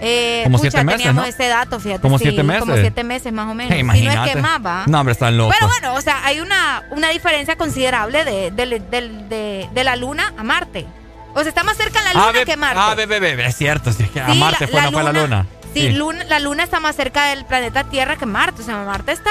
[0.03, 2.01] Eh, como siete meses, teníamos ese dato, fíjate.
[2.01, 2.61] Como siete meses.
[2.61, 3.77] Como siete meses más o menos.
[3.95, 4.85] Si no es que más, ¿va?
[4.87, 5.55] No, hombre, están locos.
[5.59, 10.43] Pero bueno, o sea, hay una, una diferencia considerable de, de, de, la Luna a
[10.43, 10.87] Marte.
[11.35, 12.81] O sea, está más cerca la Luna que Marte.
[12.83, 13.93] Ah, bebé, bebé, es cierto.
[13.93, 15.47] Si es que a Marte fue, la, no fue la Luna.
[15.75, 18.63] Sí, Luna, la Luna está más cerca del planeta Tierra que Marte.
[18.63, 19.31] O sea, Marte está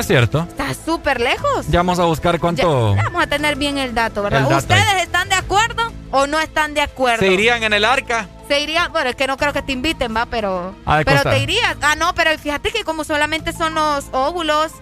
[0.00, 0.46] es cierto.
[0.48, 1.66] Está súper lejos.
[1.68, 2.94] Ya vamos a buscar cuánto.
[2.94, 4.50] vamos a tener bien el dato, ¿verdad?
[4.56, 7.20] ¿Ustedes están de acuerdo o no están de acuerdo?
[7.20, 8.28] ¿Se irían en el arca?
[8.48, 10.74] Se irían, bueno, es que no creo que te inviten, va, pero.
[11.04, 11.76] pero te irías.
[11.82, 14.72] Ah, no, pero fíjate que como solamente son los óvulos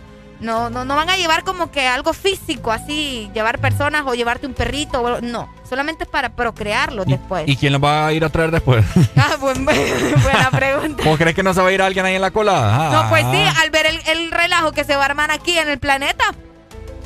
[0.44, 4.46] no, no, no van a llevar como que algo físico, así, llevar personas o llevarte
[4.46, 5.20] un perrito.
[5.22, 7.44] No, solamente es para procrearlo después.
[7.48, 8.84] ¿Y quién lo va a ir a traer después?
[9.16, 11.02] Ah, buena pregunta.
[11.04, 12.90] ¿Vos crees que no se va a ir alguien ahí en la cola?
[12.92, 15.68] No, pues sí, al ver el, el relajo que se va a armar aquí en
[15.68, 16.24] el planeta,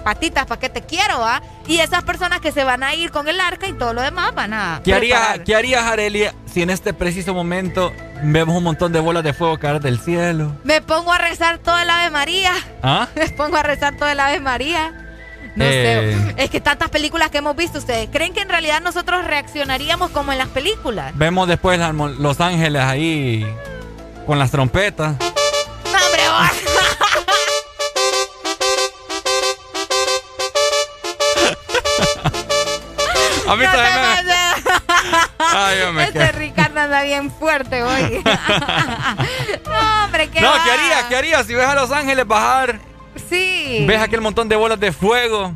[0.08, 1.42] patitas, ¿para qué te quiero, ah?
[1.66, 4.34] Y esas personas que se van a ir con el arca y todo lo demás
[4.34, 4.80] van a.
[4.82, 9.22] ¿Qué haría, ¿qué harías, Arelia, si en este preciso momento vemos un montón de bolas
[9.22, 10.56] de fuego caer del cielo?
[10.64, 12.52] Me pongo a rezar todo el Ave María.
[12.82, 13.06] ¿Ah?
[13.14, 14.94] Me pongo a rezar todo el Ave María.
[15.56, 16.12] No sé.
[16.12, 16.34] Eh.
[16.38, 20.32] Es que tantas películas que hemos visto, ¿ustedes creen que en realidad nosotros reaccionaríamos como
[20.32, 21.12] en las películas?
[21.18, 21.78] Vemos después
[22.18, 23.46] Los Ángeles ahí
[24.26, 25.16] con las trompetas.
[25.18, 26.67] No, hombre,
[33.48, 34.34] A mí también me...
[35.38, 38.22] Ay, hombre, Este Ricardo anda bien fuerte hoy.
[38.24, 41.04] no, hombre, ¿qué No, ¿qué harías?
[41.08, 42.80] ¿Qué harías si ves a Los Ángeles bajar?
[43.30, 43.84] Sí.
[43.86, 45.52] Ves aquel montón de bolas de fuego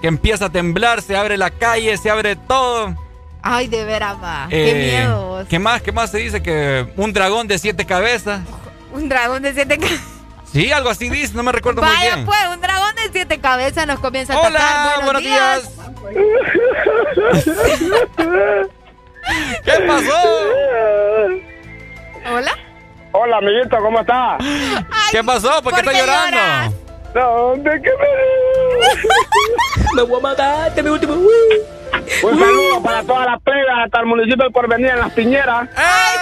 [0.00, 2.96] que empieza a temblar, se abre la calle, se abre todo.
[3.42, 4.46] Ay, de veras, va.
[4.50, 5.46] Qué eh, miedo.
[5.48, 5.80] ¿Qué más?
[5.80, 6.42] ¿Qué más se dice?
[6.42, 8.40] Que un dragón de siete cabezas.
[8.92, 10.15] Un dragón de siete cabezas.
[10.56, 12.24] Sí, algo así dice, no me recuerdo muy bien.
[12.24, 14.96] Vaya, pues, un dragón de siete cabezas nos comienza a atacar.
[14.96, 15.70] Hola, buenos, días.
[19.66, 20.16] ¿Qué pasó?
[22.32, 22.56] Hola.
[23.12, 24.42] Hola, amiguito, ¿cómo estás?
[25.10, 25.62] ¿Qué pasó?
[25.62, 26.38] ¿Por, qué estás llorando?
[27.12, 28.06] ¿Dónde qué me...
[29.94, 31.16] me voy a matar, te me último.
[31.16, 35.68] Un saludo para todas las plegas hasta el municipio de Porvenir en las piñeras.
[35.76, 36.18] ¡Ay!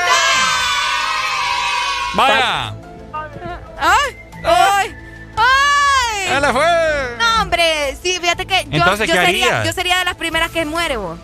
[2.16, 2.74] ¡Vaya!
[3.78, 4.23] ¡Ay!
[4.44, 4.94] ¡Ay!
[5.36, 6.28] ¡Ay!
[6.28, 7.16] ¡Se le fue!
[7.18, 10.50] No, hombre, sí, fíjate que yo, Entonces, yo, ¿qué sería, yo sería de las primeras
[10.50, 11.18] que muere vos.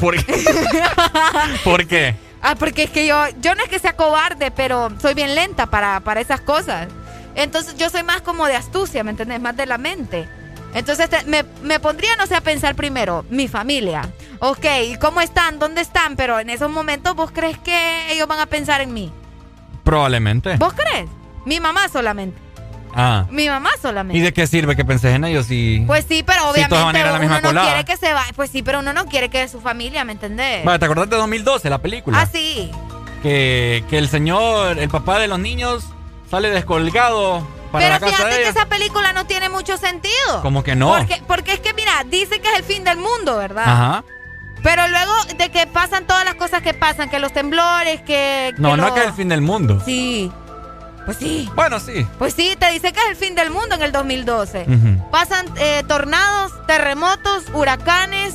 [0.00, 0.34] ¿Por qué?
[1.64, 2.16] ¿Por qué?
[2.42, 5.66] Ah, porque es que yo, yo no es que sea cobarde, pero soy bien lenta
[5.66, 6.88] para, para esas cosas.
[7.34, 9.40] Entonces yo soy más como de astucia, ¿me entendés?
[9.40, 10.28] Más de la mente.
[10.74, 14.02] Entonces me, me, pondría, no sé, a pensar primero, mi familia.
[14.40, 14.66] Ok,
[15.00, 15.58] ¿cómo están?
[15.58, 16.16] ¿Dónde están?
[16.16, 19.12] Pero en esos momentos, ¿vos crees que ellos van a pensar en mí?
[19.84, 20.56] Probablemente.
[20.56, 21.08] ¿Vos crees?
[21.44, 22.47] Mi mamá solamente.
[23.00, 23.26] Ah.
[23.30, 24.18] Mi mamá solamente.
[24.18, 27.62] ¿Y de qué sirve que penses en ellos si Pues sí, pero obviamente uno no
[27.62, 28.32] quiere que se vaya.
[28.34, 30.64] Pues sí, pero uno no quiere que su familia, ¿me entendés?
[30.64, 32.20] Vale, ¿te acordás de 2012, la película?
[32.20, 32.72] Ah, sí.
[33.22, 35.84] Que, que el señor, el papá de los niños,
[36.28, 40.42] sale descolgado para la casa fíjate de que esa película no tiene mucho sentido.
[40.42, 40.88] Como que no.
[40.88, 43.64] Porque, porque es que, mira, dice que es el fin del mundo, ¿verdad?
[43.64, 44.04] Ajá.
[44.64, 48.54] Pero luego de que pasan todas las cosas que pasan, que los temblores, que...
[48.58, 48.88] no, no lo...
[48.88, 49.80] es que es el fin del mundo.
[49.84, 50.32] Sí.
[51.08, 51.48] Pues sí.
[51.54, 52.06] Bueno, sí.
[52.18, 54.66] Pues sí, te dice que es el fin del mundo en el 2012.
[55.10, 58.34] Pasan eh, tornados, terremotos, huracanes,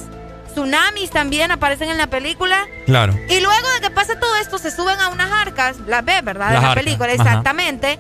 [0.52, 2.66] tsunamis también aparecen en la película.
[2.88, 3.14] Claro.
[3.30, 6.50] Y luego de que pasa todo esto, se suben a unas arcas, las ves, ¿verdad?
[6.50, 8.00] de la película, exactamente.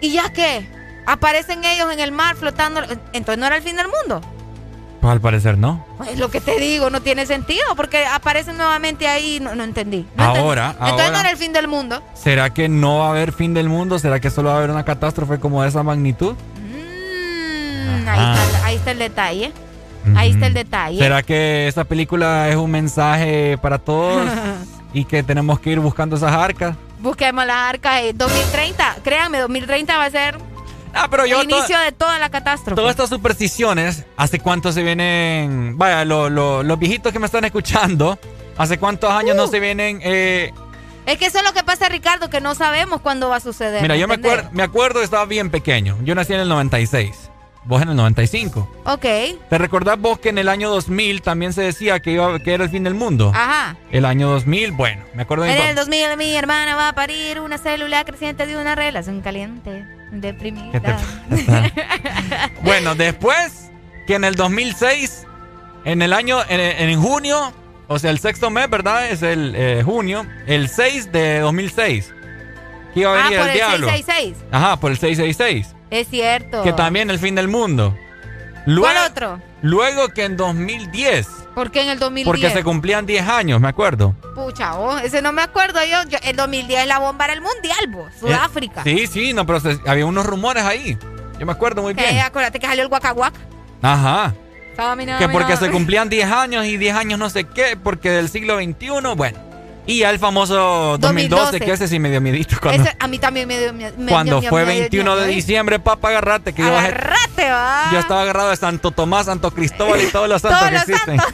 [0.00, 0.66] ¿Y ya qué?
[1.04, 2.80] Aparecen ellos en el mar flotando.
[3.12, 4.22] Entonces no era el fin del mundo.
[5.04, 5.84] Pues al parecer no.
[5.98, 10.06] Pues lo que te digo, no tiene sentido, porque aparecen nuevamente ahí, no, entendí.
[10.16, 12.02] ahora, Entonces no era el fin del mundo.
[12.14, 13.98] ¿Será que no va a haber fin del mundo?
[13.98, 16.36] ¿Será que solo va a haber una catástrofe como de esa magnitud?
[16.56, 19.52] Mm, ahí, está, el detalle.
[20.16, 20.98] Ahí está el detalle.
[20.98, 24.26] ¿Será que esa película es un mensaje para todos
[24.94, 26.76] y que tenemos que ir buscando esas arcas?
[27.00, 28.00] Busquemos las arcas.
[28.14, 30.38] 2030, créanme, 2030 va a ser
[30.94, 32.76] Ah, pero yo el inicio de toda la catástrofe.
[32.76, 35.76] Todas estas supersticiones, ¿hace cuánto se vienen?
[35.76, 38.18] Vaya, los viejitos que me están escuchando,
[38.56, 39.48] ¿hace cuántos años no uh.
[39.48, 40.00] se vienen?
[40.02, 40.52] Eh?
[41.06, 43.82] es que eso es lo que pasa, Ricardo, que no sabemos cuándo va a suceder.
[43.82, 45.98] Mira, yo me, acuerdo, me acuerdo, estaba bien pequeño.
[46.02, 47.30] Yo nací en el 96.
[47.66, 48.82] Vos en el 95.
[48.84, 49.06] Ok.
[49.48, 52.64] ¿Te recordás vos que en el año 2000 también se decía que, iba, que era
[52.64, 53.32] el fin del mundo?
[53.34, 53.76] Ajá.
[53.90, 57.40] El año 2000, bueno, me acuerdo de En el 2000 mi hermana va a parir
[57.40, 59.86] una célula creciente de una relación caliente.
[60.12, 61.00] Deprimida.
[62.62, 63.70] bueno, después
[64.06, 65.26] que en el 2006,
[65.86, 67.52] en el año, en, junio,
[67.88, 69.10] o sea, el sexto mes, ¿verdad?
[69.10, 72.14] Es el eh, junio, el 6 de 2006.
[72.92, 73.88] Que iba a venir ah, por el, diablo.
[73.88, 74.44] 666.
[74.52, 75.73] Ajá, por el 666.
[75.90, 76.62] Es cierto.
[76.62, 77.96] Que también el fin del mundo.
[78.64, 79.40] ¿Cuál otro?
[79.62, 81.26] Luego que en 2010.
[81.54, 82.26] ¿Por qué en el 2010?
[82.26, 84.14] Porque se cumplían 10 años, me acuerdo.
[84.34, 86.08] Pucha, oh, ese no me acuerdo yo.
[86.08, 88.12] yo el 2010 la bomba era el mundial, vos.
[88.18, 88.82] Sudáfrica.
[88.82, 90.98] sí, sí, no, pero había unos rumores ahí.
[91.38, 92.18] Yo me acuerdo muy bien.
[92.20, 93.34] Acuérdate que salió el guacaguac.
[93.82, 94.34] Ajá.
[95.18, 98.56] que porque se cumplían 10 años y 10 años no sé qué, porque del siglo
[98.56, 99.38] XXI, bueno.
[99.86, 102.56] Y ya el famoso 2012, que ese sí me dio miedito.
[102.60, 103.94] Cuando, a mí también me dio miedo.
[104.08, 106.54] Cuando fue 21 de diciembre, papá, agarrate.
[106.54, 107.90] Que agarrate, va.
[107.92, 111.20] Yo estaba agarrado de Santo Tomás, Santo Cristóbal y todos los santos que existen.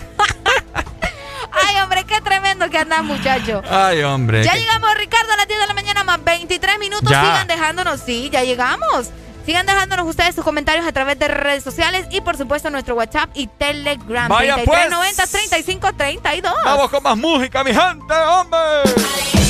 [1.53, 3.63] Ay, hombre, qué tremendo que anda, muchacho.
[3.69, 4.43] Ay, hombre.
[4.45, 7.09] Ya llegamos, Ricardo, a las 10 de la mañana, más 23 minutos.
[7.09, 9.11] Sigan dejándonos, sí, ya llegamos.
[9.47, 13.31] Sigan dejándonos ustedes sus comentarios a través de redes sociales y por supuesto nuestro WhatsApp
[13.35, 14.29] y Telegram.
[14.29, 16.53] Vaya 3390 3532.
[16.53, 16.65] Pues.
[16.65, 19.50] Vamos con más música, mi gente, hombre.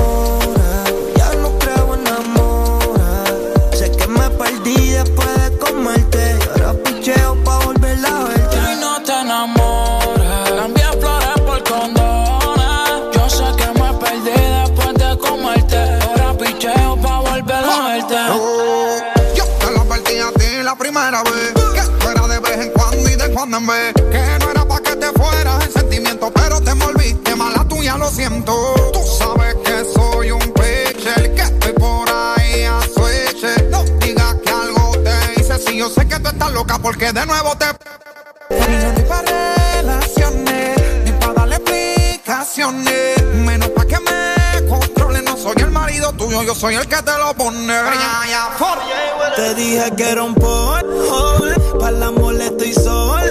[23.43, 23.93] Y.
[24.11, 28.09] Que no era pa' que te fueras en sentimiento, pero te envolviste mala tuya, lo
[28.09, 28.53] siento.
[28.93, 33.43] Tú sabes que soy un pitcher, que estoy por ahí a switch.
[33.69, 37.25] No digas que algo te hice, si yo sé que tú estás loca porque de
[37.25, 37.65] nuevo te...
[38.49, 43.23] Ni para relaciones, ni para darle explicaciones.
[43.33, 47.17] Menos pa' que me controle, no soy el marido tuyo, yo soy el que te
[47.17, 47.73] lo pone.
[49.35, 51.39] Te dije que era un porno,
[51.79, 53.30] para el amor estoy sordo.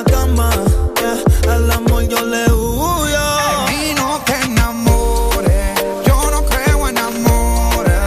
[0.00, 0.50] la cama,
[0.98, 3.18] yeah, al amor yo le huyo.
[3.70, 5.74] Y no te enamores,
[6.06, 7.98] yo no creo en amores.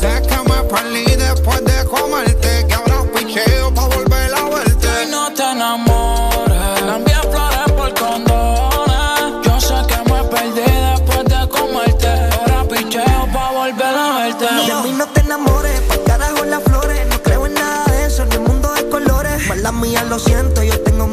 [0.00, 4.88] Sé que me perdí después de comerte, que ahora picheo pa' volver a verte.
[5.04, 9.46] Y no te enamores, cambié flores por condones.
[9.46, 14.46] Yo sé que me perdí después de comerte, ahora picheo pa' volver a verte.
[14.68, 14.82] No.
[14.82, 18.34] Mí no te enamores, pa' carajo las flores, no creo en nada de eso, ni
[18.34, 19.46] el mundo de colores.
[19.48, 20.62] Mala mía, lo siento,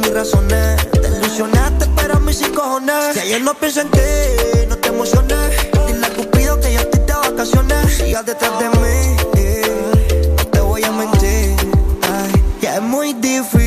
[0.08, 3.14] ilusionaste, pero a mí sí cojones.
[3.14, 4.00] Si ayer no pienso en ti,
[4.68, 5.38] no te emociones.
[5.88, 7.94] Dile a Cupido que yo estoy de vacaciones.
[7.94, 9.18] Sigas detrás de mí,
[10.38, 11.56] no te voy a mentir.
[12.02, 13.67] Ay, ya es muy difícil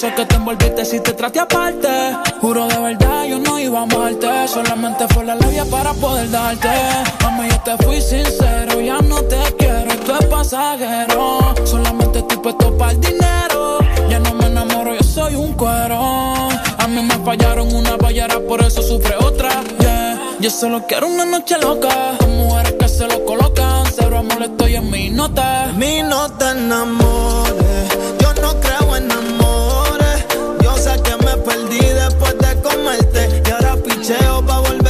[0.00, 1.88] sé que te envolviste si te traté aparte.
[2.40, 4.48] Juro de verdad, yo no iba a amarte.
[4.48, 6.70] Solamente fue la labia para poder darte.
[7.22, 11.54] Mami, yo te fui sincero, ya no te quiero, esto es pasajero.
[11.64, 13.78] Solamente estoy puesto para el dinero.
[14.08, 16.48] Ya no me enamoro, yo soy un cuero.
[16.78, 19.50] A mí me fallaron una ballera, por eso sufre otra.
[19.80, 20.18] Yeah.
[20.40, 22.14] Yo solo quiero una noche loca.
[22.18, 23.84] Con mujeres que se lo colocan.
[23.94, 25.70] Cero amor, estoy en mi nota.
[25.76, 26.54] Mi no te
[34.10, 34.89] picheo pa volver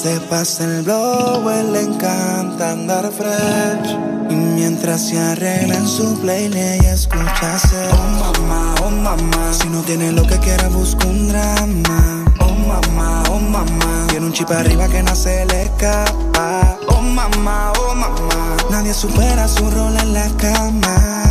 [0.00, 3.98] Se pasa el blow, él le encanta andar fresh.
[4.30, 7.90] Y mientras se arregla en su playlist, ella escucha hacer.
[7.92, 9.52] Oh mamá, oh mamá.
[9.60, 12.24] Si no tiene lo que quiera, busca un drama.
[12.38, 14.06] Oh mamá, oh mamá.
[14.08, 16.78] Tiene un chip arriba que no se le escapa.
[16.86, 18.56] Oh mamá, oh mamá.
[18.70, 21.24] Nadie supera su rol en la cama.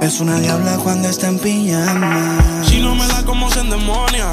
[0.00, 2.38] Es una diabla cuando está en pijama.
[2.62, 4.32] Si no me la como se endemonia.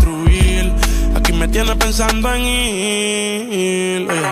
[1.51, 4.09] Tienes pensando en ir.
[4.09, 4.31] Oye.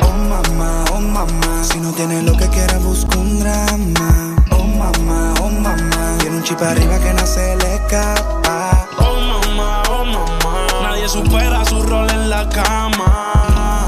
[0.00, 1.62] Oh mamá, oh mamá.
[1.62, 4.34] Si no tiene lo que quiera, busca un drama.
[4.50, 6.16] Oh mamá, oh mamá.
[6.20, 8.88] Tiene un chip arriba que no se le escapa.
[8.98, 10.66] Oh mamá, oh mamá.
[10.82, 13.86] Nadie supera su rol en la cama.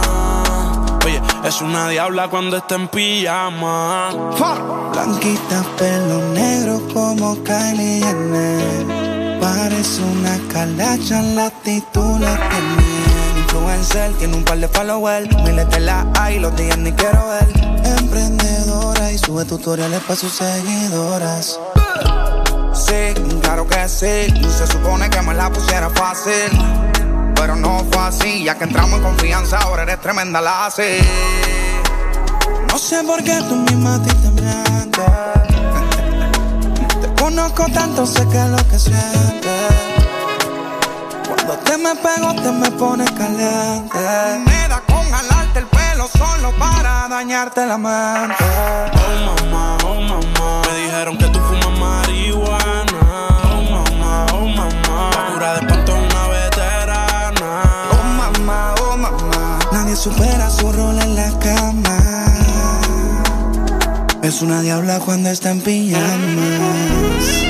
[1.02, 4.10] Oye, es una diabla cuando está en pijama.
[4.92, 9.06] Blanquita, pelo negro como Kylie Jenner.
[9.40, 11.50] Parece una calacha, la
[12.06, 13.40] actitud la tiene.
[13.40, 15.28] Influencer, tiene un par de followers.
[15.42, 17.48] Miles de la hay, los días ni quiero ver.
[17.98, 21.60] Emprendedora y sube tutoriales para sus seguidoras.
[22.74, 24.32] Sí, claro que sí.
[24.56, 26.50] Se supone que me la pusiera fácil.
[27.34, 30.98] Pero no fue así, ya que entramos en confianza, ahora eres tremenda la así.
[32.68, 35.04] No sé por qué tú misma a ti te mientes.
[37.00, 39.85] Te conozco tanto, sé que es lo que sientes.
[41.76, 43.98] Te me pego, te me pones caliente.
[44.46, 48.44] Me da con jalarte el pelo solo para dañarte la mente.
[48.94, 50.62] Oh mamá, oh mamá.
[50.66, 53.28] Me dijeron que tú fumas marihuana.
[53.52, 55.10] Oh mamá, oh mamá.
[55.14, 57.62] La cura de espanto es una veterana.
[57.92, 59.58] Oh mamá, oh mamá.
[59.70, 61.98] Nadie supera su rol en la cama.
[64.22, 67.45] Es una diabla cuando está en pijamas.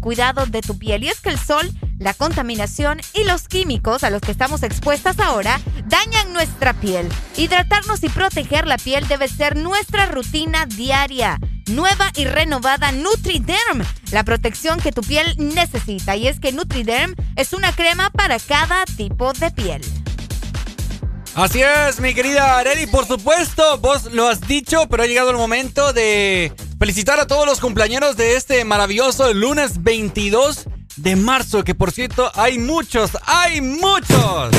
[0.00, 1.04] Cuidado de tu piel.
[1.04, 5.18] Y es que el sol, la contaminación y los químicos a los que estamos expuestas
[5.20, 7.08] ahora dañan nuestra piel.
[7.36, 11.38] Hidratarnos y proteger la piel debe ser nuestra rutina diaria.
[11.68, 16.16] Nueva y renovada Nutriderm, la protección que tu piel necesita.
[16.16, 19.82] Y es que Nutriderm es una crema para cada tipo de piel.
[21.34, 25.36] Así es, mi querida Areli, por supuesto, vos lo has dicho, pero ha llegado el
[25.36, 30.64] momento de felicitar a todos los cumpleaños de este maravilloso lunes 22
[30.96, 34.50] de marzo, que por cierto hay muchos, hay muchos.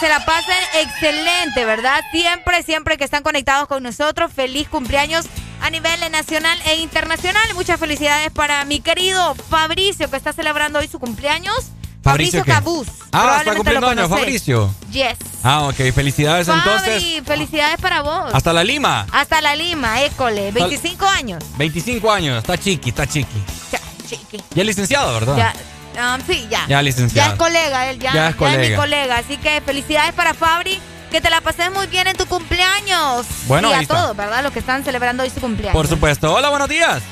[0.00, 2.02] Se la pasen excelente, ¿verdad?
[2.12, 4.32] Siempre, siempre que están conectados con nosotros.
[4.32, 5.26] Feliz cumpleaños
[5.60, 7.42] a nivel nacional e internacional.
[7.54, 11.72] Muchas felicidades para mi querido Fabricio, que está celebrando hoy su cumpleaños.
[12.02, 12.52] ¿Fabricio qué?
[12.52, 12.88] Cabuz.
[13.12, 14.08] Ah, está cumpliendo años.
[14.08, 14.72] Fabricio.
[14.92, 15.18] Yes.
[15.42, 17.22] Ah, ok, felicidades Fabri, entonces.
[17.26, 18.32] felicidades para vos.
[18.32, 19.06] Hasta la Lima.
[19.12, 20.50] Hasta la Lima, école.
[20.52, 21.42] 25 años.
[21.58, 23.42] 25 años, está chiqui, está chiqui.
[23.72, 24.42] Ya, chiqui.
[24.54, 25.36] Ya licenciado, ¿verdad?
[25.36, 25.54] Ya,
[25.96, 26.66] um, sí, ya.
[26.68, 27.28] Ya licenciado.
[27.30, 28.76] Ya es colega, él ya, Ya es ya es mi colega.
[28.76, 29.16] colega.
[29.18, 30.80] Así que felicidades para Fabri.
[31.10, 33.26] Que te la pases muy bien en tu cumpleaños.
[33.46, 34.42] Bueno, y a todos, ¿verdad?
[34.42, 35.72] Los que están celebrando hoy su cumpleaños.
[35.72, 36.34] Por supuesto.
[36.34, 37.02] Hola, buenos días.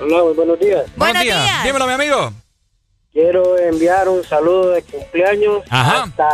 [0.00, 0.82] Hola, muy buenos días.
[0.96, 1.62] Buenos días.
[1.64, 2.32] Dímelo, mi amigo.
[3.12, 6.04] Quiero enviar un saludo de cumpleaños Ajá.
[6.04, 6.28] hasta,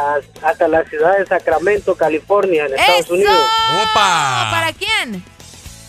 [0.49, 3.15] hasta la ciudad de Sacramento, California, en Estados ¡Eso!
[3.15, 3.35] Unidos.
[3.83, 4.49] ¡Opa!
[4.51, 5.23] ¿Para quién?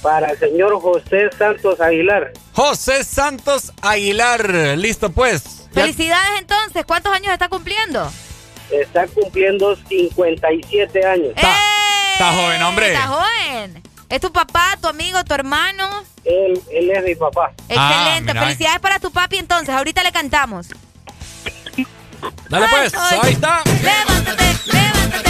[0.01, 2.33] Para el señor José Santos Aguilar.
[2.53, 4.49] José Santos Aguilar.
[4.78, 5.58] Listo, pues.
[5.73, 6.85] Felicidades entonces.
[6.85, 8.11] ¿Cuántos años está cumpliendo?
[8.71, 11.33] Está cumpliendo 57 años.
[11.35, 12.93] Está joven, hombre.
[12.93, 13.83] Está joven.
[14.09, 16.03] ¿Es tu papá, tu amigo, tu hermano?
[16.25, 17.51] Él, él es mi papá.
[17.67, 18.33] Excelente.
[18.33, 18.41] mira.
[18.41, 19.69] Felicidades para tu papi entonces.
[19.69, 20.67] Ahorita le cantamos.
[22.49, 22.93] Dale, pues.
[22.95, 23.63] Ay, Ahí está.
[23.65, 24.43] Levántate.
[24.65, 25.28] Levántate.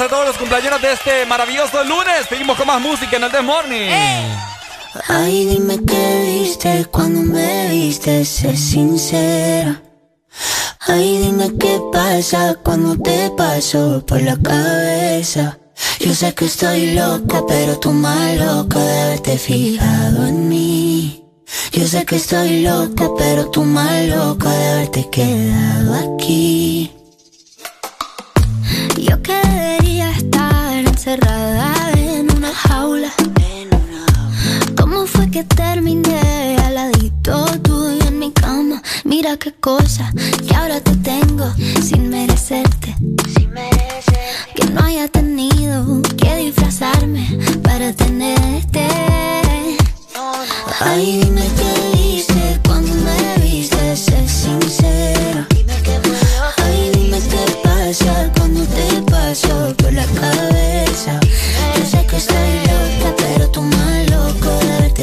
[0.00, 2.26] A todos los cumpleaños de este maravilloso lunes.
[2.28, 3.90] Seguimos con más música en el The Morning.
[5.08, 9.80] Ay, dime qué viste cuando me viste, sé sincera.
[10.80, 15.58] Ay, dime qué pasa cuando te paso por la cabeza.
[16.00, 21.24] Yo sé que estoy loca, pero tú más loca de haberte fijado en mí.
[21.72, 26.95] Yo sé que estoy loca, pero tú más loca de haberte quedado aquí.
[35.36, 38.82] Que terminé al ladito tuyo en mi cama?
[39.04, 40.10] Mira qué cosa
[40.48, 41.52] que ahora te tengo
[41.82, 42.94] sin merecerte.
[43.34, 43.50] Sin
[44.54, 48.86] Que no haya tenido que disfrazarme para tenerte.
[50.80, 55.46] Ay, dime qué hice cuando me viste, sé sincero.
[56.64, 60.55] Ay, dime qué pasa cuando te paso por la cabeza.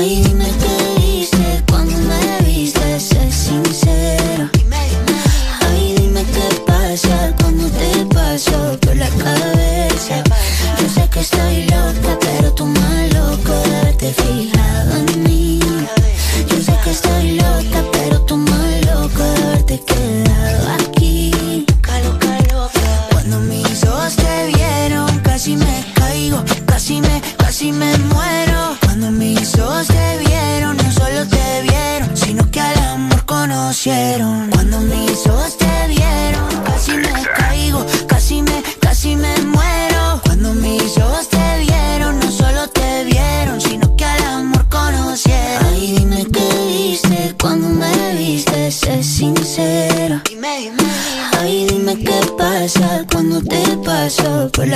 [0.00, 0.22] Ay,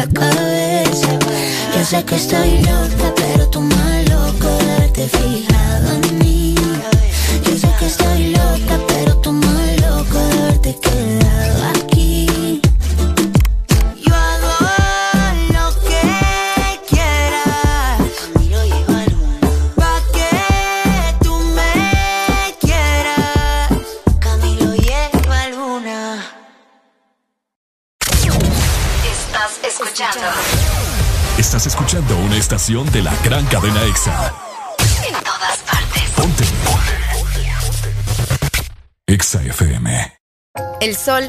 [0.02, 1.18] la cabeza.
[1.74, 4.48] Yo sé que estoy loca, pero tú más loco
[4.94, 5.41] de fijado
[32.72, 34.32] estación de la gran cadena EXA.
[35.06, 36.10] en todas partes.
[36.16, 36.44] Ponte.
[39.06, 40.18] EXA FM.
[40.80, 41.28] El sol,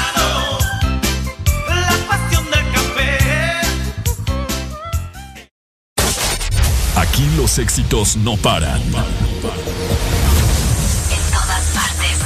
[7.41, 8.79] los éxitos no paran.
[8.79, 8.91] En
[11.31, 12.19] todas partes.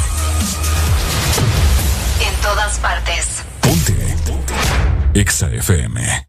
[2.20, 3.46] En todas partes.
[5.14, 6.28] EXA FM.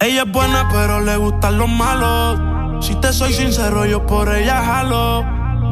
[0.00, 2.86] Ella es buena, pero le gustan los malos.
[2.86, 5.43] Si te soy sincero, yo por ella jalo.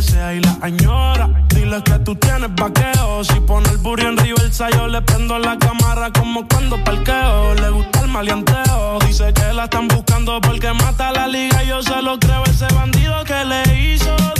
[0.00, 1.28] las deseas y las añora.
[1.48, 3.24] Dile que tú tienes vaqueo.
[3.24, 7.54] Si pone el burro en río el sayo, le prendo la cámara como cuando parqueo.
[7.54, 8.98] Le gusta el maleanteo.
[9.06, 11.62] Dice que la están buscando porque mata la liga.
[11.64, 14.39] Yo se lo creo, ese bandido que le hizo.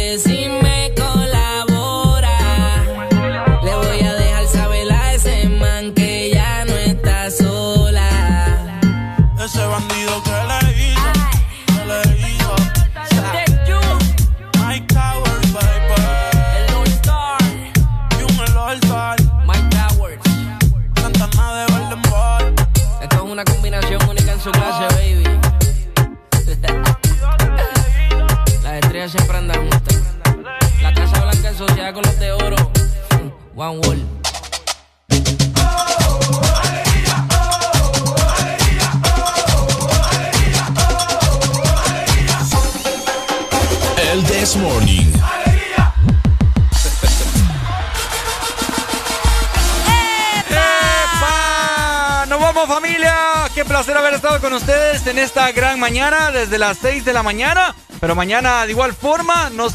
[31.93, 32.55] Con los de oro.
[33.53, 34.07] One World.
[43.97, 45.11] El This Morning.
[51.09, 52.25] ¡Epa!
[52.29, 53.15] ¡Nos vamos familia!
[53.53, 57.21] Qué placer haber estado con ustedes en esta gran mañana desde las 6 de la
[57.21, 57.75] mañana.
[57.99, 59.73] Pero mañana de igual forma nos,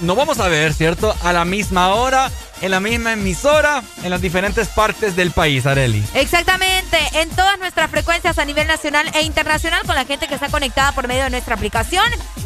[0.00, 1.14] nos vamos a ver, ¿cierto?
[1.22, 2.30] A la misma hora,
[2.60, 6.04] en la misma emisora, en las diferentes partes del país, Areli.
[6.14, 10.48] Exactamente, en todas nuestras frecuencias a nivel nacional e internacional con la gente que está
[10.48, 12.04] conectada por medio de nuestra aplicación.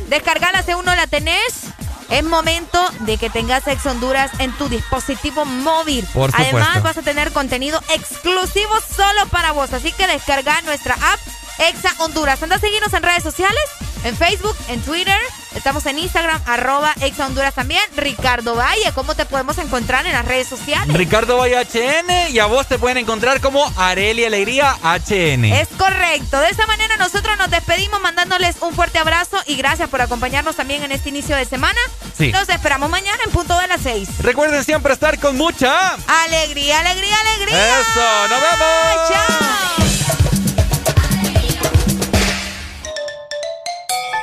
[0.08, 1.64] Descargala si aún no la tenés.
[2.10, 6.04] Es momento de que tengas Ex Honduras en tu dispositivo móvil.
[6.12, 6.56] Por supuesto.
[6.56, 9.72] Además, vas a tener contenido exclusivo solo para vos.
[9.72, 11.20] Así que descarga nuestra app
[11.68, 12.42] Exa Honduras.
[12.42, 13.62] Anda a seguirnos en redes sociales,
[14.04, 15.18] en Facebook, en Twitter.
[15.54, 17.82] Estamos en Instagram, arroba Exa Honduras también.
[17.96, 20.96] Ricardo Valle, ¿cómo te podemos encontrar en las redes sociales?
[20.96, 25.44] Ricardo Valle HN y a vos te pueden encontrar como Areli Alegría HN.
[25.46, 26.38] Es correcto.
[26.40, 30.82] De esta manera nosotros nos despedimos mandándoles un fuerte abrazo y gracias por acompañarnos también
[30.84, 31.78] en este inicio de semana.
[32.16, 32.30] Sí.
[32.30, 34.08] Nos esperamos mañana en punto de las 6.
[34.20, 37.80] Recuerden siempre estar con mucha Alegría, alegría, alegría.
[37.80, 39.08] Eso, nos vemos.
[39.08, 39.89] Chao.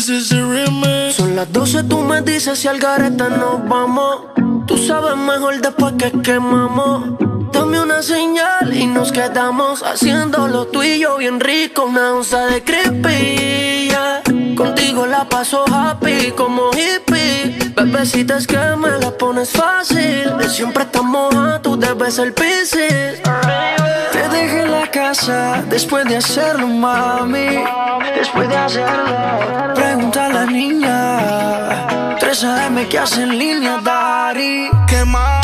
[0.00, 4.20] Son las 12, tú me dices si al gareta nos vamos.
[4.66, 7.18] Tú sabes mejor después que quemamos.
[7.52, 11.84] Dame una señal y nos quedamos haciéndolo tú y yo bien rico.
[11.84, 13.88] Una onza de creepy.
[13.90, 14.29] yeah.
[14.60, 17.72] Contigo la paso happy como hippie.
[17.74, 20.36] Bebecita que me la pones fácil.
[20.36, 23.22] De siempre estamos a tú debes ser piscis.
[24.12, 27.64] Te dejé en la casa después de hacerlo, mami.
[28.14, 29.74] Después de hacerlo.
[29.74, 32.18] Pregunta a la niña.
[32.18, 34.68] 3 AM que hace en línea, Dari.
[34.86, 35.39] ¿Qué más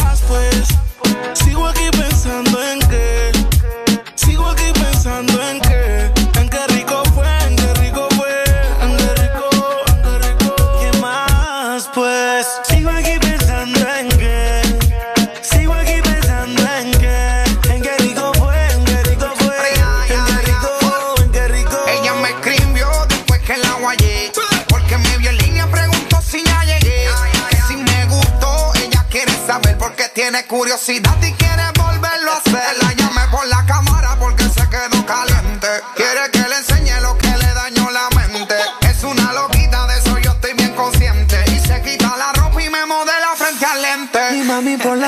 [30.45, 32.77] curiosidad y quieres volverlo a hacer.
[32.83, 35.69] La llamé por la cámara porque se quedó caliente.
[35.97, 38.55] Quiere que le enseñe lo que le dañó la mente.
[38.83, 41.43] Es una loquita, de eso yo estoy bien consciente.
[41.53, 44.37] Y se quita la ropa y me modela frente al lente.
[44.37, 45.06] Y mami, por la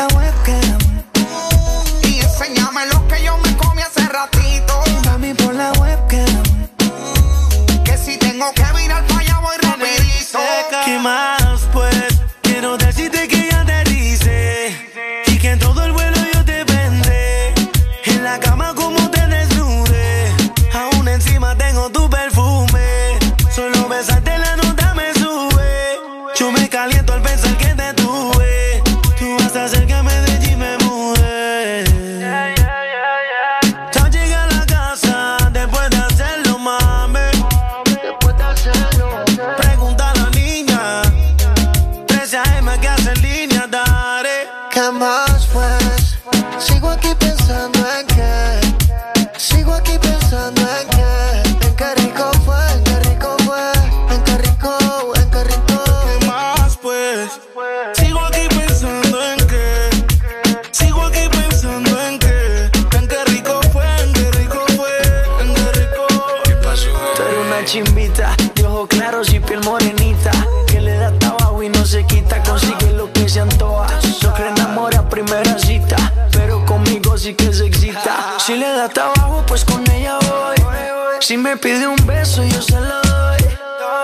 [81.21, 83.39] Si me pide un beso, yo se lo doy.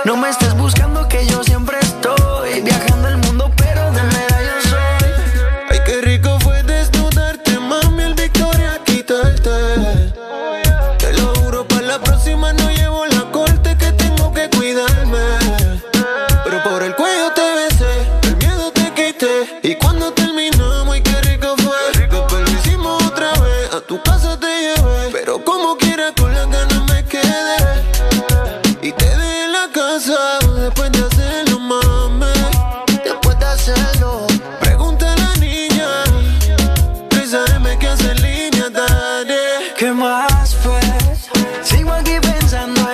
[0.04, 0.43] No me está